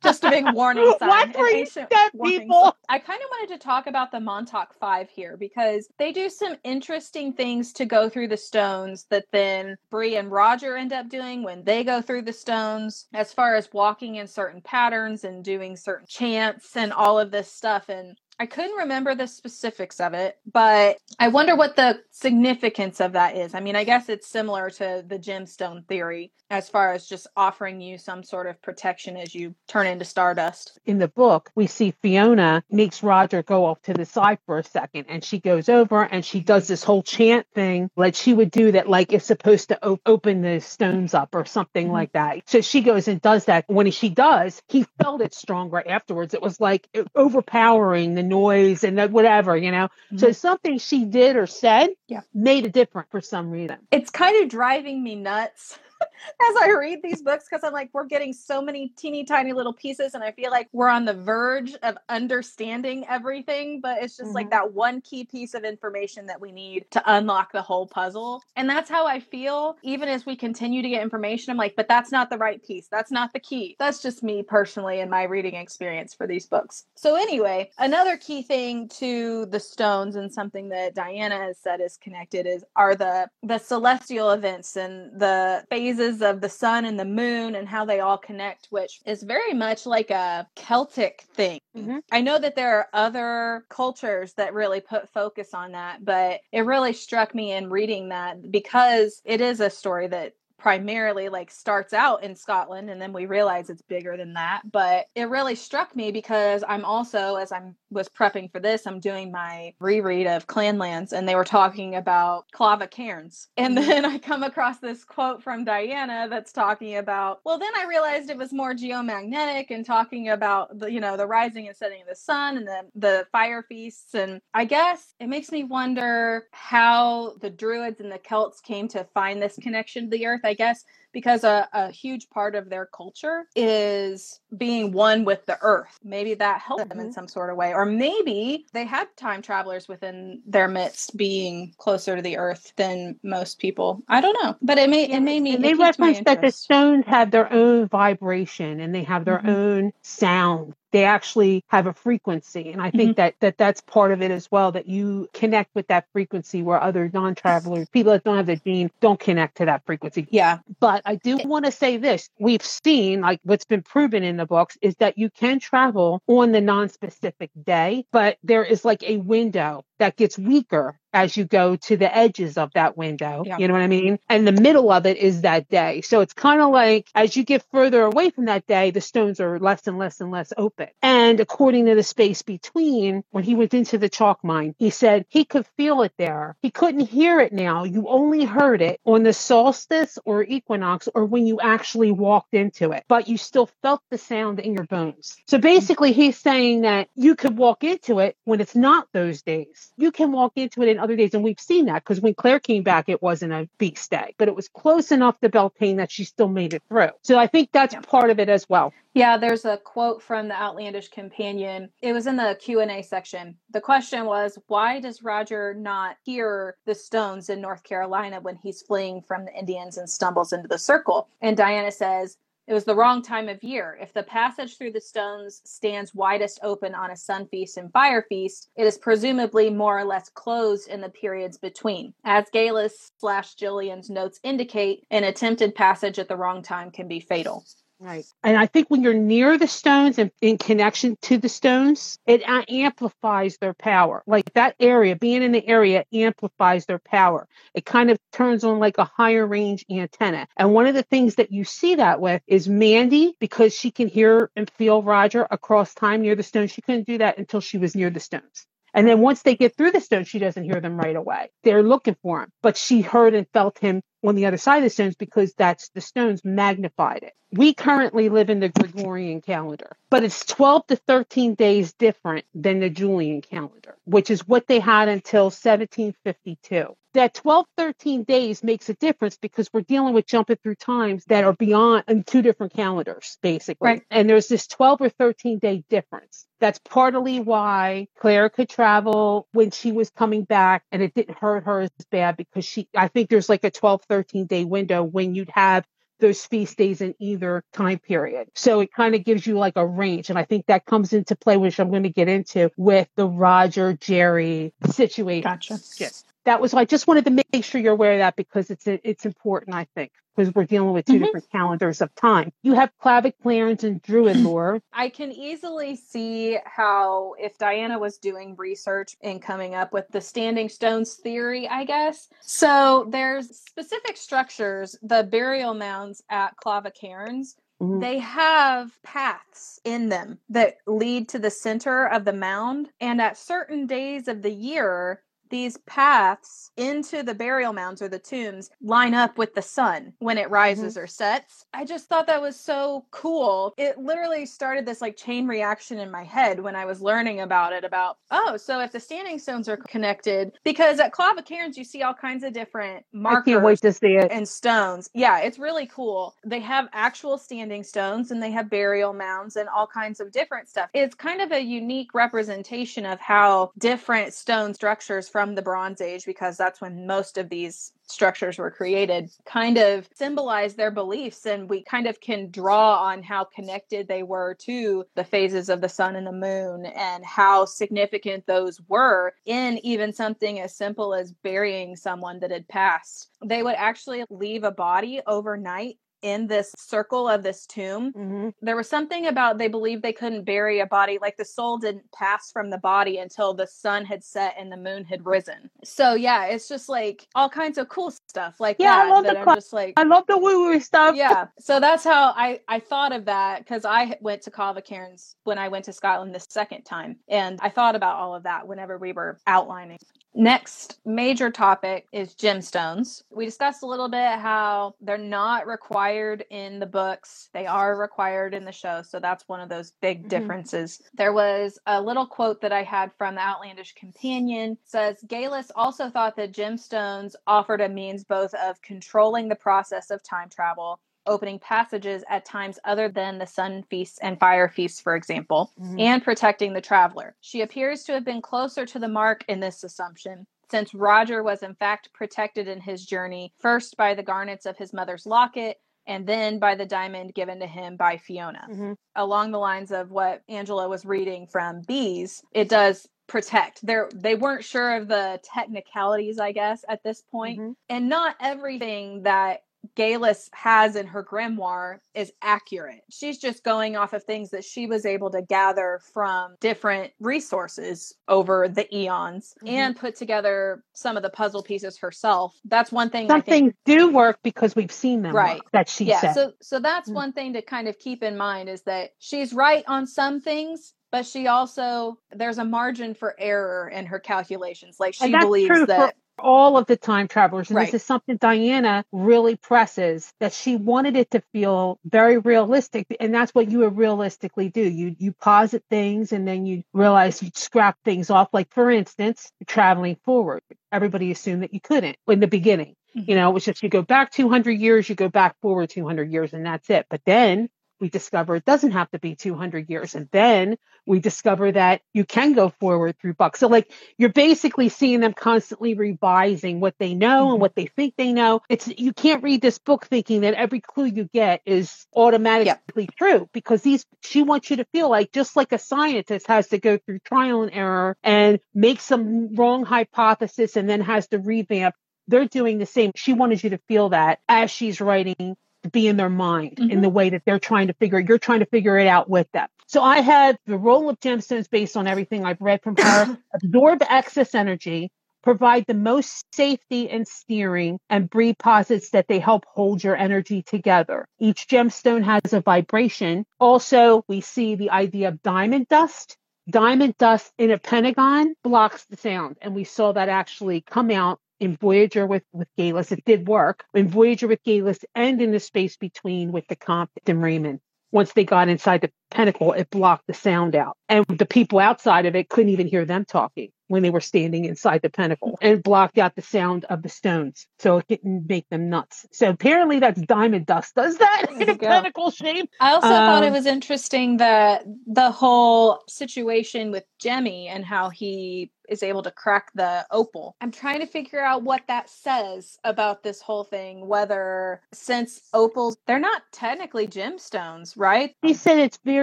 Just 0.03 0.23
a 0.23 0.29
big 0.29 0.45
warning 0.53 0.93
sign. 0.99 1.29
An 1.29 1.33
where 1.33 1.57
you 1.57 1.65
step, 1.65 1.89
people. 2.23 2.63
sign. 2.63 2.71
I 2.87 2.99
kind 2.99 3.21
of 3.21 3.29
wanted 3.31 3.53
to 3.53 3.59
talk 3.59 3.87
about 3.87 4.11
the 4.11 4.19
Montauk 4.19 4.73
Five 4.79 5.09
here 5.09 5.37
because 5.37 5.89
they 5.97 6.11
do 6.11 6.29
some 6.29 6.55
interesting 6.63 7.33
things 7.33 7.73
to 7.73 7.85
go 7.85 8.09
through 8.09 8.29
the 8.29 8.37
stones 8.37 9.05
that 9.09 9.25
then 9.31 9.77
Bree 9.91 10.15
and 10.15 10.31
Roger 10.31 10.77
end 10.77 10.93
up 10.93 11.09
doing 11.09 11.43
when 11.43 11.63
they 11.63 11.83
go 11.83 12.01
through 12.01 12.23
the 12.23 12.33
stones, 12.33 13.07
as 13.13 13.33
far 13.33 13.55
as 13.55 13.73
walking 13.73 14.15
in 14.15 14.27
certain 14.27 14.61
patterns 14.61 15.23
and 15.23 15.43
doing 15.43 15.75
certain 15.75 16.07
chants 16.07 16.75
and 16.77 16.93
all 16.93 17.19
of 17.19 17.31
this 17.31 17.51
stuff. 17.51 17.89
And 17.89 18.17
I 18.39 18.45
couldn't 18.45 18.77
remember 18.77 19.15
the 19.15 19.27
specifics 19.27 19.99
of 19.99 20.13
it, 20.13 20.37
but 20.51 20.97
I 21.19 21.27
wonder 21.27 21.55
what 21.57 21.75
the 21.75 21.99
significance 22.11 23.01
of 23.01 23.13
that 23.13 23.35
is. 23.35 23.53
I 23.53 23.59
mean, 23.59 23.75
I 23.75 23.83
guess 23.83 24.09
it's 24.09 24.27
similar 24.27 24.69
to 24.71 25.03
the 25.05 25.19
gemstone 25.19 25.85
theory 25.87 26.31
as 26.49 26.69
far 26.69 26.93
as 26.93 27.07
just 27.07 27.27
offering 27.37 27.81
you 27.81 27.97
some 27.97 28.23
sort 28.23 28.47
of 28.47 28.61
protection 28.61 29.17
as 29.17 29.35
you 29.35 29.53
turn 29.67 29.87
into 29.87 30.05
stardust. 30.05 30.79
in 30.85 30.97
the 30.99 31.07
book, 31.09 31.51
we 31.55 31.67
see 31.67 31.91
Fiona 32.01 32.63
makes 32.71 33.03
Roger 33.03 33.43
go 33.43 33.65
off 33.65 33.81
to 33.83 33.93
the 33.93 34.05
side 34.05 34.39
for 34.45 34.57
a 34.57 34.63
second 34.63 35.05
and 35.09 35.23
she 35.23 35.39
goes 35.39 35.69
over 35.69 36.03
and 36.05 36.25
she 36.25 36.39
does 36.39 36.67
this 36.67 36.83
whole 36.83 37.03
chant 37.03 37.45
thing 37.53 37.89
like 37.97 38.15
she 38.15 38.33
would 38.33 38.51
do 38.51 38.71
that, 38.71 38.89
like 38.89 39.13
it's 39.13 39.25
supposed 39.25 39.69
to 39.69 39.85
op- 39.85 40.01
open 40.07 40.41
the 40.41 40.59
stones 40.59 41.13
up 41.13 41.35
or 41.35 41.45
something 41.45 41.89
Mhm. 41.89 41.91
like 41.93 42.11
that. 42.13 42.41
So 42.49 42.61
she 42.61 42.81
goes 42.81 43.07
and 43.07 43.21
does 43.21 43.45
that. 43.45 43.65
When 43.67 43.91
she 43.91 44.09
does, 44.09 44.61
he 44.69 44.85
felt 45.01 45.21
it 45.21 45.33
stronger 45.35 45.83
afterwards. 45.87 46.33
It 46.33 46.41
was 46.41 46.59
like 46.59 46.87
overpowering 47.15 48.15
the 48.15 48.23
noise 48.29 48.83
and 48.83 48.97
that 48.97 49.11
whatever, 49.11 49.57
you 49.57 49.71
know. 49.71 49.89
So 50.15 50.27
Mhm. 50.27 50.35
something 50.35 50.77
she 50.77 51.05
did 51.05 51.35
or 51.35 51.47
said 51.47 51.89
Yeah. 52.07 52.21
made 52.33 52.65
it 52.65 52.71
different 52.71 53.09
for 53.11 53.21
some 53.21 53.49
reason. 53.51 53.77
it's 53.91 54.09
kind 54.09 54.41
of 54.43 54.49
driving 54.49 55.03
me 55.03 55.15
nuts 55.15 55.77
as 56.49 56.55
I 56.61 56.75
read 56.77 56.99
these 57.03 57.21
books 57.21 57.45
because 57.49 57.63
I'm 57.63 57.73
like, 57.73 57.89
we're 57.93 58.05
getting 58.05 58.33
so 58.33 58.61
many 58.61 58.89
teeny 58.97 59.23
tiny 59.25 59.53
little 59.53 59.73
pieces, 59.73 60.13
and 60.13 60.23
I 60.23 60.31
feel 60.31 60.51
like 60.51 60.67
we're 60.73 60.89
on 60.89 61.05
the 61.05 61.13
verge 61.13 61.75
of 61.83 61.97
understanding 62.09 63.05
everything, 63.09 63.81
but 63.81 64.01
it's 64.03 64.17
just 64.17 64.33
like 64.35 64.47
Mhm. 64.47 64.51
that 64.51 64.73
one 64.73 65.01
key 65.01 65.25
piece 65.25 65.53
of 65.53 65.63
information 65.63 66.25
that 66.27 66.39
we 66.41 66.51
need 66.51 66.85
to 66.91 67.03
unlock 67.05 67.51
the 67.51 67.61
whole 67.61 67.87
puzzle. 67.87 68.43
And 68.55 68.69
that's 68.69 68.89
how 68.89 69.05
I 69.07 69.19
feel 69.19 69.77
even 69.83 70.09
as 70.09 70.25
we 70.25 70.35
continue 70.35 70.81
to 70.81 70.89
get 70.89 71.01
information. 71.01 71.51
I'm 71.51 71.57
like, 71.57 71.75
but 71.75 71.87
that's 71.87 72.11
not 72.11 72.29
the 72.29 72.37
right 72.37 72.63
piece. 72.63 72.87
That's 72.89 73.11
not 73.11 73.33
the 73.33 73.39
key. 73.39 73.75
That's 73.79 74.01
just 74.01 74.23
me 74.23 74.43
personally 74.43 74.99
in 74.99 75.09
my 75.09 75.23
reading 75.23 75.55
experience 75.55 76.13
for 76.13 76.27
these 76.27 76.45
books. 76.47 76.85
So, 76.95 77.15
anyway, 77.15 77.71
another 77.77 78.17
key 78.17 78.41
thing 78.43 78.87
to 78.99 79.45
the 79.47 79.59
stones 79.59 80.15
and 80.15 80.31
something 80.31 80.69
that 80.69 80.95
Diana 80.95 81.37
has 81.37 81.57
said 81.59 81.81
is 81.81 81.97
connected 81.97 82.45
is 82.47 82.63
are 82.75 82.95
the 82.95 83.29
the 83.43 83.57
celestial 83.57 84.31
events 84.31 84.75
and 84.77 85.19
the 85.19 85.63
phases 85.89 86.21
of 86.21 86.41
the 86.41 86.49
sun 86.49 86.85
and 86.85 86.99
the 86.99 87.05
moon 87.05 87.55
and 87.55 87.67
how 87.67 87.83
they 87.85 87.99
all 87.99 88.17
connect, 88.17 88.67
which 88.69 88.99
is 89.05 89.23
very 89.23 89.53
much 89.53 89.85
like 89.85 90.11
a 90.11 90.47
Celtic 90.55 91.25
thing. 91.33 91.59
Mhm. 91.75 92.01
I 92.11 92.21
know 92.21 92.37
that 92.37 92.55
there 92.55 92.77
are 92.77 92.89
other 92.93 93.65
cultures 93.69 94.33
that 94.35 94.53
really 94.53 94.81
put 94.81 95.09
focus 95.09 95.53
on 95.53 95.71
that, 95.71 96.05
but 96.05 96.41
it 96.51 96.61
really 96.61 96.93
struck 96.93 97.33
me 97.33 97.51
in 97.51 97.69
reading 97.69 98.09
that 98.09 98.51
because 98.51 99.21
it 99.25 99.41
is 99.41 99.59
a 99.59 99.69
story 99.69 100.07
that 100.07 100.33
primarily 100.59 101.29
like 101.29 101.51
starts 101.51 101.93
out 101.93 102.23
in 102.23 102.35
Scotland 102.35 102.89
and 102.89 103.01
then 103.01 103.13
we 103.13 103.25
realize 103.27 103.69
it's 103.69 103.81
bigger 103.83 104.17
than 104.17 104.33
that 104.33 104.61
but 104.71 105.07
it 105.15 105.29
really 105.29 105.55
struck 105.55 105.95
me 105.95 106.11
because 106.11 106.63
I'm 106.67 106.85
also 106.85 107.35
as 107.37 107.51
I'm 107.51 107.75
was 107.91 108.09
prepping 108.09 108.51
for 108.51 108.59
this 108.59 108.85
I'm 108.87 108.99
doing 108.99 109.31
my 109.31 109.73
reread 109.79 110.27
of 110.27 110.47
Clanlands 110.47 111.13
and 111.13 111.27
they 111.27 111.35
were 111.35 111.45
talking 111.45 111.95
about 111.95 112.45
clava 112.55 112.89
cairns 112.91 113.47
and 113.57 113.77
Mhm. 113.77 113.85
then 113.87 114.05
I 114.05 114.17
come 114.19 114.43
across 114.43 114.79
this 114.79 115.03
quote 115.05 115.43
from 115.43 115.65
Diana 115.65 116.27
that's 116.29 116.51
talking 116.53 116.97
about 116.97 117.41
well 117.45 117.59
then 117.59 117.73
I 117.77 117.85
realized 117.87 118.29
it 118.29 118.37
was 118.37 118.53
more 118.53 118.73
geomagnetic 118.73 119.67
and 119.71 119.85
talking 119.85 120.29
about 120.29 120.77
the 120.79 120.91
you 120.91 120.99
know 120.99 121.17
the 121.17 121.27
rising 121.27 121.67
and 121.67 121.77
setting 121.77 122.01
of 122.01 122.07
the 122.07 122.15
sun 122.15 122.57
and 122.57 122.67
the 122.67 122.83
the 122.95 123.27
fire 123.31 123.63
feasts 123.69 124.13
and 124.15 124.41
I 124.53 124.65
guess 124.65 125.13
it 125.19 125.27
makes 125.27 125.51
me 125.51 125.63
wonder 125.63 126.47
how 126.51 127.35
the 127.41 127.49
druids 127.49 127.99
and 128.01 128.11
the 128.11 128.19
Celts 128.19 128.61
came 128.61 128.87
to 128.89 129.05
find 129.13 129.41
this 129.41 129.57
connection 129.61 130.05
to 130.05 130.09
the 130.17 130.25
earth 130.27 130.41
I 130.49 130.53
guess 130.55 130.83
because 131.11 131.43
a, 131.43 131.67
a 131.73 131.91
huge 131.91 132.29
part 132.29 132.55
of 132.55 132.69
their 132.69 132.85
culture 132.85 133.45
is 133.55 134.39
being 134.57 134.91
one 134.91 135.25
with 135.25 135.45
the 135.45 135.57
earth. 135.61 135.97
Maybe 136.03 136.33
that 136.35 136.61
helped 136.61 136.89
them 136.89 136.99
in 136.99 137.07
Mhm. 137.09 137.13
some 137.13 137.27
sort 137.27 137.49
of 137.49 137.57
way. 137.57 137.73
Or 137.73 137.85
maybe 137.85 138.65
they 138.73 138.85
had 138.85 139.07
time 139.17 139.41
travelers 139.41 139.87
within 139.87 140.41
their 140.45 140.67
midst 140.67 141.15
being 141.17 141.73
closer 141.77 142.15
to 142.15 142.21
the 142.21 142.37
earth 142.37 142.73
than 142.75 143.19
most 143.23 143.59
people. 143.59 144.03
I 144.07 144.21
don't 144.21 144.37
know. 144.43 144.55
But 144.61 144.77
it 144.77 144.89
made 144.89 145.11
it 145.11 145.21
made 145.21 145.41
me 145.41 145.55
they 145.55 145.73
reference 145.73 146.19
that 146.25 146.41
the 146.41 146.51
stones 146.51 147.05
have 147.07 147.31
their 147.31 147.51
own 147.51 147.87
vibration 147.87 148.79
and 148.79 148.93
they 148.93 149.03
have 149.03 149.25
their 149.25 149.39
Mhm. 149.39 149.49
own 149.49 149.91
sound. 150.01 150.73
They 150.91 151.03
actually 151.03 151.63
have 151.67 151.87
a 151.87 151.93
frequency, 151.93 152.71
and 152.71 152.81
I 152.81 152.91
think 152.91 153.11
mm-hmm. 153.11 153.21
that 153.21 153.35
that 153.41 153.57
that's 153.57 153.81
part 153.81 154.11
of 154.11 154.21
it 154.21 154.31
as 154.31 154.49
well. 154.51 154.71
That 154.71 154.87
you 154.87 155.29
connect 155.33 155.75
with 155.75 155.87
that 155.87 156.05
frequency 156.13 156.61
where 156.61 156.81
other 156.81 157.09
non-travelers, 157.13 157.89
people 157.89 158.11
that 158.13 158.23
don't 158.23 158.37
have 158.37 158.47
the 158.47 158.55
gene, 158.55 158.89
don't 158.99 159.19
connect 159.19 159.57
to 159.57 159.65
that 159.65 159.85
frequency. 159.85 160.27
Yeah. 160.31 160.59
But 160.79 161.01
I 161.05 161.15
do 161.15 161.37
want 161.45 161.65
to 161.65 161.71
say 161.71 161.97
this: 161.97 162.29
we've 162.39 162.63
seen, 162.63 163.21
like 163.21 163.39
what's 163.43 163.65
been 163.65 163.83
proven 163.83 164.23
in 164.23 164.37
the 164.37 164.45
books, 164.45 164.77
is 164.81 164.95
that 164.95 165.17
you 165.17 165.29
can 165.29 165.59
travel 165.59 166.21
on 166.27 166.51
the 166.51 166.61
non-specific 166.61 167.51
day, 167.63 168.05
but 168.11 168.37
there 168.43 168.63
is 168.63 168.83
like 168.83 169.03
a 169.03 169.17
window 169.17 169.83
that 169.99 170.15
gets 170.15 170.37
weaker 170.37 170.97
as 171.13 171.35
you 171.35 171.45
go 171.45 171.75
to 171.75 171.97
the 171.97 172.15
edges 172.15 172.57
of 172.57 172.71
that 172.73 172.97
window. 172.97 173.43
Yeah. 173.45 173.57
You 173.57 173.67
know 173.67 173.73
what 173.73 173.83
I 173.83 173.87
mean? 173.87 174.19
And 174.29 174.47
the 174.47 174.51
middle 174.51 174.91
of 174.91 175.05
it 175.05 175.17
is 175.17 175.41
that 175.41 175.69
day. 175.69 176.01
So 176.01 176.21
it's 176.21 176.33
kind 176.33 176.61
of 176.61 176.71
like 176.71 177.07
as 177.15 177.35
you 177.35 177.43
get 177.43 177.65
further 177.71 178.03
away 178.03 178.29
from 178.29 178.45
that 178.45 178.65
day, 178.67 178.91
the 178.91 179.01
stones 179.01 179.39
are 179.39 179.59
less 179.59 179.87
and 179.87 179.97
less 179.97 180.21
and 180.21 180.31
less 180.31 180.53
open. 180.57 180.87
And 181.01 181.39
according 181.39 181.85
to 181.87 181.95
the 181.95 182.03
space 182.03 182.41
between, 182.41 183.23
when 183.31 183.43
he 183.43 183.55
went 183.55 183.73
into 183.73 183.97
the 183.97 184.09
chalk 184.09 184.43
mine, 184.43 184.75
he 184.77 184.89
said 184.89 185.25
he 185.29 185.45
could 185.45 185.65
feel 185.77 186.01
it 186.01 186.13
there. 186.17 186.55
He 186.61 186.71
couldn't 186.71 187.07
hear 187.07 187.39
it 187.39 187.53
now. 187.53 187.83
You 187.83 188.07
only 188.07 188.45
heard 188.45 188.81
it 188.81 188.99
on 189.05 189.23
the 189.23 189.33
solstice 189.33 190.17
or 190.25 190.43
equinox 190.43 191.07
or 191.13 191.25
when 191.25 191.47
you 191.47 191.59
actually 191.59 192.11
walked 192.11 192.53
into 192.53 192.91
it, 192.91 193.03
but 193.07 193.27
you 193.27 193.37
still 193.37 193.69
felt 193.81 194.01
the 194.09 194.17
sound 194.17 194.59
in 194.59 194.73
your 194.73 194.85
bones. 194.85 195.37
So 195.47 195.57
mm-hmm. 195.57 195.61
basically, 195.61 196.11
he's 196.11 196.37
saying 196.37 196.81
that 196.81 197.09
you 197.15 197.35
could 197.35 197.57
walk 197.57 197.83
into 197.83 198.19
it 198.19 198.35
when 198.45 198.61
it's 198.61 198.75
not 198.75 199.07
those 199.13 199.41
days. 199.41 199.91
You 199.97 200.11
can 200.11 200.31
walk 200.31 200.53
into 200.55 200.81
it 200.81 200.89
in 200.89 200.98
other 200.99 201.15
days. 201.15 201.33
And 201.33 201.43
we've 201.43 201.59
seen 201.59 201.85
that 201.85 202.03
because 202.03 202.21
when 202.21 202.33
Claire 202.33 202.59
came 202.59 202.83
back, 202.83 203.09
it 203.09 203.21
wasn't 203.21 203.53
a 203.53 203.67
feast 203.79 204.11
day, 204.11 204.35
but 204.37 204.47
it 204.47 204.55
was 204.55 204.67
close 204.67 205.11
enough 205.11 205.39
to 205.39 205.49
Beltane 205.49 205.97
that 205.97 206.11
she 206.11 206.23
still 206.23 206.49
made 206.49 206.73
it 206.73 206.83
through. 206.89 207.09
So 207.23 207.37
I 207.37 207.47
think 207.47 207.69
that's 207.71 207.95
part 208.07 208.29
of 208.29 208.39
it 208.39 208.49
as 208.49 208.67
well. 208.69 208.93
Yeah, 209.13 209.37
there's 209.37 209.65
a 209.65 209.77
quote 209.77 210.21
from 210.21 210.47
the 210.47 210.53
Outlandish 210.53 211.09
Companion. 211.09 211.89
It 212.01 212.13
was 212.13 212.27
in 212.27 212.35
the 212.35 212.57
Q&A 212.59 213.01
section. 213.01 213.57
The 213.71 213.81
question 213.81 214.25
was, 214.25 214.57
why 214.67 214.99
does 214.99 215.23
Roger 215.23 215.73
not 215.73 216.17
hear 216.23 216.77
the 216.85 216.93
stones 216.93 217.49
in 217.49 217.59
North 217.59 217.83
Carolina 217.83 218.39
when 218.39 218.55
he's 218.55 218.83
fleeing 218.83 219.21
from 219.21 219.45
the 219.45 219.57
Indians 219.57 219.97
and 219.97 220.09
stumbles 220.09 220.53
into 220.53 220.67
the 220.67 220.77
circle? 220.77 221.27
And 221.41 221.57
Diana 221.57 221.91
says, 221.91 222.37
it 222.69 222.73
was 222.73 222.85
the 222.85 222.95
wrong 222.95 223.23
time 223.23 223.49
of 223.49 223.63
year. 223.63 223.97
If 223.99 224.13
the 224.13 224.21
passage 224.21 224.77
through 224.77 224.91
the 224.91 225.01
stones 225.01 225.59
stands 225.65 226.13
widest 226.13 226.59
open 226.61 226.93
on 226.93 227.09
a 227.09 227.17
sun 227.17 227.47
feast 227.47 227.77
and 227.77 227.91
fire 227.91 228.23
feast, 228.29 228.69
it 228.75 228.85
is 228.85 228.99
presumably 228.99 229.71
more 229.71 229.97
or 229.97 230.05
less 230.05 230.29
closed 230.29 230.87
in 230.87 231.01
the 231.01 231.09
periods 231.09 231.57
between. 231.57 232.13
As 232.23 232.45
Geillis 232.53 233.09
slash 233.17 233.55
Gillian's 233.55 234.11
notes 234.11 234.39
indicate, 234.43 235.03
an 235.09 235.23
attempted 235.23 235.73
passage 235.73 236.19
at 236.19 236.27
the 236.27 236.37
wrong 236.37 236.61
time 236.61 236.91
can 236.91 237.07
be 237.07 237.19
fatal. 237.19 237.65
Right. 238.01 238.25
And 238.43 238.57
I 238.57 238.65
think 238.65 238.89
when 238.89 239.03
you're 239.03 239.13
near 239.13 239.57
the 239.57 239.67
stones 239.67 240.19
and 240.19 240.31
in 240.41 240.57
connection 240.57 241.17
to 241.23 241.37
the 241.37 241.49
stones, 241.49 242.17
it 242.25 242.41
amplifies 242.47 243.57
their 243.57 243.73
power. 243.73 244.23
Like 244.25 244.53
that 244.53 244.75
area, 244.79 245.17
being 245.17 245.43
in 245.43 245.51
the 245.51 245.67
area 245.67 246.05
amplifies 246.13 246.85
their 246.85 246.99
power. 246.99 247.49
It 247.73 247.85
kind 247.85 248.09
of 248.09 248.17
turns 248.31 248.63
on 248.63 248.79
like 248.79 248.99
a 248.99 249.03
higher 249.05 249.45
range 249.45 249.85
antenna. 249.91 250.47
And 250.55 250.73
one 250.73 250.87
of 250.87 250.95
the 250.95 251.03
things 251.03 251.35
that 251.35 251.51
you 251.51 251.65
see 251.65 251.95
that 251.95 252.21
with 252.21 252.41
is 252.47 252.69
Mandy, 252.69 253.35
because 253.39 253.75
she 253.75 253.91
can 253.91 254.07
hear 254.07 254.49
and 254.55 254.69
feel 254.77 255.03
Roger 255.03 255.45
across 255.51 255.93
time 255.93 256.21
near 256.21 256.35
the 256.35 256.43
stones. 256.43 256.71
She 256.71 256.81
couldn't 256.81 257.07
do 257.07 257.17
that 257.17 257.37
until 257.37 257.59
she 257.59 257.77
was 257.77 257.95
near 257.95 258.11
the 258.11 258.21
stones. 258.21 258.65
And 258.93 259.07
then 259.07 259.19
once 259.19 259.41
they 259.41 259.55
get 259.55 259.75
through 259.75 259.91
the 259.91 260.01
stones, 260.01 260.27
she 260.27 260.39
doesn't 260.39 260.63
hear 260.63 260.81
them 260.81 260.97
right 260.97 261.15
away. 261.15 261.49
They're 261.63 261.83
looking 261.83 262.15
for 262.21 262.41
him, 262.41 262.51
but 262.61 262.77
she 262.77 263.01
heard 263.01 263.33
and 263.33 263.47
felt 263.53 263.79
him 263.79 264.01
on 264.25 264.35
the 264.35 264.45
other 264.45 264.57
side 264.57 264.77
of 264.77 264.83
the 264.83 264.89
stones 264.89 265.15
because 265.15 265.53
that's 265.53 265.89
the 265.89 266.01
stones 266.01 266.43
magnified 266.43 267.23
it. 267.23 267.33
We 267.51 267.73
currently 267.73 268.29
live 268.29 268.49
in 268.49 268.59
the 268.59 268.69
Gregorian 268.69 269.41
calendar, 269.41 269.95
but 270.09 270.23
it's 270.23 270.45
12 270.45 270.87
to 270.87 270.95
13 270.95 271.55
days 271.55 271.93
different 271.93 272.45
than 272.53 272.79
the 272.79 272.89
Julian 272.89 273.41
calendar, 273.41 273.95
which 274.05 274.29
is 274.29 274.47
what 274.47 274.67
they 274.67 274.79
had 274.79 275.07
until 275.07 275.45
1752. 275.45 276.95
That 277.13 277.33
12, 277.33 277.65
13 277.77 278.23
days 278.23 278.63
makes 278.63 278.87
a 278.89 278.93
difference 278.93 279.37
because 279.37 279.69
we're 279.73 279.81
dealing 279.81 280.13
with 280.13 280.27
jumping 280.27 280.57
through 280.61 280.75
times 280.75 281.25
that 281.25 281.43
are 281.43 281.53
beyond 281.53 282.03
in 282.07 282.23
two 282.23 282.41
different 282.41 282.73
calendars, 282.73 283.37
basically. 283.41 283.85
Right. 283.85 284.03
And 284.11 284.29
there's 284.29 284.47
this 284.47 284.67
12 284.67 285.01
or 285.01 285.09
13 285.09 285.59
day 285.59 285.83
difference. 285.89 286.45
That's 286.59 286.79
partly 286.79 287.39
why 287.39 288.07
Claire 288.19 288.49
could 288.49 288.69
travel 288.69 289.47
when 289.53 289.71
she 289.71 289.91
was 289.91 290.09
coming 290.11 290.43
back 290.43 290.83
and 290.91 291.01
it 291.01 291.13
didn't 291.13 291.37
hurt 291.37 291.63
her 291.65 291.81
as 291.81 291.89
bad 292.11 292.37
because 292.37 292.65
she, 292.65 292.87
I 292.95 293.07
think 293.07 293.29
there's 293.29 293.49
like 293.49 293.63
a 293.63 293.71
12, 293.71 294.03
13 294.07 294.45
day 294.45 294.65
window 294.65 295.01
when 295.03 295.33
you'd 295.33 295.51
have 295.53 295.85
those 296.19 296.45
feast 296.45 296.77
days 296.77 297.01
in 297.01 297.15
either 297.19 297.63
time 297.73 297.99
period. 297.99 298.49
So 298.55 298.81
it 298.81 298.91
kind 298.93 299.15
of 299.15 299.23
gives 299.23 299.47
you 299.47 299.57
like 299.57 299.77
a 299.77 299.85
range. 299.85 300.29
And 300.29 300.37
I 300.37 300.43
think 300.43 300.65
that 300.67 300.85
comes 300.85 301.13
into 301.13 301.35
play, 301.35 301.57
which 301.57 301.79
I'm 301.79 301.89
going 301.89 302.03
to 302.03 302.09
get 302.09 302.27
into 302.27 302.69
with 302.77 303.07
the 303.15 303.27
Roger 303.27 303.93
Jerry 303.93 304.73
situation. 304.91 305.43
Gotcha. 305.43 305.79
Yes. 305.97 306.23
That 306.49 306.61
was, 306.61 306.73
I 306.73 306.83
just 306.83 307.05
wanted 307.05 307.25
to 307.25 307.43
make 307.53 307.63
sure 307.63 307.79
you're 307.79 307.93
aware 307.93 308.13
of 308.13 308.17
that 308.17 308.35
because 308.35 308.71
it's, 308.71 308.87
it's 308.87 309.23
important, 309.23 309.75
I 309.75 309.85
think, 309.93 310.11
because 310.35 310.51
we're 310.55 310.63
dealing 310.65 310.93
with 310.93 311.05
2 311.05 311.13
Mhm. 311.13 311.25
different 311.25 311.51
calendars 311.51 312.01
of 312.01 312.09
time. 312.15 312.51
You 312.63 312.73
have 312.73 312.89
Clava 312.99 313.31
Cairns 313.43 313.83
and 313.83 314.01
Druid 314.01 314.37
lore. 314.37 314.81
I 314.91 315.09
can 315.09 315.31
easily 315.31 315.95
see 315.95 316.57
how 316.65 317.35
if 317.39 317.59
Diana 317.59 317.99
was 317.99 318.17
doing 318.17 318.55
research 318.57 319.15
and 319.21 319.39
coming 319.39 319.75
up 319.75 319.93
with 319.93 320.07
the 320.09 320.21
standing 320.21 320.69
stones 320.69 321.13
theory, 321.13 321.67
I 321.67 321.83
guess. 321.83 322.29
So 322.41 323.05
there's 323.11 323.55
specific 323.55 324.17
structures, 324.17 324.97
the 325.03 325.21
burial 325.29 325.75
mounds 325.75 326.23
at 326.31 326.55
Clava 326.57 326.91
Cairns. 326.99 327.57
Mhm. 327.79 328.01
They 328.01 328.17
have 328.17 328.91
paths 329.03 329.79
in 329.85 330.09
them 330.09 330.39
that 330.49 330.77
lead 330.87 331.29
to 331.29 331.37
the 331.37 331.51
center 331.51 332.07
of 332.07 332.25
the 332.25 332.33
mound. 332.33 332.89
And 332.99 333.21
at 333.21 333.37
certain 333.37 333.85
days 333.85 334.27
of 334.27 334.41
the 334.41 334.51
year, 334.51 335.21
these 335.49 335.77
paths 335.77 336.71
into 336.77 337.23
the 337.23 337.35
burial 337.35 337.73
mounds 337.73 338.01
or 338.01 338.07
the 338.07 338.19
tombs 338.19 338.69
line 338.81 339.13
up 339.13 339.37
with 339.37 339.53
the 339.55 339.61
sun 339.61 340.13
when 340.19 340.37
it 340.37 340.49
rises 340.49 340.93
mm-hmm. 340.93 341.03
or 341.03 341.07
sets. 341.07 341.65
I 341.73 341.85
just 341.85 342.07
thought 342.07 342.27
that 342.27 342.41
was 342.41 342.59
so 342.59 343.05
cool. 343.11 343.73
It 343.77 343.97
literally 343.97 344.45
started 344.45 344.85
this 344.85 345.01
like 345.01 345.17
chain 345.17 345.47
reaction 345.47 345.99
in 345.99 346.11
my 346.11 346.23
head 346.23 346.59
when 346.59 346.75
I 346.75 346.85
was 346.85 347.01
learning 347.01 347.41
about 347.41 347.73
it 347.73 347.83
about, 347.83 348.17
oh, 348.31 348.57
so 348.57 348.79
if 348.79 348.91
the 348.91 348.99
standing 348.99 349.39
stones 349.39 349.67
are 349.67 349.77
connected, 349.77 350.51
because 350.63 350.99
at 350.99 351.13
Clava 351.13 351.45
Cairns 351.45 351.77
you 351.77 351.83
see 351.83 352.03
all 352.03 352.13
kinds 352.13 352.43
of 352.43 352.53
different 352.53 353.05
markers 353.13 353.43
I 353.47 353.51
can't 353.51 353.63
wait 353.63 353.81
to 353.81 353.93
see 353.93 354.15
it. 354.15 354.31
and 354.31 354.47
stones. 354.47 355.09
Yeah, 355.13 355.39
it's 355.39 355.59
really 355.59 355.87
cool. 355.87 356.35
They 356.45 356.59
have 356.59 356.89
actual 356.93 357.37
standing 357.37 357.83
stones 357.83 358.31
and 358.31 358.41
they 358.41 358.51
have 358.51 358.69
burial 358.69 359.13
mounds 359.13 359.55
and 359.55 359.69
all 359.69 359.87
kinds 359.87 360.19
of 360.19 360.31
different 360.31 360.69
stuff. 360.69 360.89
It's 360.93 361.15
kind 361.15 361.41
of 361.41 361.51
a 361.51 361.59
unique 361.59 362.13
representation 362.13 363.05
of 363.05 363.19
how 363.19 363.71
different 363.77 364.33
stone 364.33 364.73
structures 364.73 365.29
from 365.29 365.38
the 365.55 365.61
Bronze 365.61 366.01
Age, 366.01 366.25
because 366.25 366.57
that's 366.57 366.81
when 366.81 367.07
most 367.07 367.37
of 367.37 367.49
these 367.49 367.93
structures 368.07 368.57
were 368.57 368.71
created 368.71 369.29
kind 369.45 369.77
of 369.77 370.09
symbolize 370.15 370.73
their 370.75 370.91
beliefs. 370.91 371.45
And 371.45 371.69
we 371.69 371.83
kind 371.83 372.07
of 372.07 372.19
can 372.19 372.49
draw 372.49 373.03
on 373.03 373.21
how 373.21 373.43
connected 373.43 374.07
they 374.07 374.23
were 374.23 374.55
to 374.61 375.05
the 375.15 375.23
phases 375.23 375.69
of 375.69 375.81
the 375.81 375.89
sun 375.89 376.15
and 376.15 376.25
the 376.25 376.31
moon 376.31 376.85
and 376.85 377.23
how 377.23 377.65
significant 377.65 378.45
those 378.47 378.81
were 378.87 379.33
in 379.45 379.79
even 379.85 380.11
something 380.11 380.59
as 380.59 380.75
simple 380.75 381.13
as 381.13 381.31
burying 381.31 381.95
someone 381.95 382.39
that 382.39 382.51
had 382.51 382.67
passed. 382.67 383.29
They 383.45 383.63
would 383.63 383.75
actually 383.75 384.23
leave 384.29 384.63
a 384.63 384.71
body 384.71 385.21
overnight 385.27 385.97
in 386.21 386.47
this 386.47 386.73
circle 386.77 387.27
of 387.27 387.43
this 387.43 387.65
tomb. 387.65 388.11
Mm-hmm. 388.13 388.49
There 388.61 388.75
was 388.75 388.89
something 388.89 389.27
about 389.27 389.57
they 389.57 389.67
believed 389.67 390.03
they 390.03 390.13
couldn't 390.13 390.43
bury 390.43 390.79
a 390.79 390.85
body, 390.85 391.17
like 391.21 391.37
the 391.37 391.45
soul 391.45 391.77
didn't 391.77 392.11
pass 392.11 392.51
from 392.51 392.69
the 392.69 392.77
body 392.77 393.17
until 393.17 393.53
the 393.53 393.67
sun 393.67 394.05
had 394.05 394.23
set 394.23 394.55
and 394.57 394.71
the 394.71 394.77
moon 394.77 395.05
had 395.05 395.25
risen. 395.25 395.69
So 395.83 396.13
yeah, 396.13 396.45
it's 396.45 396.67
just 396.67 396.89
like 396.89 397.27
all 397.35 397.49
kinds 397.49 397.77
of 397.77 397.89
cool 397.89 398.11
stuff 398.11 398.59
like 398.59 398.77
yeah, 398.79 398.95
that. 398.95 399.05
I 399.05 399.09
love 399.09 399.23
that 399.25 399.33
the 399.33 399.39
I'm 399.39 399.45
cl- 399.45 399.55
just 399.55 399.73
like 399.73 399.93
I 399.97 400.03
love 400.03 400.23
the 400.27 400.37
woo 400.37 400.69
woo 400.69 400.79
stuff. 400.79 401.15
Yeah. 401.15 401.47
So 401.59 401.79
that's 401.79 402.03
how 402.03 402.33
I 402.35 402.59
I 402.67 402.79
thought 402.79 403.11
of 403.11 403.25
that 403.25 403.59
because 403.59 403.85
I 403.85 404.17
went 404.21 404.41
to 404.43 404.51
Clava 404.51 404.83
Cairns 404.83 405.35
when 405.43 405.57
I 405.57 405.67
went 405.67 405.85
to 405.85 405.93
Scotland 405.93 406.33
the 406.33 406.39
second 406.39 406.83
time, 406.83 407.17
and 407.27 407.59
I 407.61 407.69
thought 407.69 407.95
about 407.95 408.17
all 408.17 408.35
of 408.35 408.43
that 408.43 408.67
whenever 408.67 408.97
we 408.97 409.13
were 409.13 409.39
outlining. 409.47 409.99
Next 410.35 410.99
major 411.05 411.49
topic 411.49 412.07
is 412.11 412.35
gemstones. 412.35 413.23
We 413.31 413.45
discussed 413.45 413.83
a 413.83 413.87
little 413.87 414.09
bit 414.09 414.39
how 414.39 414.95
they're 415.01 415.17
not 415.17 415.65
required 415.65 416.45
in 416.51 416.79
the 416.79 416.85
books, 416.85 417.49
they 417.53 417.65
are 417.65 417.97
required 417.97 418.53
in 418.53 418.63
the 418.63 418.71
show. 418.71 419.01
So 419.01 419.19
that's 419.19 419.47
one 419.47 419.59
of 419.59 419.69
those 419.69 419.93
big 420.01 420.19
mm-hmm. 420.19 420.29
differences. 420.29 421.01
There 421.15 421.33
was 421.33 421.79
a 421.87 422.01
little 422.01 422.27
quote 422.27 422.61
that 422.61 422.71
I 422.71 422.83
had 422.83 423.11
from 423.17 423.35
the 423.35 423.41
Outlandish 423.41 423.95
Companion 423.95 424.77
says 424.83 425.17
Geillis 425.27 425.71
also 425.75 426.09
thought 426.09 426.35
that 426.35 426.53
gemstones 426.53 427.33
offered 427.47 427.81
a 427.81 427.89
means 427.89 428.23
both 428.23 428.53
of 428.53 428.81
controlling 428.81 429.49
the 429.49 429.55
process 429.55 430.11
of 430.11 430.23
time 430.23 430.49
travel 430.49 430.99
opening 431.29 431.59
passages 431.59 432.23
at 432.29 432.45
times 432.45 432.79
other 432.83 433.07
than 433.07 433.37
the 433.37 433.45
sun 433.45 433.83
feasts 433.89 434.19
and 434.21 434.39
fire 434.39 434.67
feasts, 434.67 434.99
for 434.99 435.15
example, 435.15 435.71
mm-hmm. 435.79 435.99
and 435.99 436.23
protecting 436.23 436.73
the 436.73 436.81
traveler. 436.81 437.35
She 437.41 437.61
appears 437.61 438.03
to 438.03 438.13
have 438.13 438.25
been 438.25 438.41
closer 438.41 438.85
to 438.85 438.99
the 438.99 439.07
mark 439.07 439.45
in 439.47 439.59
this 439.59 439.83
assumption, 439.83 440.47
since 440.69 440.93
Roger 440.93 441.43
was 441.43 441.63
in 441.63 441.75
fact 441.75 442.11
protected 442.13 442.67
in 442.67 442.81
his 442.81 443.05
journey, 443.05 443.53
first 443.59 443.95
by 443.95 444.13
the 444.13 444.23
garnets 444.23 444.65
of 444.65 444.77
his 444.77 444.93
mother's 444.93 445.25
locket, 445.25 445.77
and 446.07 446.25
then 446.25 446.59
by 446.59 446.75
the 446.75 446.85
diamond 446.85 447.35
given 447.35 447.59
to 447.59 447.67
him 447.67 447.95
by 447.95 448.17
Fiona. 448.17 448.67
Mm-hmm. 448.69 448.93
Along 449.15 449.51
the 449.51 449.59
lines 449.59 449.91
of 449.91 450.11
what 450.11 450.41
Angela 450.49 450.89
was 450.89 451.05
reading 451.05 451.47
from 451.47 451.81
Bees, 451.87 452.41
it 452.51 452.67
does 452.67 453.07
protect. 453.27 453.85
They 453.85 453.97
they 454.13 454.35
weren't 454.35 454.65
sure 454.65 454.97
of 454.97 455.07
the 455.07 455.39
technicalities, 455.43 456.39
I 456.39 456.51
guess, 456.51 456.83
at 456.89 457.03
this 457.03 457.21
point. 457.31 457.59
Mm-hmm. 457.59 457.71
And 457.89 458.09
not 458.09 458.35
everything 458.41 459.23
that 459.23 459.61
Geillis 459.95 460.49
has 460.53 460.95
in 460.95 461.07
her 461.07 461.23
grimoire 461.23 461.99
is 462.13 462.31
accurate. 462.41 463.01
She's 463.09 463.37
just 463.37 463.63
going 463.63 463.95
off 463.95 464.13
of 464.13 464.23
things 464.23 464.51
that 464.51 464.63
she 464.63 464.87
was 464.87 465.05
able 465.05 465.29
to 465.31 465.41
gather 465.41 465.99
from 466.13 466.55
different 466.59 467.11
resources 467.19 468.13
over 468.27 468.67
the 468.67 468.93
eons 468.95 469.53
mm-hmm. 469.57 469.67
and 469.67 469.95
put 469.95 470.15
together 470.15 470.83
some 470.93 471.17
of 471.17 471.23
the 471.23 471.29
puzzle 471.29 471.63
pieces 471.63 471.97
herself. 471.97 472.55
That's 472.65 472.91
one 472.91 473.09
thing. 473.09 473.27
Some 473.27 473.41
things 473.41 473.73
do 473.85 474.11
work 474.11 474.39
because 474.43 474.75
we've 474.75 474.91
seen 474.91 475.21
them. 475.21 475.35
Right. 475.35 475.57
Work, 475.57 475.71
that 475.71 475.89
she 475.89 476.05
yeah, 476.05 476.21
said. 476.21 476.33
So 476.33 476.51
so 476.61 476.79
that's 476.79 477.09
mm-hmm. 477.09 477.15
one 477.15 477.33
thing 477.33 477.53
to 477.53 477.61
kind 477.61 477.87
of 477.87 477.97
keep 477.99 478.23
in 478.23 478.37
mind 478.37 478.69
is 478.69 478.81
that 478.83 479.11
she's 479.19 479.53
right 479.53 479.83
on 479.87 480.07
some 480.07 480.41
things, 480.41 480.93
but 481.11 481.25
she 481.25 481.47
also 481.47 482.19
there's 482.31 482.57
a 482.57 482.65
margin 482.65 483.13
for 483.13 483.35
error 483.39 483.89
in 483.89 484.05
her 484.05 484.19
calculations. 484.19 484.97
Like 484.99 485.13
she 485.13 485.31
believes 485.31 485.87
that 485.87 486.15
all 486.39 486.77
of 486.77 486.87
the 486.87 486.97
time 486.97 487.27
travelers. 487.27 487.69
And 487.69 487.77
right. 487.77 487.85
this 487.91 488.01
is 488.01 488.05
something 488.05 488.37
Diana 488.37 489.03
really 489.11 489.55
presses 489.55 490.31
that 490.39 490.53
she 490.53 490.75
wanted 490.75 491.15
it 491.15 491.31
to 491.31 491.41
feel 491.51 491.99
very 492.05 492.37
realistic. 492.37 493.07
And 493.19 493.33
that's 493.33 493.53
what 493.53 493.69
you 493.69 493.79
would 493.79 493.97
realistically 493.97 494.69
do. 494.69 494.81
You 494.81 495.15
you 495.17 495.33
posit 495.33 495.83
things 495.89 496.31
and 496.31 496.47
then 496.47 496.65
you 496.65 496.83
realize 496.93 497.41
you 497.41 497.51
scrap 497.53 497.97
things 498.03 498.29
off. 498.29 498.49
Like 498.53 498.71
for 498.73 498.89
instance, 498.89 499.51
traveling 499.67 500.17
forward. 500.23 500.61
Everybody 500.91 501.31
assumed 501.31 501.63
that 501.63 501.73
you 501.73 501.81
couldn't 501.81 502.17
in 502.27 502.39
the 502.39 502.47
beginning. 502.47 502.95
Mm-hmm. 503.15 503.29
You 503.29 503.37
know, 503.37 503.49
it 503.49 503.53
was 503.53 503.65
just 503.65 503.83
you 503.83 503.89
go 503.89 504.01
back 504.01 504.31
200 504.31 504.71
years, 504.71 505.09
you 505.09 505.15
go 505.15 505.29
back 505.29 505.55
forward 505.61 505.89
200 505.89 506.31
years, 506.31 506.53
and 506.53 506.65
that's 506.65 506.89
it. 506.89 507.05
But 507.09 507.21
then 507.25 507.69
we 507.99 508.09
discover 508.09 508.55
it 508.55 508.65
doesn't 508.65 508.91
have 508.91 509.09
to 509.11 509.19
be 509.19 509.35
200 509.35 509.89
years. 509.89 510.15
And 510.15 510.29
then 510.31 510.77
we 511.05 511.19
discover 511.19 511.71
that 511.71 512.01
you 512.13 512.25
can 512.25 512.53
go 512.53 512.69
forward 512.69 513.17
through 513.19 513.33
books. 513.33 513.59
So, 513.59 513.67
like, 513.67 513.91
you're 514.17 514.31
basically 514.31 514.89
seeing 514.89 515.19
them 515.19 515.33
constantly 515.33 515.93
revising 515.93 516.79
what 516.79 516.95
they 516.99 517.13
know 517.13 517.45
mm-hmm. 517.45 517.51
and 517.53 517.61
what 517.61 517.75
they 517.75 517.87
think 517.87 518.15
they 518.17 518.33
know. 518.33 518.61
It's 518.69 518.87
you 518.87 519.13
can't 519.13 519.43
read 519.43 519.61
this 519.61 519.79
book 519.79 520.05
thinking 520.05 520.41
that 520.41 520.53
every 520.53 520.81
clue 520.81 521.05
you 521.05 521.29
get 521.33 521.61
is 521.65 522.05
automatically 522.15 523.03
yep. 523.03 523.15
true 523.15 523.49
because 523.53 523.81
these 523.81 524.05
she 524.21 524.43
wants 524.43 524.69
you 524.69 524.77
to 524.77 524.85
feel 524.93 525.09
like 525.09 525.31
just 525.31 525.55
like 525.55 525.71
a 525.71 525.79
scientist 525.79 526.47
has 526.47 526.67
to 526.69 526.79
go 526.79 526.97
through 526.97 527.19
trial 527.19 527.63
and 527.63 527.73
error 527.73 528.17
and 528.23 528.59
make 528.73 528.99
some 528.99 529.55
wrong 529.55 529.85
hypothesis 529.85 530.75
and 530.75 530.89
then 530.89 531.01
has 531.01 531.27
to 531.27 531.39
revamp 531.39 531.95
they're 532.29 532.45
doing 532.45 532.77
the 532.77 532.85
same. 532.85 533.11
She 533.15 533.33
wanted 533.33 533.63
you 533.63 533.71
to 533.71 533.79
feel 533.87 534.09
that 534.09 534.39
as 534.47 534.69
she's 534.69 535.01
writing 535.01 535.57
be 535.91 536.07
in 536.07 536.17
their 536.17 536.29
mind 536.29 536.77
mm-hmm. 536.77 536.91
in 536.91 537.01
the 537.01 537.09
way 537.09 537.29
that 537.29 537.43
they're 537.45 537.59
trying 537.59 537.87
to 537.87 537.93
figure 537.93 538.19
you're 538.19 538.37
trying 538.37 538.59
to 538.59 538.65
figure 538.65 538.97
it 538.97 539.07
out 539.07 539.29
with 539.29 539.51
them. 539.51 539.67
So 539.87 540.03
i 540.03 540.21
have 540.21 540.57
the 540.65 540.77
role 540.77 541.09
of 541.09 541.19
gemstones 541.19 541.69
based 541.69 541.97
on 541.97 542.07
everything 542.07 542.45
i've 542.45 542.61
read 542.61 542.81
from 542.83 542.95
her 542.97 543.37
absorb 543.53 544.03
excess 544.07 544.53
energy 544.53 545.11
provide 545.41 545.85
the 545.87 545.93
most 545.93 546.45
safety 546.53 547.09
and 547.09 547.27
steering 547.27 547.99
and 548.09 548.29
Bree 548.29 548.53
posits 548.53 549.11
that 549.11 549.27
they 549.27 549.39
help 549.39 549.65
hold 549.73 550.03
your 550.03 550.15
energy 550.15 550.61
together. 550.61 551.25
Each 551.39 551.67
gemstone 551.67 552.23
has 552.23 552.53
a 552.53 552.61
vibration. 552.61 553.45
Also 553.59 554.23
we 554.27 554.41
see 554.41 554.75
the 554.75 554.91
idea 554.91 555.29
of 555.29 555.41
diamond 555.41 555.87
dust. 555.87 556.37
Diamond 556.69 557.17
dust 557.17 557.51
in 557.57 557.71
a 557.71 557.79
pentagon 557.79 558.53
blocks 558.63 559.05
the 559.05 559.17
sound 559.17 559.57
and 559.61 559.73
we 559.73 559.85
saw 559.85 560.11
that 560.11 560.29
actually 560.29 560.81
come 560.81 561.09
out 561.09 561.39
in 561.59 561.77
Voyager 561.77 562.25
with, 562.25 562.43
with 562.51 562.67
Geillis. 562.77 563.11
It 563.11 563.25
did 563.25 563.47
work. 563.47 563.85
In 563.93 564.07
Voyager 564.07 564.47
with 564.47 564.63
Geillis 564.63 565.03
and 565.15 565.41
in 565.41 565.51
the 565.51 565.59
space 565.59 565.97
between 565.97 566.51
with 566.51 566.67
the 566.67 566.75
Comte 566.75 567.09
and 567.27 567.41
Raymond. 567.41 567.79
Once 568.11 568.33
they 568.33 568.43
got 568.43 568.69
inside 568.69 569.01
the 569.01 569.11
pentacle, 569.29 569.73
it 569.73 569.89
blocked 569.89 570.27
the 570.27 570.33
sound 570.33 570.75
out. 570.75 570.97
And 571.07 571.25
the 571.25 571.45
people 571.45 571.79
outside 571.79 572.25
of 572.25 572.35
it 572.35 572.49
couldn't 572.49 572.69
even 572.69 572.87
hear 572.87 573.05
them 573.05 573.25
talking 573.25 573.71
when 573.89 574.03
they 574.03 574.11
were 574.11 574.21
standing 574.21 574.65
inside 574.65 575.01
the 575.01 575.09
pentacle 575.09 575.57
and 575.61 575.83
blocked 575.83 576.19
out 576.19 576.35
the 576.35 576.41
sound 576.41 576.85
of 576.85 577.01
the 577.01 577.09
stones 577.09 577.67
so 577.79 577.97
it 577.97 578.07
didn't 578.07 578.47
make 578.47 578.69
them 578.69 578.89
nuts. 578.89 579.25
So 579.31 579.49
apparently 579.49 579.99
that's 579.99 580.21
diamond 580.21 580.67
dust 580.67 580.93
does 580.95 581.17
that 581.17 581.47
in 581.49 581.69
a 581.69 581.75
pentacle 581.77 582.29
shape. 582.31 582.69
I 582.79 582.91
also 582.91 583.07
um, 583.07 583.13
thought 583.13 583.43
it 583.43 583.47
um, 583.47 583.53
was 583.53 583.65
interesting 583.65 584.37
that 584.37 584.85
the 585.07 585.31
whole 585.31 586.03
situation 586.07 586.91
with 586.91 587.03
Jemmy 587.19 587.67
and 587.67 587.83
how 587.83 588.09
he 588.09 588.71
is 588.89 589.03
able 589.03 589.23
to 589.23 589.31
crack 589.31 589.71
the 589.75 590.05
opal. 590.11 590.55
I'm 590.61 590.71
trying 590.71 590.99
to 590.99 591.05
figure 591.05 591.41
out 591.41 591.63
what 591.63 591.83
that 591.87 592.09
says 592.09 592.79
about 592.83 593.23
this 593.23 593.41
whole 593.41 593.63
thing, 593.63 594.07
whether 594.07 594.81
since 594.93 595.41
opals, 595.53 595.97
they're 596.07 596.19
not 596.19 596.41
technically 596.51 597.07
gemstones, 597.07 597.93
right? 597.95 598.35
He 598.41 598.53
said 598.53 598.79
it's 598.79 598.99
very 599.05 599.18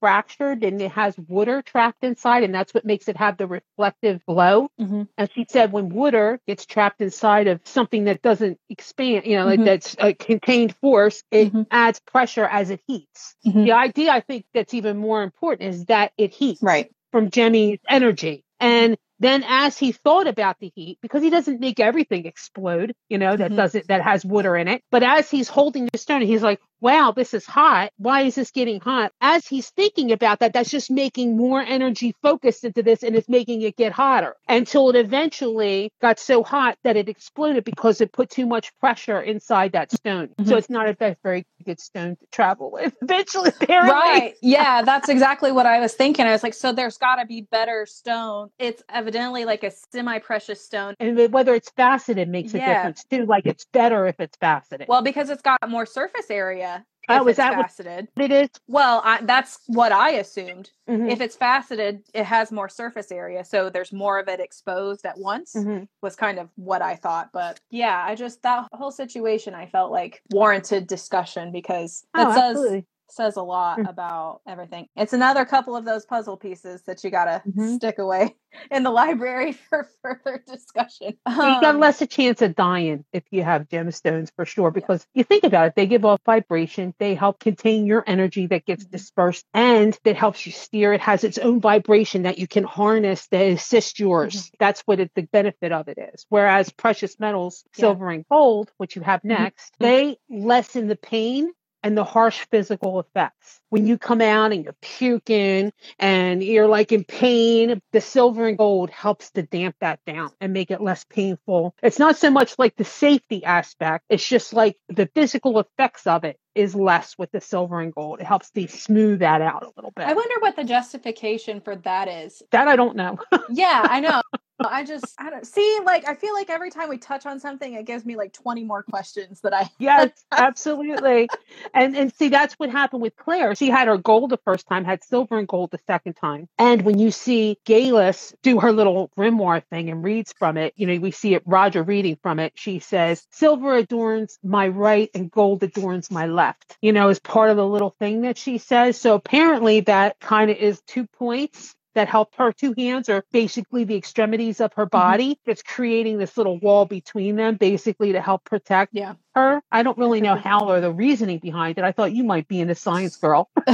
fractured 0.00 0.64
and 0.64 0.80
it 0.80 0.90
has 0.92 1.16
water 1.18 1.62
trapped 1.62 2.02
inside, 2.02 2.42
and 2.42 2.54
that's 2.54 2.72
what 2.72 2.84
makes 2.84 3.08
it 3.08 3.16
have 3.16 3.36
the 3.36 3.46
reflective 3.46 4.24
glow. 4.26 4.68
Mm-hmm. 4.80 5.02
And 5.18 5.30
she 5.34 5.46
said 5.48 5.72
when 5.72 5.90
water 5.90 6.40
gets 6.46 6.66
trapped 6.66 7.00
inside 7.00 7.46
of 7.46 7.60
something 7.64 8.04
that 8.04 8.22
doesn't 8.22 8.58
expand, 8.68 9.26
you 9.26 9.36
know, 9.36 9.46
mm-hmm. 9.46 9.62
like 9.62 9.64
that's 9.64 9.96
a 9.98 10.14
contained 10.14 10.74
force, 10.76 11.22
it 11.30 11.48
mm-hmm. 11.48 11.62
adds 11.70 12.00
pressure 12.00 12.44
as 12.44 12.70
it 12.70 12.80
heats. 12.86 13.36
Mm-hmm. 13.46 13.64
The 13.64 13.72
idea 13.72 14.10
I 14.10 14.20
think 14.20 14.46
that's 14.54 14.74
even 14.74 14.96
more 14.96 15.22
important 15.22 15.74
is 15.74 15.84
that 15.86 16.12
it 16.16 16.34
heats 16.34 16.62
right. 16.62 16.90
from 17.12 17.30
Jemmy's 17.30 17.80
energy. 17.88 18.44
And 18.58 18.96
then 19.18 19.44
as 19.46 19.76
he 19.76 19.92
thought 19.92 20.26
about 20.26 20.56
the 20.60 20.72
heat, 20.74 20.98
because 21.02 21.22
he 21.22 21.28
doesn't 21.28 21.60
make 21.60 21.78
everything 21.78 22.24
explode, 22.24 22.94
you 23.10 23.18
know, 23.18 23.36
that 23.36 23.48
mm-hmm. 23.48 23.56
doesn't, 23.56 23.88
that 23.88 24.00
has 24.02 24.24
water 24.24 24.56
in 24.56 24.66
it. 24.66 24.82
But 24.90 25.02
as 25.02 25.30
he's 25.30 25.48
holding 25.48 25.88
the 25.92 25.98
stone, 25.98 26.22
he's 26.22 26.42
like, 26.42 26.58
wow, 26.80 27.12
this 27.14 27.34
is 27.34 27.46
hot. 27.46 27.92
Why 27.96 28.22
is 28.22 28.34
this 28.34 28.50
getting 28.50 28.80
hot? 28.80 29.12
As 29.20 29.46
he's 29.46 29.70
thinking 29.70 30.12
about 30.12 30.40
that, 30.40 30.52
that's 30.52 30.70
just 30.70 30.90
making 30.90 31.36
more 31.36 31.60
energy 31.60 32.14
focused 32.22 32.64
into 32.64 32.82
this 32.82 33.02
and 33.02 33.14
it's 33.14 33.28
making 33.28 33.62
it 33.62 33.76
get 33.76 33.92
hotter 33.92 34.36
until 34.48 34.90
it 34.90 34.96
eventually 34.96 35.92
got 36.00 36.18
so 36.18 36.42
hot 36.42 36.78
that 36.84 36.96
it 36.96 37.08
exploded 37.08 37.64
because 37.64 38.00
it 38.00 38.12
put 38.12 38.30
too 38.30 38.46
much 38.46 38.76
pressure 38.78 39.20
inside 39.20 39.72
that 39.72 39.92
stone. 39.92 40.28
Mm-hmm. 40.28 40.48
So 40.48 40.56
it's 40.56 40.70
not 40.70 40.88
a 40.88 41.16
very 41.22 41.44
good 41.64 41.80
stone 41.80 42.16
to 42.16 42.26
travel 42.32 42.70
with. 42.70 42.94
Eventually, 43.02 43.50
apparently. 43.50 43.92
Right. 43.92 44.34
Yeah, 44.42 44.82
that's 44.84 45.08
exactly 45.08 45.52
what 45.52 45.66
I 45.66 45.80
was 45.80 45.94
thinking. 45.94 46.26
I 46.26 46.32
was 46.32 46.42
like, 46.42 46.54
so 46.54 46.72
there's 46.72 46.96
got 46.96 47.16
to 47.16 47.26
be 47.26 47.42
better 47.42 47.86
stone. 47.86 48.48
It's 48.58 48.82
evidently 48.88 49.44
like 49.44 49.64
a 49.64 49.72
semi 49.92 50.18
precious 50.18 50.64
stone. 50.64 50.94
And 50.98 51.32
whether 51.32 51.54
it's 51.54 51.70
faceted 51.70 52.28
makes 52.28 52.54
yeah. 52.54 52.64
a 52.64 52.74
difference 52.74 53.04
too. 53.04 53.26
Like 53.26 53.46
it's 53.46 53.64
better 53.66 54.06
if 54.06 54.18
it's 54.18 54.36
faceted. 54.36 54.88
Well, 54.88 55.02
because 55.02 55.30
it's 55.30 55.42
got 55.42 55.58
more 55.68 55.86
surface 55.86 56.30
area. 56.30 56.69
Oh, 57.10 57.28
is 57.28 57.36
that 57.36 57.54
faceted? 57.54 58.08
It 58.16 58.32
is? 58.32 58.48
Well, 58.66 59.02
I, 59.04 59.20
that's 59.22 59.60
what 59.66 59.92
I 59.92 60.12
assumed. 60.12 60.70
Mm-hmm. 60.88 61.08
If 61.08 61.20
it's 61.20 61.36
faceted, 61.36 62.02
it 62.14 62.24
has 62.24 62.50
more 62.52 62.68
surface 62.68 63.10
area, 63.12 63.44
so 63.44 63.70
there's 63.70 63.92
more 63.92 64.18
of 64.18 64.28
it 64.28 64.40
exposed 64.40 65.04
at 65.06 65.18
once. 65.18 65.54
Mm-hmm. 65.54 65.84
Was 66.02 66.16
kind 66.16 66.38
of 66.38 66.48
what 66.56 66.82
I 66.82 66.96
thought, 66.96 67.30
but 67.32 67.60
yeah, 67.70 68.02
I 68.06 68.14
just 68.14 68.42
that 68.42 68.68
whole 68.72 68.90
situation 68.90 69.54
I 69.54 69.66
felt 69.66 69.92
like 69.92 70.22
warranted 70.30 70.86
discussion 70.86 71.52
because 71.52 72.04
it 72.14 72.20
oh, 72.20 72.32
says 72.32 72.50
absolutely 72.50 72.86
says 73.12 73.36
a 73.36 73.42
lot 73.42 73.78
mm. 73.78 73.88
about 73.88 74.40
everything. 74.46 74.86
It's 74.96 75.12
another 75.12 75.44
couple 75.44 75.76
of 75.76 75.84
those 75.84 76.04
puzzle 76.04 76.36
pieces 76.36 76.82
that 76.82 77.02
you 77.04 77.10
got 77.10 77.24
to 77.24 77.42
mm-hmm. 77.48 77.76
stick 77.76 77.98
away 77.98 78.36
in 78.70 78.82
the 78.82 78.90
library 78.90 79.52
for 79.68 79.88
further 80.02 80.42
discussion. 80.46 81.16
Um, 81.26 81.34
you 81.34 81.60
got 81.60 81.74
um, 81.74 81.80
less 81.80 82.00
a 82.02 82.06
chance 82.06 82.42
of 82.42 82.54
dying 82.54 83.04
if 83.12 83.24
you 83.30 83.42
have 83.42 83.68
gemstones 83.68 84.30
for 84.34 84.44
sure, 84.44 84.70
because 84.70 85.06
yeah. 85.14 85.20
you 85.20 85.24
think 85.24 85.44
about 85.44 85.68
it, 85.68 85.74
they 85.76 85.86
give 85.86 86.04
off 86.04 86.20
vibration, 86.24 86.94
they 86.98 87.14
help 87.14 87.40
contain 87.40 87.86
your 87.86 88.04
energy 88.06 88.46
that 88.48 88.64
gets 88.64 88.84
mm-hmm. 88.84 88.92
dispersed, 88.92 89.44
and 89.54 89.98
that 90.04 90.16
helps 90.16 90.46
you 90.46 90.52
steer. 90.52 90.92
It 90.92 91.00
has 91.00 91.24
its 91.24 91.38
own 91.38 91.60
vibration 91.60 92.22
that 92.22 92.38
you 92.38 92.46
can 92.46 92.64
harness 92.64 93.26
that 93.28 93.46
assist 93.46 93.98
yours. 93.98 94.34
Mm-hmm. 94.34 94.56
That's 94.58 94.80
what 94.82 95.00
it, 95.00 95.10
the 95.14 95.22
benefit 95.22 95.72
of 95.72 95.88
it 95.88 95.98
is. 96.14 96.26
Whereas 96.28 96.70
precious 96.70 97.18
metals, 97.18 97.64
yeah. 97.76 97.80
silver 97.80 98.10
and 98.10 98.24
gold, 98.28 98.70
which 98.76 98.96
you 98.96 99.02
have 99.02 99.20
mm-hmm. 99.20 99.42
next, 99.42 99.74
they 99.78 100.16
lessen 100.28 100.88
the 100.88 100.96
pain 100.96 101.52
and 101.82 101.96
the 101.96 102.04
harsh 102.04 102.46
physical 102.50 103.00
effects. 103.00 103.60
When 103.70 103.86
you 103.86 103.98
come 103.98 104.20
out 104.20 104.52
and 104.52 104.64
you're 104.64 104.76
puking 104.80 105.72
and 105.98 106.42
you're 106.42 106.66
like 106.66 106.92
in 106.92 107.04
pain, 107.04 107.80
the 107.92 108.00
silver 108.00 108.46
and 108.46 108.58
gold 108.58 108.90
helps 108.90 109.30
to 109.32 109.42
damp 109.42 109.76
that 109.80 110.00
down 110.06 110.30
and 110.40 110.52
make 110.52 110.70
it 110.70 110.80
less 110.80 111.04
painful. 111.04 111.74
It's 111.82 111.98
not 111.98 112.16
so 112.16 112.30
much 112.30 112.58
like 112.58 112.76
the 112.76 112.84
safety 112.84 113.44
aspect, 113.44 114.04
it's 114.08 114.26
just 114.26 114.52
like 114.52 114.76
the 114.88 115.06
physical 115.14 115.58
effects 115.58 116.06
of 116.06 116.24
it 116.24 116.38
is 116.54 116.74
less 116.74 117.16
with 117.16 117.30
the 117.30 117.40
silver 117.40 117.80
and 117.80 117.94
gold. 117.94 118.20
It 118.20 118.26
helps 118.26 118.50
to 118.50 118.66
smooth 118.66 119.20
that 119.20 119.40
out 119.40 119.62
a 119.62 119.70
little 119.76 119.92
bit. 119.94 120.06
I 120.06 120.12
wonder 120.12 120.34
what 120.40 120.56
the 120.56 120.64
justification 120.64 121.60
for 121.60 121.76
that 121.76 122.08
is. 122.08 122.42
That 122.50 122.68
I 122.68 122.76
don't 122.76 122.96
know. 122.96 123.18
yeah, 123.50 123.86
I 123.88 124.00
know. 124.00 124.22
I 124.68 124.84
just 124.84 125.14
I 125.18 125.30
don't 125.30 125.46
see 125.46 125.80
like 125.84 126.06
I 126.08 126.14
feel 126.14 126.34
like 126.34 126.50
every 126.50 126.70
time 126.70 126.88
we 126.88 126.98
touch 126.98 127.26
on 127.26 127.40
something 127.40 127.74
it 127.74 127.86
gives 127.86 128.04
me 128.04 128.16
like 128.16 128.32
20 128.32 128.64
more 128.64 128.82
questions 128.82 129.40
that 129.42 129.54
I 129.54 129.70
Yes, 129.78 130.10
absolutely. 130.32 131.28
and 131.74 131.96
and 131.96 132.12
see 132.14 132.28
that's 132.28 132.54
what 132.54 132.70
happened 132.70 133.02
with 133.02 133.16
Claire. 133.16 133.54
She 133.54 133.70
had 133.70 133.88
her 133.88 133.98
gold 133.98 134.30
the 134.30 134.38
first 134.44 134.66
time, 134.68 134.84
had 134.84 135.04
silver 135.04 135.38
and 135.38 135.48
gold 135.48 135.70
the 135.70 135.80
second 135.86 136.14
time. 136.14 136.48
And 136.58 136.82
when 136.82 136.98
you 136.98 137.10
see 137.10 137.58
Geillis 137.66 138.34
do 138.42 138.60
her 138.60 138.72
little 138.72 139.10
grimoire 139.18 139.62
thing 139.70 139.90
and 139.90 140.04
reads 140.04 140.34
from 140.38 140.56
it, 140.56 140.74
you 140.76 140.86
know, 140.86 140.98
we 140.98 141.10
see 141.10 141.34
it 141.34 141.42
Roger 141.46 141.82
reading 141.82 142.18
from 142.22 142.38
it. 142.38 142.52
She 142.56 142.78
says, 142.80 143.26
"Silver 143.30 143.74
adorns 143.76 144.38
my 144.42 144.68
right 144.68 145.10
and 145.14 145.30
gold 145.30 145.62
adorns 145.62 146.10
my 146.10 146.26
left." 146.26 146.76
You 146.82 146.92
know, 146.92 147.08
as 147.08 147.20
part 147.20 147.50
of 147.50 147.56
the 147.56 147.66
little 147.66 147.94
thing 147.98 148.22
that 148.22 148.38
she 148.38 148.58
says. 148.58 149.00
So 149.00 149.14
apparently 149.14 149.80
that 149.82 150.18
kind 150.20 150.50
of 150.50 150.56
is 150.56 150.80
two 150.86 151.06
points 151.06 151.74
that 151.94 152.08
help 152.08 152.34
her 152.36 152.52
two 152.52 152.74
hands 152.76 153.08
are 153.08 153.24
basically 153.32 153.84
the 153.84 153.96
extremities 153.96 154.60
of 154.60 154.72
her 154.74 154.84
mm-hmm. 154.84 154.96
body. 154.96 155.30
Mm-hmm. 155.34 155.50
It's 155.50 155.62
creating 155.62 156.18
this 156.18 156.36
little 156.36 156.58
wall 156.58 156.86
between 156.86 157.36
them, 157.36 157.56
basically 157.56 158.12
to 158.12 158.20
help 158.20 158.44
protect 158.44 158.94
yeah. 158.94 159.14
her. 159.34 159.62
I 159.70 159.82
don't 159.82 159.98
really 159.98 160.20
know 160.20 160.36
how 160.36 160.68
or 160.68 160.80
the 160.80 160.92
reasoning 160.92 161.38
behind 161.38 161.78
it. 161.78 161.84
I 161.84 161.92
thought 161.92 162.12
you 162.12 162.24
might 162.24 162.48
be 162.48 162.60
in 162.60 162.70
a 162.70 162.74
science 162.74 163.16
girl. 163.16 163.50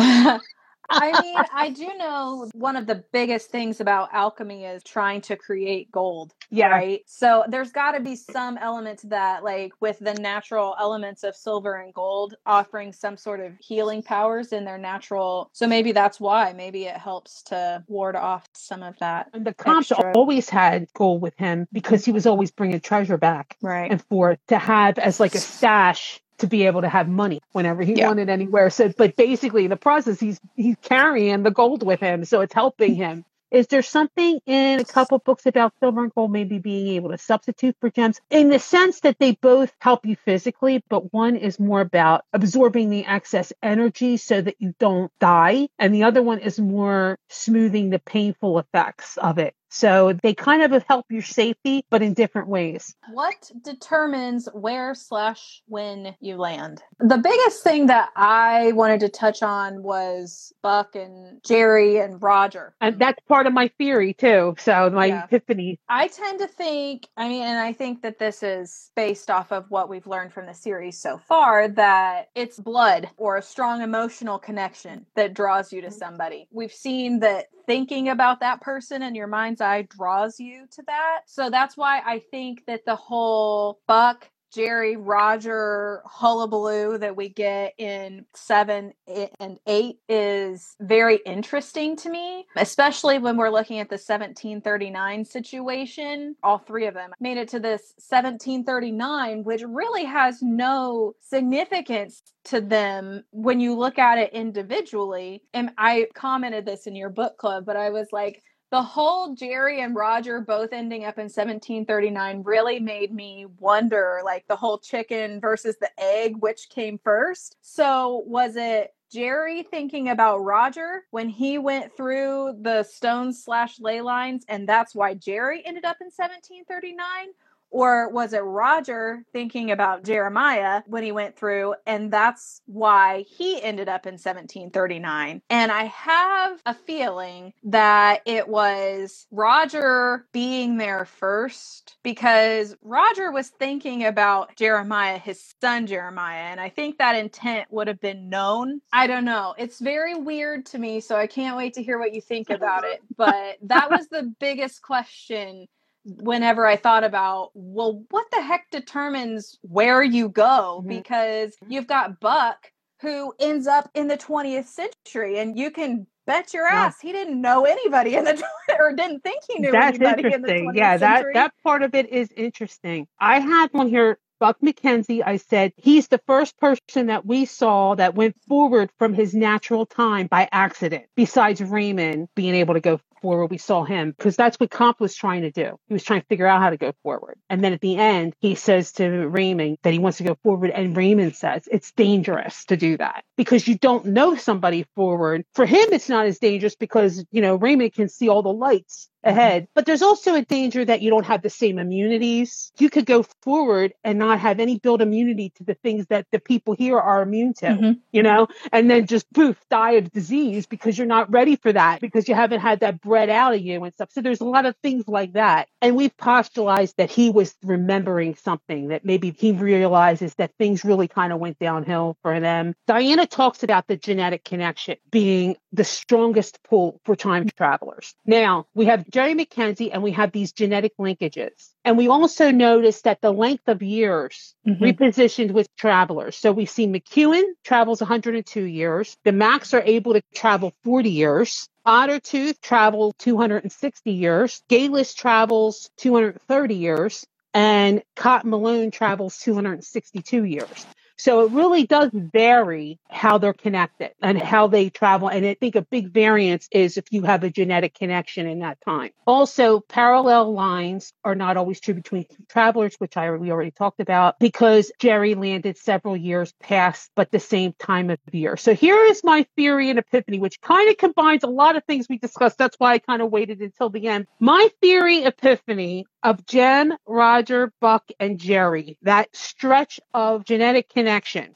I 0.88 1.20
mean, 1.22 1.36
I 1.52 1.70
do 1.70 1.88
know 1.96 2.48
one 2.54 2.76
of 2.76 2.86
the 2.86 3.04
biggest 3.12 3.50
things 3.50 3.80
about 3.80 4.08
alchemy 4.12 4.64
is 4.64 4.82
trying 4.82 5.20
to 5.22 5.36
create 5.36 5.90
gold. 5.90 6.34
Yeah. 6.50 6.68
Right. 6.68 7.02
So 7.06 7.44
there's 7.48 7.72
got 7.72 7.92
to 7.92 8.00
be 8.00 8.16
some 8.16 8.56
element 8.58 9.00
to 9.00 9.08
that, 9.08 9.42
like 9.42 9.72
with 9.80 9.98
the 9.98 10.14
natural 10.14 10.76
elements 10.78 11.24
of 11.24 11.34
silver 11.34 11.76
and 11.76 11.92
gold 11.92 12.34
offering 12.46 12.92
some 12.92 13.16
sort 13.16 13.40
of 13.40 13.52
healing 13.58 14.02
powers 14.02 14.52
in 14.52 14.64
their 14.64 14.78
natural. 14.78 15.50
So 15.52 15.66
maybe 15.66 15.92
that's 15.92 16.20
why. 16.20 16.52
Maybe 16.52 16.84
it 16.84 16.96
helps 16.96 17.42
to 17.44 17.82
ward 17.88 18.16
off 18.16 18.48
some 18.54 18.82
of 18.82 18.96
that. 18.98 19.28
And 19.32 19.44
the 19.44 19.54
Comte's 19.54 19.92
always 19.92 20.48
had 20.48 20.86
gold 20.94 21.20
with 21.20 21.36
him 21.36 21.66
because 21.72 22.04
he 22.04 22.12
was 22.12 22.26
always 22.26 22.50
bringing 22.50 22.80
treasure 22.80 23.18
back. 23.18 23.56
Right. 23.60 23.90
And 23.90 24.02
for 24.02 24.38
to 24.48 24.58
have 24.58 24.98
as 24.98 25.20
like 25.20 25.34
a 25.34 25.38
stash 25.38 26.20
to 26.38 26.46
be 26.46 26.66
able 26.66 26.82
to 26.82 26.88
have 26.88 27.08
money 27.08 27.40
whenever 27.52 27.82
he 27.82 27.94
yeah. 27.94 28.08
wanted 28.08 28.28
anywhere. 28.28 28.70
So, 28.70 28.92
but 28.96 29.16
basically, 29.16 29.64
in 29.64 29.70
the 29.70 29.76
process, 29.76 30.20
he's 30.20 30.40
he's 30.54 30.76
carrying 30.82 31.42
the 31.42 31.50
gold 31.50 31.82
with 31.82 32.00
him, 32.00 32.24
so 32.24 32.40
it's 32.40 32.54
helping 32.54 32.94
him. 32.94 33.24
Is 33.50 33.68
there 33.68 33.82
something 33.82 34.40
in 34.44 34.80
a 34.80 34.84
couple 34.84 35.18
books 35.18 35.46
about 35.46 35.72
silver 35.78 36.02
and 36.02 36.12
gold 36.12 36.32
maybe 36.32 36.58
being 36.58 36.88
able 36.88 37.10
to 37.10 37.18
substitute 37.18 37.76
for 37.80 37.90
gems 37.90 38.20
in 38.28 38.48
the 38.48 38.58
sense 38.58 39.00
that 39.00 39.20
they 39.20 39.32
both 39.32 39.72
help 39.78 40.04
you 40.04 40.16
physically, 40.16 40.82
but 40.88 41.12
one 41.12 41.36
is 41.36 41.60
more 41.60 41.80
about 41.80 42.24
absorbing 42.32 42.90
the 42.90 43.06
excess 43.06 43.52
energy 43.62 44.16
so 44.16 44.40
that 44.40 44.56
you 44.58 44.74
don't 44.80 45.12
die, 45.20 45.68
and 45.78 45.94
the 45.94 46.02
other 46.02 46.22
one 46.22 46.40
is 46.40 46.58
more 46.58 47.18
smoothing 47.28 47.90
the 47.90 48.00
painful 48.00 48.58
effects 48.58 49.16
of 49.16 49.38
it 49.38 49.54
so 49.76 50.14
they 50.22 50.32
kind 50.32 50.62
of 50.62 50.82
help 50.84 51.04
your 51.10 51.20
safety, 51.20 51.84
but 51.90 52.00
in 52.00 52.14
different 52.14 52.48
ways. 52.48 52.94
What 53.12 53.50
determines 53.62 54.48
where 54.54 54.94
slash 54.94 55.62
when 55.66 56.16
you 56.18 56.36
land? 56.36 56.82
The 56.98 57.18
biggest 57.18 57.62
thing 57.62 57.86
that 57.88 58.08
I 58.16 58.72
wanted 58.72 59.00
to 59.00 59.10
touch 59.10 59.42
on 59.42 59.82
was 59.82 60.54
Buck 60.62 60.96
and 60.96 61.42
Jerry 61.44 61.98
and 61.98 62.22
Roger. 62.22 62.74
And 62.80 62.98
that's 62.98 63.20
part 63.28 63.46
of 63.46 63.52
my 63.52 63.68
theory 63.76 64.14
too. 64.14 64.54
So 64.58 64.88
my 64.88 65.06
yeah. 65.06 65.24
epiphany. 65.24 65.78
I 65.90 66.08
tend 66.08 66.38
to 66.38 66.46
think, 66.46 67.08
I 67.18 67.28
mean, 67.28 67.42
and 67.42 67.58
I 67.58 67.74
think 67.74 68.00
that 68.00 68.18
this 68.18 68.42
is 68.42 68.90
based 68.96 69.30
off 69.30 69.52
of 69.52 69.66
what 69.68 69.90
we've 69.90 70.06
learned 70.06 70.32
from 70.32 70.46
the 70.46 70.54
series 70.54 70.98
so 70.98 71.18
far, 71.18 71.68
that 71.68 72.30
it's 72.34 72.58
blood 72.58 73.10
or 73.18 73.36
a 73.36 73.42
strong 73.42 73.82
emotional 73.82 74.38
connection 74.38 75.04
that 75.16 75.34
draws 75.34 75.70
you 75.70 75.82
to 75.82 75.88
mm-hmm. 75.88 75.98
somebody. 75.98 76.48
We've 76.50 76.72
seen 76.72 77.20
that 77.20 77.48
thinking 77.66 78.08
about 78.08 78.40
that 78.40 78.60
person 78.60 79.02
in 79.02 79.14
your 79.14 79.26
mind's 79.26 79.60
eye 79.66 79.82
draws 79.82 80.40
you 80.40 80.66
to 80.72 80.82
that. 80.86 81.20
So 81.26 81.50
that's 81.50 81.76
why 81.76 82.00
I 82.04 82.20
think 82.30 82.64
that 82.66 82.84
the 82.86 82.96
whole 82.96 83.80
Buck 83.86 84.30
Jerry 84.56 84.96
Roger 84.96 86.02
hullabaloo 86.06 86.96
that 86.98 87.14
we 87.14 87.28
get 87.28 87.74
in 87.78 88.24
seven 88.34 88.92
and 89.38 89.58
eight 89.66 89.98
is 90.08 90.76
very 90.80 91.18
interesting 91.26 91.94
to 91.96 92.08
me, 92.08 92.46
especially 92.56 93.18
when 93.18 93.36
we're 93.36 93.50
looking 93.50 93.80
at 93.80 93.90
the 93.90 93.94
1739 93.96 95.26
situation. 95.26 96.36
All 96.42 96.56
three 96.56 96.86
of 96.86 96.94
them 96.94 97.10
made 97.20 97.36
it 97.36 97.48
to 97.48 97.60
this 97.60 97.92
1739, 97.98 99.44
which 99.44 99.62
really 99.66 100.04
has 100.04 100.40
no 100.40 101.12
significance 101.20 102.22
to 102.44 102.62
them 102.62 103.24
when 103.32 103.60
you 103.60 103.76
look 103.76 103.98
at 103.98 104.18
it 104.18 104.32
individually. 104.32 105.42
And 105.52 105.70
I 105.76 106.06
commented 106.14 106.64
this 106.64 106.86
in 106.86 106.96
your 106.96 107.10
book 107.10 107.36
club, 107.36 107.66
but 107.66 107.76
I 107.76 107.90
was 107.90 108.08
like, 108.12 108.42
the 108.70 108.82
whole 108.82 109.34
Jerry 109.34 109.80
and 109.80 109.94
Roger 109.94 110.40
both 110.40 110.72
ending 110.72 111.04
up 111.04 111.18
in 111.18 111.24
1739 111.24 112.42
really 112.42 112.80
made 112.80 113.12
me 113.12 113.46
wonder 113.60 114.20
like 114.24 114.46
the 114.48 114.56
whole 114.56 114.78
chicken 114.78 115.40
versus 115.40 115.76
the 115.80 115.90
egg, 115.98 116.36
which 116.38 116.68
came 116.68 116.98
first. 116.98 117.56
So, 117.60 118.24
was 118.26 118.56
it 118.56 118.92
Jerry 119.12 119.62
thinking 119.62 120.08
about 120.08 120.38
Roger 120.38 121.04
when 121.10 121.28
he 121.28 121.58
went 121.58 121.96
through 121.96 122.56
the 122.60 122.82
stones 122.82 123.44
slash 123.44 123.78
ley 123.78 124.00
lines, 124.00 124.44
and 124.48 124.68
that's 124.68 124.94
why 124.94 125.14
Jerry 125.14 125.62
ended 125.64 125.84
up 125.84 125.98
in 126.00 126.06
1739? 126.06 127.28
Or 127.70 128.08
was 128.10 128.32
it 128.32 128.38
Roger 128.38 129.22
thinking 129.32 129.70
about 129.70 130.04
Jeremiah 130.04 130.82
when 130.86 131.02
he 131.02 131.12
went 131.12 131.36
through, 131.36 131.74
and 131.86 132.10
that's 132.12 132.60
why 132.66 133.24
he 133.28 133.62
ended 133.62 133.88
up 133.88 134.06
in 134.06 134.14
1739? 134.14 135.42
And 135.50 135.72
I 135.72 135.84
have 135.84 136.60
a 136.64 136.74
feeling 136.74 137.52
that 137.64 138.22
it 138.24 138.48
was 138.48 139.26
Roger 139.30 140.26
being 140.32 140.76
there 140.76 141.04
first 141.04 141.96
because 142.02 142.76
Roger 142.82 143.30
was 143.30 143.48
thinking 143.48 144.04
about 144.04 144.56
Jeremiah, 144.56 145.18
his 145.18 145.54
son 145.60 145.86
Jeremiah, 145.86 146.46
and 146.50 146.60
I 146.60 146.68
think 146.68 146.98
that 146.98 147.16
intent 147.16 147.66
would 147.70 147.88
have 147.88 148.00
been 148.00 148.28
known. 148.28 148.80
I 148.92 149.06
don't 149.06 149.24
know. 149.24 149.54
It's 149.58 149.80
very 149.80 150.14
weird 150.14 150.66
to 150.66 150.78
me, 150.78 151.00
so 151.00 151.16
I 151.16 151.26
can't 151.26 151.56
wait 151.56 151.74
to 151.74 151.82
hear 151.82 151.98
what 151.98 152.14
you 152.14 152.20
think 152.20 152.50
about 152.50 152.84
it. 152.84 153.00
But 153.16 153.56
that 153.62 153.90
was 153.90 154.08
the 154.08 154.32
biggest 154.38 154.82
question 154.82 155.66
whenever 156.06 156.66
I 156.66 156.76
thought 156.76 157.04
about, 157.04 157.50
well, 157.54 158.04
what 158.10 158.26
the 158.32 158.40
heck 158.40 158.70
determines 158.70 159.58
where 159.62 160.02
you 160.02 160.28
go? 160.28 160.78
Mm-hmm. 160.80 160.88
Because 160.88 161.56
you've 161.68 161.86
got 161.86 162.20
Buck 162.20 162.70
who 163.02 163.34
ends 163.38 163.66
up 163.66 163.90
in 163.94 164.08
the 164.08 164.16
20th 164.16 164.66
century 164.66 165.38
and 165.38 165.58
you 165.58 165.70
can 165.70 166.06
bet 166.26 166.54
your 166.54 166.66
ass 166.66 166.96
yeah. 167.02 167.08
he 167.08 167.12
didn't 167.12 167.40
know 167.40 167.64
anybody 167.64 168.14
in 168.14 168.24
the 168.24 168.42
or 168.78 168.92
didn't 168.94 169.20
think 169.20 169.42
he 169.46 169.58
knew 169.58 169.70
That's 169.70 169.98
anybody 169.98 170.24
interesting. 170.24 170.56
in 170.58 170.64
the 170.64 170.72
20th 170.72 170.76
yeah, 170.76 170.96
century. 170.96 171.32
that 171.34 171.40
that 171.40 171.52
part 171.62 171.82
of 171.82 171.94
it 171.94 172.08
is 172.08 172.32
interesting. 172.36 173.06
I 173.20 173.38
had 173.40 173.72
one 173.72 173.88
here 173.88 174.18
Buck 174.38 174.58
MacKenzie, 174.60 175.22
I 175.24 175.38
said, 175.38 175.72
he's 175.76 176.08
the 176.08 176.20
first 176.26 176.58
person 176.58 177.06
that 177.06 177.24
we 177.24 177.46
saw 177.46 177.94
that 177.94 178.14
went 178.14 178.36
forward 178.46 178.90
from 178.98 179.14
his 179.14 179.34
natural 179.34 179.86
time 179.86 180.26
by 180.26 180.48
accident, 180.52 181.04
besides 181.14 181.62
Raymond 181.62 182.28
being 182.34 182.54
able 182.54 182.74
to 182.74 182.80
go 182.80 183.00
forward. 183.26 183.50
We 183.50 183.58
saw 183.58 183.82
him 183.82 184.14
because 184.16 184.36
that's 184.36 184.60
what 184.60 184.70
Comte 184.70 185.00
was 185.00 185.16
trying 185.16 185.42
to 185.42 185.50
do. 185.50 185.76
He 185.88 185.94
was 185.94 186.04
trying 186.04 186.20
to 186.20 186.26
figure 186.28 186.46
out 186.46 186.62
how 186.62 186.70
to 186.70 186.76
go 186.76 186.92
forward. 187.02 187.36
And 187.50 187.62
then 187.62 187.72
at 187.72 187.80
the 187.80 187.96
end, 187.96 188.34
he 188.38 188.54
says 188.54 188.92
to 188.92 189.08
Raymond 189.26 189.78
that 189.82 189.92
he 189.92 189.98
wants 189.98 190.18
to 190.18 190.24
go 190.24 190.36
forward. 190.44 190.70
And 190.70 190.96
Raymond 190.96 191.34
says 191.34 191.68
it's 191.68 191.90
dangerous 191.90 192.64
to 192.66 192.76
do 192.76 192.96
that 192.98 193.24
because 193.36 193.66
you 193.66 193.76
don't 193.76 194.06
know 194.06 194.36
somebody 194.36 194.86
forward. 194.94 195.44
For 195.54 195.66
him, 195.66 195.88
it's 195.90 196.08
not 196.08 196.26
as 196.26 196.38
dangerous 196.38 196.76
because, 196.76 197.24
you 197.32 197.42
know, 197.42 197.56
Raymond 197.56 197.94
can 197.94 198.08
see 198.08 198.28
all 198.28 198.42
the 198.42 198.52
lights 198.52 199.08
ahead. 199.26 199.68
But 199.74 199.86
there's 199.86 200.02
also 200.02 200.34
a 200.34 200.42
danger 200.42 200.84
that 200.84 201.02
you 201.02 201.10
don't 201.10 201.26
have 201.26 201.42
the 201.42 201.50
same 201.50 201.78
immunities. 201.78 202.72
You 202.78 202.90
could 202.90 203.06
go 203.06 203.24
forward 203.42 203.92
and 204.04 204.18
not 204.18 204.40
have 204.40 204.60
any 204.60 204.78
built 204.78 205.02
immunity 205.02 205.52
to 205.56 205.64
the 205.64 205.74
things 205.74 206.06
that 206.06 206.26
the 206.32 206.38
people 206.38 206.74
here 206.74 206.98
are 206.98 207.22
immune 207.22 207.54
to, 207.54 207.66
mm-hmm. 207.66 207.92
you 208.12 208.22
know, 208.22 208.48
and 208.72 208.90
then 208.90 209.06
just 209.06 209.30
poof, 209.32 209.56
die 209.70 209.92
of 209.92 210.10
disease 210.12 210.66
because 210.66 210.96
you're 210.96 211.06
not 211.06 211.30
ready 211.30 211.56
for 211.56 211.72
that 211.72 212.00
because 212.00 212.28
you 212.28 212.34
haven't 212.34 212.60
had 212.60 212.80
that 212.80 213.00
bred 213.00 213.28
out 213.28 213.54
of 213.54 213.60
you 213.60 213.82
and 213.82 213.92
stuff. 213.92 214.10
So 214.12 214.20
there's 214.20 214.40
a 214.40 214.44
lot 214.44 214.66
of 214.66 214.76
things 214.82 215.06
like 215.08 215.32
that. 215.34 215.68
And 215.82 215.96
we've 215.96 216.16
postulated 216.16 216.94
that 216.98 217.10
he 217.10 217.30
was 217.30 217.54
remembering 217.62 218.34
something 218.36 218.88
that 218.88 219.04
maybe 219.04 219.34
he 219.36 219.52
realizes 219.52 220.34
that 220.36 220.52
things 220.58 220.84
really 220.84 221.08
kind 221.08 221.32
of 221.32 221.40
went 221.40 221.58
downhill 221.58 222.16
for 222.22 222.40
them. 222.40 222.74
Diana 222.86 223.26
talks 223.26 223.62
about 223.62 223.86
the 223.86 223.96
genetic 223.96 224.44
connection 224.44 224.96
being 225.10 225.56
the 225.72 225.84
strongest 225.84 226.62
pull 226.62 227.00
for 227.04 227.16
time 227.16 227.48
travelers. 227.50 228.14
Now 228.24 228.66
we 228.74 228.86
have 228.86 229.08
Jerry 229.16 229.34
MacKenzie 229.34 229.88
and 229.90 230.02
we 230.02 230.12
have 230.12 230.30
these 230.30 230.52
genetic 230.52 230.94
linkages. 230.98 231.70
And 231.86 231.96
we 231.96 232.06
also 232.06 232.50
noticed 232.50 233.04
that 233.04 233.22
the 233.22 233.32
length 233.32 233.66
of 233.66 233.82
years 233.82 234.54
mm-hmm. 234.68 234.84
repositioned 234.84 235.52
with 235.52 235.74
travelers. 235.74 236.36
So 236.36 236.52
we 236.52 236.66
see 236.66 236.86
McEwan 236.86 237.44
travels 237.64 238.02
102 238.02 238.60
years. 238.60 239.16
The 239.24 239.32
Macs 239.32 239.72
are 239.72 239.80
able 239.80 240.12
to 240.12 240.22
travel 240.34 240.74
40 240.84 241.08
years. 241.08 241.66
Ottertooth 241.86 242.60
travels 242.60 243.14
260 243.20 244.12
years. 244.12 244.62
Geillis 244.68 245.16
travels 245.16 245.88
230 245.96 246.74
years. 246.74 247.26
And 247.54 248.02
Cotton 248.16 248.50
Malone 248.50 248.90
travels 248.90 249.38
262 249.38 250.44
years. 250.44 250.86
So 251.16 251.46
it 251.46 251.52
really 251.52 251.86
does 251.86 252.10
vary 252.12 252.98
how 253.08 253.38
they're 253.38 253.52
connected 253.52 254.12
and 254.22 254.40
how 254.40 254.66
they 254.66 254.90
travel. 254.90 255.28
And 255.28 255.46
I 255.46 255.54
think 255.54 255.74
a 255.74 255.82
big 255.82 256.12
variance 256.12 256.68
is 256.70 256.96
if 256.96 257.06
you 257.10 257.22
have 257.22 257.42
a 257.42 257.50
genetic 257.50 257.94
connection 257.94 258.46
in 258.46 258.60
that 258.60 258.78
time. 258.84 259.10
Also, 259.26 259.80
parallel 259.80 260.52
lines 260.52 261.12
are 261.24 261.34
not 261.34 261.56
always 261.56 261.80
true 261.80 261.94
between 261.94 262.26
travelers, 262.48 262.94
which 262.98 263.16
I 263.16 263.30
we 263.30 263.50
already 263.50 263.70
talked 263.70 264.00
about, 264.00 264.38
because 264.38 264.92
Jerry 264.98 265.34
landed 265.34 265.76
several 265.78 266.16
years 266.16 266.52
past, 266.60 267.10
but 267.16 267.30
the 267.30 267.40
same 267.40 267.74
time 267.78 268.10
of 268.10 268.18
year. 268.32 268.56
So 268.56 268.74
here 268.74 269.02
is 269.06 269.24
my 269.24 269.46
theory 269.56 269.90
and 269.90 269.98
epiphany, 269.98 270.38
which 270.38 270.60
kind 270.60 270.90
of 270.90 270.96
combines 270.96 271.42
a 271.44 271.48
lot 271.48 271.76
of 271.76 271.84
things 271.84 272.06
we 272.08 272.18
discussed. 272.18 272.58
That's 272.58 272.76
why 272.78 272.92
I 272.92 272.98
kind 272.98 273.22
of 273.22 273.30
waited 273.30 273.60
until 273.60 273.90
the 273.90 274.06
end. 274.08 274.26
My 274.38 274.68
theory 274.80 275.24
epiphany 275.24 276.06
of 276.22 276.44
Jem, 276.46 276.94
Roger, 277.06 277.72
Buck, 277.80 278.04
and 278.20 278.38
Jerry, 278.38 278.98
that 279.02 279.34
stretch 279.34 279.98
of 280.12 280.44
genetic 280.44 280.88
connection. 280.88 281.05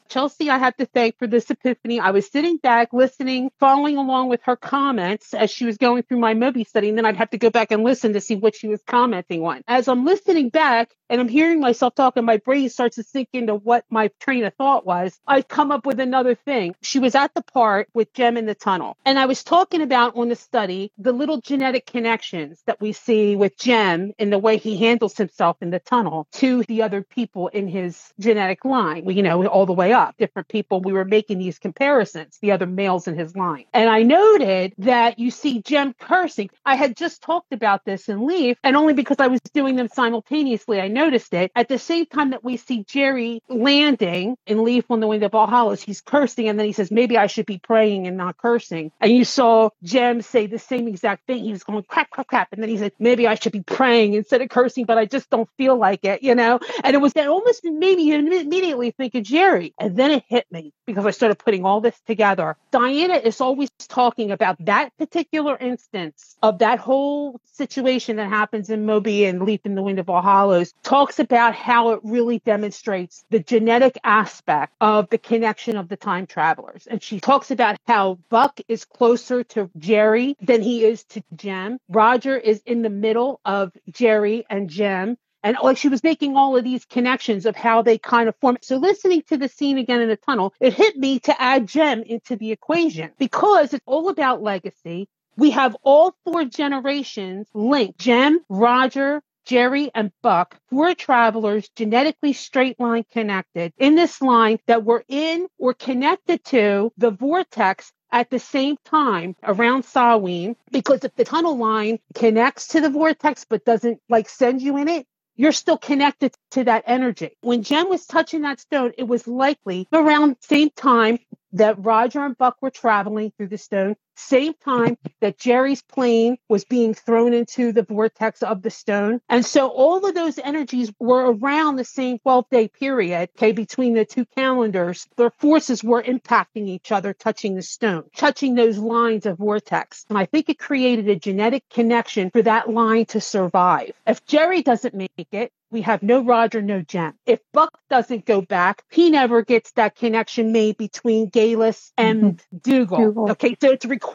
Chelsea, 0.09 0.51
I 0.51 0.59
have 0.59 0.77
to 0.77 0.87
thank 0.87 1.19
for 1.19 1.27
this 1.27 1.51
epiphany. 1.51 2.01
I 2.01 2.11
was 2.11 2.31
sitting 2.31 2.57
back, 2.57 2.93
listening, 2.93 3.51
following 3.61 3.97
along 3.97 4.29
with 4.29 4.41
her 4.45 4.57
comments 4.57 5.35
as 5.35 5.51
she 5.51 5.67
was 5.67 5.77
going 5.77 6.03
through 6.05 6.19
my 6.19 6.35
Moby 6.35 6.65
study, 6.65 6.89
and 6.89 6.99
then 6.99 7.07
I'd 7.07 7.17
have 7.17 7.31
to 7.31 7.39
go 7.39 7.51
back 7.51 7.71
and 7.71 7.85
listen 7.85 8.13
to 8.15 8.21
see 8.21 8.37
what 8.37 8.55
she 8.55 8.69
was 8.69 8.83
commenting 8.87 9.45
on. 9.45 9.63
As 9.69 9.89
I'm 9.89 10.05
listening 10.05 10.49
back 10.51 10.95
and 11.11 11.21
I'm 11.21 11.29
hearing 11.29 11.61
myself 11.61 11.95
talk, 11.95 12.17
and 12.17 12.25
my 12.25 12.39
brain 12.39 12.71
starts 12.71 12.97
to 12.97 13.03
sink 13.03 13.29
into 13.33 13.55
what 13.55 13.85
my 13.91 14.11
train 14.21 14.45
of 14.45 14.55
thought 14.55 14.87
was, 14.87 15.19
I 15.27 15.43
come 15.43 15.73
up 15.73 15.85
with 15.85 16.01
another 16.01 16.35
thing. 16.35 16.75
She 16.81 17.01
was 17.01 17.15
at 17.15 17.35
the 17.35 17.43
part 17.43 17.89
with 17.93 18.13
Jem 18.15 18.37
in 18.37 18.47
the 18.47 18.55
tunnel, 18.55 18.97
and 19.05 19.19
I 19.19 19.27
was 19.27 19.45
talking 19.45 19.83
about 19.83 20.17
on 20.17 20.29
the 20.29 20.37
study 20.37 20.93
the 20.97 21.13
little 21.13 21.41
genetic 21.41 21.87
connections 21.87 22.63
that 22.67 22.81
we 22.81 22.93
see 22.93 23.37
with 23.37 23.59
Jem 23.59 24.13
in 24.19 24.31
the 24.31 24.39
way 24.39 24.57
he 24.57 24.77
handles 24.77 25.17
himself 25.17 25.57
in 25.61 25.71
the 25.71 25.81
tunnel 25.81 26.29
to 26.33 26.63
the 26.65 26.83
other 26.83 27.03
people 27.03 27.49
in 27.49 27.67
his 27.69 28.13
genetic 28.21 28.65
line, 28.65 29.09
you 29.11 29.23
know, 29.23 29.45
all 29.47 29.67
the 29.67 29.73
way 29.73 29.93
up. 29.93 30.17
Different 30.17 30.49
people, 30.49 30.81
we 30.81 30.93
were 30.93 31.05
making 31.05 31.39
these 31.39 31.59
comparisons, 31.59 32.39
the 32.41 32.53
other 32.53 32.67
males 32.67 33.09
in 33.09 33.19
his 33.19 33.35
line. 33.35 33.65
And 33.75 33.91
I 33.91 34.03
noted 34.03 34.75
that 34.79 35.19
you 35.19 35.31
see 35.31 35.61
Jem 35.63 35.95
cursing. 35.95 36.51
I 36.65 36.77
had 36.77 36.97
just 36.97 37.23
talked 37.23 37.53
about 37.53 37.85
this 37.85 38.09
in 38.09 38.27
Leaf, 38.27 38.57
and 38.63 38.77
only 38.77 38.95
because 38.95 39.17
I 39.19 39.27
was 39.27 39.41
doing 39.53 39.77
them 39.77 39.89
simultaneously, 39.89 40.81
I 40.81 40.89
noticed 41.01 41.33
it. 41.35 41.51
At 41.55 41.69
the 41.69 41.79
same 41.79 42.07
time 42.07 42.31
that 42.31 42.45
we 42.45 42.57
see 42.57 42.85
Jerry 42.85 43.43
landing 43.49 44.37
in 44.47 44.65
Leaf 44.65 44.85
on 44.91 45.01
the 45.01 45.07
Wind 45.07 45.23
of 45.23 45.33
Valhalla, 45.33 45.77
he's 45.77 46.01
cursing, 46.01 46.49
and 46.49 46.59
then 46.59 46.67
he 46.67 46.73
says, 46.73 46.91
maybe 46.91 47.17
I 47.17 47.27
should 47.27 47.47
be 47.47 47.59
praying 47.59 48.07
and 48.07 48.17
not 48.17 48.37
cursing. 48.37 48.93
And 49.01 49.13
you 49.13 49.25
saw 49.25 49.71
Jem 49.83 50.21
say 50.21 50.47
the 50.47 50.59
same 50.59 50.89
exact 50.89 51.27
thing. 51.27 51.45
He 51.45 51.53
was 51.53 51.65
going 51.65 51.83
crap, 51.85 52.11
crap, 52.11 52.27
crap. 52.27 52.49
And 52.53 52.63
then 52.63 52.69
he 52.69 52.79
said, 52.79 52.93
maybe 52.99 53.27
I 53.27 53.35
should 53.35 53.53
be 53.53 53.63
praying 53.63 54.15
instead 54.15 54.43
of 54.43 54.49
cursing, 54.49 54.85
but 54.85 54.99
I 54.99 55.07
just 55.07 55.31
don't 55.31 55.49
feel 55.57 55.77
like 55.77 56.05
it, 56.05 56.23
you 56.23 56.35
know? 56.35 56.61
And 56.85 56.95
it 56.95 57.01
was 57.01 57.15
that 57.15 57.29
almost 57.29 57.65
made 57.65 57.97
me 57.97 58.13
immediately 58.13 58.91
think 58.91 59.15
of 59.15 59.23
Jerry. 59.23 59.75
And 59.79 59.97
then 59.97 60.11
it 60.11 60.25
hit 60.29 60.47
me 60.51 60.73
because 60.87 61.07
I 61.07 61.11
started 61.11 61.39
putting 61.39 61.65
all 61.65 61.81
this 61.81 61.99
together. 62.07 62.57
Diana 62.71 63.15
is 63.15 63.41
always 63.41 63.71
talking 63.89 64.33
about 64.33 64.57
that 64.67 64.97
particular 64.99 65.57
instance 65.57 66.37
of 66.43 66.59
that 66.59 66.79
whole 66.79 67.41
situation 67.55 68.17
that 68.17 68.29
happens 68.29 68.71
in 68.71 68.87
Moby 68.87 69.25
and 69.25 69.43
Leaf 69.43 69.61
in 69.65 69.75
the 69.75 69.83
Wind 69.83 69.99
of 69.99 70.11
All 70.11 70.23
Hallows, 70.23 70.75
talks 70.91 71.21
about 71.21 71.55
how 71.55 71.93
it 71.93 72.01
really 72.03 72.41
demonstrates 72.41 73.25
the 73.31 73.39
genetic 73.41 73.97
aspect 74.05 74.75
of 74.83 75.09
the 75.11 75.19
connection 75.19 75.79
of 75.79 75.89
the 75.89 75.97
time 75.97 76.27
travelers. 76.27 76.89
And 76.89 77.01
she 77.03 77.21
talks 77.21 77.53
about 77.53 77.79
how 77.89 78.19
Buck 78.29 78.61
is 78.69 78.87
closer 78.87 79.45
to 79.45 79.71
Jerry 79.79 80.37
than 80.43 80.63
he 80.63 80.85
is 80.85 81.05
to 81.07 81.23
Jem. 81.37 81.79
Roger 81.89 82.37
is 82.37 82.63
in 82.67 82.83
the 82.83 82.91
middle 82.91 83.41
of 83.47 83.73
Jerry 83.93 84.45
and 84.51 84.69
Jem. 84.69 85.17
And 85.45 85.57
like 85.63 85.79
she 85.79 85.89
was 85.91 86.03
making 86.03 86.37
all 86.37 86.57
of 86.59 86.65
these 86.65 86.87
connections 86.87 87.47
of 87.47 87.57
how 87.57 87.83
they 87.83 87.99
kind 87.99 88.29
of 88.29 88.37
form. 88.41 88.59
So 88.63 88.79
listening 88.79 89.23
to 89.29 89.39
the 89.39 89.49
scene 89.49 89.79
again 89.79 90.03
in 90.03 90.09
the 90.11 90.17
tunnel, 90.17 90.55
it 90.61 90.75
hit 90.75 90.97
me 90.97 91.21
to 91.21 91.41
add 91.41 91.69
Jem 91.69 92.03
into 92.03 92.37
the 92.37 92.53
equation 92.53 93.13
because 93.19 93.75
it's 93.75 93.85
all 93.87 94.11
about 94.11 94.43
legacy. 94.43 95.09
We 95.37 95.53
have 95.53 95.77
all 95.85 96.15
four 96.25 96.47
generations 96.47 97.49
linked. 97.55 97.99
Jem, 98.01 98.41
Roger, 98.51 99.23
Jerry 99.45 99.91
and 99.95 100.13
Buck, 100.23 100.57
were 100.71 100.95
travelers 100.95 101.69
genetically 101.77 102.33
straight 102.33 102.79
line 102.79 103.05
connected 103.13 103.73
in 103.79 103.95
this 103.95 104.21
line 104.23 104.59
that 104.67 104.85
were 104.85 105.05
in 105.09 105.47
or 105.59 105.75
connected 105.75 106.45
to 106.47 106.93
the 106.97 107.11
vortex 107.11 107.93
at 108.13 108.31
the 108.31 108.39
same 108.39 108.77
time 108.85 109.37
around 109.43 109.85
Samhain, 109.85 110.57
because 110.71 111.05
if 111.05 111.15
the 111.15 111.25
tunnel 111.25 111.57
line 111.57 111.99
connects 112.15 112.69
to 112.69 112.81
the 112.81 112.91
vortex 112.91 113.45
but 113.49 113.65
doesn't 113.65 114.01
like 114.09 114.29
send 114.29 114.61
you 114.61 114.77
in 114.77 114.89
it, 114.89 115.07
you're 115.37 115.53
still 115.53 115.79
connected 115.79 116.35
to 116.51 116.65
that 116.65 116.85
energy. 116.87 117.31
When 117.41 117.63
Jem 117.63 117.89
was 117.89 118.05
touching 118.05 118.43
that 118.43 118.61
stone, 118.61 118.93
it 118.99 119.05
was 119.05 119.27
likely 119.27 119.89
around 119.93 120.33
the 120.33 120.47
same 120.47 120.71
time 120.71 121.19
that 121.53 121.83
Roger 121.85 122.25
and 122.25 122.37
Buck 122.37 122.57
were 122.61 122.71
traveling 122.71 123.33
through 123.37 123.49
the 123.49 123.59
stone, 123.59 123.97
same 124.21 124.55
time 124.55 124.97
that 125.21 125.39
Jerry's 125.39 125.83
plane 125.83 126.37
was 126.49 126.65
being 126.65 126.95
thrown 126.95 127.33
into 127.33 127.73
the 127.73 127.83
vortex 127.83 128.43
of 128.43 128.63
the 128.63 128.71
stone. 128.71 129.21
And 129.29 129.45
so 129.45 129.69
all 129.69 130.05
of 130.05 130.15
those 130.15 130.39
energies 130.39 130.93
were 130.99 131.33
around 131.33 131.77
the 131.77 131.85
same 131.85 132.19
12 132.19 132.45
day 132.51 132.69
period, 132.69 133.31
okay, 133.37 133.53
between 133.53 133.95
the 133.95 134.05
two 134.05 134.27
calendars. 134.37 135.07
Their 135.17 135.31
forces 135.31 135.83
were 135.83 136.03
impacting 136.03 136.69
each 136.69 136.93
other, 136.93 137.13
touching 137.13 137.55
the 137.55 137.63
stone, 137.63 138.05
touching 138.15 138.55
those 138.55 138.79
lines 138.79 139.27
of 139.27 139.39
vortex. 139.39 140.05
And 140.09 140.19
I 140.19 140.27
think 140.27 140.49
it 140.49 140.59
created 140.59 141.09
a 141.09 141.17
genetic 141.17 141.65
connection 141.71 142.31
for 142.31 142.43
that 142.43 142.69
line 142.71 143.07
to 143.07 143.21
survive. 143.21 143.93
If 144.07 144.25
Jerry 144.27 144.63
doesn't 144.63 144.95
make 144.95 145.29
it, 145.33 145.53
we 145.71 145.83
have 145.83 146.03
no 146.03 146.25
Roger, 146.25 146.61
no 146.61 146.83
Jem. 146.83 147.15
If 147.27 147.41
Buck 147.53 147.79
doesn't 147.89 148.25
go 148.25 148.41
back, 148.41 148.83
he 148.91 149.11
never 149.11 149.43
gets 149.43 149.71
that 149.73 149.95
connection 149.95 150.53
made 150.53 150.77
between 150.77 151.31
Geillis 151.31 151.93
and 151.97 152.23
mm-hmm. 152.23 152.57
Dougal. 152.59 152.99
Dougal. 152.99 153.31
Okay, 153.33 153.57
so 153.61 153.71
it's 153.71 153.85
required 153.85 154.10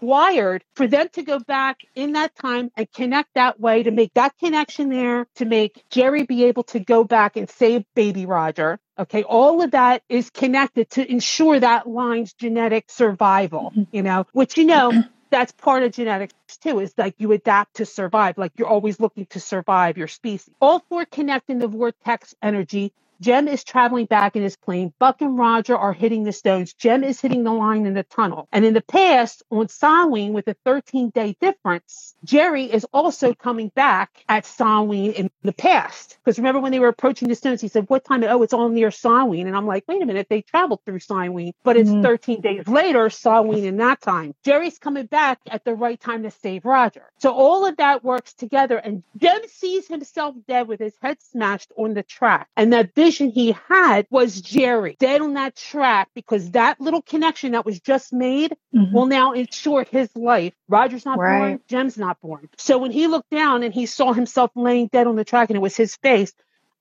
for 0.76 0.88
them 0.88 1.10
to 1.14 1.24
go 1.24 1.40
back 1.40 1.80
in 1.96 2.14
that 2.14 2.36
time 2.36 2.72
and 2.76 2.92
connect 2.92 3.34
that 3.36 3.60
way 3.60 3.84
to 3.84 3.92
make 3.92 4.14
that 4.14 4.38
connection 4.38 4.90
there, 4.90 5.28
to 5.36 5.46
make 5.46 5.86
Jerry 5.90 6.24
be 6.24 6.46
able 6.46 6.64
to 6.64 6.80
go 6.80 7.04
back 7.04 7.38
and 7.38 7.50
save 7.50 7.84
baby 7.96 8.26
Roger. 8.26 8.80
Okay, 8.98 9.24
all 9.24 9.62
of 9.62 9.72
that 9.72 10.04
is 10.08 10.30
connected 10.30 10.90
to 10.92 11.12
ensure 11.12 11.60
that 11.60 11.88
line's 11.88 12.34
genetic 12.34 12.86
survival, 12.90 13.72
mm-hmm. 13.72 13.84
you 13.92 14.04
know, 14.04 14.26
which, 14.32 14.58
you 14.58 14.66
know, 14.66 14.92
that's 15.32 15.52
part 15.52 15.84
of 15.84 15.92
genetics 15.92 16.34
too 16.62 16.80
is 16.80 16.94
like 16.98 17.16
you 17.18 17.32
adapt 17.32 17.76
to 17.76 17.86
survive 17.86 18.38
like 18.38 18.52
you're 18.58 18.68
always 18.68 19.00
looking 19.00 19.26
to 19.26 19.40
survive 19.40 19.98
your 19.98 20.08
species 20.08 20.50
all 20.62 20.80
four 20.88 21.04
connect 21.04 21.50
in 21.50 21.60
the 21.60 21.68
vortex 21.68 22.36
energy 22.42 22.94
Jem 23.22 23.48
is 23.48 23.64
traveling 23.64 24.06
back 24.06 24.36
in 24.36 24.44
his 24.44 24.56
plane. 24.58 24.94
Buck 25.00 25.22
and 25.22 25.38
Roger 25.38 25.78
are 25.78 25.94
hitting 25.94 26.24
the 26.24 26.32
stones. 26.32 26.74
Jem 26.74 27.04
is 27.04 27.22
hitting 27.22 27.44
the 27.44 27.54
line 27.54 27.86
in 27.86 27.94
the 27.94 28.04
tunnel. 28.04 28.48
And 28.52 28.66
in 28.66 28.74
the 28.74 28.82
past, 28.82 29.44
on 29.52 29.68
Samhain, 29.70 30.34
with 30.34 30.48
a 30.48 30.56
13 30.66 31.10
day 31.12 31.36
difference, 31.40 32.16
Jerry 32.24 32.66
is 32.66 32.86
also 32.94 33.34
coming 33.34 33.72
back 33.76 34.12
at 34.30 34.46
Samhain 34.46 35.12
in 35.12 35.32
the 35.44 35.54
past. 35.54 36.18
Because 36.24 36.38
remember 36.38 36.62
when 36.62 36.72
they 36.72 36.80
were 36.80 36.88
approaching 36.88 37.28
the 37.28 37.36
stones, 37.36 37.62
he 37.62 37.68
said, 37.68 37.86
What 37.90 38.06
time? 38.06 38.24
Oh, 38.24 38.44
it's 38.44 38.54
all 38.54 38.70
near 38.70 38.92
Samhain. 38.92 39.48
And 39.48 39.56
I'm 39.56 39.68
like, 39.68 39.86
Wait 39.88 40.02
a 40.02 40.06
minute, 40.06 40.28
they 40.30 40.42
traveled 40.42 40.82
through 40.86 41.00
Samhain, 41.00 41.54
but 41.64 41.78
it's 41.78 41.90
Mhm. 41.90 42.04
13 42.04 42.42
days 42.42 42.68
later, 42.68 43.10
Samhain 43.10 43.66
in 43.66 43.78
that 43.78 44.02
time. 44.02 44.34
Jerry's 44.44 44.78
coming 44.80 45.06
back 45.06 45.40
at 45.50 45.64
the 45.66 45.76
right 45.76 46.00
time 46.00 46.24
to 46.24 46.32
save 46.32 46.66
Roger. 46.66 47.04
So 47.20 47.32
all 47.34 47.66
of 47.66 47.78
that 47.78 48.04
works 48.04 48.34
together. 48.34 48.78
And 48.78 49.04
Jem 49.18 49.42
sees 49.48 49.88
himself 49.88 50.36
dead 50.48 50.68
with 50.68 50.80
his 50.80 50.96
head 51.02 51.18
smashed 51.22 51.72
on 51.78 51.94
the 51.94 52.04
track. 52.04 52.48
And 52.58 52.74
that 52.74 52.94
vision 53.06 53.30
he 53.30 53.56
had 53.70 54.08
was 54.10 54.42
Jerry 54.42 54.96
dead 55.00 55.22
on 55.22 55.36
that 55.36 55.56
track 55.56 56.10
because 56.16 56.52
that 56.52 56.82
little 56.82 57.02
connection 57.02 57.52
that 57.52 57.66
was 57.66 57.80
just 57.80 58.12
made 58.12 58.56
mm-hmm. 58.74 58.94
will 58.94 59.06
now 59.06 59.34
ensure 59.34 59.86
his 59.90 60.10
life. 60.16 60.54
Roger's 60.68 61.06
not 61.06 61.18
born, 61.18 61.28
Right. 61.28 61.68
Jem's 61.68 61.98
not 61.98 62.20
born. 62.22 62.50
So 62.58 62.78
when 62.78 62.92
he 62.92 63.08
looked 63.08 63.30
down 63.30 63.64
and 63.64 63.74
he 63.74 63.86
saw 63.86 64.14
himself 64.14 64.52
laying 64.56 64.88
dead 64.88 65.08
on 65.08 65.16
the 65.16 65.26
track 65.26 65.50
and 65.50 65.58
it 65.58 65.62
was 65.62 65.76
his 65.76 65.96
face, 65.98 66.34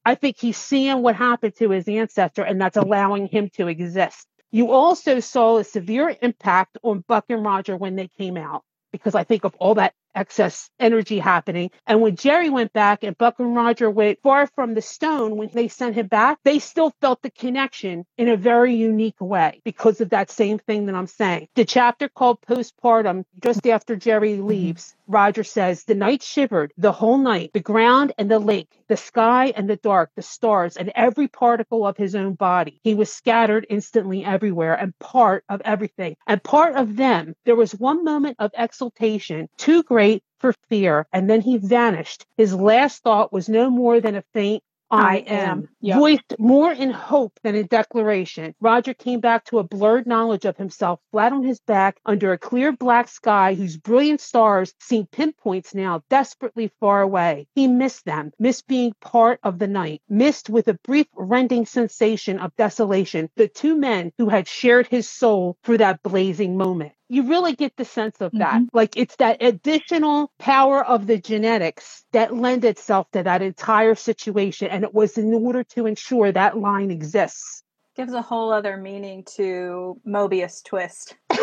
I 0.05 0.15
think 0.15 0.37
he's 0.39 0.57
seeing 0.57 1.03
what 1.03 1.17
happened 1.17 1.57
to 1.57 1.71
his 1.71 1.89
ancestor 1.89 2.43
and 2.43 2.61
that's 2.61 2.77
allowing 2.77 3.27
him 3.27 3.51
to 3.57 3.69
exist. 3.69 4.27
You 4.51 4.71
also 4.73 5.21
saw 5.21 5.59
a 5.59 5.65
severe 5.65 6.17
impact 6.23 6.79
on 6.83 7.05
Buck 7.07 7.27
and 7.29 7.45
Roger 7.45 7.77
when 7.77 7.97
they 7.97 8.09
came 8.09 8.37
out 8.37 8.63
because 8.93 9.15
I 9.15 9.25
think 9.25 9.45
of 9.45 9.55
all 9.57 9.75
that 9.75 9.95
excess 10.15 10.71
energy 10.79 11.19
happening. 11.19 11.71
And 11.87 12.01
when 12.01 12.17
Jerry 12.17 12.51
went 12.51 12.73
back 12.73 13.03
and 13.03 13.17
Buck 13.17 13.39
and 13.39 13.55
Roger 13.55 13.91
went 13.91 14.21
far 14.23 14.47
from 14.47 14.75
the 14.75 14.83
stone 14.83 15.37
when 15.37 15.51
they 15.53 15.69
sent 15.69 15.97
him 15.97 16.07
back, 16.07 16.39
they 16.45 16.59
still 16.59 16.93
felt 17.01 17.23
the 17.23 17.31
connection 17.31 18.05
in 18.17 18.29
a 18.29 18.37
very 18.37 18.75
unique 18.75 19.21
way 19.21 19.61
because 19.65 20.01
of 20.01 20.11
that 20.11 20.31
same 20.31 20.59
thing 20.59 20.87
that 20.87 20.95
I'm 20.95 21.07
saying. 21.07 21.49
The 21.55 21.65
chapter 21.65 22.09
called 22.09 22.41
Postpartum, 22.43 23.25
just 23.43 23.67
after 23.67 23.97
Jerry 23.97 24.37
leaves, 24.37 24.95
Roger 25.07 25.45
says, 25.45 25.85
The 25.85 25.95
night 25.95 26.23
shivered 26.23 26.73
the 26.77 26.93
whole 26.93 27.19
night, 27.19 27.51
the 27.53 27.61
ground 27.61 28.13
and 28.19 28.31
the 28.31 28.39
lake, 28.39 28.71
the 28.89 28.97
sky 28.97 29.53
and 29.55 29.69
the 29.69 29.77
dark, 29.77 30.11
the 30.17 30.23
stars, 30.23 30.77
and 30.77 30.91
every 30.95 31.29
particle 31.29 31.87
of 31.87 31.97
his 31.97 32.15
own 32.15 32.35
body. 32.35 32.81
He 32.83 32.95
was 32.95 33.13
scattered 33.13 33.67
instantly 33.69 34.25
everywhere 34.25 34.75
and 34.75 34.99
part 34.99 35.45
of 35.49 35.61
everything. 35.65 36.17
And 36.27 36.43
part 36.43 36.75
of 36.75 36.97
them, 36.97 37.35
there 37.45 37.57
was 37.57 37.73
one 37.75 38.05
moment 38.05 38.37
of 38.39 38.51
exultation, 38.57 39.49
too 39.59 39.83
great 39.83 40.23
for 40.39 40.55
fear, 40.69 41.07
and 41.13 41.29
then 41.29 41.41
he 41.41 41.59
vanished. 41.59 42.27
His 42.37 42.55
last 42.55 43.03
thought 43.03 43.33
was 43.33 43.49
no 43.49 43.71
more 43.71 44.01
than 44.01 44.15
a 44.15 44.25
faint 44.33 44.63
I, 44.91 45.19
am, 45.19 45.51
am. 45.51 45.69
Yep. 45.81 45.99
voiced 45.99 46.35
more 46.39 46.73
in 46.73 46.91
hope 46.91 47.39
than 47.43 47.55
in 47.55 47.67
declaration. 47.67 48.55
Roger 48.61 48.95
came 48.95 49.21
back 49.21 49.45
to 49.47 49.59
a 49.59 49.65
blurred 49.65 50.07
knowledge 50.07 50.45
of 50.45 50.57
himself, 50.57 51.01
flat 51.11 51.33
on 51.33 51.43
his 51.43 51.61
back 51.61 51.99
under 52.07 52.33
a 52.33 52.39
clear 52.39 52.73
black 52.73 53.09
sky 53.09 53.55
whose 53.55 53.77
brilliant 53.77 54.21
stars 54.21 54.75
seemed 54.81 55.11
pinpoints 55.11 55.75
now, 55.75 56.03
desperately 56.11 56.71
far 56.81 57.03
away. 57.03 57.47
He 57.55 57.67
missed 57.67 58.05
them, 58.05 58.33
missed 58.39 58.67
being 58.67 58.95
part 59.01 59.41
of 59.43 59.59
the 59.59 59.69
night, 59.69 60.03
missed 60.09 60.51
with 60.51 60.69
a 60.69 60.79
brief 60.85 61.07
rending 61.15 61.67
sensation 61.67 62.39
of 62.39 62.55
desolation 62.57 63.31
the 63.37 63.49
two 63.49 63.77
men 63.77 64.13
who 64.19 64.29
had 64.29 64.49
shared 64.49 64.87
his 64.87 65.09
soul 65.09 65.57
through 65.65 65.79
that 65.79 66.03
blazing 66.03 66.57
moment. 66.57 66.93
You 67.15 67.29
really 67.29 67.55
get 67.55 67.77
the 67.77 67.85
sense 67.85 68.21
of 68.21 68.33
that. 68.33 68.55
Mm-hmm. 68.55 68.77
Like 68.77 68.97
it's 68.97 69.17
that 69.17 69.43
additional 69.43 70.33
power 70.39 70.85
of 70.85 71.07
the 71.07 71.19
genetics 71.19 72.05
that 72.13 72.35
lend 72.35 72.65
itself 72.65 73.11
to 73.13 73.23
that 73.23 73.41
entire 73.41 73.95
situation. 73.95 74.69
And 74.69 74.83
it 74.83 74.93
was 74.93 75.17
in 75.17 75.33
order 75.33 75.63
to 75.65 75.87
ensure 75.87 76.33
that 76.33 76.59
line 76.59 76.91
exists. 76.91 77.63
Gives 77.97 78.13
a 78.13 78.23
whole 78.23 78.53
other 78.53 78.77
meaning 78.77 79.25
to 79.37 80.01
Mobius 80.07 80.65
twist. 80.65 81.15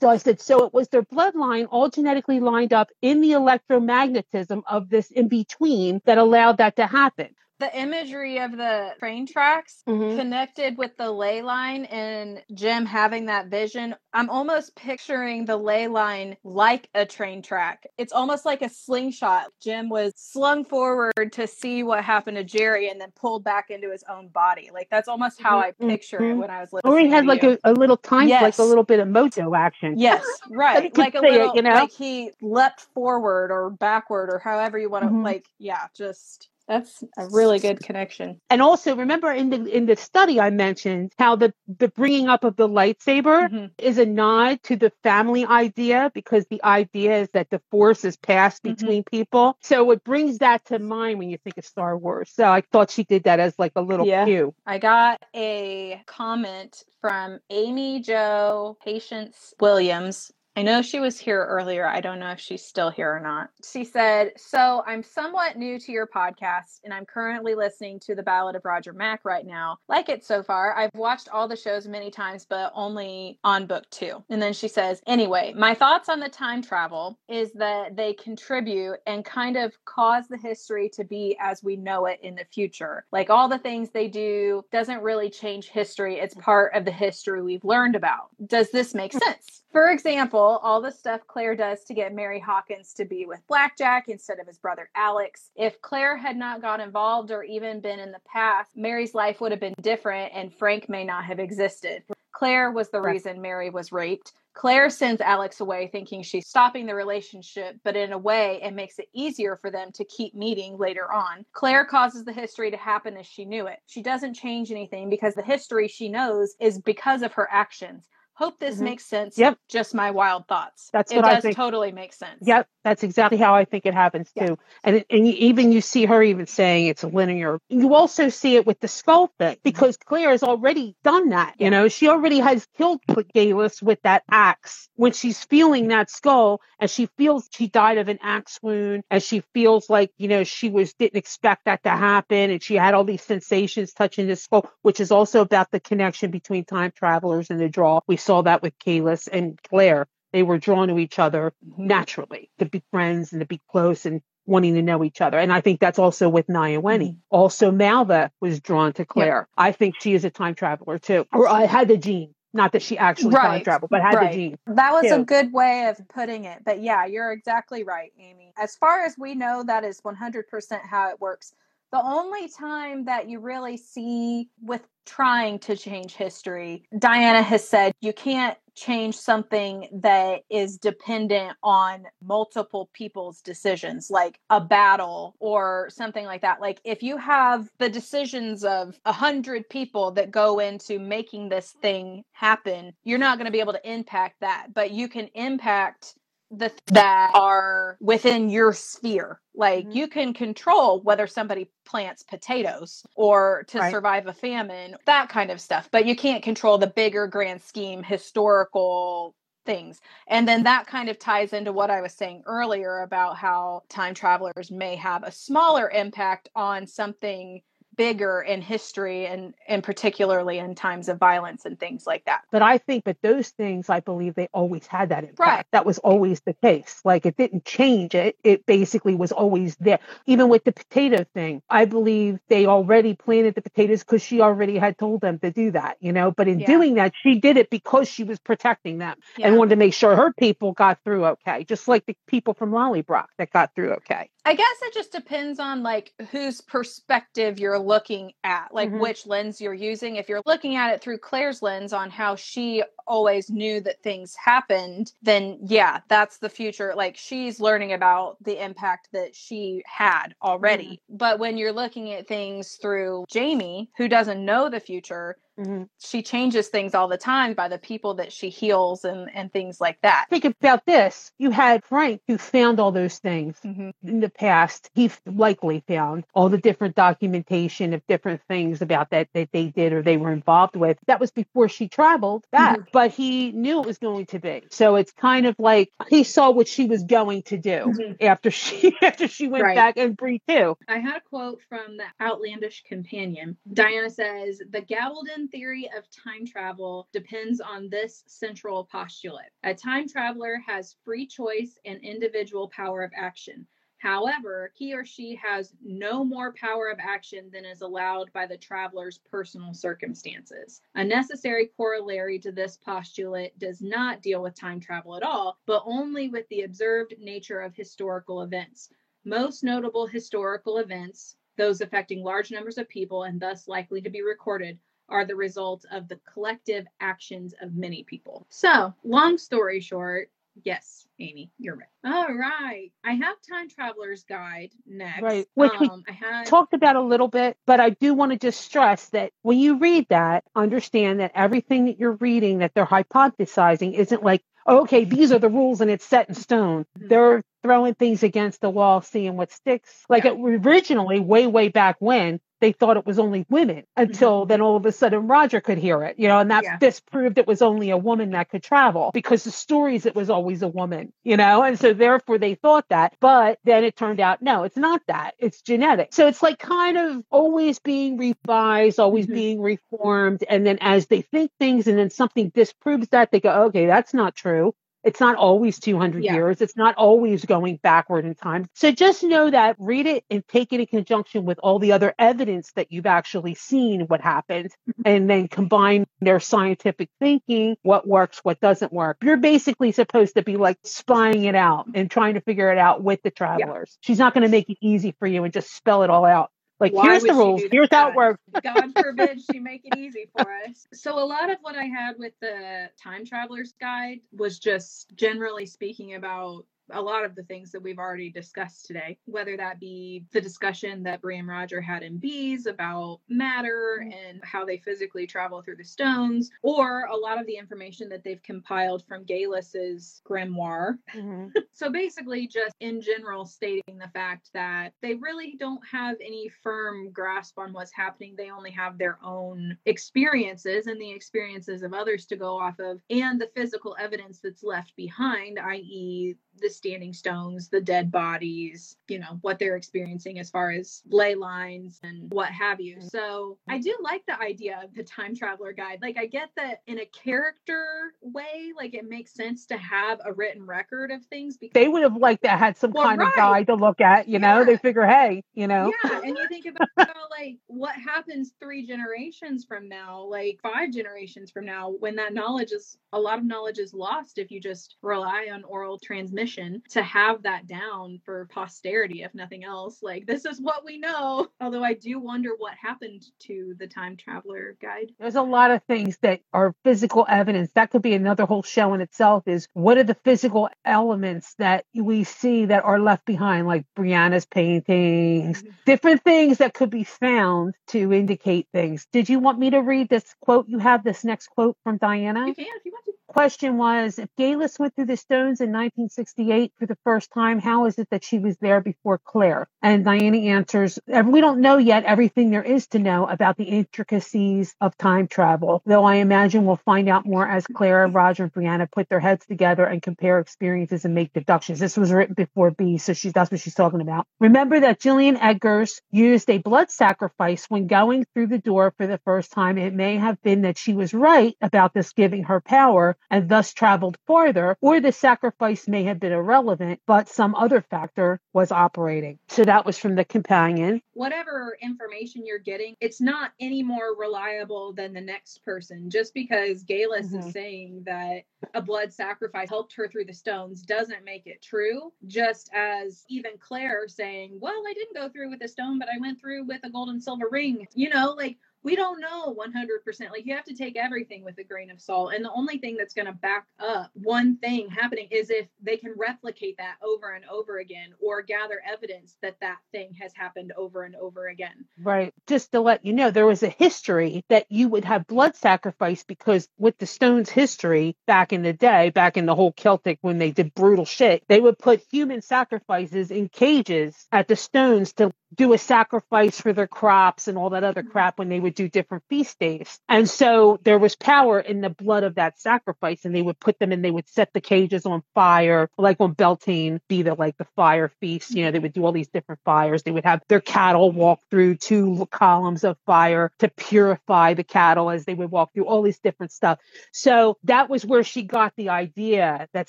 So 0.00 0.10
I 0.10 0.18
said, 0.18 0.40
so 0.40 0.66
it 0.66 0.74
was 0.74 0.88
their 0.88 1.02
bloodline 1.02 1.68
all 1.70 1.88
genetically 1.88 2.38
lined 2.38 2.72
up 2.72 2.90
in 3.00 3.22
the 3.22 3.30
electromagnetism 3.30 4.62
of 4.68 4.90
this 4.90 5.10
in 5.10 5.28
between 5.28 6.02
that 6.04 6.18
allowed 6.18 6.58
that 6.58 6.76
to 6.76 6.86
happen. 6.86 7.34
The 7.58 7.74
imagery 7.78 8.38
of 8.38 8.52
the 8.52 8.94
train 8.98 9.26
tracks 9.26 9.82
Mhm. 9.88 10.14
connected 10.16 10.76
with 10.76 10.94
the 10.98 11.10
ley 11.10 11.40
line 11.40 11.86
and 11.86 12.44
Jem 12.52 12.84
having 12.84 13.26
that 13.26 13.46
vision. 13.46 13.94
I'm 14.12 14.28
almost 14.28 14.76
picturing 14.76 15.46
the 15.46 15.56
ley 15.56 15.88
line 15.88 16.36
like 16.44 16.90
a 16.94 17.06
train 17.06 17.40
track. 17.40 17.86
It's 17.96 18.12
almost 18.12 18.44
like 18.44 18.60
a 18.60 18.68
slingshot. 18.68 19.46
Jem 19.62 19.88
was 19.88 20.12
slung 20.16 20.66
forward 20.66 21.32
to 21.32 21.46
see 21.46 21.82
what 21.82 22.04
happened 22.04 22.36
to 22.36 22.44
Jerry 22.44 22.90
and 22.90 23.00
then 23.00 23.12
pulled 23.16 23.42
back 23.42 23.70
into 23.70 23.90
his 23.90 24.04
own 24.06 24.28
body. 24.28 24.68
Like 24.70 24.88
that's 24.90 25.08
almost 25.08 25.40
how 25.40 25.58
I 25.58 25.72
Mhm, 25.72 25.88
picture 25.88 26.18
it 26.20 26.34
mhm. 26.34 26.38
when 26.40 26.50
I 26.50 26.60
was 26.60 26.74
listening. 26.74 26.92
Or 26.92 26.98
he 26.98 27.08
had 27.08 27.26
like 27.26 27.42
a, 27.42 27.58
a 27.64 27.72
little 27.72 27.96
time, 27.96 28.28
like 28.28 28.58
a 28.58 28.64
little 28.64 28.84
bit 28.84 29.00
of 29.00 29.08
mojo 29.08 29.56
action. 29.56 29.94
Yes, 29.96 30.26
right. 30.50 30.94
Like 30.94 31.14
a 31.14 31.20
see 31.20 31.26
it, 31.28 31.30
little, 31.32 31.56
you 31.56 31.62
know? 31.62 31.72
like 31.72 31.90
he 31.92 32.32
leapt 32.42 32.82
forward 32.92 33.50
or 33.50 33.70
backward 33.70 34.28
or 34.30 34.38
however 34.38 34.78
you 34.78 34.90
want 34.90 35.04
to. 35.04 35.10
Mhm. 35.10 35.24
Like, 35.24 35.46
yeah, 35.58 35.86
just 35.96 36.50
that's 36.68 37.02
a 37.16 37.28
really 37.28 37.58
good 37.58 37.80
connection. 37.80 38.40
And 38.50 38.60
also 38.62 38.96
remember 38.96 39.30
in 39.30 39.50
the 39.50 39.64
in 39.66 39.86
the 39.86 39.96
study 39.96 40.40
I 40.40 40.50
mentioned 40.50 41.12
how 41.18 41.36
the 41.36 41.52
the 41.68 41.88
bringing 41.88 42.28
up 42.28 42.44
of 42.44 42.56
the 42.56 42.68
lightsaber 42.68 43.48
Mhm. 43.50 43.70
is 43.78 43.98
a 43.98 44.06
nod 44.06 44.62
to 44.64 44.76
the 44.76 44.92
family 45.02 45.44
idea 45.46 46.10
because 46.14 46.46
the 46.46 46.62
idea 46.64 47.20
is 47.22 47.28
that 47.34 47.50
the 47.50 47.60
force 47.70 48.04
is 48.04 48.16
passed 48.16 48.62
Mhm. 48.62 48.76
between 48.76 49.04
people. 49.04 49.56
So 49.62 49.90
it 49.92 50.02
brings 50.04 50.38
that 50.38 50.64
to 50.66 50.78
mind 50.78 51.18
when 51.18 51.30
you 51.30 51.38
think 51.38 51.58
of 51.58 51.64
Star 51.64 51.96
Wars. 51.96 52.30
So 52.34 52.44
I 52.44 52.62
thought 52.72 52.90
she 52.90 53.04
did 53.04 53.24
that 53.24 53.40
as 53.40 53.58
like 53.58 53.72
a 53.76 53.82
little 53.82 54.06
Yeah. 54.06 54.24
cue. 54.24 54.54
I 54.66 54.78
got 54.78 55.22
a 55.34 56.02
comment 56.06 56.82
from 57.00 57.38
Amy 57.50 58.00
Joe 58.00 58.76
Patience 58.84 59.54
Williams. 59.60 60.32
I 60.58 60.62
know 60.62 60.80
she 60.80 61.00
was 61.00 61.18
here 61.18 61.44
earlier. 61.44 61.86
I 61.86 62.00
don't 62.00 62.18
know 62.18 62.30
if 62.30 62.40
she's 62.40 62.64
still 62.64 62.88
here 62.88 63.14
or 63.14 63.20
not. 63.20 63.50
She 63.70 63.84
said, 63.84 64.32
So 64.38 64.82
I'm 64.86 65.02
somewhat 65.02 65.58
new 65.58 65.78
to 65.78 65.92
your 65.92 66.06
podcast, 66.06 66.80
and 66.82 66.94
I'm 66.94 67.04
currently 67.04 67.54
listening 67.54 68.00
to 68.00 68.14
The 68.14 68.22
Ballad 68.22 68.56
of 68.56 68.64
Roger 68.64 68.94
Mac 68.94 69.22
right 69.26 69.46
now. 69.46 69.76
Like 69.86 70.08
it 70.08 70.24
so 70.24 70.42
far. 70.42 70.74
I've 70.74 70.94
watched 70.94 71.28
all 71.28 71.46
the 71.46 71.56
shows 71.56 71.86
many 71.86 72.10
times, 72.10 72.46
but 72.48 72.72
only 72.74 73.38
on 73.44 73.66
book 73.66 73.84
two. 73.90 74.24
And 74.30 74.40
then 74.40 74.54
she 74.54 74.66
says, 74.66 75.02
Anyway, 75.06 75.52
my 75.54 75.74
thoughts 75.74 76.08
on 76.08 76.20
the 76.20 76.30
time 76.30 76.62
travel 76.62 77.18
is 77.28 77.52
that 77.52 77.94
they 77.94 78.14
contribute 78.14 78.96
and 79.06 79.26
kind 79.26 79.58
of 79.58 79.74
cause 79.84 80.26
the 80.26 80.38
history 80.38 80.88
to 80.94 81.04
be 81.04 81.36
as 81.38 81.62
we 81.62 81.76
know 81.76 82.06
it 82.06 82.18
in 82.22 82.34
the 82.34 82.46
future. 82.50 83.04
Like 83.12 83.28
all 83.28 83.50
the 83.50 83.58
things 83.58 83.90
they 83.90 84.08
do 84.08 84.64
doesn't 84.72 85.02
really 85.02 85.28
change 85.28 85.68
history, 85.68 86.18
it's 86.18 86.34
part 86.34 86.74
of 86.74 86.86
the 86.86 86.90
history 86.90 87.42
we've 87.42 87.62
learned 87.62 87.94
about. 87.94 88.30
Does 88.46 88.70
this 88.70 88.94
make 88.94 89.12
hmm. 89.12 89.18
sense? 89.18 89.62
For 89.76 89.90
example, 89.90 90.45
all 90.48 90.80
the 90.80 90.90
stuff 90.90 91.20
Claire 91.26 91.54
does 91.54 91.84
to 91.84 91.94
get 91.94 92.14
Mary 92.14 92.40
Hawkins 92.40 92.92
to 92.94 93.04
be 93.04 93.26
with 93.26 93.46
Blackjack 93.48 94.08
instead 94.08 94.38
of 94.38 94.46
his 94.46 94.58
brother 94.58 94.90
Alex. 94.94 95.50
If 95.56 95.80
Claire 95.82 96.16
had 96.16 96.36
not 96.36 96.62
got 96.62 96.80
involved 96.80 97.30
or 97.30 97.42
even 97.42 97.80
been 97.80 97.98
in 97.98 98.12
the 98.12 98.20
past, 98.26 98.70
Mary's 98.76 99.14
life 99.14 99.40
would 99.40 99.52
have 99.52 99.60
been 99.60 99.74
different 99.80 100.32
and 100.34 100.52
Frank 100.52 100.88
may 100.88 101.04
not 101.04 101.24
have 101.24 101.38
existed. 101.38 102.02
Claire 102.32 102.70
was 102.70 102.90
the 102.90 103.00
reason 103.00 103.40
Mary 103.40 103.70
was 103.70 103.92
raped. 103.92 104.32
Claire 104.52 104.90
sends 104.90 105.20
Alex 105.20 105.60
away 105.60 105.88
thinking 105.92 106.22
she's 106.22 106.48
stopping 106.48 106.86
the 106.86 106.94
relationship, 106.94 107.76
but 107.82 107.96
in 107.96 108.12
a 108.12 108.18
way, 108.18 108.60
it 108.62 108.72
makes 108.72 108.98
it 108.98 109.08
easier 109.14 109.56
for 109.56 109.70
them 109.70 109.90
to 109.92 110.04
keep 110.04 110.34
meeting 110.34 110.78
later 110.78 111.12
on. 111.12 111.44
Claire 111.52 111.84
causes 111.84 112.24
the 112.24 112.32
history 112.32 112.70
to 112.70 112.76
happen 112.76 113.16
as 113.18 113.26
she 113.26 113.44
knew 113.44 113.66
it. 113.66 113.78
She 113.86 114.02
doesn't 114.02 114.34
change 114.34 114.70
anything 114.70 115.10
because 115.10 115.34
the 115.34 115.42
history 115.42 115.88
she 115.88 116.08
knows 116.08 116.54
is 116.58 116.78
because 116.78 117.22
of 117.22 117.34
her 117.34 117.48
actions. 117.50 118.08
Hope 118.36 118.58
this 118.58 118.76
Mhm. 118.76 118.82
makes 118.82 119.04
sense. 119.06 119.38
Yep. 119.38 119.58
Just 119.68 119.94
my 119.94 120.10
wild 120.10 120.46
thoughts. 120.46 120.90
That's 120.92 121.10
it 121.10 121.16
what 121.16 121.24
I 121.24 121.34
does 121.36 121.42
think. 121.42 121.56
totally 121.56 121.90
make 121.92 122.12
sense. 122.12 122.38
Yep, 122.42 122.68
that's 122.86 123.02
exactly 123.02 123.36
how 123.36 123.52
I 123.52 123.64
think 123.64 123.84
it 123.84 123.94
happens 123.94 124.30
Yeah. 124.36 124.46
too. 124.46 124.58
And 124.84 124.96
it, 124.96 125.06
and 125.10 125.26
even 125.26 125.72
you 125.72 125.80
see 125.80 126.04
her 126.06 126.22
even 126.22 126.46
saying 126.46 126.86
it's 126.86 127.02
a 127.02 127.08
linear. 127.08 127.58
You 127.68 127.96
also 127.96 128.28
see 128.28 128.54
it 128.54 128.64
with 128.64 128.78
the 128.78 128.86
skull 128.86 129.32
thing 129.40 129.54
mm-hmm. 129.54 129.60
because 129.64 129.96
Claire 129.96 130.30
has 130.30 130.44
already 130.44 130.94
done 131.02 131.30
that. 131.30 131.54
You 131.58 131.70
know, 131.70 131.88
she 131.88 132.08
already 132.08 132.38
has 132.38 132.64
killed 132.78 133.00
Geillis 133.08 133.82
with 133.82 134.00
that 134.02 134.22
axe 134.30 134.88
when 134.94 135.10
she's 135.10 135.42
feeling 135.42 135.88
that 135.88 136.10
skull 136.10 136.60
and 136.78 136.88
she 136.88 137.06
feels 137.18 137.48
she 137.52 137.66
died 137.66 137.98
of 137.98 138.06
an 138.06 138.20
axe 138.22 138.60
wound 138.62 139.02
and 139.10 139.20
she 139.20 139.42
feels 139.52 139.90
like 139.90 140.12
you 140.16 140.28
know 140.28 140.44
she 140.44 140.70
was 140.70 140.94
didn't 140.94 141.16
expect 141.16 141.64
that 141.64 141.82
to 141.82 141.90
happen 141.90 142.50
and 142.50 142.62
she 142.62 142.76
had 142.76 142.94
all 142.94 143.02
these 143.02 143.22
sensations 143.22 143.94
touching 143.94 144.28
the 144.28 144.36
skull, 144.36 144.70
which 144.82 145.00
is 145.00 145.10
also 145.10 145.40
about 145.40 145.72
the 145.72 145.80
connection 145.80 146.30
between 146.30 146.64
time 146.64 146.92
travelers 146.94 147.50
and 147.50 147.58
the 147.58 147.68
draw. 147.68 147.98
We 148.06 148.16
saw 148.16 148.42
that 148.42 148.62
with 148.62 148.78
Geillis 148.78 149.26
and 149.26 149.60
Claire. 149.68 150.06
They 150.36 150.42
were 150.42 150.58
drawn 150.58 150.88
to 150.88 150.98
each 150.98 151.18
other 151.18 151.54
naturally 151.78 152.50
to 152.58 152.66
be 152.66 152.82
friends 152.90 153.32
and 153.32 153.40
to 153.40 153.46
be 153.46 153.58
close 153.70 154.04
and 154.04 154.20
wanting 154.44 154.74
to 154.74 154.82
know 154.82 155.02
each 155.02 155.22
other. 155.22 155.38
And 155.38 155.50
I 155.50 155.62
think 155.62 155.80
that's 155.80 155.98
also 155.98 156.28
with 156.28 156.46
Naya. 156.46 156.82
Mhm. 156.82 157.16
Also, 157.30 157.70
Malva 157.70 158.30
was 158.38 158.60
drawn 158.60 158.92
to 158.92 159.06
Claire. 159.06 159.48
I 159.56 159.72
think 159.72 159.94
she 159.98 160.12
is 160.12 160.26
a 160.26 160.30
time 160.30 160.54
traveler 160.54 160.98
too, 160.98 161.24
or 161.32 161.48
I 161.48 161.64
had 161.64 161.88
the 161.88 161.96
gene. 161.96 162.34
Not 162.52 162.72
that 162.72 162.82
she 162.82 162.98
actually 162.98 163.34
time 163.34 163.64
traveled, 163.64 163.88
but 163.88 164.02
had 164.02 164.14
right. 164.14 164.30
the 164.30 164.36
gene. 164.36 164.58
That 164.66 164.92
was 164.92 165.10
a 165.10 165.24
good 165.24 165.54
way 165.54 165.86
of 165.86 166.06
putting 166.08 166.44
it. 166.44 166.62
But 166.66 166.82
yeah, 166.82 167.06
you're 167.06 167.32
exactly 167.32 167.82
right, 167.82 168.12
Amy. 168.18 168.52
As 168.58 168.76
far 168.76 169.06
as 169.06 169.16
we 169.16 169.34
know, 169.34 169.64
that 169.66 169.84
is 169.84 170.02
100% 170.02 170.82
how 170.82 171.08
it 171.08 171.18
works. 171.18 171.54
The 171.92 172.02
only 172.02 172.48
time 172.48 173.04
that 173.04 173.28
you 173.28 173.38
really 173.38 173.76
see 173.76 174.50
with 174.60 174.82
trying 175.06 175.58
to 175.60 175.76
change 175.76 176.14
history, 176.14 176.84
Diana 176.98 177.42
has 177.42 177.66
said 177.66 177.92
you 178.00 178.12
can't 178.12 178.58
change 178.74 179.16
something 179.16 179.88
that 180.02 180.42
is 180.50 180.76
dependent 180.76 181.56
on 181.62 182.04
multiple 182.22 182.90
people's 182.92 183.40
decisions, 183.40 184.10
like 184.10 184.38
a 184.50 184.60
battle 184.60 185.34
or 185.38 185.88
something 185.90 186.26
like 186.26 186.42
that. 186.42 186.60
Like 186.60 186.80
if 186.84 187.02
you 187.02 187.16
have 187.16 187.70
the 187.78 187.88
decisions 187.88 188.64
of 188.64 188.98
a 189.06 189.12
hundred 189.12 189.68
people 189.70 190.10
that 190.12 190.30
go 190.30 190.58
into 190.58 190.98
making 190.98 191.48
this 191.48 191.74
thing 191.80 192.22
happen, 192.32 192.92
you're 193.04 193.18
not 193.18 193.38
going 193.38 193.46
to 193.46 193.52
be 193.52 193.60
able 193.60 193.72
to 193.72 193.90
impact 193.90 194.36
that, 194.40 194.68
but 194.74 194.90
you 194.90 195.08
can 195.08 195.28
impact 195.34 196.14
the 196.50 196.68
th- 196.68 196.80
that 196.88 197.30
are 197.34 197.96
within 198.00 198.48
your 198.50 198.72
sphere. 198.72 199.40
Like 199.54 199.86
Mhm. 199.86 199.94
you 199.94 200.08
can 200.08 200.32
control 200.34 201.02
whether 201.02 201.26
somebody 201.26 201.70
plants 201.84 202.22
potatoes 202.22 203.04
or 203.14 203.64
to 203.68 203.78
Right. 203.78 203.90
survive 203.90 204.26
a 204.26 204.32
famine, 204.32 204.96
that 205.06 205.28
kind 205.28 205.50
of 205.50 205.60
stuff. 205.60 205.88
But 205.90 206.06
you 206.06 206.16
can't 206.16 206.42
control 206.44 206.78
the 206.78 206.86
bigger 206.86 207.26
grand 207.26 207.62
scheme 207.62 208.02
historical 208.02 209.34
things. 209.64 210.00
And 210.28 210.46
then 210.46 210.62
that 210.64 210.86
kind 210.86 211.08
of 211.08 211.18
ties 211.18 211.52
into 211.52 211.72
what 211.72 211.90
I 211.90 212.00
was 212.00 212.14
saying 212.14 212.42
earlier 212.46 213.00
about 213.00 213.36
how 213.36 213.82
time 213.88 214.14
travelers 214.14 214.70
may 214.70 214.94
have 214.96 215.24
a 215.24 215.32
smaller 215.32 215.90
impact 215.90 216.48
on 216.54 216.86
something 216.86 217.62
bigger 217.96 218.40
in 218.42 218.62
history 218.62 219.26
and 219.26 219.54
and 219.68 219.82
particularly 219.82 220.58
in 220.58 220.74
times 220.74 221.08
of 221.08 221.18
violence 221.18 221.64
and 221.64 221.78
things 221.78 222.06
like 222.06 222.24
that. 222.26 222.42
But 222.52 222.62
I 222.62 222.78
think 222.78 223.04
that 223.04 223.18
those 223.22 223.50
things, 223.50 223.88
I 223.90 224.00
believe 224.00 224.34
they 224.34 224.48
always 224.52 224.86
had 224.86 225.10
that 225.10 225.24
impact. 225.24 225.40
Right. 225.40 225.66
That 225.72 225.86
was 225.86 225.98
always 225.98 226.40
the 226.42 226.54
case. 226.54 227.00
Like 227.04 227.26
it 227.26 227.36
didn't 227.36 227.64
change 227.64 228.14
it. 228.14 228.36
It 228.44 228.66
basically 228.66 229.14
was 229.14 229.32
always 229.32 229.76
there. 229.76 229.98
Even 230.26 230.48
with 230.48 230.64
the 230.64 230.72
potato 230.72 231.24
thing, 231.34 231.62
I 231.70 231.84
believe 231.86 232.38
they 232.48 232.66
already 232.66 233.14
planted 233.14 233.54
the 233.54 233.62
potatoes 233.62 234.00
because 234.04 234.22
she 234.22 234.40
already 234.40 234.78
had 234.78 234.98
told 234.98 235.20
them 235.20 235.38
to 235.40 235.50
do 235.50 235.72
that, 235.72 235.96
you 236.00 236.12
know. 236.12 236.30
But 236.32 236.48
in 236.48 236.60
Yeah. 236.60 236.66
doing 236.66 236.94
that, 236.94 237.12
she 237.22 237.40
did 237.40 237.56
it 237.56 237.70
because 237.70 238.08
she 238.08 238.24
was 238.24 238.38
protecting 238.38 238.98
them 238.98 239.16
and 239.42 239.56
wanted 239.56 239.70
to 239.70 239.76
make 239.76 239.94
sure 239.94 240.16
her 240.16 240.32
people 240.34 240.72
got 240.72 240.98
through 241.04 241.26
okay, 241.26 241.64
just 241.64 241.88
like 241.88 242.06
the 242.06 242.16
people 242.26 242.54
from 242.54 242.70
Lallybroch 242.72 243.28
that 243.38 243.50
got 243.50 243.74
through 243.74 243.92
okay. 243.94 244.30
I 244.46 244.54
guess 244.54 244.76
it 244.82 244.94
just 244.94 245.10
depends 245.10 245.58
on 245.58 245.82
like 245.82 246.14
whose 246.30 246.60
perspective 246.60 247.58
you're 247.58 247.80
looking 247.80 248.32
at, 248.44 248.72
like 248.72 248.90
Mhm. 248.90 249.00
which 249.00 249.26
lens 249.26 249.60
you're 249.60 249.74
using. 249.74 250.14
If 250.16 250.28
you're 250.28 250.40
looking 250.46 250.76
at 250.76 250.94
it 250.94 251.00
through 251.00 251.18
Claire's 251.18 251.62
lens 251.62 251.92
on 251.92 252.10
how 252.10 252.36
she 252.36 252.84
always 253.08 253.50
knew 253.50 253.80
that 253.80 254.02
things 254.04 254.36
happened, 254.36 255.12
then 255.20 255.58
yeah, 255.62 256.00
that's 256.08 256.38
the 256.38 256.48
future. 256.48 256.94
Like 256.94 257.16
she's 257.16 257.58
learning 257.60 257.92
about 257.92 258.36
the 258.44 258.62
impact 258.64 259.08
that 259.12 259.34
she 259.34 259.82
had 259.84 260.28
already. 260.40 261.02
But 261.08 261.40
when 261.40 261.56
you're 261.56 261.72
looking 261.72 262.12
at 262.12 262.28
things 262.28 262.78
through 262.80 263.24
Jamie, 263.28 263.90
who 263.96 264.06
doesn't 264.08 264.44
know 264.44 264.68
the 264.68 264.78
future, 264.80 265.38
Mhm. 265.58 265.88
she 265.98 266.22
changes 266.22 266.68
things 266.68 266.94
all 266.94 267.08
the 267.08 267.16
time 267.16 267.54
by 267.54 267.68
the 267.68 267.78
people 267.78 268.14
that 268.14 268.32
she 268.32 268.48
heals 268.50 269.04
and 269.04 269.30
and 269.34 269.52
things 269.52 269.80
like 269.80 270.00
that. 270.02 270.26
Think 270.28 270.44
about 270.44 270.84
this. 270.86 271.32
You 271.38 271.50
had 271.50 271.84
Frank 271.84 272.20
who 272.26 272.36
found 272.38 272.78
all 272.80 272.92
those 272.92 273.18
things. 273.18 273.58
Mhm. 273.64 273.92
in 274.02 274.20
the 274.20 274.28
past, 274.30 274.90
he 274.94 275.10
likely 275.26 275.82
found 275.88 276.24
all 276.34 276.48
the 276.48 276.58
different 276.58 276.94
documentation 276.94 277.92
of 277.94 278.06
different 278.06 278.42
things 278.48 278.82
about 278.82 279.10
that 279.10 279.28
that 279.34 279.50
they 279.52 279.66
did 279.68 279.92
or 279.92 280.02
they 280.02 280.16
were 280.16 280.32
involved 280.32 280.76
with. 280.76 280.98
That 281.06 281.20
was 281.20 281.30
before 281.30 281.68
she 281.68 281.88
traveled 281.88 282.44
back, 282.52 282.78
but 282.92 283.10
he 283.12 283.52
knew 283.52 283.80
it 283.80 283.86
was 283.86 283.98
going 283.98 284.26
to 284.26 284.38
be. 284.38 284.62
So 284.70 284.96
it's 284.96 285.12
kind 285.12 285.46
of 285.46 285.56
like 285.58 285.90
he 286.08 286.22
saw 286.24 286.50
what 286.50 286.68
she 286.68 286.86
was 286.86 287.02
going 287.04 287.42
to 287.42 287.56
do 287.56 287.92
Mhm. 287.96 288.22
after 288.22 288.50
she 288.90 288.94
after 289.02 289.26
she 289.28 289.48
went 289.48 289.64
Right. 289.64 289.74
back 289.76 289.96
and 289.96 290.16
Bree 290.16 290.40
too. 290.46 290.76
I 290.88 290.98
had 290.98 291.16
a 291.16 291.20
quote 291.20 291.60
from 291.68 291.96
the 291.96 292.04
Outlandish 292.20 292.84
Companion. 292.88 293.56
Diana 293.72 294.10
says, 294.10 294.60
The 294.70 294.82
Gabaldon 294.82 295.45
theory 295.48 295.88
of 295.96 296.10
time 296.10 296.46
travel 296.46 297.08
depends 297.12 297.60
on 297.60 297.88
this 297.88 298.24
central 298.26 298.84
postulate. 298.84 299.50
A 299.64 299.74
time 299.74 300.08
traveler 300.08 300.62
has 300.66 300.96
free 301.04 301.26
choice 301.26 301.78
and 301.84 302.00
individual 302.02 302.68
power 302.68 303.02
of 303.02 303.12
action. 303.16 303.66
However, 303.98 304.72
he 304.74 304.92
or 304.92 305.06
she 305.06 305.34
has 305.36 305.74
no 305.82 306.22
more 306.22 306.52
power 306.52 306.88
of 306.88 306.98
action 307.00 307.50
than 307.50 307.64
is 307.64 307.80
allowed 307.80 308.30
by 308.32 308.46
the 308.46 308.58
traveler's 308.58 309.18
personal 309.18 309.72
circumstances. 309.72 310.82
A 310.94 311.02
necessary 311.02 311.68
corollary 311.76 312.38
to 312.40 312.52
this 312.52 312.76
postulate 312.76 313.58
does 313.58 313.80
not 313.80 314.20
deal 314.20 314.42
with 314.42 314.54
time 314.54 314.80
travel 314.80 315.16
at 315.16 315.22
all, 315.22 315.58
but 315.64 315.82
only 315.86 316.28
with 316.28 316.46
the 316.48 316.62
observed 316.62 317.14
nature 317.18 317.60
of 317.60 317.74
historical 317.74 318.42
events. 318.42 318.90
Most 319.24 319.64
notable 319.64 320.06
historical 320.06 320.78
events, 320.78 321.36
those 321.56 321.80
affecting 321.80 322.22
large 322.22 322.50
numbers 322.50 322.76
of 322.76 322.88
people 322.88 323.24
and 323.24 323.40
thus 323.40 323.66
likely 323.66 324.02
to 324.02 324.10
be 324.10 324.20
recorded, 324.20 324.78
are 325.08 325.24
the 325.24 325.36
result 325.36 325.84
of 325.90 326.08
the 326.08 326.18
collective 326.32 326.86
actions 327.00 327.54
of 327.60 327.74
many 327.74 328.04
people. 328.04 328.46
So, 328.48 328.94
long 329.04 329.38
story 329.38 329.80
short, 329.80 330.30
yes, 330.64 331.06
Amy, 331.18 331.50
you're 331.58 331.76
right. 331.76 331.88
All 332.04 332.34
right. 332.34 332.90
I 333.04 333.12
have 333.14 333.36
Time 333.48 333.68
Traveler's 333.68 334.24
Guide 334.24 334.70
next. 334.86 335.22
Right, 335.22 335.46
which 335.54 335.72
we 335.80 335.86
um, 335.86 336.04
I 336.08 336.12
had 336.12 336.44
Talked 336.46 336.74
about 336.74 336.96
a 336.96 337.00
little 337.02 337.28
bit, 337.28 337.56
but 337.66 337.80
I 337.80 337.90
do 337.90 338.14
want 338.14 338.32
to 338.32 338.38
just 338.38 338.60
stress 338.60 339.08
that 339.10 339.32
when 339.42 339.58
you 339.58 339.78
read 339.78 340.06
that, 340.10 340.44
understand 340.54 341.20
that 341.20 341.32
everything 341.34 341.86
that 341.86 341.98
you're 341.98 342.12
reading 342.12 342.58
that 342.58 342.72
they're 342.74 342.86
hypothesizing 342.86 343.94
isn't 343.94 344.22
like, 344.22 344.42
okay, 344.68 345.04
these 345.04 345.32
are 345.32 345.38
the 345.38 345.48
rules 345.48 345.80
and 345.80 345.90
it's 345.90 346.04
set 346.04 346.28
in 346.28 346.34
stone. 346.34 346.86
Mhm. 346.98 347.08
They're 347.08 347.42
throwing 347.62 347.94
things 347.94 348.22
against 348.22 348.60
the 348.60 348.70
wall, 348.70 349.00
seeing 349.00 349.36
what 349.36 349.52
sticks. 349.52 350.04
Like 350.08 350.24
Yeah. 350.24 350.32
it 350.32 350.38
originally, 350.66 351.20
way, 351.20 351.46
way 351.46 351.68
back 351.68 351.96
when, 352.00 352.40
they 352.60 352.72
thought 352.72 352.96
it 352.96 353.06
was 353.06 353.18
only 353.18 353.46
women 353.48 353.84
until 353.96 354.46
then 354.46 354.60
all 354.60 354.76
of 354.76 354.86
a 354.86 354.92
sudden 354.92 355.26
Roger 355.26 355.60
could 355.60 355.78
hear 355.78 356.02
it, 356.02 356.18
you 356.18 356.28
know, 356.28 356.38
and 356.38 356.50
that 356.50 356.64
Yeah. 356.64 356.76
disproved 356.78 357.38
it 357.38 357.46
was 357.46 357.62
only 357.62 357.90
a 357.90 357.96
woman 357.96 358.30
that 358.30 358.48
could 358.50 358.62
travel 358.62 359.10
because 359.12 359.44
the 359.44 359.50
stories 359.50 360.06
it 360.06 360.14
was 360.14 360.30
always 360.30 360.62
a 360.62 360.68
woman, 360.68 361.12
you 361.24 361.36
know, 361.36 361.62
and 361.62 361.78
so 361.78 361.92
therefore 361.92 362.38
they 362.38 362.54
thought 362.54 362.86
that. 362.88 363.14
But 363.20 363.58
then 363.64 363.84
it 363.84 363.96
turned 363.96 364.20
out, 364.20 364.42
no, 364.42 364.64
it's 364.64 364.76
not 364.76 365.02
that. 365.08 365.34
It's 365.38 365.60
genetic. 365.62 366.08
So 366.12 366.26
it's 366.28 366.42
like 366.42 366.58
kind 366.58 366.96
of 366.98 367.22
always 367.30 367.78
being 367.78 368.16
revised, 368.18 368.98
always 368.98 369.26
Mhm. 369.26 369.34
being 369.34 369.60
reformed. 369.60 370.44
And 370.48 370.66
then 370.66 370.78
as 370.80 371.06
they 371.06 371.22
think 371.22 371.50
things 371.58 371.86
and 371.86 371.98
then 371.98 372.10
something 372.10 372.50
disproves 372.54 373.08
that, 373.08 373.30
they 373.30 373.40
go, 373.40 373.64
okay, 373.66 373.86
that's 373.86 374.14
not 374.14 374.34
true. 374.34 374.74
It's 375.06 375.20
not 375.20 375.36
always 375.36 375.78
200 375.78 376.24
Yeah. 376.24 376.34
years. 376.34 376.60
It's 376.60 376.76
not 376.76 376.96
always 376.96 377.44
going 377.44 377.78
backward 377.82 378.24
in 378.24 378.34
time. 378.34 378.68
So 378.74 378.90
just 378.90 379.22
know 379.22 379.48
that, 379.50 379.76
read 379.78 380.06
it 380.06 380.24
and 380.30 380.46
take 380.48 380.72
it 380.72 380.80
in 380.80 380.86
conjunction 380.86 381.44
with 381.44 381.60
all 381.62 381.78
the 381.78 381.92
other 381.92 382.12
evidence 382.18 382.72
that 382.72 382.90
you've 382.90 383.06
actually 383.06 383.54
seen 383.54 384.02
what 384.02 384.20
happened, 384.20 384.72
mm-hmm. 384.90 385.02
and 385.04 385.30
then 385.30 385.48
combine 385.48 386.06
their 386.20 386.40
scientific 386.40 387.08
thinking, 387.20 387.76
what 387.82 388.06
works, 388.06 388.40
what 388.42 388.60
doesn't 388.60 388.92
work. 388.92 389.18
You're 389.22 389.36
basically 389.36 389.92
supposed 389.92 390.34
to 390.34 390.42
be 390.42 390.56
like 390.56 390.78
spying 390.82 391.44
it 391.44 391.54
out 391.54 391.86
and 391.94 392.10
trying 392.10 392.34
to 392.34 392.40
figure 392.40 392.72
it 392.72 392.78
out 392.78 393.02
with 393.02 393.22
the 393.22 393.30
travelers. 393.30 393.96
She's 394.00 394.18
not 394.18 394.34
going 394.34 394.42
to 394.42 394.50
make 394.50 394.68
it 394.68 394.78
easy 394.80 395.14
for 395.18 395.28
you 395.28 395.44
and 395.44 395.52
just 395.52 395.72
spell 395.72 396.02
it 396.02 396.10
all 396.10 396.24
out. 396.24 396.50
Like, 396.78 396.92
Why 396.92 397.04
here's 397.10 397.22
the 397.22 397.34
rules, 397.34 397.62
here's 397.70 397.88
how 397.90 398.06
that? 398.06 398.10
it 398.10 398.16
works. 398.16 398.40
God 398.62 398.92
forbid 398.98 399.40
she 399.40 399.58
make 399.58 399.82
it 399.84 399.94
easy 399.94 400.26
for 400.32 400.50
us. 400.68 400.86
So 400.92 401.18
a 401.18 401.24
lot 401.24 401.50
of 401.50 401.58
what 401.62 401.76
I 401.76 401.84
had 401.84 402.18
with 402.18 402.34
the 402.40 402.90
time 403.02 403.24
traveler's 403.24 403.72
guide 403.80 404.20
was 404.32 404.58
just 404.58 405.14
generally 405.16 405.66
speaking 405.66 406.14
about 406.14 406.66
a 406.90 407.02
lot 407.02 407.24
of 407.24 407.34
the 407.34 407.42
things 407.44 407.72
that 407.72 407.82
we've 407.82 407.98
already 407.98 408.30
discussed 408.30 408.86
today, 408.86 409.18
whether 409.24 409.56
that 409.56 409.80
be 409.80 410.24
the 410.32 410.40
discussion 410.40 411.02
that 411.04 411.20
Bree 411.20 411.38
and 411.38 411.48
Roger 411.48 411.80
had 411.80 412.02
in 412.02 412.18
Bees 412.18 412.66
about 412.66 413.20
matter 413.28 414.06
and 414.12 414.40
how 414.44 414.64
they 414.64 414.78
physically 414.78 415.26
travel 415.26 415.62
through 415.62 415.76
the 415.76 415.84
stones, 415.84 416.50
or 416.62 417.06
a 417.06 417.16
lot 417.16 417.40
of 417.40 417.46
the 417.46 417.56
information 417.56 418.08
that 418.10 418.22
they've 418.24 418.42
compiled 418.42 419.04
from 419.06 419.24
Geillis's 419.24 420.22
grimoire 420.24 420.98
Mhm. 421.14 421.50
so 421.72 421.90
basically, 421.90 422.46
just 422.46 422.74
in 422.80 423.00
general, 423.00 423.44
stating 423.46 423.98
the 423.98 424.08
fact 424.14 424.50
that 424.54 424.92
they 425.02 425.14
really 425.14 425.56
don't 425.58 425.84
have 425.86 426.16
any 426.20 426.48
firm 426.48 427.10
grasp 427.12 427.58
on 427.58 427.72
what's 427.72 427.92
happening. 427.92 428.34
They 428.36 428.50
only 428.50 428.70
have 428.70 428.98
their 428.98 429.18
own 429.22 429.78
experiences 429.86 430.86
and 430.86 431.00
the 431.00 431.10
experiences 431.10 431.82
of 431.82 431.92
others 431.94 432.26
to 432.26 432.36
go 432.36 432.58
off 432.58 432.78
of, 432.78 433.00
and 433.10 433.40
the 433.40 433.50
physical 433.54 433.96
evidence 433.98 434.40
that's 434.40 434.62
left 434.62 434.94
behind, 434.96 435.58
i.e., 435.58 436.36
the 436.58 436.70
standing 436.76 437.12
stones, 437.12 437.68
the 437.68 437.80
dead 437.80 438.12
bodies, 438.12 438.96
you 439.08 439.18
know, 439.18 439.38
what 439.40 439.58
they're 439.58 439.76
experiencing 439.76 440.38
as 440.38 440.50
far 440.50 440.70
as 440.70 441.02
ley 441.08 441.34
lines 441.34 441.98
and 442.02 442.30
what 442.32 442.48
have 442.50 442.80
you. 442.80 443.00
So 443.00 443.58
I 443.68 443.78
do 443.78 443.96
like 444.02 444.24
the 444.26 444.40
idea 444.40 444.80
of 444.84 444.94
the 444.94 445.02
time 445.02 445.34
traveler 445.34 445.72
guide. 445.72 445.98
Like, 446.02 446.16
I 446.18 446.26
get 446.26 446.50
that 446.56 446.82
in 446.86 447.00
a 447.00 447.06
character 447.06 448.12
way, 448.20 448.72
like, 448.76 448.94
it 448.94 449.08
makes 449.08 449.32
sense 449.32 449.66
to 449.66 449.76
have 449.76 450.20
a 450.24 450.32
written 450.32 450.64
record 450.64 451.10
of 451.10 451.24
things 451.24 451.56
because 451.56 451.74
They 451.74 451.88
would 451.88 452.02
have 452.02 452.16
liked 452.16 452.42
to 452.44 452.50
had 452.50 452.76
some 452.76 452.92
Well, 452.92 453.04
kind 453.04 453.22
of 453.22 453.34
guide 453.34 453.66
to 453.66 453.74
look 453.74 454.00
at, 454.00 454.28
you 454.28 454.38
know. 454.38 454.58
Yeah. 454.58 454.64
They 454.64 454.76
figure, 454.76 455.06
hey, 455.06 455.42
you 455.54 455.66
know, 455.66 455.92
yeah, 456.04 456.20
and 456.22 456.36
you 456.36 456.48
think 456.48 456.66
about 456.66 457.08
like 457.30 457.58
what 457.66 457.86
what 457.86 457.94
happens 457.94 458.52
three 458.60 458.84
generations 458.84 459.64
from 459.64 459.88
now, 459.88 460.22
like 460.24 460.58
five 460.60 460.90
generations 460.90 461.52
from 461.52 461.64
now, 461.64 461.94
when 462.00 462.16
that 462.16 462.34
knowledge 462.34 462.72
is 462.72 462.98
a 463.12 463.20
lot 463.20 463.38
of 463.38 463.44
knowledge 463.44 463.78
is 463.78 463.94
lost 463.94 464.38
if 464.38 464.50
you 464.50 464.60
just 464.60 464.96
rely 465.02 465.48
on 465.52 465.62
oral 465.64 465.98
transmission 465.98 466.65
to 466.90 467.02
have 467.02 467.42
that 467.42 467.66
down 467.66 468.20
for 468.24 468.46
posterity, 468.46 469.22
if 469.22 469.34
nothing 469.34 469.64
else. 469.64 469.98
Like, 470.02 470.26
this 470.26 470.44
is 470.44 470.60
what 470.60 470.84
we 470.84 470.98
know. 470.98 471.48
Although 471.60 471.84
I 471.84 471.94
do 471.94 472.18
wonder 472.18 472.50
what 472.58 472.74
happened 472.74 473.24
to 473.40 473.74
the 473.78 473.86
time 473.86 474.16
traveler 474.16 474.76
guide. 474.80 475.12
There's 475.18 475.34
a 475.34 475.42
lot 475.42 475.70
of 475.70 475.82
things 475.84 476.18
that 476.22 476.40
are 476.52 476.74
physical 476.84 477.26
evidence. 477.28 477.70
That 477.74 477.90
could 477.90 478.02
be 478.02 478.14
another 478.14 478.46
whole 478.46 478.62
show 478.62 478.94
in 478.94 479.00
itself 479.00 479.44
is 479.46 479.68
what 479.72 479.98
are 479.98 480.04
the 480.04 480.16
physical 480.24 480.68
elements 480.84 481.54
that 481.58 481.84
we 481.94 482.24
see 482.24 482.66
that 482.66 482.84
are 482.84 483.00
left 483.00 483.24
behind, 483.24 483.66
like 483.66 483.84
Brianna's 483.96 484.46
paintings, 484.46 485.62
mm-hmm. 485.62 485.70
different 485.84 486.22
things 486.22 486.58
that 486.58 486.74
could 486.74 486.90
be 486.90 487.04
found 487.04 487.74
to 487.88 488.12
indicate 488.12 488.68
things. 488.72 489.06
Did 489.12 489.28
you 489.28 489.38
want 489.38 489.58
me 489.58 489.70
to 489.70 489.78
read 489.78 490.08
this 490.08 490.34
quote? 490.40 490.68
You 490.68 490.78
have 490.78 491.04
this 491.04 491.24
next 491.24 491.48
quote 491.48 491.76
from 491.84 491.96
Diana? 491.98 492.46
You 492.46 492.54
can 492.54 492.66
if 492.76 492.84
you 492.84 492.92
want 492.92 493.04
to. 493.06 493.15
Question 493.36 493.76
was 493.76 494.18
if 494.18 494.30
Geillis 494.38 494.78
went 494.78 494.94
through 494.94 495.04
the 495.04 495.16
stones 495.18 495.60
in 495.60 495.68
1968 495.68 496.72
for 496.78 496.86
the 496.86 496.96
first 497.04 497.30
time, 497.34 497.58
how 497.58 497.84
is 497.84 497.98
it 497.98 498.08
that 498.08 498.24
she 498.24 498.38
was 498.38 498.56
there 498.62 498.80
before 498.80 499.18
Claire? 499.18 499.68
And 499.82 500.06
Diana 500.06 500.38
answers, 500.38 500.98
we 501.06 501.42
don't 501.42 501.60
know 501.60 501.76
yet 501.76 502.04
everything 502.04 502.48
there 502.48 502.62
is 502.62 502.86
to 502.88 502.98
know 502.98 503.26
about 503.26 503.58
the 503.58 503.64
intricacies 503.64 504.74
of 504.80 504.96
time 504.96 505.28
travel, 505.28 505.82
though 505.84 506.04
I 506.04 506.14
imagine 506.14 506.64
we'll 506.64 506.76
find 506.76 507.10
out 507.10 507.26
more 507.26 507.46
as 507.46 507.66
Claire, 507.66 508.08
Roger, 508.08 508.44
and 508.44 508.54
Brianna 508.54 508.90
put 508.90 509.10
their 509.10 509.20
heads 509.20 509.44
together 509.44 509.84
and 509.84 510.00
compare 510.00 510.38
experiences 510.38 511.04
and 511.04 511.14
make 511.14 511.34
deductions. 511.34 511.78
This 511.78 511.98
was 511.98 512.12
written 512.12 512.34
before 512.34 512.70
B, 512.70 512.96
so 512.96 513.12
she, 513.12 513.32
that's 513.32 513.50
what 513.50 513.60
she's 513.60 513.74
talking 513.74 514.00
about. 514.00 514.26
Remember 514.40 514.80
that 514.80 514.98
Gillian 514.98 515.36
Edgars 515.36 516.00
used 516.10 516.48
a 516.48 516.56
blood 516.56 516.90
sacrifice 516.90 517.66
when 517.68 517.86
going 517.86 518.24
through 518.32 518.46
the 518.46 518.56
door 518.56 518.94
for 518.96 519.06
the 519.06 519.20
first 519.26 519.52
time. 519.52 519.76
It 519.76 519.92
may 519.92 520.16
have 520.16 520.40
been 520.40 520.62
that 520.62 520.78
she 520.78 520.94
was 520.94 521.12
right 521.12 521.54
about 521.60 521.92
this 521.92 522.14
giving 522.14 522.44
her 522.44 522.62
power 522.62 523.14
and 523.30 523.48
thus 523.48 523.72
traveled 523.72 524.18
farther, 524.26 524.76
or 524.80 525.00
the 525.00 525.12
sacrifice 525.12 525.88
may 525.88 526.04
have 526.04 526.20
been 526.20 526.32
irrelevant, 526.32 527.00
but 527.06 527.28
some 527.28 527.54
other 527.54 527.80
factor 527.80 528.40
was 528.52 528.72
operating. 528.72 529.38
So 529.48 529.64
that 529.64 529.84
was 529.84 529.98
from 529.98 530.14
the 530.14 530.24
companion. 530.24 531.02
Whatever 531.14 531.76
information 531.80 532.44
you're 532.46 532.58
getting, 532.58 532.96
it's 533.00 533.20
not 533.20 533.52
any 533.60 533.82
more 533.82 534.16
reliable 534.16 534.92
than 534.92 535.12
the 535.12 535.20
next 535.20 535.64
person. 535.64 536.10
Just 536.10 536.34
because 536.34 536.84
Geillis 536.84 537.26
mm-hmm. 537.26 537.38
is 537.38 537.52
saying 537.52 538.02
that 538.06 538.42
a 538.74 538.82
blood 538.82 539.12
sacrifice 539.12 539.68
helped 539.68 539.94
her 539.94 540.08
through 540.08 540.24
the 540.24 540.34
stones 540.34 540.82
doesn't 540.82 541.24
make 541.24 541.46
it 541.46 541.62
true. 541.62 542.12
Just 542.26 542.70
as 542.74 543.24
even 543.28 543.52
Claire 543.58 544.08
saying, 544.08 544.58
Well, 544.60 544.82
I 544.86 544.94
didn't 544.94 545.16
go 545.16 545.28
through 545.28 545.50
with 545.50 545.62
a 545.62 545.68
stone, 545.68 545.98
but 545.98 546.08
I 546.08 546.18
went 546.20 546.40
through 546.40 546.64
with 546.64 546.80
a 546.84 546.90
gold 546.90 547.08
and 547.08 547.22
silver 547.22 547.48
ring. 547.50 547.86
You 547.94 548.10
know, 548.10 548.32
like 548.32 548.56
we 548.86 548.94
don't 548.94 549.20
know 549.20 549.52
100%. 549.52 550.30
Like 550.30 550.46
you 550.46 550.54
have 550.54 550.64
to 550.66 550.74
take 550.74 550.96
everything 550.96 551.42
with 551.42 551.58
a 551.58 551.64
grain 551.64 551.90
of 551.90 552.00
salt. 552.00 552.32
And 552.32 552.44
the 552.44 552.52
only 552.52 552.78
thing 552.78 552.96
that's 552.96 553.14
going 553.14 553.26
to 553.26 553.32
back 553.32 553.66
up 553.80 554.12
one 554.14 554.58
thing 554.58 554.88
happening 554.88 555.26
is 555.32 555.50
if 555.50 555.66
they 555.82 555.96
can 555.96 556.14
replicate 556.16 556.76
that 556.78 556.94
over 557.02 557.32
and 557.32 557.44
over 557.46 557.78
again 557.78 558.10
or 558.24 558.42
gather 558.42 558.80
evidence 558.88 559.36
that 559.42 559.56
that 559.60 559.78
thing 559.90 560.14
has 560.20 560.32
happened 560.36 560.72
over 560.76 561.02
and 561.02 561.16
over 561.16 561.48
again. 561.48 561.84
Right. 562.00 562.32
Just 562.46 562.70
to 562.72 562.80
let 562.80 563.04
you 563.04 563.12
know, 563.12 563.32
there 563.32 563.44
was 563.44 563.64
a 563.64 563.68
history 563.68 564.44
that 564.50 564.66
you 564.70 564.88
would 564.88 565.04
have 565.04 565.26
blood 565.26 565.56
sacrifice 565.56 566.22
because 566.22 566.68
with 566.78 566.96
the 566.98 567.06
Stones 567.06 567.50
history 567.50 568.16
back 568.28 568.52
in 568.52 568.62
the 568.62 568.72
day, 568.72 569.10
back 569.10 569.36
in 569.36 569.46
the 569.46 569.54
whole 569.56 569.72
Celtic 569.72 570.18
when 570.20 570.38
they 570.38 570.52
did 570.52 570.72
brutal 570.74 571.04
shit, 571.04 571.42
they 571.48 571.60
would 571.60 571.76
put 571.76 572.04
human 572.08 572.40
sacrifices 572.40 573.32
in 573.32 573.48
cages 573.48 574.28
at 574.30 574.46
the 574.46 574.54
Stones 574.54 575.12
to 575.14 575.32
do 575.56 575.72
a 575.72 575.78
sacrifice 575.78 576.60
for 576.60 576.72
their 576.72 576.86
crops 576.86 577.48
and 577.48 577.56
all 577.56 577.70
that 577.70 577.84
other 577.84 578.02
crap 578.02 578.38
when 578.38 578.48
they 578.48 578.60
would 578.60 578.74
do 578.74 578.88
different 578.88 579.24
feast 579.28 579.58
days. 579.58 579.98
And 580.08 580.28
so 580.28 580.78
there 580.84 580.98
was 580.98 581.16
power 581.16 581.58
in 581.60 581.80
the 581.80 581.90
blood 581.90 582.24
of 582.24 582.36
that 582.36 582.60
sacrifice, 582.60 583.24
and 583.24 583.34
they 583.34 583.42
would 583.42 583.58
put 583.58 583.78
them 583.78 583.92
and 583.92 584.04
they 584.04 584.10
would 584.10 584.28
set 584.28 584.52
the 584.52 584.60
cages 584.60 585.06
on 585.06 585.22
fire, 585.34 585.88
like 585.98 586.20
on 586.20 586.32
Beltane, 586.32 587.00
be 587.08 587.22
the 587.22 587.34
like 587.34 587.56
the 587.56 587.66
fire 587.76 588.10
feast. 588.20 588.54
You 588.54 588.64
know, 588.64 588.70
they 588.70 588.78
would 588.78 588.92
do 588.92 589.04
all 589.04 589.12
these 589.12 589.28
different 589.28 589.60
fires. 589.64 590.02
They 590.02 590.10
would 590.10 590.24
have 590.24 590.42
their 590.48 590.60
cattle 590.60 591.12
walk 591.12 591.40
through 591.50 591.76
two 591.76 592.26
columns 592.30 592.84
of 592.84 592.96
fire 593.06 593.50
to 593.58 593.68
purify 593.68 594.54
the 594.54 594.64
cattle 594.64 595.10
as 595.10 595.24
they 595.24 595.34
would 595.34 595.50
walk 595.50 595.72
through 595.72 595.86
all 595.86 596.02
these 596.02 596.18
different 596.18 596.52
stuff. 596.52 596.78
So 597.12 597.56
that 597.64 597.88
was 597.88 598.04
where 598.04 598.24
she 598.24 598.42
got 598.42 598.72
the 598.76 598.90
idea 598.90 599.68
that 599.72 599.88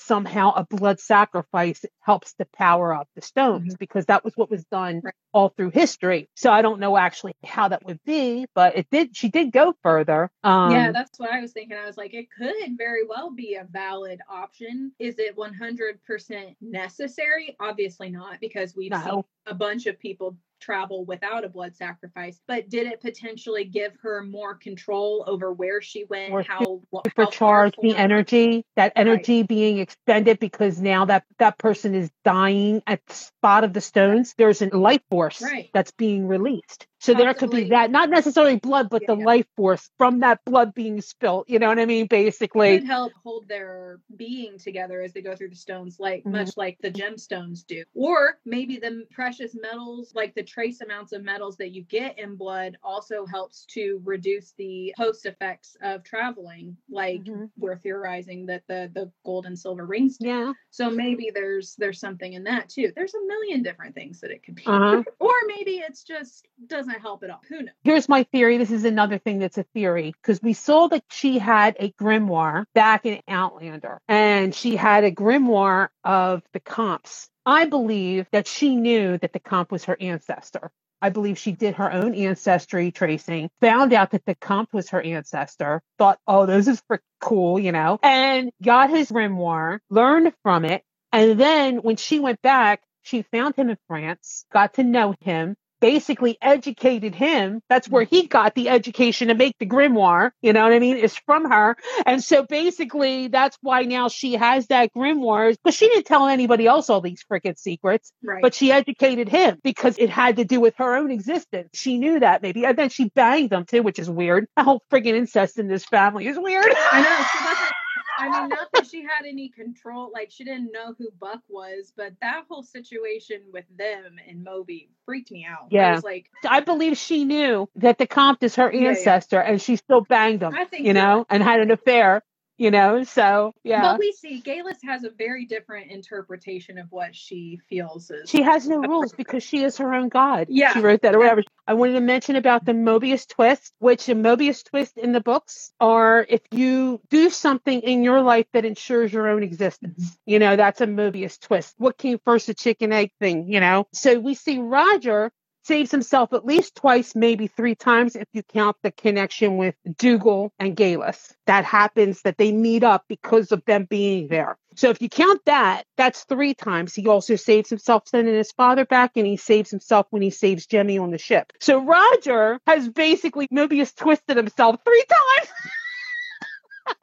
somehow 0.00 0.52
a 0.54 0.64
blood 0.64 1.00
sacrifice 1.00 1.84
helps 2.00 2.34
to 2.34 2.46
power 2.46 2.94
up 2.94 3.08
the 3.14 3.22
stones 3.22 3.74
mm-hmm. 3.74 3.78
because 3.78 4.06
that 4.06 4.24
was 4.24 4.32
what 4.36 4.50
was 4.50 4.64
done 4.64 5.02
all 5.32 5.52
through 5.58 5.70
history. 5.70 6.30
So 6.34 6.50
I 6.50 6.62
don't 6.62 6.80
know 6.80 6.96
actually 6.96 7.34
how 7.44 7.68
that 7.68 7.84
would 7.84 7.98
be, 8.04 8.46
but 8.54 8.78
it 8.78 8.86
did. 8.90 9.14
She 9.16 9.28
did 9.28 9.52
go 9.52 9.74
further. 9.82 10.30
Um, 10.44 10.70
yeah, 10.70 10.92
that's 10.92 11.18
what 11.18 11.30
I 11.30 11.40
was 11.40 11.52
thinking. 11.52 11.76
I 11.76 11.84
was 11.84 11.96
like, 11.96 12.14
it 12.14 12.28
could 12.30 12.78
very 12.78 13.04
well 13.06 13.30
be 13.30 13.56
a 13.56 13.66
valid 13.70 14.20
option. 14.30 14.92
Is 14.98 15.16
it 15.18 15.36
100% 15.36 16.56
necessary? 16.60 17.56
Obviously 17.60 18.08
not, 18.08 18.40
because 18.40 18.76
we've 18.76 18.92
no. 18.92 19.02
seen 19.04 19.22
a 19.46 19.54
bunch 19.54 19.86
of 19.86 19.98
people 19.98 20.36
travel 20.60 21.04
without 21.04 21.44
a 21.44 21.48
blood 21.48 21.76
sacrifice, 21.76 22.40
but 22.46 22.68
did 22.68 22.86
it 22.86 23.00
potentially 23.00 23.64
give 23.64 23.92
her 24.02 24.22
more 24.22 24.54
control 24.54 25.24
over 25.26 25.52
where 25.52 25.80
she 25.80 26.04
went, 26.04 26.32
or 26.32 26.42
how 26.42 26.80
supercharge 27.06 27.74
the 27.80 27.96
energy, 27.96 28.64
that 28.76 28.92
energy 28.96 29.40
right. 29.40 29.48
being 29.48 29.78
expended 29.78 30.38
because 30.38 30.80
now 30.80 31.04
that 31.04 31.24
that 31.38 31.58
person 31.58 31.94
is 31.94 32.10
dying 32.24 32.82
at 32.86 33.04
the 33.06 33.14
spot 33.14 33.64
of 33.64 33.72
the 33.72 33.80
stones, 33.80 34.34
there's 34.38 34.62
a 34.62 34.66
life 34.76 35.02
force 35.10 35.42
right. 35.42 35.70
that's 35.72 35.92
being 35.92 36.26
released. 36.26 36.86
So 37.00 37.14
there 37.14 37.32
could 37.32 37.50
be 37.50 37.68
that, 37.68 37.90
not 37.90 38.10
necessarily 38.10 38.56
blood, 38.56 38.90
but 38.90 39.02
yeah, 39.02 39.14
the 39.14 39.20
yeah. 39.20 39.24
life 39.24 39.46
force 39.56 39.88
from 39.98 40.20
that 40.20 40.44
blood 40.44 40.74
being 40.74 41.00
spilt. 41.00 41.48
You 41.48 41.60
know 41.60 41.68
what 41.68 41.78
I 41.78 41.86
mean? 41.86 42.06
Basically, 42.06 42.70
it 42.70 42.84
help 42.84 43.12
hold 43.22 43.48
their 43.48 44.00
being 44.16 44.58
together 44.58 45.00
as 45.00 45.12
they 45.12 45.22
go 45.22 45.36
through 45.36 45.50
the 45.50 45.56
stones, 45.56 46.00
like 46.00 46.20
mm-hmm. 46.20 46.32
much 46.32 46.56
like 46.56 46.78
the 46.82 46.90
gemstones 46.90 47.64
do. 47.64 47.84
Or 47.94 48.38
maybe 48.44 48.78
the 48.78 49.04
precious 49.12 49.54
metals, 49.54 50.12
like 50.14 50.34
the 50.34 50.42
trace 50.42 50.80
amounts 50.80 51.12
of 51.12 51.22
metals 51.22 51.56
that 51.58 51.70
you 51.70 51.82
get 51.82 52.18
in 52.18 52.34
blood, 52.34 52.76
also 52.82 53.26
helps 53.26 53.64
to 53.66 54.00
reduce 54.04 54.52
the 54.58 54.92
post 54.96 55.24
effects 55.24 55.76
of 55.82 56.02
traveling. 56.02 56.76
Like 56.90 57.22
mm-hmm. 57.22 57.44
we're 57.56 57.76
theorizing 57.76 58.46
that 58.46 58.64
the 58.66 58.90
the 58.92 59.12
gold 59.24 59.46
and 59.46 59.56
silver 59.56 59.86
rings. 59.86 60.18
Do. 60.18 60.26
Yeah. 60.26 60.52
So 60.70 60.90
maybe 60.90 61.30
there's 61.32 61.76
there's 61.76 62.00
something 62.00 62.32
in 62.32 62.44
that 62.44 62.68
too. 62.68 62.92
There's 62.94 63.14
a 63.14 63.24
million 63.24 63.62
different 63.62 63.94
things 63.94 64.20
that 64.20 64.32
it 64.32 64.42
could 64.42 64.56
be. 64.56 64.64
Uh-huh. 64.66 65.04
or 65.20 65.32
maybe 65.46 65.76
it's 65.76 66.02
just 66.02 66.48
doesn't 66.66 66.87
doesn't 66.88 67.02
help 67.02 67.22
at 67.22 67.30
all. 67.30 67.40
Who 67.48 67.62
knows? 67.62 67.74
Here's 67.84 68.08
my 68.08 68.24
theory. 68.24 68.58
This 68.58 68.70
is 68.70 68.84
another 68.84 69.18
thing 69.18 69.38
that's 69.38 69.58
a 69.58 69.64
theory 69.74 70.14
because 70.22 70.42
we 70.42 70.52
saw 70.52 70.88
that 70.88 71.04
she 71.10 71.38
had 71.38 71.76
a 71.78 71.92
grimoire 71.92 72.64
back 72.74 73.06
in 73.06 73.20
Outlander 73.28 74.00
and 74.08 74.54
she 74.54 74.76
had 74.76 75.04
a 75.04 75.10
grimoire 75.10 75.88
of 76.04 76.42
the 76.52 76.60
Comte's. 76.60 77.28
I 77.46 77.66
believe 77.66 78.26
that 78.32 78.46
she 78.46 78.76
knew 78.76 79.18
that 79.18 79.32
the 79.32 79.40
Comte 79.40 79.70
was 79.70 79.84
her 79.84 79.96
ancestor. 80.00 80.70
I 81.00 81.10
believe 81.10 81.38
she 81.38 81.52
did 81.52 81.76
her 81.76 81.92
own 81.92 82.14
ancestry 82.14 82.90
tracing, 82.90 83.50
found 83.60 83.92
out 83.92 84.10
that 84.10 84.24
the 84.26 84.34
Comte 84.34 84.72
was 84.72 84.90
her 84.90 85.00
ancestor, 85.00 85.80
thought, 85.96 86.18
oh, 86.26 86.44
this 86.44 86.66
is 86.66 86.82
cool, 87.20 87.60
you 87.60 87.70
know, 87.70 88.00
and 88.02 88.50
got 88.62 88.90
his 88.90 89.10
grimoire, 89.10 89.78
learned 89.90 90.32
from 90.42 90.64
it. 90.64 90.82
And 91.12 91.38
then 91.38 91.76
when 91.78 91.96
she 91.96 92.18
went 92.18 92.42
back, 92.42 92.82
she 93.02 93.22
found 93.22 93.54
him 93.54 93.70
in 93.70 93.78
France, 93.86 94.44
got 94.52 94.74
to 94.74 94.82
know 94.82 95.14
him, 95.20 95.56
basically 95.80 96.38
educated 96.40 97.14
him. 97.14 97.60
That's 97.68 97.88
where 97.88 98.04
mm-hmm. 98.04 98.14
he 98.14 98.26
got 98.26 98.54
the 98.54 98.68
education 98.68 99.28
to 99.28 99.34
make 99.34 99.56
the 99.58 99.66
grimoire. 99.66 100.30
You 100.42 100.52
know 100.52 100.62
what 100.64 100.72
I 100.72 100.78
mean? 100.78 100.96
Is 100.96 101.16
from 101.16 101.50
her. 101.50 101.76
And 102.06 102.22
so 102.22 102.44
basically 102.44 103.28
that's 103.28 103.58
why 103.60 103.82
now 103.82 104.08
she 104.08 104.34
has 104.34 104.66
that 104.68 104.90
grimoire 104.94 105.56
because 105.62 105.74
she 105.74 105.88
didn't 105.88 106.06
tell 106.06 106.26
anybody 106.26 106.66
else 106.66 106.90
all 106.90 107.00
these 107.00 107.24
freaking 107.30 107.58
secrets, 107.58 108.12
right. 108.22 108.42
but 108.42 108.54
she 108.54 108.72
educated 108.72 109.28
him 109.28 109.58
because 109.62 109.96
it 109.98 110.10
had 110.10 110.36
to 110.36 110.44
do 110.44 110.60
with 110.60 110.74
her 110.78 110.96
own 110.96 111.10
existence. 111.10 111.70
She 111.74 111.98
knew 111.98 112.20
that 112.20 112.42
maybe. 112.42 112.64
And 112.64 112.76
then 112.76 112.88
she 112.88 113.08
banged 113.08 113.50
them 113.50 113.64
too, 113.64 113.82
which 113.82 113.98
is 113.98 114.10
weird. 114.10 114.46
The 114.56 114.64
whole 114.64 114.82
freaking 114.90 115.14
incest 115.14 115.58
in 115.58 115.68
this 115.68 115.84
family 115.84 116.26
is 116.26 116.38
weird. 116.38 116.72
I 116.92 117.02
know. 117.02 117.68
I 118.18 118.40
mean, 118.40 118.48
not 118.48 118.68
that 118.74 118.86
she 118.86 119.02
had 119.02 119.26
any 119.26 119.48
control, 119.48 120.10
like 120.12 120.30
she 120.30 120.44
didn't 120.44 120.72
know 120.72 120.94
who 120.98 121.10
Buck 121.20 121.40
was, 121.48 121.92
but 121.96 122.12
that 122.20 122.44
whole 122.48 122.62
situation 122.62 123.42
with 123.52 123.64
them 123.76 124.16
and 124.28 124.42
Moby 124.42 124.90
freaked 125.04 125.30
me 125.30 125.46
out. 125.48 125.68
Yeah, 125.70 125.90
I 125.90 125.92
was 125.92 126.04
like, 126.04 126.30
I 126.48 126.60
believe 126.60 126.96
she 126.98 127.24
knew 127.24 127.68
that 127.76 127.98
the 127.98 128.06
Comte 128.06 128.42
is 128.42 128.56
her 128.56 128.70
ancestor, 128.70 129.36
yeah, 129.36 129.42
yeah. 129.42 129.50
and 129.52 129.62
she 129.62 129.76
still 129.76 130.00
banged 130.00 130.42
him. 130.42 130.54
I 130.54 130.64
think 130.64 130.86
you 130.86 130.92
know, 130.92 131.26
and 131.30 131.42
had 131.42 131.60
an 131.60 131.70
affair 131.70 132.22
you 132.58 132.70
know 132.70 133.04
so 133.04 133.54
yeah. 133.62 133.80
But 133.80 133.98
we 133.98 134.12
see 134.12 134.42
Geillis 134.42 134.78
has 134.84 135.04
a 135.04 135.10
very 135.10 135.46
different 135.46 135.90
interpretation 135.90 136.76
of 136.76 136.88
what 136.90 137.14
she 137.14 137.60
feels 137.70 138.10
is 138.10 138.28
she 138.28 138.42
has 138.42 138.68
no 138.68 138.78
rules 138.78 139.12
because 139.12 139.42
she 139.42 139.62
is 139.62 139.78
her 139.78 139.94
own 139.94 140.08
god. 140.08 140.48
Yeah. 140.50 140.72
she 140.72 140.80
wrote 140.80 141.02
that 141.02 141.14
or 141.14 141.18
whatever. 141.18 141.44
I 141.66 141.74
wanted 141.74 141.94
to 141.94 142.00
mention 142.00 142.36
about 142.36 142.64
the 142.64 142.72
mobius 142.72 143.26
twist 143.26 143.72
which 143.78 144.06
the 144.06 144.14
mobius 144.14 144.64
twist 144.64 144.98
in 144.98 145.12
the 145.12 145.20
books 145.20 145.72
are 145.80 146.26
if 146.28 146.42
you 146.50 147.00
do 147.08 147.30
something 147.30 147.80
in 147.80 148.02
your 148.02 148.20
life 148.20 148.46
that 148.52 148.64
ensures 148.64 149.12
your 149.12 149.28
own 149.28 149.42
existence. 149.42 150.04
Mm-hmm. 150.04 150.30
you 150.30 150.38
know 150.38 150.56
that's 150.56 150.80
a 150.80 150.86
mobius 150.86 151.40
twist. 151.40 151.74
What 151.78 151.96
came 151.96 152.18
first 152.24 152.48
the 152.48 152.54
chicken 152.54 152.92
egg 152.92 153.12
thing 153.20 153.48
you 153.48 153.60
know? 153.60 153.86
So 153.92 154.18
we 154.18 154.34
see 154.34 154.58
roger 154.58 155.32
saves 155.68 155.90
himself 155.90 156.32
at 156.32 156.46
least 156.46 156.74
twice, 156.74 157.14
maybe 157.14 157.46
three 157.46 157.74
times 157.74 158.16
if 158.16 158.26
you 158.32 158.42
count 158.42 158.76
the 158.82 158.90
connection 158.90 159.58
with 159.58 159.74
Dougal 159.98 160.50
and 160.58 160.74
Geillis. 160.74 161.34
That 161.46 161.66
happens 161.66 162.22
that 162.22 162.38
they 162.38 162.52
meet 162.52 162.82
up 162.82 163.04
because 163.06 163.52
of 163.52 163.62
them 163.66 163.84
being 163.84 164.28
there. 164.28 164.56
So 164.76 164.88
if 164.88 165.02
you 165.02 165.10
count 165.10 165.42
that, 165.44 165.84
that's 165.96 166.24
three 166.24 166.54
times. 166.54 166.94
He 166.94 167.06
also 167.06 167.36
saves 167.36 167.68
himself 167.68 168.04
sending 168.06 168.34
his 168.34 168.52
father 168.52 168.86
back, 168.86 169.12
and 169.16 169.26
he 169.26 169.36
saves 169.36 169.70
himself 169.70 170.06
when 170.10 170.22
he 170.22 170.30
saves 170.30 170.66
Jemmy 170.66 170.96
on 170.96 171.10
the 171.10 171.18
ship. 171.18 171.52
So 171.60 171.84
Roger 171.84 172.60
has 172.66 172.88
basically 172.88 173.46
Mobius 173.48 173.94
twisted 173.94 174.36
himself 174.36 174.76
three 174.84 175.04
times. 175.08 175.52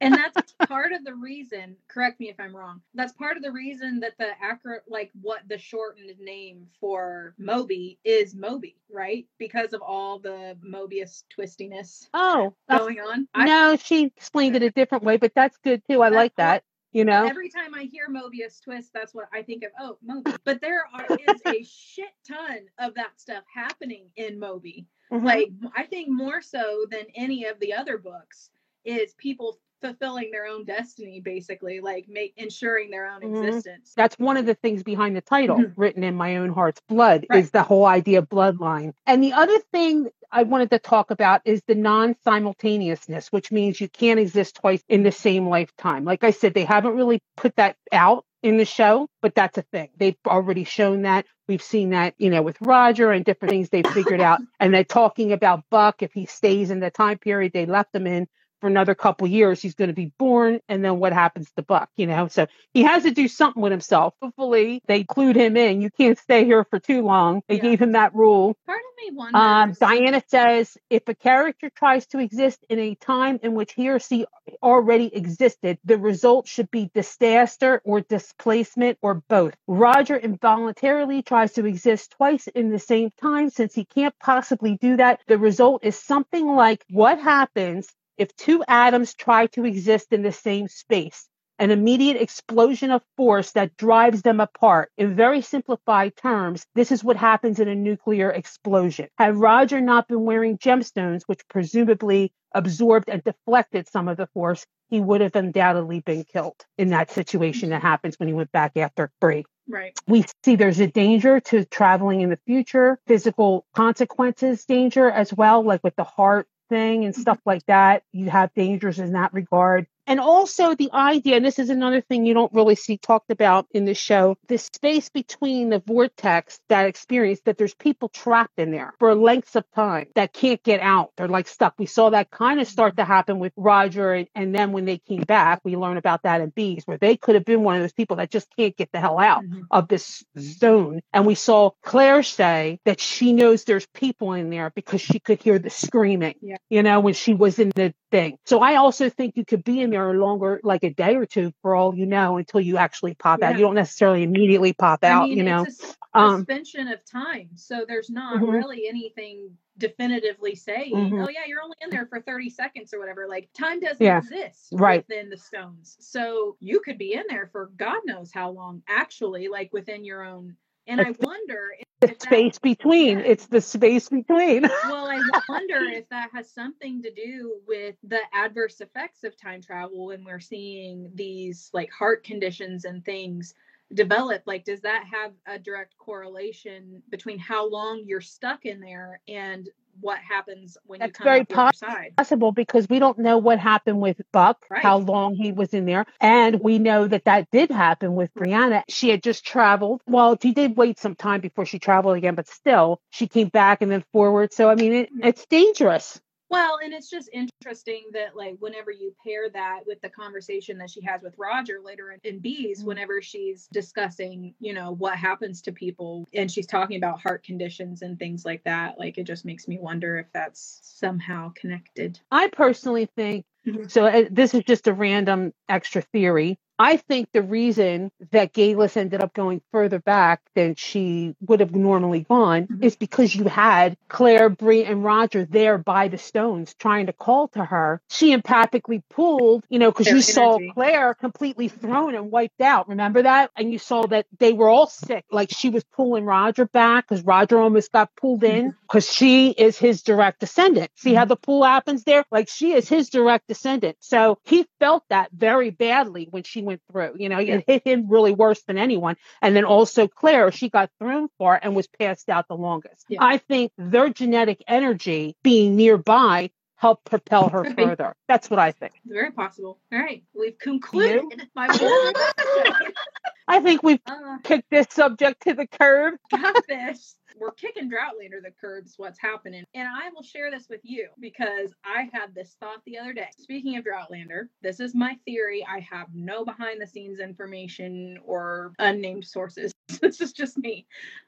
and 0.01 0.13
that's 0.13 0.53
part 0.67 0.91
of 0.91 1.03
the 1.03 1.13
reason 1.13 1.75
correct 1.87 2.19
me 2.19 2.29
if 2.29 2.39
i'm 2.39 2.55
wrong 2.55 2.81
that's 2.93 3.13
part 3.13 3.37
of 3.37 3.43
the 3.43 3.51
reason 3.51 3.99
that 3.99 4.13
the 4.17 4.29
accurate 4.41 4.83
like 4.87 5.11
what 5.21 5.41
the 5.47 5.57
shortened 5.57 6.11
name 6.19 6.67
for 6.79 7.33
moby 7.37 7.99
is 8.03 8.35
moby 8.35 8.75
right? 8.95 9.25
Because 9.37 9.73
of 9.73 9.81
all 9.81 10.19
the 10.19 10.57
mobius 10.65 11.23
twistiness 11.37 12.07
oh 12.13 12.53
going 12.69 12.99
on. 12.99 13.27
No 13.35 13.71
I, 13.71 13.75
she 13.75 14.05
explained 14.05 14.55
it 14.55 14.63
a 14.63 14.71
different 14.71 15.03
way 15.03 15.17
but 15.17 15.33
that's 15.35 15.57
good 15.57 15.81
too. 15.89 16.01
I 16.01 16.09
like 16.09 16.35
that 16.37 16.63
you 16.91 17.03
know? 17.03 17.27
Every 17.27 17.49
time 17.49 17.73
i 17.73 17.83
hear 17.83 18.07
mobius 18.09 18.61
twist 18.61 18.91
that's 18.93 19.13
what 19.13 19.27
i 19.33 19.41
think 19.41 19.63
of 19.63 19.71
oh 19.79 19.97
moby. 20.03 20.31
But 20.43 20.61
there 20.61 20.85
are, 20.93 21.05
is 21.09 21.41
a 21.45 21.63
shit 21.63 22.13
ton 22.27 22.59
of 22.79 22.95
that 22.95 23.19
stuff 23.19 23.43
happening 23.53 24.05
in 24.15 24.39
moby. 24.39 24.87
Mm-hmm. 25.11 25.25
like 25.25 25.49
i 25.75 25.83
think 25.83 26.09
more 26.09 26.41
so 26.41 26.85
than 26.89 27.03
any 27.13 27.45
of 27.45 27.59
the 27.59 27.73
other 27.73 27.99
books 27.99 28.49
is 28.85 29.13
people 29.19 29.59
fulfilling 29.85 30.31
their 30.31 30.45
own 30.45 30.65
destiny 30.65 31.19
basically 31.19 31.79
like 31.79 32.07
make 32.07 32.33
ensuring 32.37 32.89
their 32.89 33.07
own 33.07 33.21
mm-hmm. 33.21 33.43
existence 33.43 33.93
that's 33.95 34.17
one 34.17 34.37
of 34.37 34.45
the 34.45 34.55
things 34.55 34.83
behind 34.83 35.15
the 35.15 35.21
title 35.21 35.57
mm-hmm. 35.57 35.79
written 35.79 36.03
in 36.03 36.15
my 36.15 36.37
own 36.37 36.49
heart's 36.49 36.81
blood 36.87 37.25
right. 37.29 37.43
is 37.43 37.51
the 37.51 37.63
whole 37.63 37.85
idea 37.85 38.19
of 38.19 38.29
bloodline 38.29 38.93
and 39.05 39.23
the 39.23 39.33
other 39.33 39.59
thing 39.71 40.07
i 40.31 40.43
wanted 40.43 40.69
to 40.69 40.79
talk 40.79 41.11
about 41.11 41.41
is 41.45 41.61
the 41.67 41.75
non-simultaneousness 41.75 43.31
which 43.31 43.51
means 43.51 43.79
you 43.79 43.89
can't 43.89 44.19
exist 44.19 44.55
twice 44.55 44.83
in 44.89 45.03
the 45.03 45.11
same 45.11 45.47
lifetime 45.47 46.03
like 46.03 46.23
i 46.23 46.31
said 46.31 46.53
they 46.53 46.65
haven't 46.65 46.95
really 46.95 47.21
put 47.35 47.55
that 47.55 47.75
out 47.91 48.25
in 48.45 48.57
the 48.57 48.65
show, 48.65 49.09
but 49.23 49.33
that's 49.33 49.57
a 49.57 49.63
thing. 49.63 49.89
They've 49.97 50.15
already 50.27 50.65
shown 50.65 51.01
that. 51.01 51.25
We've 51.47 51.63
seen 51.63 51.89
that, 51.89 52.13
you 52.19 52.29
know, 52.29 52.43
with 52.43 52.57
Roger 52.61 53.11
and 53.11 53.25
different 53.25 53.49
things 53.49 53.69
they've 53.69 53.87
figured 53.87 54.21
out. 54.21 54.39
And 54.59 54.71
they're 54.71 54.83
talking 54.83 55.31
about 55.31 55.63
Buck 55.71 56.03
if 56.03 56.13
he 56.13 56.27
stays 56.27 56.69
in 56.69 56.79
the 56.79 56.91
time 56.91 57.17
period 57.17 57.53
they 57.53 57.65
left 57.65 57.95
him 57.95 58.05
in 58.05 58.27
for 58.65 58.69
another 58.69 58.95
couple 58.95 59.27
years 59.27 59.61
he's 59.61 59.75
going 59.75 59.89
to 59.89 59.93
be 59.93 60.11
born 60.17 60.59
and 60.67 60.83
then 60.83 60.97
what 60.97 61.13
happens 61.13 61.51
to 61.55 61.61
buck 61.61 61.87
you 61.97 62.07
know? 62.07 62.27
So 62.27 62.47
he 62.73 62.81
has 62.81 63.03
to 63.03 63.11
do 63.11 63.27
something 63.27 63.61
with 63.61 63.71
himself. 63.71 64.15
Hopefully 64.23 64.81
they 64.87 65.03
clued 65.03 65.35
him 65.35 65.55
in. 65.55 65.81
You 65.81 65.91
can't 65.91 66.17
stay 66.17 66.45
here 66.45 66.63
for 66.63 66.79
too 66.79 67.03
long. 67.03 67.43
They 67.47 67.57
yeah. 67.57 67.61
gave 67.61 67.79
him 67.79 67.91
that 67.91 68.15
rule. 68.15 68.57
Part 68.65 68.79
of 68.79 69.11
me 69.11 69.15
wonders 69.15 69.39
um, 69.39 69.73
diana 69.79 70.23
says 70.25 70.75
if 70.89 71.07
a 71.07 71.13
character 71.13 71.69
tries 71.69 72.07
to 72.07 72.17
exist 72.17 72.65
in 72.67 72.79
a 72.79 72.95
time 72.95 73.39
in 73.43 73.53
which 73.53 73.73
he 73.73 73.87
or 73.87 73.99
she 73.99 74.25
already 74.63 75.15
existed 75.15 75.77
the 75.85 75.99
result 75.99 76.47
should 76.47 76.71
be 76.71 76.89
disaster 76.95 77.83
or 77.85 78.01
displacement 78.01 78.97
or 79.03 79.21
both. 79.29 79.53
Roger 79.67 80.15
involuntarily 80.15 81.21
tries 81.21 81.53
to 81.53 81.67
exist 81.67 82.15
twice 82.17 82.47
in 82.47 82.71
the 82.71 82.79
same 82.79 83.11
time. 83.21 83.51
Since 83.51 83.75
he 83.75 83.85
can't 83.85 84.15
possibly 84.19 84.75
do 84.81 84.97
that 84.97 85.19
the 85.27 85.37
result 85.37 85.83
is 85.85 85.95
something 85.95 86.47
like 86.47 86.83
what 86.89 87.19
happens 87.19 87.75
if 88.17 88.35
two 88.35 88.63
atoms 88.67 89.13
try 89.13 89.47
to 89.47 89.65
exist 89.65 90.07
in 90.11 90.21
the 90.21 90.31
same 90.31 90.67
space, 90.67 91.27
an 91.59 91.71
immediate 91.71 92.21
explosion 92.21 92.91
of 92.91 93.01
force 93.15 93.51
that 93.53 93.77
drives 93.77 94.21
them 94.21 94.39
apart. 94.39 94.91
In 94.97 95.15
very 95.15 95.41
simplified 95.41 96.15
terms, 96.17 96.65
this 96.75 96.91
is 96.91 97.03
what 97.03 97.15
happens 97.15 97.59
in 97.59 97.67
a 97.67 97.75
nuclear 97.75 98.29
explosion. 98.29 99.07
Had 99.17 99.37
Roger 99.37 99.79
not 99.79 100.07
been 100.07 100.25
wearing 100.25 100.57
gemstones, 100.57 101.23
which 101.27 101.47
presumably 101.47 102.33
absorbed 102.53 103.09
and 103.09 103.23
deflected 103.23 103.87
some 103.87 104.07
of 104.07 104.17
the 104.17 104.27
force, 104.27 104.65
he 104.89 104.99
would 104.99 105.21
have 105.21 105.35
undoubtedly 105.35 106.01
been 106.01 106.23
killed 106.23 106.65
in 106.77 106.89
that 106.89 107.11
situation 107.11 107.69
that 107.69 107.81
happens 107.81 108.19
when 108.19 108.27
he 108.27 108.33
went 108.33 108.51
back 108.51 108.77
after 108.77 109.11
Bree. 109.19 109.45
Right. 109.67 109.97
We 110.07 110.25
see 110.43 110.55
there's 110.55 110.79
a 110.79 110.87
danger 110.87 111.39
to 111.39 111.65
traveling 111.65 112.21
in 112.21 112.29
the 112.29 112.39
future, 112.45 112.99
physical 113.07 113.65
consequences 113.73 114.63
danger 114.65 115.09
as 115.09 115.33
well, 115.33 115.63
like 115.63 115.83
with 115.83 115.95
the 115.95 116.03
heart 116.03 116.47
thing 116.69 117.05
and 117.05 117.15
stuff 117.15 117.39
like 117.45 117.65
that. 117.67 118.03
You 118.13 118.29
have 118.29 118.53
dangers 118.53 118.99
in 118.99 119.13
that 119.13 119.33
regard. 119.33 119.87
And 120.07 120.19
also 120.19 120.75
the 120.75 120.91
idea, 120.93 121.37
and 121.37 121.45
this 121.45 121.59
is 121.59 121.69
another 121.69 122.01
thing 122.01 122.25
you 122.25 122.33
don't 122.33 122.53
really 122.53 122.75
see 122.75 122.97
talked 122.97 123.31
about 123.31 123.67
in 123.71 123.85
the 123.85 123.93
show, 123.93 124.37
the 124.47 124.57
space 124.57 125.09
between 125.09 125.69
the 125.69 125.79
vortex, 125.79 126.59
that 126.69 126.87
experience 126.87 127.41
that 127.45 127.57
there's 127.57 127.73
people 127.73 128.09
trapped 128.09 128.59
in 128.59 128.71
there 128.71 128.93
for 128.99 129.13
lengths 129.15 129.55
of 129.55 129.65
time 129.73 130.07
that 130.15 130.33
can't 130.33 130.61
get 130.63 130.79
out. 130.79 131.11
They're 131.17 131.27
like 131.27 131.47
stuck. 131.47 131.75
We 131.77 131.85
saw 131.85 132.11
that 132.11 132.29
kind 132.29 132.59
of 132.59 132.67
start 132.67 132.97
to 132.97 133.05
happen 133.05 133.39
with 133.39 133.53
Roger. 133.55 134.13
And, 134.13 134.27
and 134.35 134.53
then 134.53 134.71
when 134.71 134.85
they 134.85 134.97
came 134.97 135.23
back, 135.23 135.61
we 135.63 135.75
learn 135.75 135.97
about 135.97 136.23
that 136.23 136.41
in 136.41 136.49
Bees, 136.49 136.83
where 136.85 136.97
they 136.97 137.17
could 137.17 137.35
have 137.35 137.45
been 137.45 137.63
one 137.63 137.75
of 137.75 137.81
those 137.81 137.93
people 137.93 138.17
that 138.17 138.29
just 138.29 138.47
can't 138.55 138.75
get 138.75 138.91
the 138.91 138.99
hell 138.99 139.19
out 139.19 139.43
mm-hmm. 139.43 139.61
of 139.71 139.87
this 139.87 140.23
zone. 140.37 141.01
And 141.13 141.25
we 141.25 141.35
saw 141.35 141.71
Claire 141.83 142.23
say 142.23 142.79
that 142.85 142.99
she 142.99 143.33
knows 143.33 143.63
there's 143.63 143.87
people 143.87 144.33
in 144.33 144.49
there 144.49 144.71
because 144.75 145.01
she 145.01 145.19
could 145.19 145.41
hear 145.41 145.59
the 145.59 145.69
screaming, 145.69 146.35
yeah. 146.41 146.57
you 146.69 146.83
know, 146.83 146.99
when 146.99 147.13
she 147.13 147.33
was 147.33 147.59
in 147.59 147.71
the 147.75 147.93
thing. 148.11 148.37
So 148.45 148.59
I 148.59 148.75
also 148.75 149.09
think 149.09 149.35
you 149.35 149.45
could 149.45 149.63
be 149.63 149.81
in 149.81 149.89
there 149.95 150.13
longer, 150.13 150.59
like 150.63 150.83
a 150.83 150.89
day 150.89 151.15
or 151.15 151.25
two, 151.25 151.53
for 151.61 151.75
all 151.75 151.95
you 151.95 152.05
know, 152.05 152.37
until 152.37 152.59
you 152.59 152.77
actually 152.77 153.13
pop 153.13 153.39
yeah. 153.39 153.49
out. 153.49 153.55
You 153.55 153.61
don't 153.61 153.75
necessarily 153.75 154.23
immediately 154.23 154.73
pop 154.73 154.99
I 155.03 155.07
out. 155.07 155.29
Mean, 155.29 155.37
you 155.37 155.43
know, 155.43 155.65
a 156.13 156.19
um, 156.19 156.39
suspension 156.39 156.87
of 156.87 156.99
time, 157.05 157.49
so 157.55 157.85
there's 157.87 158.09
not 158.09 158.37
mm-hmm. 158.37 158.51
really 158.51 158.87
anything 158.87 159.51
definitively 159.77 160.55
saying, 160.55 160.93
mm-hmm. 160.93 161.21
"Oh 161.21 161.29
yeah, 161.29 161.41
you're 161.47 161.61
only 161.61 161.77
in 161.81 161.89
there 161.89 162.05
for 162.07 162.21
30 162.21 162.49
seconds 162.49 162.93
or 162.93 162.99
whatever." 162.99 163.27
Like 163.27 163.49
time 163.57 163.79
doesn't 163.79 164.05
yeah. 164.05 164.19
exist 164.19 164.67
right. 164.73 165.05
within 165.07 165.29
the 165.29 165.37
stones, 165.37 165.97
so 165.99 166.57
you 166.59 166.79
could 166.81 166.97
be 166.97 167.13
in 167.13 167.23
there 167.29 167.49
for 167.51 167.71
God 167.77 167.99
knows 168.05 168.31
how 168.33 168.51
long. 168.51 168.81
Actually, 168.87 169.47
like 169.47 169.71
within 169.73 170.05
your 170.05 170.23
own 170.23 170.55
and 170.87 171.01
I 171.01 171.13
wonder 171.19 171.71
the 172.01 172.15
space 172.19 172.59
between. 172.59 173.19
It's 173.19 173.47
the 173.47 173.61
space 173.61 174.09
between. 174.09 174.63
well, 174.85 175.07
I 175.07 175.21
wonder 175.49 175.79
if 175.85 176.07
that 176.09 176.29
has 176.33 176.51
something 176.51 177.01
to 177.01 177.11
do 177.11 177.59
with 177.67 177.95
the 178.03 178.19
adverse 178.33 178.81
effects 178.81 179.23
of 179.23 179.35
time 179.37 179.61
travel 179.61 180.07
when 180.07 180.23
we're 180.23 180.39
seeing 180.39 181.11
these 181.15 181.69
like 181.73 181.91
heart 181.91 182.23
conditions 182.23 182.85
and 182.85 183.03
things 183.03 183.53
develop. 183.93 184.43
Like, 184.45 184.65
does 184.65 184.81
that 184.81 185.05
have 185.11 185.31
a 185.47 185.57
direct 185.59 185.97
correlation 185.97 187.01
between 187.09 187.39
how 187.39 187.69
long 187.69 188.03
you're 188.05 188.21
stuck 188.21 188.65
in 188.65 188.79
there 188.79 189.21
and 189.27 189.69
what 190.01 190.19
happens 190.19 190.77
when 190.85 190.99
That's 190.99 191.09
you 191.09 191.13
come 191.13 191.25
very 191.25 191.45
pos- 191.45 191.81
possible 192.17 192.51
because 192.51 192.89
we 192.89 192.99
don't 192.99 193.19
know 193.19 193.37
what 193.37 193.59
happened 193.59 193.99
with 193.99 194.21
Buck, 194.31 194.65
right. 194.69 194.81
how 194.81 194.97
long 194.97 195.35
he 195.35 195.51
was 195.51 195.73
in 195.73 195.85
there, 195.85 196.05
and 196.19 196.59
we 196.61 196.79
know 196.79 197.07
that 197.07 197.25
that 197.25 197.49
did 197.51 197.71
happen 197.71 198.15
with 198.15 198.33
Brianna. 198.33 198.83
She 198.89 199.09
had 199.09 199.23
just 199.23 199.45
traveled. 199.45 200.01
Well, 200.07 200.37
she 200.41 200.53
did 200.53 200.77
wait 200.77 200.99
some 200.99 201.15
time 201.15 201.41
before 201.41 201.65
she 201.65 201.79
traveled 201.79 202.17
again, 202.17 202.35
but 202.35 202.47
still, 202.47 203.01
she 203.09 203.27
came 203.27 203.49
back 203.49 203.81
and 203.81 203.91
then 203.91 204.03
forward. 204.11 204.53
So 204.53 204.69
I 204.69 204.75
mean, 204.75 204.93
it, 204.93 205.13
mm-hmm. 205.13 205.27
it's 205.27 205.45
dangerous. 205.45 206.19
Well, 206.55 206.79
and 206.81 206.93
it's 206.93 207.09
just 207.09 207.29
interesting 207.33 208.05
that 208.13 208.37
like 208.37 208.55
whenever 208.59 208.89
you 208.89 209.13
pair 209.25 209.49
that 209.49 209.81
with 209.85 209.99
the 209.99 210.07
conversation 210.07 210.77
that 210.77 210.89
she 210.89 211.01
has 211.01 211.21
with 211.21 211.33
Roger 211.37 211.81
later 211.83 212.13
in, 212.13 212.19
in 212.23 212.39
Bees, 212.39 212.79
mm-hmm. 212.79 212.87
whenever 212.87 213.21
she's 213.21 213.67
discussing, 213.73 214.53
you 214.61 214.73
know, 214.73 214.93
what 214.93 215.17
happens 215.17 215.61
to 215.63 215.73
people 215.73 216.25
and 216.33 216.49
she's 216.49 216.65
talking 216.65 216.95
about 216.95 217.21
heart 217.21 217.43
conditions 217.43 218.03
and 218.03 218.17
things 218.17 218.45
like 218.45 218.63
that, 218.63 218.97
like 218.97 219.17
it 219.17 219.25
just 219.25 219.43
makes 219.43 219.67
me 219.67 219.79
wonder 219.79 220.17
if 220.17 220.27
that's 220.31 220.79
somehow 220.81 221.51
connected. 221.55 222.21
I 222.31 222.47
personally 222.47 223.09
think. 223.17 223.45
So. 223.87 224.05
Uh, 224.05 224.25
this 224.29 224.53
is 224.53 224.63
just 224.63 224.87
a 224.87 224.93
random 224.93 225.53
extra 225.69 226.01
theory. 226.01 226.57
I 226.77 226.97
think 226.97 227.29
the 227.31 227.41
reason 227.41 228.11
that 228.31 228.53
Geillis 228.53 228.97
ended 228.97 229.21
up 229.21 229.33
going 229.33 229.61
further 229.71 229.99
back 229.99 230.41
than 230.55 230.75
she 230.75 231.35
would 231.41 231.61
have 231.61 231.73
normally 231.73 232.21
gone 232.21 232.67
mm-hmm. 232.67 232.83
is 232.83 232.97
because 232.97 233.33
you 233.33 233.45
had 233.45 233.97
Claire, 234.09 234.49
Bree, 234.49 234.83
and 234.83 235.03
Roger 235.03 235.45
there 235.45 235.77
by 235.77 236.09
the 236.09 236.17
stones 236.17 236.75
trying 236.77 237.05
to 237.05 237.13
call 237.13 237.47
to 237.49 237.63
her. 237.63 238.01
She 238.09 238.35
empathically 238.35 239.01
pulled, 239.09 239.63
you 239.69 239.79
know, 239.79 239.91
because 239.91 240.07
you 240.07 240.13
energy. 240.13 240.31
saw 240.31 240.59
Claire 240.73 241.13
completely 241.13 241.69
thrown 241.69 242.13
and 242.13 242.29
wiped 242.29 242.59
out. 242.59 242.89
Remember 242.89 243.21
that? 243.21 243.51
And 243.55 243.71
you 243.71 243.79
saw 243.79 244.05
that 244.07 244.25
they 244.37 244.51
were 244.51 244.67
all 244.67 244.87
sick. 244.87 245.23
Like 245.31 245.51
she 245.51 245.69
was 245.69 245.83
pulling 245.85 246.25
Roger 246.25 246.65
back 246.65 247.07
because 247.07 247.23
Roger 247.23 247.59
almost 247.59 247.93
got 247.93 248.13
pulled 248.17 248.43
in 248.43 248.75
because 248.81 249.05
mm-hmm. 249.05 249.13
she 249.13 249.49
is 249.51 249.77
his 249.77 250.01
direct 250.01 250.41
descendant. 250.41 250.91
See 250.95 251.11
mm-hmm. 251.11 251.19
how 251.19 251.25
the 251.25 251.37
pull 251.37 251.63
happens 251.63 252.03
there? 252.03 252.25
Like 252.31 252.49
she 252.49 252.73
is 252.73 252.89
his 252.89 253.09
direct 253.09 253.47
descendant. 253.47 253.54
So 253.99 254.39
he 254.43 254.65
felt 254.79 255.03
that 255.09 255.29
very 255.31 255.69
badly 255.69 256.27
when 256.29 256.43
she 256.43 256.61
went 256.61 256.81
through. 256.91 257.15
You 257.17 257.29
know, 257.29 257.39
it 257.39 257.63
hit 257.67 257.85
him 257.85 258.07
really 258.09 258.33
worse 258.33 258.61
than 258.63 258.77
anyone. 258.77 259.15
And 259.41 259.55
then 259.55 259.65
also 259.65 260.07
Claire, 260.07 260.51
she 260.51 260.69
got 260.69 260.89
thrown 260.99 261.29
for 261.37 261.59
and 261.61 261.75
was 261.75 261.87
passed 261.87 262.29
out 262.29 262.47
the 262.47 262.55
longest. 262.55 263.05
Yeah. 263.09 263.19
I 263.21 263.37
think 263.37 263.71
their 263.77 264.09
genetic 264.09 264.63
energy 264.67 265.35
being 265.43 265.75
nearby 265.75 266.51
helped 266.75 267.05
propel 267.05 267.49
her 267.49 267.63
further. 267.73 268.15
That's 268.27 268.49
what 268.49 268.59
I 268.59 268.71
think. 268.71 268.93
It's 269.03 269.13
very 269.13 269.31
possible. 269.31 269.79
All 269.91 269.99
right, 269.99 270.23
we've 270.33 270.57
concluded 270.57 271.47
my 271.55 271.67
I 273.47 273.59
think 273.61 273.83
we've 273.83 273.99
uh, 274.05 274.37
kicked 274.43 274.69
this 274.69 274.87
subject 274.89 275.43
to 275.43 275.53
the 275.53 275.67
curb. 275.67 276.15
Got 276.31 276.67
this. 276.67 277.15
We're 277.37 277.51
kicking 277.51 277.89
Droughtlander 277.89 278.41
the 278.41 278.51
curbs, 278.59 278.95
what's 278.97 279.19
happening. 279.19 279.63
And 279.73 279.87
I 279.87 280.09
will 280.13 280.23
share 280.23 280.51
this 280.51 280.67
with 280.69 280.81
you 280.83 281.09
because 281.19 281.73
I 281.83 282.09
had 282.13 282.33
this 282.33 282.55
thought 282.59 282.81
the 282.85 282.97
other 282.97 283.13
day. 283.13 283.29
Speaking 283.37 283.77
of 283.77 283.85
Droughtlander, 283.85 284.47
this 284.61 284.79
is 284.79 284.95
my 284.95 285.17
theory. 285.25 285.65
I 285.69 285.79
have 285.79 286.07
no 286.13 286.45
behind 286.45 286.81
the 286.81 286.87
scenes 286.87 287.19
information 287.19 288.17
or 288.23 288.73
unnamed 288.79 289.25
sources. 289.25 289.71
this 290.01 290.21
is 290.21 290.33
just 290.33 290.57
me. 290.57 290.85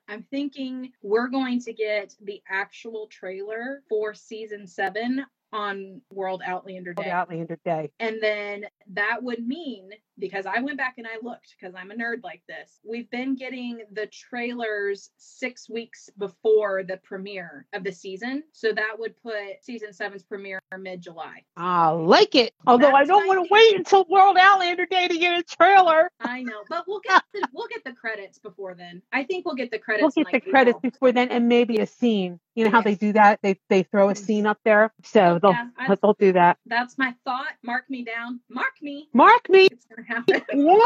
I'm 0.08 0.24
thinking 0.32 0.92
we're 1.02 1.28
going 1.28 1.60
to 1.62 1.74
get 1.74 2.16
the 2.22 2.42
actual 2.50 3.08
trailer 3.08 3.82
for 3.90 4.14
season 4.14 4.68
seven 4.68 5.26
on 5.54 6.02
World 6.12 6.42
Outlander 6.46 6.94
Day. 6.94 7.04
World 7.04 7.14
Outlander 7.14 7.60
Day. 7.64 7.92
And 8.00 8.18
then 8.22 8.66
that 8.94 9.22
would 9.22 9.46
mean 9.46 9.92
because 10.19 10.45
I 10.45 10.60
went 10.61 10.77
back 10.77 10.95
and 10.98 11.07
I 11.07 11.18
looked 11.22 11.56
because 11.60 11.76
I'm 11.76 11.91
a 11.91 11.95
nerd 11.95 12.23
like 12.23 12.41
this. 12.48 12.80
We've 12.84 13.10
been 13.10 13.35
getting 13.35 13.81
the 13.91 14.07
trailers 14.07 15.11
six 15.18 15.69
weeks 15.69 16.10
before 16.18 16.84
the 16.84 16.98
premiere 16.98 17.65
of 17.73 17.84
the 17.84 17.91
season. 17.91 18.44
So 18.52 18.72
that 18.72 18.95
would 18.98 19.22
put 19.22 19.64
season 19.64 19.94
seven's 19.94 20.23
premiere 20.23 20.61
mid 20.77 21.02
July. 21.02 21.44
I 21.56 21.89
like 21.89 22.35
it. 22.35 22.53
Although 22.65 22.88
That's 22.88 22.98
I 22.98 23.06
don't 23.06 23.27
want 23.27 23.48
to 23.48 23.53
wait 23.53 23.76
until 23.76 24.06
World 24.10 24.38
Outlander 24.39 24.85
Day 24.85 25.07
to 25.07 25.18
get 25.18 25.39
a 25.39 25.44
trailer. 25.44 26.10
I 26.19 26.41
know, 26.44 26.64
but 26.69 26.85
we'll 26.88 26.99
get 27.03 27.23
the, 27.34 27.48
we'll 27.53 27.68
get 27.68 27.84
the 27.84 27.94
credits 27.94 28.39
before 28.39 28.76
then. 28.76 29.02
I 29.11 29.23
think 29.23 29.45
we'll 29.45 29.56
get 29.56 29.72
the 29.72 29.80
credits. 29.80 30.15
We'll 30.15 30.26
get 30.26 30.31
the 30.31 30.38
April. 30.38 30.52
credits 30.52 30.80
before 30.81 31.11
then, 31.11 31.30
and 31.30 31.48
maybe 31.48 31.77
a 31.77 31.85
scene. 31.85 32.39
You 32.56 32.64
know 32.64 32.72
how 32.72 32.80
yes. 32.80 32.85
they 32.85 32.95
do 32.95 33.14
that? 33.14 33.39
They 33.44 33.60
they 33.69 33.84
throw 33.84 34.10
a 34.10 34.14
mm-hmm. 34.14 34.23
scene 34.23 34.45
up 34.48 34.57
there, 34.65 34.91
so 35.03 35.38
they'll 35.39 35.52
yeah, 35.52 35.68
I, 35.77 35.95
they'll 35.95 36.15
do 36.18 36.34
that. 36.34 36.57
That's 36.65 36.98
my 36.98 37.14
thought. 37.23 37.53
Mark 37.64 37.88
me 37.88 38.03
down. 38.03 38.39
Mark 38.49 38.73
me. 38.81 39.10
Mark 39.14 39.48
me. 39.48 39.68
Happen. 40.08 40.42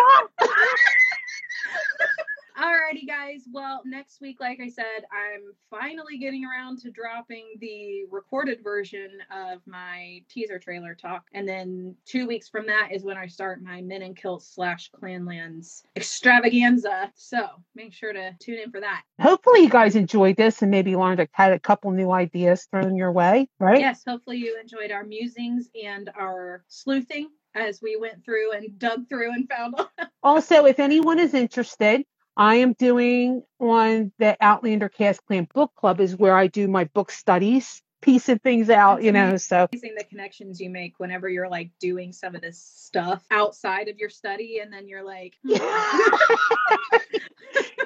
Alrighty, 2.61 3.07
guys. 3.07 3.45
Well, 3.52 3.81
next 3.85 4.22
week, 4.22 4.39
like 4.39 4.60
I 4.60 4.69
said, 4.69 5.03
I'm 5.11 5.53
finally 5.72 6.19
getting 6.19 6.45
around 6.45 6.80
to 6.81 6.91
dropping 6.91 7.45
the 7.60 8.03
recorded 8.11 8.64
version 8.64 9.10
of 9.31 9.61
my 9.65 10.22
teaser 10.30 10.60
trailer 10.60 10.93
talk. 10.93 11.26
And 11.34 11.48
then 11.48 11.95
two 12.06 12.27
weeks 12.27 12.49
from 12.49 12.68
that 12.68 12.89
is 12.91 13.03
when 13.03 13.18
I 13.18 13.26
start 13.26 13.64
my 13.64 13.81
Men 13.81 14.03
in 14.03 14.14
Kilt 14.14 14.43
slash 14.43 14.91
Clanlands 14.91 15.81
extravaganza. 15.95 17.11
So 17.15 17.48
make 17.73 17.93
sure 17.93 18.14
to 18.14 18.35
tune 18.39 18.60
in 18.60 18.69
for 18.69 18.81
that. 18.81 19.03
Hopefully, 19.19 19.61
you 19.61 19.69
guys 19.69 19.95
enjoyed 19.95 20.35
this 20.35 20.61
and 20.61 20.69
maybe 20.69 20.95
learned 20.95 21.22
a, 21.22 21.27
had 21.31 21.53
a 21.53 21.60
couple 21.60 21.89
new 21.89 22.11
ideas 22.11 22.68
thrown 22.69 22.95
your 22.95 23.11
way, 23.11 23.49
right? 23.60 23.80
Yes. 23.80 24.03
Hopefully, 24.07 24.38
you 24.38 24.60
enjoyed 24.61 24.91
our 24.91 25.03
musings 25.03 25.69
and 25.84 26.11
our 26.15 26.64
sleuthing 26.68 27.30
as 27.55 27.81
we 27.81 27.97
went 27.97 28.23
through 28.23 28.53
and 28.53 28.77
dug 28.77 29.07
through 29.09 29.33
and 29.33 29.49
found. 29.49 29.75
also, 30.23 30.65
if 30.65 30.79
anyone 30.79 31.19
is 31.19 31.33
interested, 31.33 32.03
I 32.37 32.55
am 32.55 32.73
doing 32.73 33.43
on 33.59 34.11
the 34.19 34.37
Outlandercast 34.41 35.19
Clan 35.27 35.47
Book 35.53 35.71
Club 35.75 35.99
is 35.99 36.15
where 36.15 36.35
I 36.35 36.47
do 36.47 36.67
my 36.67 36.85
book 36.85 37.11
studies, 37.11 37.81
piecing 38.01 38.39
things 38.39 38.69
out, 38.69 39.03
you 39.03 39.11
know. 39.11 39.37
So 39.37 39.67
amazing 39.71 39.95
the 39.97 40.05
connections 40.05 40.59
you 40.59 40.69
make 40.69 40.93
whenever 40.97 41.27
you're 41.27 41.49
like 41.49 41.71
doing 41.79 42.13
some 42.13 42.35
of 42.35 42.41
this 42.41 42.63
stuff 42.63 43.23
outside 43.31 43.89
of 43.89 43.97
your 43.97 44.09
study, 44.09 44.59
and 44.59 44.71
then 44.71 44.87
you're 44.87 45.03
like, 45.03 45.35
hmm. 45.45 45.53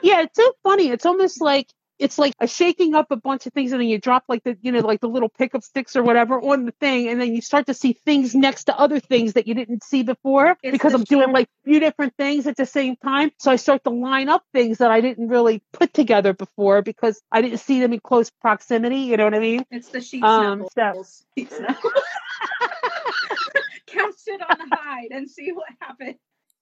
yeah, 0.03 0.21
it's 0.21 0.35
so 0.35 0.51
funny. 0.63 0.89
It's 0.89 1.05
almost 1.05 1.41
like 1.41 1.67
it's 1.99 2.17
like 2.17 2.33
a 2.39 2.47
shaking 2.47 2.95
up 2.95 3.11
a 3.11 3.15
bunch 3.15 3.45
of 3.45 3.53
things 3.53 3.71
and 3.71 3.81
then 3.81 3.87
you 3.87 3.97
drop 3.97 4.23
like 4.27 4.43
the 4.43 4.57
you 4.61 4.71
know 4.71 4.79
like 4.79 4.99
the 4.99 5.07
little 5.07 5.29
pickup 5.29 5.63
sticks 5.63 5.95
or 5.95 6.03
whatever 6.03 6.39
on 6.39 6.65
the 6.65 6.71
thing 6.73 7.07
and 7.07 7.21
then 7.21 7.33
you 7.33 7.41
start 7.41 7.65
to 7.67 7.73
see 7.73 7.93
things 7.93 8.35
next 8.35 8.65
to 8.65 8.77
other 8.77 8.99
things 8.99 9.33
that 9.33 9.47
you 9.47 9.53
didn't 9.53 9.83
see 9.83 10.03
before 10.03 10.57
it's 10.61 10.71
because 10.71 10.93
i'm 10.93 11.03
doing 11.03 11.31
like 11.31 11.47
a 11.47 11.69
few 11.69 11.79
different 11.79 12.13
things 12.17 12.47
at 12.47 12.57
the 12.57 12.65
same 12.65 12.95
time. 12.97 13.31
So 13.39 13.51
i 13.51 13.55
start 13.55 13.83
to 13.85 13.89
line 13.89 14.29
up 14.29 14.43
things 14.53 14.79
that 14.79 14.91
i 14.91 15.01
didn't 15.01 15.27
really 15.29 15.61
put 15.71 15.93
together 15.93 16.33
before 16.33 16.81
because 16.81 17.21
i 17.31 17.41
didn't 17.41 17.59
see 17.59 17.79
them 17.79 17.93
in 17.93 17.99
close 17.99 18.29
proximity 18.29 18.99
you 18.99 19.17
know 19.17 19.25
what 19.25 19.33
i 19.33 19.39
mean? 19.39 19.65
It's 19.71 19.89
the 19.89 20.01
sheet 20.01 20.23
um, 20.23 20.67
so. 20.75 21.03
count 23.87 24.15
it 24.27 24.41
on 24.41 24.69
the 24.69 24.75
hide 24.75 25.11
and 25.11 25.29
see 25.29 25.51
what 25.51 25.67
happens 25.79 26.15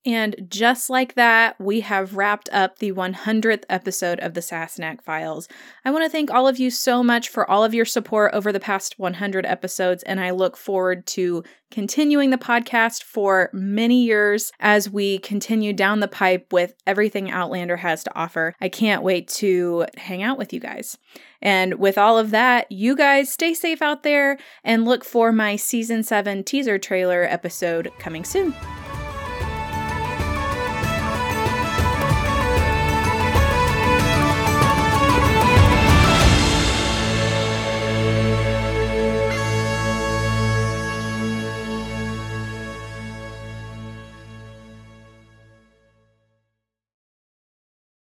and 0.06 0.36
just 0.50 0.90
like 0.90 1.16
that, 1.16 1.60
we 1.62 1.80
have 1.82 2.16
wrapped 2.16 2.50
up 2.52 2.80
the 2.80 2.92
100th 2.92 3.64
episode 3.70 4.20
of 4.20 4.34
the 4.34 4.42
Sassenach 4.42 5.02
Files. 5.02 5.48
I 5.86 5.92
want 5.92 6.04
to 6.04 6.10
thank 6.10 6.30
all 6.30 6.48
of 6.48 6.60
you 6.60 6.70
so 6.70 7.04
much 7.04 7.30
for 7.30 7.50
all 7.50 7.64
of 7.64 7.74
your 7.74 7.86
support 7.86 8.34
over 8.34 8.52
the 8.52 8.60
past 8.60 9.00
100 9.00 9.46
episodes, 9.46 10.04
and 10.04 10.20
I 10.20 10.32
look 10.32 10.58
forward 10.58 11.06
to 11.08 11.44
continuing 11.72 12.30
the 12.32 12.38
podcast 12.38 13.04
for 13.04 13.50
many 13.54 14.04
years 14.04 14.52
as 14.60 14.90
we 14.90 15.20
continue 15.20 15.74
down 15.74 16.02
the 16.02 16.08
pipe 16.08 16.52
with 16.52 16.76
everything 16.86 17.32
Outlander 17.32 17.78
has 17.78 18.04
to 18.04 18.16
offer. 18.16 18.54
I 18.60 18.70
can't 18.70 19.04
wait 19.04 19.30
to 19.30 19.86
hang 19.98 20.22
out 20.22 20.38
with 20.38 20.52
you 20.52 20.60
guys. 20.60 20.98
And 21.42 21.76
with 21.76 21.98
all 21.98 22.18
of 22.18 22.32
that, 22.32 22.72
you 22.72 22.96
guys 22.96 23.32
stay 23.32 23.54
safe 23.54 23.82
out 23.82 24.04
there 24.04 24.38
and 24.64 24.86
look 24.86 25.04
for 25.04 25.32
my 25.32 25.56
season 25.56 26.04
7 26.04 26.44
teaser 26.44 26.78
trailer 26.78 27.24
episode 27.24 27.90
coming 28.00 28.24
soon. 28.24 28.54